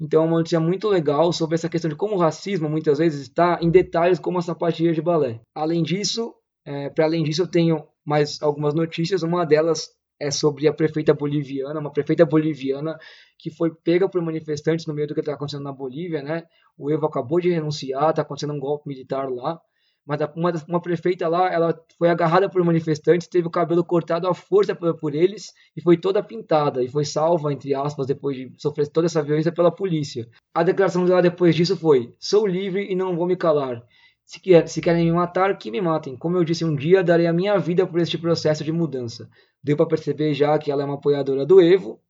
Então 0.00 0.24
é 0.24 0.26
uma 0.26 0.38
notícia 0.38 0.58
muito 0.58 0.88
legal 0.88 1.32
sobre 1.32 1.54
essa 1.54 1.68
questão 1.68 1.88
de 1.88 1.94
como 1.94 2.16
o 2.16 2.18
racismo 2.18 2.68
muitas 2.68 2.98
vezes 2.98 3.20
está 3.20 3.58
em 3.62 3.70
detalhes 3.70 4.18
como 4.18 4.38
a 4.38 4.42
sapatilha 4.42 4.92
de 4.92 5.00
balé. 5.00 5.40
Além 5.54 5.84
disso, 5.84 6.34
é, 6.64 6.90
para 6.90 7.04
além 7.04 7.22
disso, 7.22 7.42
eu 7.42 7.46
tenho 7.46 7.86
mais 8.06 8.40
algumas 8.40 8.72
notícias. 8.74 9.22
Uma 9.22 9.44
delas 9.44 9.90
é 10.18 10.30
sobre 10.30 10.66
a 10.66 10.72
prefeita 10.72 11.12
boliviana, 11.12 11.80
uma 11.80 11.92
prefeita 11.92 12.24
boliviana 12.24 12.98
que 13.38 13.50
foi 13.50 13.74
pega 13.74 14.08
por 14.08 14.22
manifestantes 14.22 14.86
no 14.86 14.94
meio 14.94 15.08
do 15.08 15.14
que 15.14 15.20
está 15.20 15.34
acontecendo 15.34 15.64
na 15.64 15.72
Bolívia, 15.72 16.22
né? 16.22 16.44
O 16.78 16.90
Evo 16.90 17.06
acabou 17.06 17.40
de 17.40 17.50
renunciar, 17.50 18.10
está 18.10 18.22
acontecendo 18.22 18.54
um 18.54 18.60
golpe 18.60 18.88
militar 18.88 19.28
lá. 19.30 19.60
Mas 20.06 20.20
uma, 20.36 20.52
uma 20.68 20.80
prefeita 20.80 21.26
lá, 21.26 21.52
ela 21.52 21.76
foi 21.98 22.08
agarrada 22.08 22.48
por 22.48 22.62
manifestantes, 22.62 23.26
teve 23.26 23.48
o 23.48 23.50
cabelo 23.50 23.84
cortado 23.84 24.28
à 24.28 24.34
força 24.34 24.72
por, 24.72 24.96
por 24.96 25.14
eles 25.16 25.52
e 25.76 25.82
foi 25.82 25.96
toda 25.96 26.22
pintada 26.22 26.80
e 26.82 26.88
foi 26.88 27.04
salva, 27.04 27.52
entre 27.52 27.74
aspas, 27.74 28.06
depois 28.06 28.36
de 28.36 28.52
sofrer 28.56 28.86
toda 28.86 29.06
essa 29.06 29.20
violência 29.20 29.50
pela 29.50 29.74
polícia. 29.74 30.28
A 30.54 30.62
declaração 30.62 31.04
dela 31.04 31.20
depois 31.20 31.56
disso 31.56 31.76
foi: 31.76 32.14
Sou 32.20 32.46
livre 32.46 32.86
e 32.88 32.94
não 32.94 33.16
vou 33.16 33.26
me 33.26 33.36
calar. 33.36 33.82
Se, 34.26 34.40
quer, 34.40 34.68
se 34.68 34.80
querem 34.80 35.04
me 35.04 35.12
matar, 35.12 35.56
que 35.56 35.70
me 35.70 35.80
matem. 35.80 36.16
Como 36.16 36.36
eu 36.36 36.42
disse 36.42 36.64
um 36.64 36.74
dia, 36.74 37.04
darei 37.04 37.28
a 37.28 37.32
minha 37.32 37.56
vida 37.58 37.86
por 37.86 38.00
este 38.00 38.18
processo 38.18 38.64
de 38.64 38.72
mudança. 38.72 39.30
Deu 39.62 39.76
para 39.76 39.86
perceber 39.86 40.34
já 40.34 40.58
que 40.58 40.68
ela 40.68 40.82
é 40.82 40.84
uma 40.84 40.96
apoiadora 40.96 41.46
do 41.46 41.60
Evo 41.60 42.00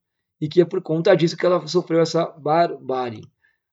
e 0.41 0.49
que 0.49 0.63
é 0.63 0.65
por 0.65 0.81
conta 0.81 1.15
disso 1.15 1.37
que 1.37 1.45
ela 1.45 1.65
sofreu 1.67 2.01
essa 2.01 2.25
barbárie. 2.39 3.21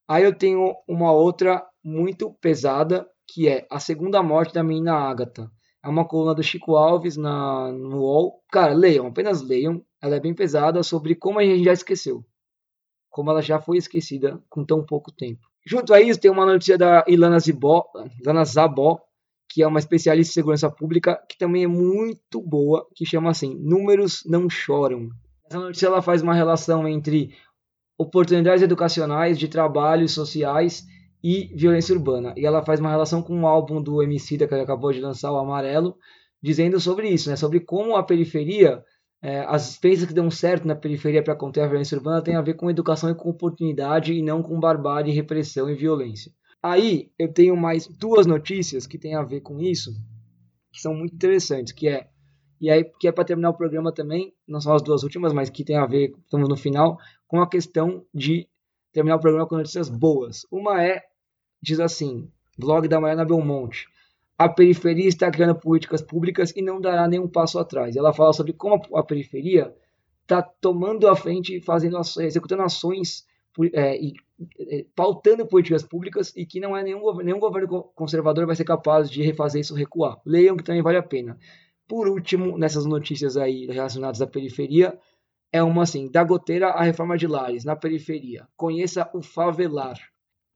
Aí 0.06 0.26
eu 0.26 0.38
tenho 0.38 0.76
uma 0.86 1.14
outra 1.14 1.66
muito 1.82 2.34
pesada, 2.34 3.10
que 3.26 3.48
é 3.48 3.66
a 3.72 3.80
segunda 3.80 4.22
morte 4.22 4.54
da 4.54 4.62
menina 4.62 4.94
Agatha. 4.94 5.50
É 5.82 5.88
uma 5.88 6.06
coluna 6.06 6.36
do 6.36 6.44
Chico 6.44 6.76
Alves 6.76 7.16
na, 7.16 7.72
no 7.72 8.02
UOL. 8.02 8.44
Cara, 8.52 8.74
leiam, 8.74 9.08
apenas 9.08 9.42
leiam. 9.42 9.82
Ela 10.02 10.18
é 10.18 10.20
bem 10.20 10.34
pesada 10.34 10.84
sobre 10.84 11.16
como 11.16 11.40
a 11.40 11.44
gente 11.46 11.64
já 11.64 11.72
esqueceu. 11.72 12.26
Como 13.10 13.32
ela 13.32 13.42
já 13.42 13.58
foi 13.58 13.78
esquecida 13.78 14.44
com 14.50 14.66
tão 14.66 14.86
pouco 14.86 15.14
tempo. 15.14 15.53
Junto 15.66 15.94
a 15.94 16.02
isso, 16.02 16.20
tem 16.20 16.30
uma 16.30 16.46
notícia 16.46 16.78
da 16.78 17.04
Ilana, 17.08 17.40
Zibó, 17.40 17.86
Ilana 18.22 18.44
Zabó, 18.44 19.00
que 19.50 19.62
é 19.62 19.68
uma 19.68 19.80
especialista 19.80 20.32
em 20.32 20.34
segurança 20.34 20.70
pública, 20.70 21.22
que 21.30 21.38
também 21.38 21.64
é 21.64 21.68
muito 21.68 22.42
boa, 22.42 22.88
que 22.96 23.06
chama 23.06 23.30
assim, 23.30 23.56
Números 23.56 24.24
Não 24.26 24.50
Choram. 24.50 25.10
Essa 25.46 25.60
notícia 25.60 25.88
ela 25.88 26.02
faz 26.02 26.22
uma 26.22 26.34
relação 26.34 26.88
entre 26.88 27.36
oportunidades 27.98 28.64
educacionais, 28.64 29.38
de 29.38 29.48
trabalhos 29.48 30.12
sociais 30.12 30.84
e 31.24 31.52
violência 31.56 31.96
urbana. 31.96 32.34
E 32.36 32.46
ela 32.46 32.66
faz 32.66 32.80
uma 32.80 32.90
relação 32.90 33.22
com 33.22 33.36
um 33.36 33.48
álbum 33.48 33.82
do 33.82 34.02
MC 34.02 34.38
que 34.38 34.44
ele 34.44 34.62
acabou 34.62 34.92
de 34.92 35.00
lançar, 35.00 35.32
o 35.32 35.38
Amarelo, 35.38 35.96
dizendo 36.42 36.80
sobre 36.80 37.08
isso, 37.08 37.30
né? 37.30 37.36
sobre 37.36 37.60
como 37.60 37.96
a 37.96 38.04
periferia 38.04 38.84
é, 39.24 39.40
as 39.48 39.72
experiências 39.72 40.10
que 40.10 40.14
dão 40.14 40.30
certo 40.30 40.68
na 40.68 40.76
periferia 40.76 41.24
para 41.24 41.34
conter 41.34 41.62
a 41.62 41.68
violência 41.68 41.98
urbana 41.98 42.22
têm 42.22 42.36
a 42.36 42.42
ver 42.42 42.56
com 42.56 42.70
educação 42.70 43.10
e 43.10 43.16
com 43.16 43.30
oportunidade 43.30 44.12
e 44.12 44.22
não 44.22 44.44
com 44.44 44.60
barbárie, 44.60 45.14
repressão 45.14 45.70
e 45.70 45.76
violência. 45.76 46.30
Aí 46.62 47.10
eu 47.18 47.32
tenho 47.32 47.56
mais 47.56 47.88
duas 47.88 48.26
notícias 48.26 48.86
que 48.86 48.98
têm 48.98 49.16
a 49.16 49.24
ver 49.24 49.40
com 49.40 49.62
isso, 49.62 49.94
que 50.74 50.82
são 50.82 50.94
muito 50.94 51.16
interessantes, 51.16 51.72
que 51.72 51.88
é 51.88 52.10
e 52.60 52.70
aí 52.70 52.84
que 53.00 53.08
é 53.08 53.14
para 53.14 53.24
terminar 53.24 53.52
o 53.52 53.58
programa 53.58 53.94
também, 53.94 54.34
não 54.46 54.60
são 54.60 54.74
as 54.74 54.82
duas 54.82 55.04
últimas, 55.04 55.32
mas 55.32 55.50
que 55.50 55.64
tem 55.64 55.78
a 55.78 55.86
ver, 55.86 56.14
estamos 56.22 56.50
no 56.50 56.58
final, 56.58 56.98
com 57.26 57.42
a 57.42 57.50
questão 57.50 58.06
de 58.14 58.48
terminar 58.92 59.16
o 59.16 59.20
programa 59.22 59.48
com 59.48 59.56
notícias 59.56 59.90
boas. 59.90 60.46
Uma 60.52 60.84
é 60.84 61.02
diz 61.62 61.80
assim, 61.80 62.30
blog 62.58 62.90
da 62.90 63.00
Mariana 63.00 63.24
Belmonte 63.24 63.88
a 64.38 64.50
periferia 64.50 65.08
está 65.08 65.30
criando 65.30 65.56
políticas 65.56 66.02
públicas 66.02 66.52
e 66.56 66.62
não 66.62 66.82
dará 66.82 67.08
nenhum 67.08 67.28
passo 67.28 67.60
atrás. 67.60 67.96
Ela 67.96 68.14
fala 68.14 68.34
sobre 68.34 68.54
como 68.54 68.82
a 68.96 69.04
periferia 69.04 69.74
está 70.22 70.42
tomando 70.42 71.08
a 71.08 71.16
frente, 71.16 71.62
fazendo 71.62 72.00
executando 72.20 72.64
ações 72.64 73.26
é, 73.74 74.02
e 74.02 74.14
é, 74.60 74.86
pautando 74.96 75.46
políticas 75.46 75.84
públicas 75.84 76.34
e 76.36 76.46
que 76.46 76.60
não 76.60 76.76
é 76.76 76.82
nenhum, 76.82 77.16
nenhum 77.18 77.40
governo 77.40 77.84
conservador 77.96 78.48
vai 78.48 78.56
ser 78.56 78.64
capaz 78.64 79.10
de 79.10 79.22
refazer 79.22 79.62
isso 79.62 79.76
recuar. 79.76 80.20
Leiam 80.26 80.58
que 80.58 80.64
também 80.64 80.82
vale 80.82 80.98
a 80.98 81.04
pena. 81.04 81.38
Por 81.88 82.08
último, 82.08 82.58
nessas 82.58 82.86
notícias 82.86 83.38
aí 83.38 83.68
relacionadas 83.68 84.22
à 84.22 84.28
periferia, 84.28 84.98
é 85.52 85.62
uma 85.62 85.84
assim, 85.84 86.10
da 86.10 86.24
goteira 86.24 86.70
à 86.70 86.82
reforma 86.82 87.16
de 87.16 87.28
lares 87.28 87.64
na 87.64 87.76
periferia. 87.76 88.48
Conheça 88.58 89.10
o 89.14 89.22
Favelar, 89.22 90.00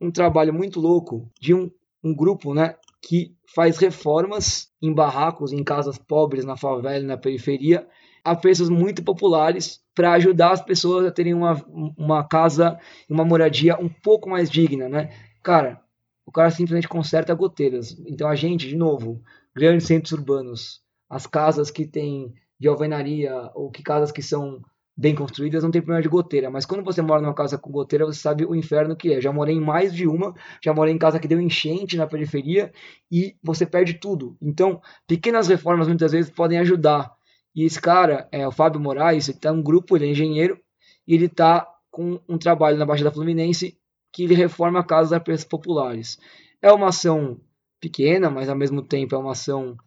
um 0.01 0.09
trabalho 0.09 0.53
muito 0.53 0.79
louco 0.79 1.29
de 1.39 1.53
um, 1.53 1.69
um 2.03 2.15
grupo, 2.15 2.53
né, 2.53 2.75
que 3.01 3.35
faz 3.53 3.77
reformas 3.77 4.69
em 4.81 4.93
barracos, 4.93 5.51
em 5.51 5.63
casas 5.63 5.97
pobres, 5.97 6.45
na 6.45 6.57
favela, 6.57 7.03
na 7.03 7.17
periferia, 7.17 7.87
a 8.23 8.35
preços 8.35 8.69
muito 8.69 9.03
populares 9.03 9.81
para 9.95 10.13
ajudar 10.13 10.51
as 10.51 10.61
pessoas 10.61 11.05
a 11.05 11.11
terem 11.11 11.33
uma, 11.33 11.53
uma 11.97 12.27
casa, 12.27 12.77
uma 13.09 13.23
moradia 13.23 13.79
um 13.79 13.89
pouco 13.89 14.29
mais 14.29 14.49
digna, 14.49 14.89
né? 14.89 15.09
Cara, 15.41 15.81
o 16.25 16.31
cara 16.31 16.51
simplesmente 16.51 16.89
conserta 16.89 17.33
goteiras. 17.33 17.97
Então 18.05 18.27
a 18.27 18.35
gente, 18.35 18.67
de 18.67 18.75
novo, 18.75 19.21
grandes 19.55 19.87
centros 19.87 20.11
urbanos, 20.11 20.81
as 21.09 21.25
casas 21.25 21.71
que 21.71 21.85
têm 21.85 22.33
de 22.59 22.67
alvenaria 22.67 23.49
ou 23.55 23.71
que 23.71 23.81
casas 23.81 24.11
que 24.11 24.21
são 24.21 24.61
bem 24.97 25.13
construídas 25.13 25.63
não 25.63 25.69
tem 25.69 25.81
problema 25.81 26.01
de 26.01 26.09
goteira, 26.09 26.49
mas 26.49 26.65
quando 26.65 26.83
você 26.83 27.03
mora 27.03 27.21
numa 27.21 27.33
casa 27.33 27.57
com 27.57 27.71
goteira, 27.71 28.05
você 28.05 28.19
sabe 28.19 28.45
o 28.45 28.55
inferno 28.55 28.95
que 28.95 29.13
é. 29.13 29.21
Já 29.21 29.31
morei 29.31 29.55
em 29.55 29.61
mais 29.61 29.93
de 29.93 30.07
uma, 30.07 30.33
já 30.63 30.73
morei 30.73 30.93
em 30.93 30.97
casa 30.97 31.19
que 31.19 31.27
deu 31.27 31.39
enchente 31.39 31.95
na 31.95 32.07
periferia 32.07 32.71
e 33.11 33.35
você 33.43 33.65
perde 33.65 33.93
tudo. 33.95 34.35
Então, 34.41 34.81
pequenas 35.05 35.47
reformas 35.47 35.87
muitas 35.87 36.11
vezes 36.11 36.31
podem 36.31 36.57
ajudar. 36.59 37.15
E 37.55 37.63
esse 37.63 37.79
cara, 37.79 38.27
é 38.31 38.47
o 38.47 38.51
Fábio 38.51 38.81
Moraes, 38.81 39.29
ele 39.29 39.37
tá 39.37 39.51
um 39.51 39.61
grupo, 39.61 39.95
ele 39.95 40.07
é 40.07 40.09
engenheiro, 40.09 40.59
e 41.07 41.13
ele 41.13 41.29
tá 41.29 41.67
com 41.91 42.19
um 42.27 42.37
trabalho 42.37 42.77
na 42.77 42.85
Baixada 42.85 43.11
Fluminense 43.11 43.77
que 44.11 44.23
ele 44.23 44.33
reforma 44.33 44.83
casas 44.83 45.13
a 45.13 45.19
preços 45.19 45.45
populares. 45.45 46.17
É 46.59 46.71
uma 46.71 46.87
ação 46.87 47.39
pequena, 47.79 48.31
mas 48.31 48.49
ao 48.49 48.55
mesmo 48.55 48.81
tempo 48.81 49.13
é 49.13 49.17
uma 49.17 49.31
ação 49.33 49.77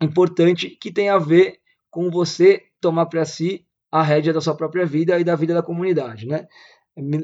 importante 0.00 0.70
que 0.70 0.92
tem 0.92 1.08
a 1.08 1.18
ver 1.18 1.58
com 1.90 2.08
você 2.08 2.62
tomar 2.80 3.06
para 3.06 3.24
si 3.24 3.66
a 3.90 4.02
rédea 4.02 4.32
da 4.32 4.40
sua 4.40 4.56
própria 4.56 4.84
vida 4.86 5.18
e 5.18 5.24
da 5.24 5.34
vida 5.34 5.54
da 5.54 5.62
comunidade, 5.62 6.26
né? 6.26 6.46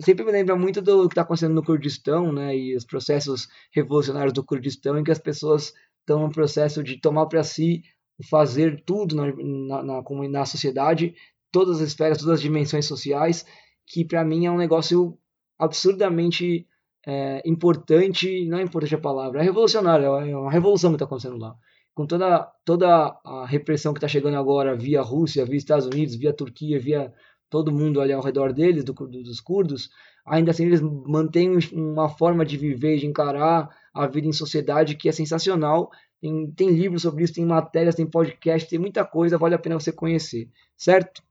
Sempre 0.02 0.24
me 0.24 0.30
lembra 0.30 0.54
muito 0.56 0.80
do 0.80 1.08
que 1.08 1.14
está 1.14 1.22
acontecendo 1.22 1.54
no 1.54 1.64
Kurdistão, 1.64 2.32
né? 2.32 2.56
E 2.56 2.76
os 2.76 2.84
processos 2.84 3.48
revolucionários 3.72 4.32
do 4.32 4.44
Kurdistão, 4.44 4.98
em 4.98 5.04
que 5.04 5.10
as 5.10 5.18
pessoas 5.18 5.72
estão 6.00 6.20
no 6.20 6.30
processo 6.30 6.82
de 6.82 7.00
tomar 7.00 7.26
para 7.26 7.42
si 7.42 7.82
fazer 8.30 8.82
tudo 8.86 9.16
na, 9.16 9.26
na, 9.26 9.82
na, 9.82 10.28
na 10.28 10.46
sociedade, 10.46 11.14
todas 11.50 11.80
as 11.80 11.88
esferas, 11.88 12.18
todas 12.18 12.34
as 12.34 12.40
dimensões 12.40 12.86
sociais, 12.86 13.44
que 13.86 14.04
para 14.04 14.24
mim 14.24 14.46
é 14.46 14.50
um 14.50 14.56
negócio 14.56 15.18
absurdamente 15.58 16.66
é, 17.06 17.42
importante, 17.44 18.46
não 18.46 18.58
é 18.58 18.62
importante 18.62 18.94
a 18.94 19.00
palavra, 19.00 19.40
é 19.40 19.44
revolucionário, 19.44 20.06
é 20.06 20.36
uma 20.36 20.50
revolução 20.50 20.90
que 20.90 20.96
está 20.96 21.04
acontecendo 21.04 21.36
lá 21.36 21.54
com 21.94 22.06
toda, 22.06 22.42
toda 22.64 22.88
a 23.24 23.46
repressão 23.46 23.94
que 23.94 23.98
está 23.98 24.08
chegando 24.08 24.36
agora 24.36 24.76
via 24.76 25.00
Rússia, 25.00 25.44
via 25.44 25.56
Estados 25.56 25.86
Unidos, 25.86 26.16
via 26.16 26.32
Turquia, 26.32 26.78
via 26.78 27.12
todo 27.48 27.72
mundo 27.72 28.00
ali 28.00 28.12
ao 28.12 28.22
redor 28.22 28.52
deles, 28.52 28.82
do, 28.82 28.92
dos 28.92 29.40
curdos, 29.40 29.90
ainda 30.26 30.50
assim 30.50 30.64
eles 30.64 30.80
mantêm 30.80 31.56
uma 31.72 32.08
forma 32.08 32.44
de 32.44 32.56
viver, 32.56 32.98
de 32.98 33.06
encarar 33.06 33.68
a 33.94 34.06
vida 34.08 34.26
em 34.26 34.32
sociedade 34.32 34.96
que 34.96 35.08
é 35.08 35.12
sensacional. 35.12 35.88
Tem, 36.20 36.50
tem 36.50 36.70
livros 36.70 37.02
sobre 37.02 37.22
isso, 37.22 37.34
tem 37.34 37.44
matérias, 37.44 37.94
tem 37.94 38.06
podcast, 38.06 38.68
tem 38.68 38.78
muita 38.78 39.04
coisa, 39.04 39.38
vale 39.38 39.54
a 39.54 39.58
pena 39.58 39.78
você 39.78 39.92
conhecer, 39.92 40.50
certo? 40.76 41.22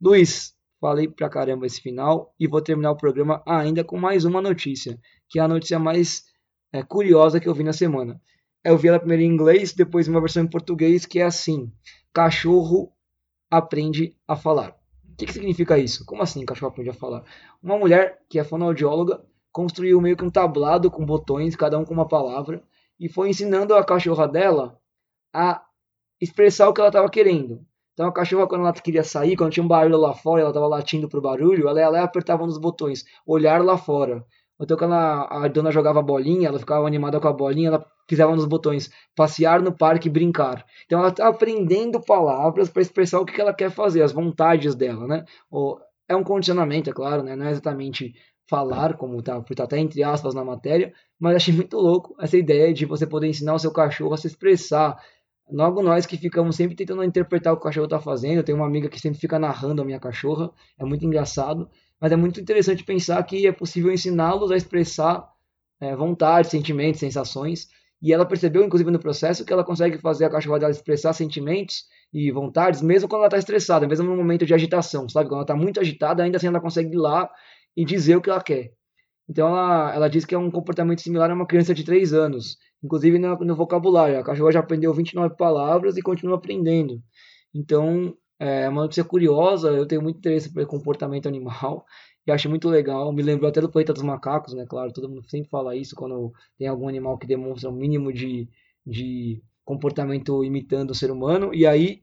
Luiz, 0.00 0.54
falei 0.80 1.06
pra 1.06 1.28
caramba 1.28 1.66
esse 1.66 1.82
final 1.82 2.34
e 2.40 2.46
vou 2.46 2.62
terminar 2.62 2.92
o 2.92 2.96
programa 2.96 3.42
ainda 3.44 3.84
com 3.84 3.98
mais 3.98 4.24
uma 4.24 4.40
notícia, 4.40 4.98
que 5.28 5.38
é 5.38 5.42
a 5.42 5.48
notícia 5.48 5.78
mais 5.78 6.24
é, 6.72 6.82
curiosa 6.82 7.40
que 7.40 7.48
eu 7.48 7.54
vi 7.54 7.64
na 7.64 7.72
semana 7.74 8.18
eu 8.64 8.76
vi 8.76 8.88
ela 8.88 8.98
primeiro 8.98 9.22
em 9.22 9.26
inglês, 9.26 9.72
depois 9.72 10.08
uma 10.08 10.20
versão 10.20 10.42
em 10.42 10.48
português 10.48 11.06
que 11.06 11.20
é 11.20 11.24
assim: 11.24 11.72
cachorro 12.12 12.92
aprende 13.50 14.16
a 14.26 14.36
falar. 14.36 14.76
O 15.10 15.16
que, 15.16 15.26
que 15.26 15.32
significa 15.32 15.78
isso? 15.78 16.04
Como 16.04 16.22
assim 16.22 16.44
cachorro 16.44 16.70
aprende 16.70 16.90
a 16.90 16.94
falar? 16.94 17.24
Uma 17.62 17.78
mulher 17.78 18.20
que 18.28 18.38
é 18.38 18.44
fonoaudióloga 18.44 19.24
construiu 19.50 20.00
meio 20.00 20.16
que 20.16 20.24
um 20.24 20.30
tablado 20.30 20.90
com 20.90 21.04
botões, 21.04 21.56
cada 21.56 21.78
um 21.78 21.84
com 21.84 21.94
uma 21.94 22.06
palavra, 22.06 22.62
e 23.00 23.08
foi 23.08 23.30
ensinando 23.30 23.74
a 23.74 23.84
cachorra 23.84 24.28
dela 24.28 24.78
a 25.32 25.64
expressar 26.20 26.68
o 26.68 26.72
que 26.72 26.80
ela 26.80 26.90
estava 26.90 27.08
querendo. 27.10 27.66
Então 27.94 28.06
a 28.06 28.12
cachorra, 28.12 28.46
quando 28.46 28.60
ela 28.60 28.72
queria 28.72 29.02
sair, 29.02 29.36
quando 29.36 29.52
tinha 29.52 29.64
um 29.64 29.68
barulho 29.68 29.96
lá 29.96 30.14
fora, 30.14 30.42
ela 30.42 30.50
estava 30.50 30.68
latindo 30.68 31.08
pro 31.08 31.20
barulho, 31.20 31.68
ela 31.68 31.80
ia 31.80 31.88
lá 31.88 31.98
e 31.98 32.02
apertava 32.02 32.46
nos 32.46 32.58
botões, 32.58 33.04
olhar 33.26 33.64
lá 33.64 33.76
fora. 33.76 34.24
Então 34.60 34.76
quando 34.76 34.94
a, 34.94 35.44
a 35.44 35.48
dona 35.48 35.70
jogava 35.70 36.02
bolinha, 36.02 36.48
ela 36.48 36.58
ficava 36.58 36.86
animada 36.86 37.20
com 37.20 37.28
a 37.28 37.32
bolinha, 37.32 37.68
ela 37.68 37.86
pisava 38.06 38.34
nos 38.34 38.46
botões 38.46 38.90
passear 39.14 39.62
no 39.62 39.72
parque, 39.72 40.08
brincar. 40.08 40.64
Então 40.86 40.98
ela 40.98 41.08
está 41.08 41.28
aprendendo 41.28 42.00
palavras 42.00 42.68
para 42.68 42.82
expressar 42.82 43.20
o 43.20 43.24
que 43.24 43.40
ela 43.40 43.54
quer 43.54 43.70
fazer, 43.70 44.02
as 44.02 44.12
vontades 44.12 44.74
dela, 44.74 45.06
né? 45.06 45.24
Ou, 45.50 45.78
é 46.08 46.16
um 46.16 46.24
condicionamento, 46.24 46.88
é 46.90 46.92
claro, 46.92 47.22
né? 47.22 47.36
Não 47.36 47.46
é 47.46 47.50
exatamente 47.50 48.14
falar, 48.48 48.96
como 48.96 49.22
tá, 49.22 49.40
tá 49.42 49.64
até 49.64 49.78
entre 49.78 50.02
aspas 50.02 50.34
na 50.34 50.42
matéria, 50.42 50.92
mas 51.20 51.36
achei 51.36 51.54
muito 51.54 51.76
louco 51.76 52.16
essa 52.18 52.36
ideia 52.36 52.72
de 52.72 52.86
você 52.86 53.06
poder 53.06 53.28
ensinar 53.28 53.54
o 53.54 53.58
seu 53.58 53.70
cachorro 53.70 54.14
a 54.14 54.16
se 54.16 54.26
expressar. 54.26 54.96
Logo 55.50 55.82
nós 55.82 56.06
que 56.06 56.16
ficamos 56.16 56.56
sempre 56.56 56.74
tentando 56.74 57.04
interpretar 57.04 57.52
o 57.52 57.56
que 57.56 57.60
o 57.60 57.64
cachorro 57.64 57.84
está 57.84 58.00
fazendo, 58.00 58.38
eu 58.38 58.44
tenho 58.44 58.56
uma 58.56 58.66
amiga 58.66 58.88
que 58.88 58.98
sempre 58.98 59.20
fica 59.20 59.38
narrando 59.38 59.82
a 59.82 59.84
minha 59.84 60.00
cachorra, 60.00 60.50
é 60.78 60.84
muito 60.84 61.04
engraçado, 61.04 61.68
mas 62.00 62.12
é 62.12 62.16
muito 62.16 62.40
interessante 62.40 62.84
pensar 62.84 63.22
que 63.24 63.46
é 63.46 63.52
possível 63.52 63.92
ensiná-los 63.92 64.50
a 64.50 64.56
expressar 64.56 65.28
é, 65.80 65.94
vontades, 65.94 66.50
sentimentos, 66.50 67.00
sensações, 67.00 67.68
e 68.00 68.12
ela 68.12 68.24
percebeu, 68.24 68.64
inclusive, 68.64 68.90
no 68.90 68.98
processo, 68.98 69.44
que 69.44 69.52
ela 69.52 69.64
consegue 69.64 69.98
fazer 69.98 70.24
a 70.24 70.30
cachorra 70.30 70.60
dela 70.60 70.70
expressar 70.70 71.12
sentimentos 71.12 71.84
e 72.12 72.30
vontades, 72.30 72.80
mesmo 72.80 73.08
quando 73.08 73.20
ela 73.20 73.28
está 73.28 73.38
estressada, 73.38 73.86
mesmo 73.86 74.06
no 74.06 74.16
momento 74.16 74.46
de 74.46 74.54
agitação, 74.54 75.08
sabe? 75.08 75.28
Quando 75.28 75.38
ela 75.38 75.42
está 75.42 75.56
muito 75.56 75.80
agitada, 75.80 76.22
ainda 76.22 76.36
assim 76.36 76.46
ela 76.46 76.60
consegue 76.60 76.94
ir 76.94 76.96
lá 76.96 77.28
e 77.76 77.84
dizer 77.84 78.16
o 78.16 78.20
que 78.20 78.30
ela 78.30 78.40
quer. 78.40 78.72
Então 79.28 79.48
ela, 79.48 79.94
ela 79.94 80.08
diz 80.08 80.24
que 80.24 80.34
é 80.34 80.38
um 80.38 80.50
comportamento 80.50 81.02
similar 81.02 81.30
a 81.30 81.34
uma 81.34 81.46
criança 81.46 81.74
de 81.74 81.84
3 81.84 82.14
anos, 82.14 82.56
inclusive 82.82 83.18
no, 83.18 83.36
no 83.36 83.54
vocabulário. 83.54 84.18
A 84.18 84.24
cachorra 84.24 84.52
já 84.52 84.60
aprendeu 84.60 84.94
29 84.94 85.36
palavras 85.36 85.96
e 85.96 86.02
continua 86.02 86.36
aprendendo. 86.36 87.02
Então 87.54 88.16
é 88.38 88.68
uma 88.68 88.82
notícia 88.82 89.04
curiosa, 89.04 89.70
eu 89.70 89.86
tenho 89.86 90.02
muito 90.02 90.18
interesse 90.18 90.52
pelo 90.52 90.66
comportamento 90.66 91.26
animal 91.26 91.84
eu 92.30 92.34
acho 92.34 92.48
muito 92.48 92.68
legal. 92.68 93.12
Me 93.12 93.22
lembrou 93.22 93.48
até 93.48 93.60
do 93.60 93.70
Planeta 93.70 93.92
dos 93.92 94.02
Macacos, 94.02 94.52
né? 94.54 94.66
Claro, 94.68 94.92
todo 94.92 95.08
mundo 95.08 95.28
sempre 95.28 95.48
fala 95.48 95.74
isso 95.74 95.94
quando 95.96 96.32
tem 96.58 96.68
algum 96.68 96.88
animal 96.88 97.18
que 97.18 97.26
demonstra 97.26 97.70
um 97.70 97.72
mínimo 97.72 98.12
de, 98.12 98.48
de 98.86 99.42
comportamento 99.64 100.44
imitando 100.44 100.90
o 100.90 100.94
ser 100.94 101.10
humano. 101.10 101.54
E 101.54 101.66
aí, 101.66 102.02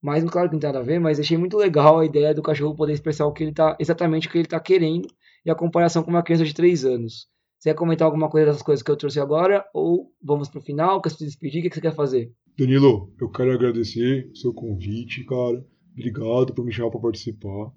mais 0.00 0.24
claro 0.24 0.48
que 0.48 0.54
não 0.54 0.60
tem 0.60 0.68
nada 0.68 0.80
a 0.80 0.82
ver, 0.86 0.98
mas 1.00 1.18
achei 1.18 1.38
muito 1.38 1.56
legal 1.56 2.00
a 2.00 2.04
ideia 2.04 2.34
do 2.34 2.42
cachorro 2.42 2.76
poder 2.76 2.92
expressar 2.92 3.26
o 3.26 3.32
que 3.32 3.44
ele 3.44 3.52
tá, 3.52 3.76
exatamente 3.80 4.28
o 4.28 4.30
que 4.30 4.38
ele 4.38 4.46
está 4.46 4.60
querendo 4.60 5.08
e 5.44 5.50
a 5.50 5.54
comparação 5.54 6.02
com 6.02 6.10
uma 6.10 6.22
criança 6.22 6.44
de 6.44 6.54
3 6.54 6.84
anos. 6.84 7.28
Você 7.62 7.70
quer 7.70 7.76
comentar 7.76 8.06
alguma 8.06 8.28
coisa 8.28 8.46
dessas 8.46 8.62
coisas 8.62 8.82
que 8.82 8.90
eu 8.90 8.96
trouxe 8.96 9.20
agora? 9.20 9.64
Ou 9.72 10.12
vamos 10.20 10.48
para 10.48 10.58
o 10.58 10.64
final? 10.64 11.00
Quer 11.00 11.10
se 11.10 11.24
despedir? 11.24 11.60
O 11.60 11.62
que 11.62 11.72
você 11.72 11.80
quer 11.80 11.94
fazer? 11.94 12.34
Danilo, 12.58 13.14
eu 13.20 13.30
quero 13.30 13.52
agradecer 13.52 14.28
o 14.32 14.36
seu 14.36 14.52
convite, 14.52 15.24
cara. 15.24 15.64
Obrigado 15.92 16.52
por 16.54 16.64
me 16.64 16.72
chamar 16.72 16.90
para 16.90 16.98
participar. 16.98 17.72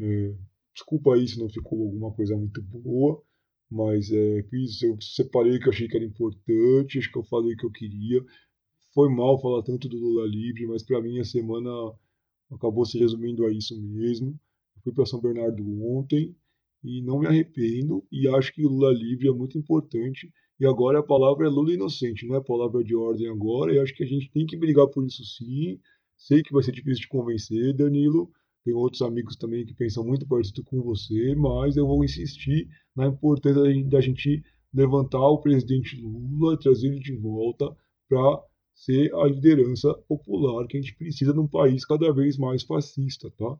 É, 0.00 0.34
Desculpa 0.72 1.16
aí 1.16 1.26
se 1.26 1.40
não 1.40 1.48
ficou 1.48 1.82
alguma 1.82 2.12
coisa 2.12 2.36
muito 2.36 2.62
boa, 2.62 3.20
mas 3.68 4.08
é, 4.12 4.44
fiz, 4.44 4.80
eu 4.82 4.96
separei 5.00 5.58
que 5.58 5.66
eu 5.66 5.72
achei 5.72 5.88
que 5.88 5.96
era 5.96 6.06
importante, 6.06 7.00
acho 7.00 7.10
que 7.10 7.18
eu 7.18 7.24
falei 7.24 7.54
o 7.54 7.56
que 7.56 7.66
eu 7.66 7.72
queria. 7.72 8.24
Foi 8.94 9.12
mal 9.12 9.40
falar 9.40 9.64
tanto 9.64 9.88
do 9.88 9.98
Lula 9.98 10.28
livre, 10.28 10.64
mas 10.68 10.84
para 10.84 11.02
mim 11.02 11.18
a 11.18 11.24
semana 11.24 11.70
acabou 12.52 12.84
se 12.84 13.00
resumindo 13.00 13.44
a 13.44 13.50
isso 13.52 13.76
mesmo. 13.82 14.38
Fui 14.84 14.92
para 14.92 15.04
São 15.04 15.20
Bernardo 15.20 15.64
ontem 15.84 16.36
e 16.84 17.00
não 17.02 17.18
me 17.18 17.26
arrependo 17.26 18.04
e 18.12 18.28
acho 18.28 18.52
que 18.52 18.62
Lula 18.62 18.92
livre 18.92 19.26
é 19.26 19.32
muito 19.32 19.56
importante. 19.56 20.30
E 20.60 20.66
agora 20.66 21.00
a 21.00 21.02
palavra 21.02 21.46
é 21.46 21.48
Lula 21.50 21.72
inocente, 21.72 22.26
não 22.26 22.36
é 22.36 22.40
palavra 22.40 22.84
de 22.84 22.94
ordem 22.94 23.28
agora. 23.28 23.72
E 23.72 23.78
acho 23.78 23.94
que 23.94 24.04
a 24.04 24.06
gente 24.06 24.30
tem 24.30 24.46
que 24.46 24.56
brigar 24.56 24.86
por 24.88 25.04
isso 25.04 25.24
sim. 25.24 25.80
Sei 26.16 26.42
que 26.42 26.52
vai 26.52 26.62
ser 26.62 26.72
difícil 26.72 27.02
de 27.02 27.08
convencer, 27.08 27.74
Danilo, 27.74 28.30
tem 28.64 28.74
outros 28.74 29.02
amigos 29.02 29.36
também 29.36 29.64
que 29.64 29.74
pensam 29.74 30.04
muito 30.04 30.26
parecido 30.26 30.62
com 30.64 30.80
você, 30.82 31.34
mas 31.34 31.76
eu 31.76 31.86
vou 31.86 32.04
insistir 32.04 32.68
na 32.94 33.06
importância 33.06 33.62
da 33.84 34.00
gente 34.00 34.42
levantar 34.72 35.20
o 35.20 35.40
presidente 35.40 36.00
Lula, 36.00 36.58
trazer 36.58 36.88
ele 36.88 37.00
de 37.00 37.16
volta 37.16 37.74
para 38.08 38.42
ser 38.74 39.14
a 39.14 39.26
liderança 39.26 39.94
popular 40.08 40.66
que 40.66 40.76
a 40.76 40.80
gente 40.80 40.96
precisa 40.96 41.32
num 41.32 41.46
país 41.46 41.84
cada 41.84 42.12
vez 42.12 42.36
mais 42.36 42.62
fascista, 42.62 43.30
tá? 43.30 43.56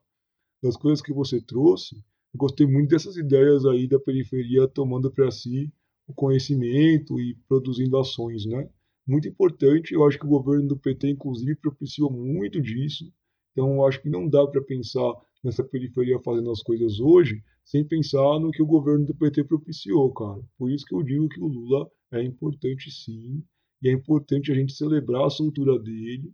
Das 0.63 0.77
coisas 0.77 1.01
que 1.03 1.13
você 1.13 1.41
trouxe, 1.41 2.03
gostei 2.37 2.67
muito 2.67 2.91
dessas 2.91 3.17
ideias 3.17 3.65
aí 3.65 3.89
da 3.89 3.99
periferia 3.99 4.69
tomando 4.69 5.11
para 5.11 5.31
si 5.31 5.73
o 6.07 6.15
conhecimento 6.15 7.19
e 7.21 7.35
produzindo 7.49 7.99
ações, 7.99 8.45
né? 8.47 8.69
Muito 9.07 9.29
importante, 9.29 9.93
eu 9.95 10.05
acho 10.07 10.19
que 10.19 10.27
o 10.27 10.29
governo 10.29 10.69
do 10.69 10.77
PT, 10.79 11.11
inclusive, 11.11 11.57
propiciou 11.57 12.11
muito 12.11 12.61
disso 12.61 13.13
então, 13.55 13.77
eu 13.77 13.87
acho 13.87 14.03
que 14.03 14.11
não 14.11 14.29
dá 14.29 14.45
para 14.47 14.61
pensar 14.63 15.15
nessa 15.43 15.63
periferia 15.63 16.19
fazendo 16.19 16.51
as 16.51 16.61
coisas 16.61 16.99
hoje 16.99 17.43
sem 17.65 17.87
pensar 17.87 18.41
no 18.41 18.51
que 18.51 18.63
o 18.63 18.67
governo 18.67 19.07
do 19.07 19.15
PT 19.15 19.45
propiciou, 19.45 20.13
cara. 20.13 20.43
Por 20.59 20.71
isso 20.71 20.85
que 20.85 20.95
eu 20.95 21.03
digo 21.03 21.29
que 21.29 21.41
o 21.41 21.47
Lula 21.47 21.89
é 22.13 22.23
importante 22.23 22.91
sim, 22.91 23.43
e 23.81 23.89
é 23.89 23.93
importante 23.93 24.51
a 24.51 24.55
gente 24.55 24.73
celebrar 24.75 25.25
a 25.27 25.31
soltura 25.31 25.79
dele 25.79 26.33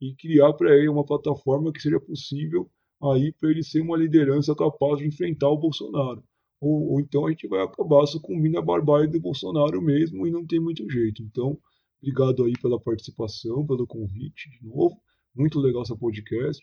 e 0.00 0.14
criar 0.14 0.52
para 0.52 0.76
ele 0.76 0.88
uma 0.88 1.04
plataforma 1.04 1.72
que 1.72 1.80
seja 1.80 1.98
possível 1.98 2.70
aí 3.02 3.32
para 3.32 3.50
ele 3.50 3.62
ser 3.62 3.80
uma 3.80 3.96
liderança 3.96 4.54
capaz 4.54 4.98
de 4.98 5.06
enfrentar 5.06 5.48
o 5.48 5.58
Bolsonaro. 5.58 6.22
Ou, 6.60 6.92
ou, 6.92 7.00
então 7.00 7.26
a 7.26 7.30
gente 7.30 7.46
vai 7.46 7.62
acabar 7.62 8.06
sucumbindo 8.06 8.58
à 8.58 8.62
barbárie 8.62 9.08
do 9.08 9.20
Bolsonaro 9.20 9.80
mesmo 9.80 10.26
e 10.26 10.30
não 10.30 10.44
tem 10.44 10.58
muito 10.58 10.88
jeito. 10.90 11.22
Então, 11.22 11.58
obrigado 12.02 12.44
aí 12.44 12.54
pela 12.60 12.80
participação, 12.80 13.66
pelo 13.66 13.86
convite 13.86 14.50
de 14.50 14.66
novo 14.66 15.00
muito 15.38 15.60
legal 15.60 15.84
seu 15.84 15.96
podcast. 15.96 16.60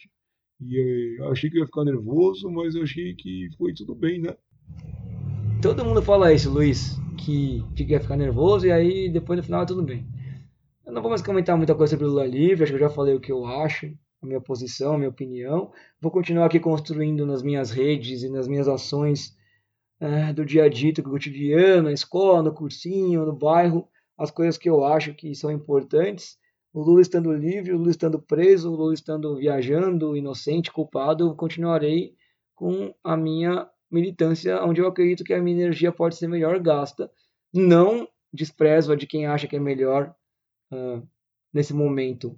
E 0.60 1.18
eh, 1.20 1.30
achei 1.32 1.50
que 1.50 1.58
ia 1.58 1.66
ficar 1.66 1.86
nervoso, 1.86 2.50
mas 2.50 2.76
achei 2.76 3.16
que 3.16 3.50
foi 3.58 3.74
tudo 3.74 3.96
bem, 3.96 4.22
né? 4.22 4.36
Todo 5.62 5.84
mundo 5.86 6.02
fala 6.02 6.34
isso, 6.34 6.52
Luiz, 6.52 6.98
que 7.18 7.64
fica 7.76 8.00
ficar 8.00 8.18
nervoso 8.18 8.68
e 8.68 8.72
aí 8.72 9.10
depois 9.10 9.38
no 9.38 9.44
final 9.44 9.64
é 9.64 9.66
tudo 9.66 9.82
bem. 9.82 10.06
Eu 10.86 10.94
não 10.94 11.02
vou 11.02 11.10
mais 11.10 11.22
comentar 11.22 11.58
muita 11.58 11.74
coisa 11.74 11.92
sobre 11.92 12.06
o 12.06 12.10
Lula 12.10 12.26
livre, 12.26 12.64
acho 12.64 12.72
que 12.72 12.78
eu 12.78 12.88
já 12.88 12.90
falei 12.90 13.16
o 13.16 13.20
que 13.20 13.32
eu 13.32 13.46
acho. 13.46 13.92
A 14.26 14.28
minha 14.28 14.42
posição, 14.42 14.96
a 14.96 14.98
minha 14.98 15.10
opinião. 15.10 15.72
Vou 16.02 16.12
continuar 16.12 16.48
aqui 16.48 16.60
construindo 16.60 17.26
nas 17.26 17.42
minhas 17.42 17.72
redes 17.72 18.24
e 18.24 18.30
nas 18.30 18.48
minhas 18.48 18.68
ações 18.68 19.36
é, 20.00 20.34
do 20.34 20.46
dia 20.46 20.66
a 20.66 20.70
dia, 20.70 20.92
do 20.92 21.04
cotidiano, 21.04 21.84
na 21.84 21.94
escola, 21.94 22.44
no 22.44 22.54
cursinho, 22.54 23.26
no 23.26 23.34
bairro, 23.34 23.88
as 24.18 24.32
coisas 24.32 24.58
que 24.58 24.70
eu 24.70 24.84
acho 24.84 25.14
que 25.14 25.34
são 25.36 25.52
importantes. 25.52 26.38
O 26.74 26.82
Lula 26.82 27.02
estando 27.02 27.32
livre, 27.32 27.72
o 27.72 27.78
Lula 27.78 27.92
estando 27.92 28.20
preso, 28.20 28.72
o 28.72 28.76
Lula 28.76 28.94
estando 28.94 29.38
viajando, 29.38 30.18
inocente, 30.18 30.72
culpado, 30.72 31.28
eu 31.28 31.36
continuarei 31.36 32.16
com 32.54 32.94
a 33.04 33.16
minha 33.16 33.70
militância, 33.90 34.62
onde 34.64 34.82
eu 34.82 34.88
acredito 34.88 35.24
que 35.24 35.34
a 35.34 35.42
minha 35.42 35.56
energia 35.56 35.92
pode 35.92 36.16
ser 36.16 36.28
melhor 36.28 36.60
gasta. 36.60 37.10
Não 37.54 38.08
desprezo 38.34 38.92
a 38.92 38.96
de 38.96 39.08
quem 39.08 39.26
acha 39.26 39.48
que 39.48 39.56
é 39.56 39.60
melhor 39.60 40.14
uh, 40.74 41.08
nesse 41.54 41.74
momento 41.74 42.38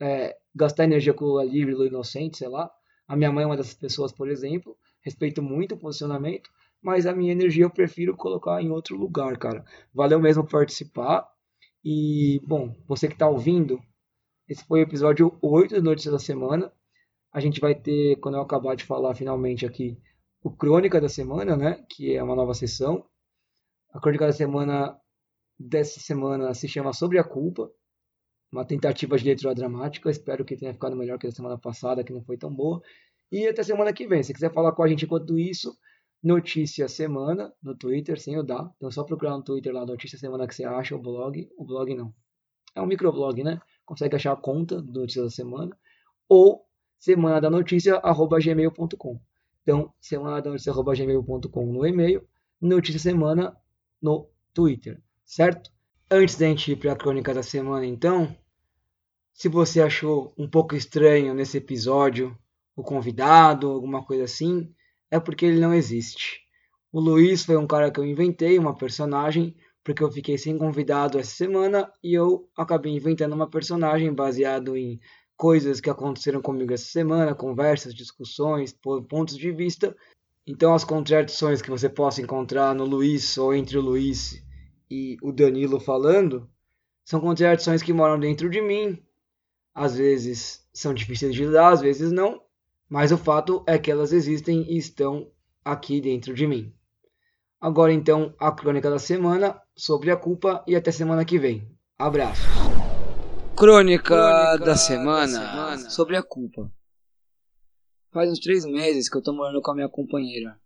é, 0.00 0.36
gastar 0.54 0.84
energia 0.84 1.12
com 1.12 1.24
o 1.24 1.42
livre, 1.42 1.74
Lula 1.74 1.86
inocente, 1.86 2.38
sei 2.38 2.48
lá. 2.48 2.70
A 3.06 3.16
minha 3.16 3.30
mãe 3.30 3.44
é 3.44 3.46
uma 3.46 3.56
dessas 3.56 3.74
pessoas, 3.74 4.12
por 4.12 4.28
exemplo. 4.28 4.76
Respeito 5.02 5.42
muito 5.42 5.74
o 5.74 5.78
posicionamento, 5.78 6.50
mas 6.82 7.06
a 7.06 7.14
minha 7.14 7.32
energia 7.32 7.64
eu 7.64 7.70
prefiro 7.70 8.16
colocar 8.16 8.62
em 8.62 8.70
outro 8.70 8.96
lugar, 8.96 9.36
cara. 9.36 9.64
Valeu 9.94 10.20
mesmo 10.20 10.46
participar. 10.46 11.28
E, 11.84 12.40
bom, 12.46 12.74
você 12.86 13.08
que 13.08 13.14
está 13.14 13.28
ouvindo, 13.28 13.80
esse 14.48 14.64
foi 14.64 14.80
o 14.80 14.82
episódio 14.82 15.38
8 15.42 15.76
do 15.76 15.82
Notícias 15.82 16.12
da 16.12 16.18
Semana. 16.18 16.72
A 17.32 17.40
gente 17.40 17.60
vai 17.60 17.74
ter, 17.74 18.16
quando 18.16 18.36
eu 18.36 18.42
acabar 18.42 18.74
de 18.74 18.84
falar 18.84 19.14
finalmente 19.14 19.64
aqui, 19.64 19.98
o 20.42 20.50
Crônica 20.50 21.00
da 21.00 21.08
Semana, 21.08 21.56
né? 21.56 21.84
Que 21.88 22.16
é 22.16 22.22
uma 22.22 22.34
nova 22.34 22.54
sessão. 22.54 23.04
A 23.92 24.00
Crônica 24.00 24.26
da 24.26 24.32
Semana 24.32 24.98
dessa 25.58 26.00
semana 26.00 26.54
se 26.54 26.66
chama 26.66 26.92
Sobre 26.92 27.18
a 27.18 27.24
Culpa. 27.24 27.70
Uma 28.52 28.64
tentativa 28.64 29.16
de 29.16 29.24
leitura 29.24 29.54
dramática. 29.54 30.10
Espero 30.10 30.44
que 30.44 30.56
tenha 30.56 30.72
ficado 30.72 30.96
melhor 30.96 31.18
que 31.18 31.26
a 31.26 31.30
semana 31.30 31.58
passada, 31.58 32.02
que 32.02 32.12
não 32.12 32.22
foi 32.22 32.36
tão 32.36 32.52
boa. 32.52 32.82
E 33.30 33.46
até 33.46 33.62
semana 33.62 33.92
que 33.92 34.06
vem. 34.06 34.22
Se 34.22 34.34
quiser 34.34 34.52
falar 34.52 34.72
com 34.72 34.82
a 34.82 34.88
gente 34.88 35.04
enquanto 35.04 35.38
isso, 35.38 35.76
Notícia 36.22 36.88
Semana 36.88 37.52
no 37.62 37.76
Twitter, 37.76 38.20
sem 38.20 38.38
o 38.38 38.42
dá. 38.42 38.70
Então 38.76 38.88
é 38.88 38.92
só 38.92 39.04
procurar 39.04 39.36
no 39.36 39.42
Twitter 39.42 39.72
lá, 39.72 39.86
Notícia 39.86 40.18
Semana 40.18 40.46
que 40.46 40.54
você 40.54 40.64
acha, 40.64 40.96
o 40.96 40.98
blog. 40.98 41.48
O 41.56 41.64
blog 41.64 41.94
não. 41.94 42.12
É 42.74 42.80
um 42.82 42.86
microblog, 42.86 43.42
né? 43.42 43.60
Consegue 43.84 44.16
achar 44.16 44.32
a 44.32 44.36
conta 44.36 44.82
do 44.82 45.00
Notícia 45.00 45.22
da 45.22 45.30
Semana. 45.30 45.76
Ou 46.28 46.66
semana 46.98 47.40
da 47.40 47.50
notícia, 47.50 47.96
arroba 47.96 48.38
gmail.com. 48.38 49.20
Então, 49.62 49.92
semana 50.00 50.40
da 50.40 50.50
notícia, 50.50 50.70
arroba 50.70 50.94
gmail.com 50.94 51.66
no 51.66 51.86
e-mail. 51.86 52.28
Notícia 52.60 53.00
Semana 53.00 53.56
no 54.00 54.28
Twitter, 54.52 55.02
certo? 55.24 55.72
Antes 56.12 56.34
da 56.34 56.46
gente 56.46 56.72
ir 56.72 56.76
para 56.76 56.90
a 56.90 56.96
crônica 56.96 57.32
da 57.32 57.40
semana, 57.40 57.86
então, 57.86 58.36
se 59.32 59.48
você 59.48 59.80
achou 59.80 60.34
um 60.36 60.50
pouco 60.50 60.74
estranho 60.74 61.32
nesse 61.32 61.58
episódio 61.58 62.36
o 62.74 62.82
convidado, 62.82 63.70
alguma 63.70 64.04
coisa 64.04 64.24
assim, 64.24 64.74
é 65.08 65.20
porque 65.20 65.46
ele 65.46 65.60
não 65.60 65.72
existe. 65.72 66.40
O 66.90 66.98
Luiz 66.98 67.44
foi 67.44 67.56
um 67.56 67.66
cara 67.66 67.92
que 67.92 68.00
eu 68.00 68.04
inventei, 68.04 68.58
uma 68.58 68.76
personagem, 68.76 69.54
porque 69.84 70.02
eu 70.02 70.10
fiquei 70.10 70.36
sem 70.36 70.58
convidado 70.58 71.16
essa 71.16 71.30
semana 71.30 71.88
e 72.02 72.12
eu 72.12 72.48
acabei 72.56 72.92
inventando 72.92 73.34
uma 73.34 73.48
personagem 73.48 74.12
baseado 74.12 74.76
em 74.76 74.98
coisas 75.36 75.80
que 75.80 75.88
aconteceram 75.88 76.42
comigo 76.42 76.72
essa 76.72 76.86
semana, 76.86 77.36
conversas, 77.36 77.94
discussões, 77.94 78.76
pontos 79.08 79.38
de 79.38 79.52
vista. 79.52 79.96
Então 80.44 80.74
as 80.74 80.82
contradições 80.82 81.62
que 81.62 81.70
você 81.70 81.88
possa 81.88 82.20
encontrar 82.20 82.74
no 82.74 82.84
Luiz 82.84 83.38
ou 83.38 83.54
entre 83.54 83.78
o 83.78 83.80
Luiz 83.80 84.42
e 84.90 85.16
o 85.22 85.30
Danilo 85.30 85.78
falando 85.78 86.50
são 87.04 87.20
contradições 87.20 87.82
que 87.82 87.92
moram 87.92 88.18
dentro 88.18 88.50
de 88.50 88.60
mim. 88.60 89.00
Às 89.72 89.96
vezes 89.96 90.66
são 90.72 90.92
difíceis 90.92 91.34
de 91.34 91.44
lidar, 91.44 91.72
às 91.72 91.80
vezes 91.80 92.10
não, 92.10 92.42
mas 92.88 93.12
o 93.12 93.18
fato 93.18 93.62
é 93.66 93.78
que 93.78 93.90
elas 93.90 94.12
existem 94.12 94.62
e 94.68 94.76
estão 94.76 95.30
aqui 95.64 96.00
dentro 96.00 96.34
de 96.34 96.46
mim. 96.46 96.74
Agora 97.60 97.92
então 97.92 98.34
a 98.38 98.50
crônica 98.50 98.90
da 98.90 98.98
semana 98.98 99.60
sobre 99.76 100.10
a 100.10 100.16
culpa 100.16 100.64
e 100.66 100.74
até 100.74 100.90
semana 100.90 101.24
que 101.24 101.38
vem. 101.38 101.70
Abraços. 101.98 102.44
Crônica, 103.56 104.04
crônica 104.04 104.64
da, 104.64 104.76
semana 104.76 105.38
da, 105.38 105.50
semana 105.50 105.90
sobre 105.90 106.16
a 106.16 106.22
culpa. 106.22 106.72
Faz 108.10 108.30
uns 108.30 108.40
três 108.40 108.64
meses 108.64 109.08
que 109.08 109.16
eu 109.16 109.22
tô 109.22 109.32
morando 109.32 109.60
com 109.62 109.70
a 109.70 109.74
minha 109.74 109.88
companheira. 109.88 110.58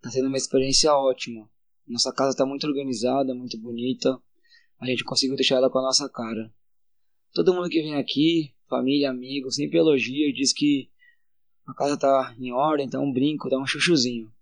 Tá 0.00 0.10
sendo 0.10 0.28
uma 0.28 0.36
experiência 0.36 0.92
ótima. 0.92 1.48
Nossa 1.86 2.12
casa 2.12 2.36
tá 2.36 2.44
muito 2.44 2.66
organizada, 2.66 3.34
muito 3.34 3.56
bonita. 3.58 4.20
A 4.80 4.86
gente 4.86 5.04
conseguiu 5.04 5.36
deixar 5.36 5.56
ela 5.56 5.70
com 5.70 5.78
a 5.78 5.82
nossa 5.82 6.08
cara. 6.08 6.52
Todo 7.32 7.54
mundo 7.54 7.68
que 7.68 7.80
vem 7.80 7.94
aqui, 7.94 8.54
família, 8.68 9.10
amigo, 9.10 9.50
sempre 9.50 9.78
elogia 9.78 10.28
e 10.28 10.32
diz 10.32 10.52
que 10.52 10.90
a 11.66 11.74
casa 11.74 11.96
tá 11.96 12.34
em 12.38 12.52
ordem, 12.52 12.88
tá 12.88 12.98
um 13.00 13.12
brinco, 13.12 13.48
tá 13.48 13.58
um 13.58 13.66
chuchuzinho. 13.66 14.32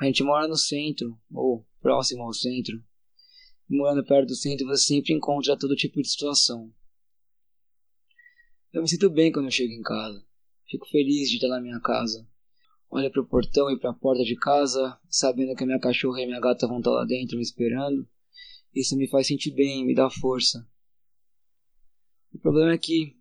A 0.00 0.06
gente 0.06 0.22
mora 0.22 0.48
no 0.48 0.56
centro, 0.56 1.18
ou 1.32 1.66
próximo 1.80 2.22
ao 2.22 2.32
centro. 2.32 2.82
Morando 3.68 4.04
perto 4.04 4.28
do 4.28 4.34
centro, 4.34 4.66
você 4.66 4.84
sempre 4.84 5.14
encontra 5.14 5.58
todo 5.58 5.76
tipo 5.76 6.00
de 6.00 6.08
situação. 6.08 6.72
Eu 8.72 8.82
me 8.82 8.88
sinto 8.88 9.08
bem 9.08 9.30
quando 9.30 9.46
eu 9.46 9.50
chego 9.50 9.72
em 9.72 9.82
casa. 9.82 10.24
Fico 10.68 10.86
feliz 10.88 11.28
de 11.28 11.36
estar 11.36 11.48
na 11.48 11.60
minha 11.60 11.80
casa. 11.80 12.26
Olho 12.94 13.10
para 13.10 13.22
o 13.22 13.26
portão 13.26 13.68
e 13.72 13.76
para 13.76 13.90
a 13.90 13.92
porta 13.92 14.22
de 14.22 14.36
casa, 14.36 14.96
sabendo 15.08 15.56
que 15.56 15.64
a 15.64 15.66
minha 15.66 15.80
cachorra 15.80 16.20
e 16.20 16.22
a 16.22 16.26
minha 16.28 16.38
gata 16.38 16.68
vão 16.68 16.78
estar 16.78 16.92
lá 16.92 17.04
dentro 17.04 17.36
me 17.36 17.42
esperando. 17.42 18.08
Isso 18.72 18.96
me 18.96 19.08
faz 19.08 19.26
sentir 19.26 19.50
bem, 19.50 19.84
me 19.84 19.96
dá 19.96 20.08
força. 20.08 20.64
O 22.32 22.38
problema 22.38 22.72
é 22.72 22.78
que 22.78 23.16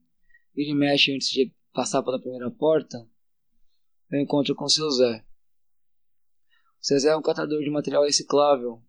ele 0.56 0.76
mexe 0.76 1.12
antes 1.12 1.28
de 1.30 1.52
passar 1.74 2.04
pela 2.04 2.22
primeira 2.22 2.52
porta, 2.52 3.10
eu 4.12 4.22
encontro 4.22 4.54
com 4.54 4.66
o 4.66 4.70
seu 4.70 4.91
Zé. 4.91 5.26
O 6.80 6.86
seu 6.86 7.00
Zé 7.00 7.10
é 7.10 7.18
um 7.18 7.24
catador 7.24 7.64
de 7.64 7.72
material 7.72 8.04
reciclável 8.04 8.80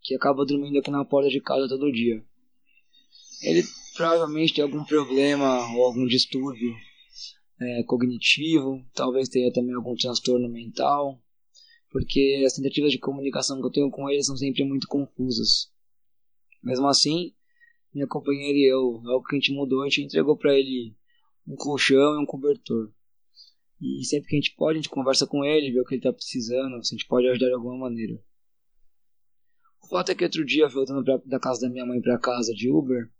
que 0.00 0.16
acaba 0.16 0.44
dormindo 0.44 0.76
aqui 0.76 0.90
na 0.90 1.04
porta 1.04 1.30
de 1.30 1.40
casa 1.40 1.68
todo 1.68 1.92
dia. 1.92 2.20
Ele 3.42 3.62
provavelmente 3.94 4.54
tem 4.54 4.64
algum 4.64 4.82
problema 4.82 5.72
ou 5.76 5.84
algum 5.84 6.04
distúrbio 6.04 6.74
é, 7.64 7.82
cognitivo, 7.84 8.84
talvez 8.94 9.28
tenha 9.28 9.52
também 9.52 9.74
algum 9.74 9.94
transtorno 9.94 10.48
mental, 10.48 11.20
porque 11.90 12.42
as 12.46 12.54
tentativas 12.54 12.92
de 12.92 12.98
comunicação 12.98 13.60
que 13.60 13.66
eu 13.66 13.70
tenho 13.70 13.90
com 13.90 14.08
ele 14.10 14.22
são 14.22 14.36
sempre 14.36 14.64
muito 14.64 14.86
confusas. 14.88 15.72
Mesmo 16.62 16.86
assim, 16.86 17.34
minha 17.92 18.06
companheira 18.06 18.58
e 18.58 18.70
eu, 18.70 19.02
algo 19.06 19.24
que 19.26 19.36
a 19.36 19.38
gente 19.38 19.52
mudou, 19.52 19.82
a 19.82 19.88
gente 19.88 20.02
entregou 20.02 20.36
para 20.36 20.58
ele 20.58 20.96
um 21.46 21.54
colchão 21.54 22.14
e 22.14 22.22
um 22.22 22.26
cobertor. 22.26 22.90
E 23.80 24.04
sempre 24.04 24.28
que 24.28 24.36
a 24.36 24.40
gente 24.40 24.54
pode, 24.56 24.78
a 24.78 24.82
gente 24.82 24.88
conversa 24.88 25.26
com 25.26 25.44
ele, 25.44 25.70
vê 25.70 25.80
o 25.80 25.84
que 25.84 25.94
ele 25.94 26.00
está 26.00 26.12
precisando, 26.12 26.82
se 26.82 26.94
a 26.94 26.96
gente 26.96 27.06
pode 27.06 27.28
ajudar 27.28 27.46
de 27.46 27.54
alguma 27.54 27.76
maneira. 27.76 28.18
O 29.82 29.88
fato 29.88 30.10
é 30.10 30.14
que 30.14 30.24
outro 30.24 30.44
dia, 30.44 30.66
voltando 30.68 31.04
pra, 31.04 31.18
da 31.18 31.38
casa 31.38 31.60
da 31.62 31.70
minha 31.70 31.84
mãe 31.84 32.00
para 32.00 32.18
casa 32.18 32.52
de 32.54 32.70
Uber, 32.70 33.10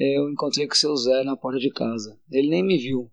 eu 0.00 0.30
encontrei 0.30 0.66
com 0.66 0.72
o 0.72 0.76
seu 0.76 0.96
Zé 0.96 1.22
na 1.24 1.36
porta 1.36 1.58
de 1.58 1.70
casa. 1.70 2.18
Ele 2.30 2.48
nem 2.48 2.64
me 2.64 2.78
viu. 2.78 3.10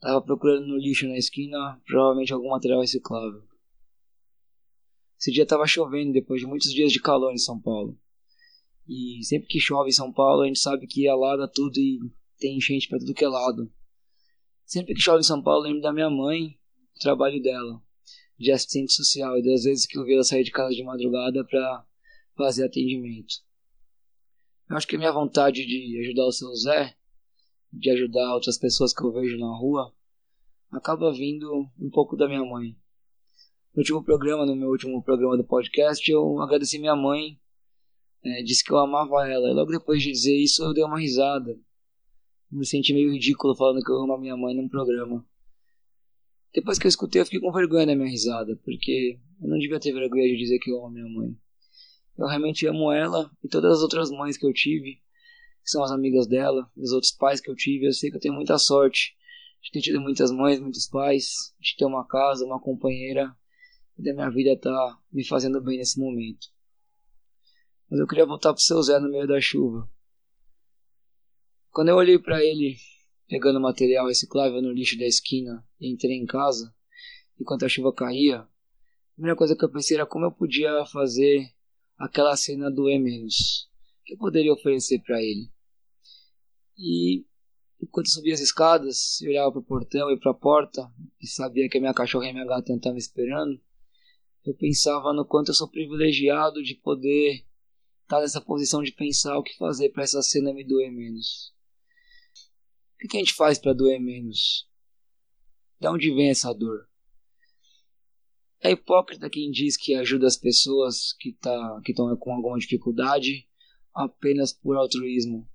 Tava 0.00 0.22
procurando 0.22 0.66
no 0.66 0.78
lixo 0.78 1.06
na 1.06 1.18
esquina, 1.18 1.78
provavelmente 1.86 2.32
algum 2.32 2.48
material 2.48 2.80
reciclável. 2.80 3.42
Esse 5.20 5.30
dia 5.30 5.44
tava 5.44 5.66
chovendo 5.66 6.12
depois 6.12 6.40
de 6.40 6.46
muitos 6.46 6.72
dias 6.72 6.92
de 6.92 7.00
calor 7.00 7.32
em 7.32 7.38
São 7.38 7.60
Paulo. 7.60 7.98
E 8.88 9.22
sempre 9.22 9.48
que 9.48 9.60
chove 9.60 9.90
em 9.90 9.92
São 9.92 10.10
Paulo, 10.10 10.42
a 10.42 10.46
gente 10.46 10.60
sabe 10.60 10.86
que 10.86 11.06
alaga 11.06 11.46
tudo 11.46 11.76
e 11.76 11.98
tem 12.38 12.56
enchente 12.56 12.88
para 12.88 12.98
tudo 12.98 13.12
que 13.12 13.24
é 13.24 13.28
lado. 13.28 13.70
Sempre 14.64 14.94
que 14.94 15.02
chove 15.02 15.20
em 15.20 15.24
São 15.24 15.42
Paulo, 15.42 15.64
lembro 15.64 15.82
da 15.82 15.92
minha 15.92 16.08
mãe, 16.08 16.58
do 16.94 17.00
trabalho 17.00 17.42
dela, 17.42 17.82
de 18.38 18.50
assistente 18.50 18.94
social, 18.94 19.36
e 19.36 19.42
das 19.42 19.64
vezes 19.64 19.84
que 19.84 19.98
eu 19.98 20.04
vi 20.04 20.14
ela 20.14 20.24
sair 20.24 20.44
de 20.44 20.52
casa 20.52 20.74
de 20.74 20.82
madrugada 20.82 21.44
para 21.44 21.84
fazer 22.34 22.64
atendimento. 22.64 23.46
Eu 24.68 24.76
acho 24.76 24.86
que 24.86 24.96
a 24.96 24.98
minha 24.98 25.12
vontade 25.12 25.64
de 25.64 25.98
ajudar 26.00 26.26
o 26.26 26.32
seu 26.32 26.54
Zé, 26.54 26.94
de 27.72 27.90
ajudar 27.90 28.34
outras 28.34 28.58
pessoas 28.58 28.92
que 28.92 29.02
eu 29.02 29.12
vejo 29.12 29.38
na 29.38 29.56
rua, 29.56 29.92
acaba 30.70 31.12
vindo 31.12 31.68
um 31.78 31.90
pouco 31.90 32.16
da 32.16 32.28
minha 32.28 32.44
mãe. 32.44 32.76
No 33.74 33.80
último 33.80 34.02
programa, 34.02 34.44
no 34.44 34.56
meu 34.56 34.68
último 34.68 35.02
programa 35.02 35.36
do 35.36 35.44
podcast, 35.44 36.10
eu 36.10 36.40
agradeci 36.40 36.78
minha 36.78 36.96
mãe, 36.96 37.40
é, 38.24 38.42
disse 38.42 38.64
que 38.64 38.72
eu 38.72 38.78
amava 38.78 39.28
ela. 39.28 39.48
E 39.48 39.54
logo 39.54 39.70
depois 39.70 40.02
de 40.02 40.10
dizer 40.10 40.36
isso, 40.36 40.62
eu 40.64 40.74
dei 40.74 40.84
uma 40.84 40.98
risada 40.98 41.58
me 42.50 42.64
senti 42.64 42.94
meio 42.94 43.12
ridículo 43.12 43.54
falando 43.54 43.82
que 43.82 43.90
eu 43.90 43.96
amo 43.96 44.14
a 44.14 44.18
minha 44.18 44.36
mãe 44.36 44.54
num 44.54 44.68
programa. 44.68 45.24
Depois 46.52 46.78
que 46.78 46.86
eu 46.86 46.88
escutei, 46.88 47.20
eu 47.20 47.26
fiquei 47.26 47.40
com 47.40 47.52
vergonha 47.52 47.86
da 47.86 47.94
minha 47.94 48.08
risada, 48.08 48.56
porque 48.64 49.18
eu 49.40 49.48
não 49.48 49.58
devia 49.58 49.78
ter 49.78 49.92
vergonha 49.92 50.24
de 50.24 50.36
dizer 50.36 50.58
que 50.58 50.70
eu 50.70 50.78
amo 50.78 50.86
a 50.86 50.90
minha 50.90 51.08
mãe. 51.08 51.36
Eu 52.18 52.26
realmente 52.26 52.66
amo 52.66 52.90
ela 52.90 53.30
e 53.44 53.48
todas 53.48 53.76
as 53.76 53.82
outras 53.82 54.10
mães 54.10 54.36
que 54.36 54.44
eu 54.44 54.52
tive, 54.52 54.96
que 55.62 55.70
são 55.70 55.84
as 55.84 55.92
amigas 55.92 56.26
dela, 56.26 56.68
e 56.76 56.82
os 56.82 56.90
outros 56.90 57.12
pais 57.12 57.40
que 57.40 57.48
eu 57.48 57.54
tive. 57.54 57.86
Eu 57.86 57.92
sei 57.92 58.10
que 58.10 58.16
eu 58.16 58.20
tenho 58.20 58.34
muita 58.34 58.58
sorte 58.58 59.16
de 59.62 59.70
ter 59.70 59.80
tido 59.80 60.00
muitas 60.00 60.32
mães, 60.32 60.58
muitos 60.58 60.88
pais, 60.88 61.54
de 61.60 61.76
ter 61.76 61.84
uma 61.84 62.06
casa, 62.06 62.44
uma 62.44 62.60
companheira, 62.60 63.32
e 63.96 64.02
da 64.02 64.12
minha 64.12 64.30
vida 64.30 64.58
tá 64.58 64.98
me 65.12 65.24
fazendo 65.24 65.60
bem 65.60 65.78
nesse 65.78 65.98
momento. 65.98 66.48
Mas 67.88 68.00
eu 68.00 68.06
queria 68.06 68.26
voltar 68.26 68.52
pro 68.52 68.62
seu 68.62 68.82
Zé 68.82 68.98
no 68.98 69.10
meio 69.10 69.26
da 69.26 69.40
chuva. 69.40 69.88
Quando 71.70 71.88
eu 71.88 71.96
olhei 71.96 72.18
para 72.18 72.44
ele 72.44 72.76
pegando 73.28 73.60
material 73.60 74.08
reciclável 74.08 74.60
no 74.60 74.72
lixo 74.72 74.98
da 74.98 75.06
esquina 75.06 75.64
e 75.80 75.92
entrei 75.92 76.16
em 76.16 76.26
casa, 76.26 76.74
enquanto 77.38 77.64
a 77.64 77.68
chuva 77.68 77.92
caía, 77.92 78.40
a 78.40 78.48
primeira 79.14 79.36
coisa 79.36 79.54
que 79.56 79.64
eu 79.64 79.70
pensei 79.70 79.96
era 79.96 80.06
como 80.06 80.24
eu 80.24 80.32
podia 80.32 80.84
fazer 80.86 81.52
aquela 81.98 82.36
cena 82.36 82.70
doer 82.70 83.00
menos. 83.00 83.68
O 84.00 84.04
que 84.04 84.14
eu 84.14 84.18
poderia 84.18 84.52
oferecer 84.52 85.00
para 85.00 85.20
ele? 85.20 85.50
E 86.76 87.26
enquanto 87.82 88.06
eu 88.06 88.12
subia 88.12 88.34
as 88.34 88.40
escadas, 88.40 89.20
eu 89.20 89.30
olhava 89.30 89.50
para 89.50 89.60
o 89.60 89.64
portão 89.64 90.10
e 90.10 90.18
para 90.18 90.30
a 90.30 90.34
porta 90.34 90.90
e 91.20 91.26
sabia 91.26 91.68
que 91.68 91.76
a 91.76 91.80
minha 91.80 91.94
cachorra 91.94 92.26
e 92.26 92.30
a 92.30 92.32
minha 92.32 92.46
gata 92.46 92.72
estavam 92.72 92.96
esperando, 92.96 93.60
eu 94.46 94.54
pensava 94.54 95.12
no 95.12 95.26
quanto 95.26 95.48
eu 95.48 95.54
sou 95.54 95.68
privilegiado 95.68 96.62
de 96.62 96.74
poder 96.76 97.44
estar 98.02 98.20
nessa 98.20 98.40
posição 98.40 98.82
de 98.82 98.92
pensar 98.92 99.36
o 99.36 99.42
que 99.42 99.56
fazer 99.56 99.90
para 99.90 100.04
essa 100.04 100.22
cena 100.22 100.54
me 100.54 100.64
doer 100.64 100.90
menos. 100.90 101.52
O 102.94 103.08
que 103.08 103.16
a 103.16 103.20
gente 103.20 103.34
faz 103.34 103.58
para 103.58 103.74
doer 103.74 104.00
menos? 104.00 104.66
De 105.78 105.88
onde 105.88 106.12
vem 106.14 106.30
essa 106.30 106.52
dor? 106.52 106.87
É 108.60 108.72
hipócrita 108.72 109.30
quem 109.30 109.50
diz 109.50 109.76
que 109.76 109.94
ajuda 109.94 110.26
as 110.26 110.36
pessoas 110.36 111.12
que 111.18 111.32
tá, 111.32 111.80
estão 111.86 112.16
com 112.16 112.32
alguma 112.32 112.58
dificuldade 112.58 113.48
apenas 113.94 114.52
por 114.52 114.76
altruísmo. 114.76 115.48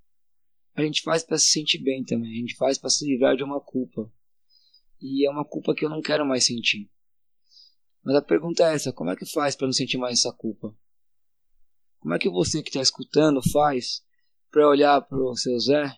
A 0.74 0.82
gente 0.82 1.02
faz 1.02 1.22
para 1.22 1.38
se 1.38 1.46
sentir 1.46 1.78
bem 1.78 2.02
também, 2.02 2.32
a 2.32 2.40
gente 2.40 2.56
faz 2.56 2.78
para 2.78 2.90
se 2.90 3.06
livrar 3.06 3.36
de 3.36 3.44
uma 3.44 3.60
culpa. 3.60 4.10
E 5.00 5.26
é 5.26 5.30
uma 5.30 5.44
culpa 5.44 5.74
que 5.74 5.84
eu 5.84 5.90
não 5.90 6.00
quero 6.00 6.24
mais 6.24 6.46
sentir. 6.46 6.90
Mas 8.02 8.16
a 8.16 8.22
pergunta 8.22 8.64
é 8.64 8.74
essa: 8.74 8.92
como 8.92 9.10
é 9.10 9.16
que 9.16 9.26
faz 9.26 9.54
para 9.54 9.66
não 9.66 9.72
sentir 9.72 9.98
mais 9.98 10.18
essa 10.18 10.32
culpa? 10.32 10.74
Como 12.00 12.14
é 12.14 12.18
que 12.18 12.28
você 12.28 12.62
que 12.62 12.70
está 12.70 12.80
escutando 12.80 13.42
faz 13.50 14.04
para 14.50 14.68
olhar 14.68 15.00
para 15.02 15.18
o 15.18 15.36
seu 15.36 15.58
Zé 15.58 15.96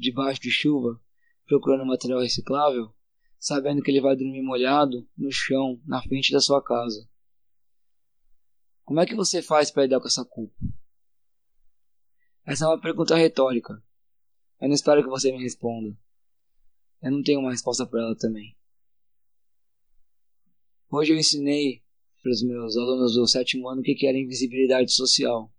debaixo 0.00 0.40
de 0.40 0.50
chuva, 0.50 1.00
procurando 1.46 1.86
material 1.86 2.20
reciclável, 2.20 2.94
sabendo 3.42 3.82
que 3.82 3.90
ele 3.90 4.00
vai 4.00 4.14
dormir 4.14 4.40
molhado 4.40 5.04
no 5.18 5.32
chão, 5.32 5.82
na 5.84 6.00
frente 6.00 6.30
da 6.30 6.40
sua 6.40 6.62
casa. 6.62 7.10
Como 8.84 9.00
é 9.00 9.04
que 9.04 9.16
você 9.16 9.42
faz 9.42 9.68
para 9.68 9.82
lidar 9.82 9.98
com 9.98 10.06
essa 10.06 10.24
culpa? 10.24 10.54
Essa 12.46 12.66
é 12.66 12.68
uma 12.68 12.80
pergunta 12.80 13.16
retórica. 13.16 13.82
Eu 14.60 14.68
não 14.68 14.74
espero 14.74 15.02
que 15.02 15.08
você 15.08 15.32
me 15.32 15.42
responda. 15.42 15.98
Eu 17.02 17.10
não 17.10 17.20
tenho 17.20 17.40
uma 17.40 17.50
resposta 17.50 17.84
para 17.84 18.00
ela 18.00 18.16
também. 18.16 18.56
Hoje 20.88 21.12
eu 21.12 21.16
ensinei 21.16 21.82
para 22.22 22.30
os 22.30 22.44
meus 22.44 22.76
alunos 22.76 23.14
do 23.14 23.26
sétimo 23.26 23.68
ano 23.68 23.80
o 23.80 23.82
que 23.82 24.06
era 24.06 24.16
invisibilidade 24.16 24.92
social. 24.92 25.52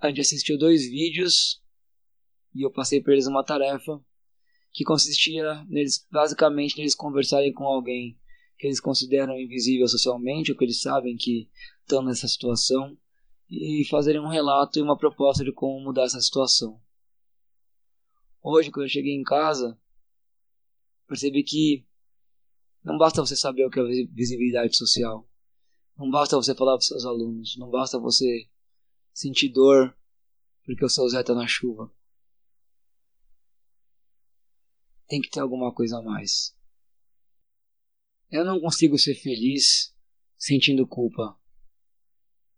A 0.00 0.08
gente 0.08 0.22
assistiu 0.22 0.58
dois 0.58 0.90
vídeos 0.90 1.62
e 2.52 2.62
eu 2.62 2.70
passei 2.72 3.00
para 3.00 3.12
eles 3.12 3.28
uma 3.28 3.44
tarefa 3.44 4.04
que 4.74 4.82
consistia 4.82 5.64
neles 5.68 6.04
basicamente 6.10 6.76
neles 6.76 6.96
conversarem 6.96 7.52
com 7.52 7.64
alguém 7.64 8.18
que 8.58 8.66
eles 8.66 8.80
consideram 8.80 9.38
invisível 9.38 9.86
socialmente 9.86 10.50
ou 10.50 10.58
que 10.58 10.64
eles 10.64 10.80
sabem 10.80 11.16
que 11.16 11.48
estão 11.80 12.02
nessa 12.02 12.26
situação 12.26 12.98
e 13.48 13.86
fazerem 13.88 14.20
um 14.20 14.28
relato 14.28 14.78
e 14.78 14.82
uma 14.82 14.98
proposta 14.98 15.44
de 15.44 15.52
como 15.52 15.84
mudar 15.84 16.04
essa 16.04 16.20
situação. 16.20 16.80
Hoje, 18.42 18.70
quando 18.70 18.86
eu 18.86 18.90
cheguei 18.90 19.14
em 19.14 19.22
casa, 19.22 19.78
percebi 21.06 21.44
que 21.44 21.86
não 22.82 22.98
basta 22.98 23.24
você 23.24 23.36
saber 23.36 23.64
o 23.64 23.70
que 23.70 23.78
é 23.78 24.06
visibilidade 24.12 24.76
social. 24.76 25.28
Não 25.96 26.10
basta 26.10 26.36
você 26.36 26.54
falar 26.54 26.72
para 26.72 26.80
seus 26.80 27.04
alunos. 27.04 27.56
Não 27.56 27.70
basta 27.70 27.98
você 27.98 28.48
sentir 29.12 29.50
dor 29.50 29.96
porque 30.64 30.84
o 30.84 30.88
seu 30.88 31.08
Zé 31.08 31.20
está 31.20 31.34
na 31.34 31.46
chuva 31.46 31.92
tem 35.14 35.20
que 35.20 35.30
ter 35.30 35.38
alguma 35.38 35.72
coisa 35.72 35.98
a 35.98 36.02
mais. 36.02 36.52
Eu 38.28 38.44
não 38.44 38.60
consigo 38.60 38.98
ser 38.98 39.14
feliz 39.14 39.94
sentindo 40.36 40.88
culpa. 40.88 41.38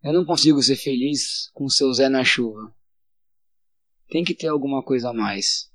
Eu 0.01 0.11
não 0.11 0.25
consigo 0.25 0.59
ser 0.63 0.75
feliz 0.75 1.51
com 1.51 1.69
seu 1.69 1.93
Zé 1.93 2.09
na 2.09 2.23
chuva. 2.23 2.75
Tem 4.09 4.23
que 4.23 4.33
ter 4.33 4.47
alguma 4.47 4.81
coisa 4.81 5.11
a 5.11 5.13
mais. 5.13 5.71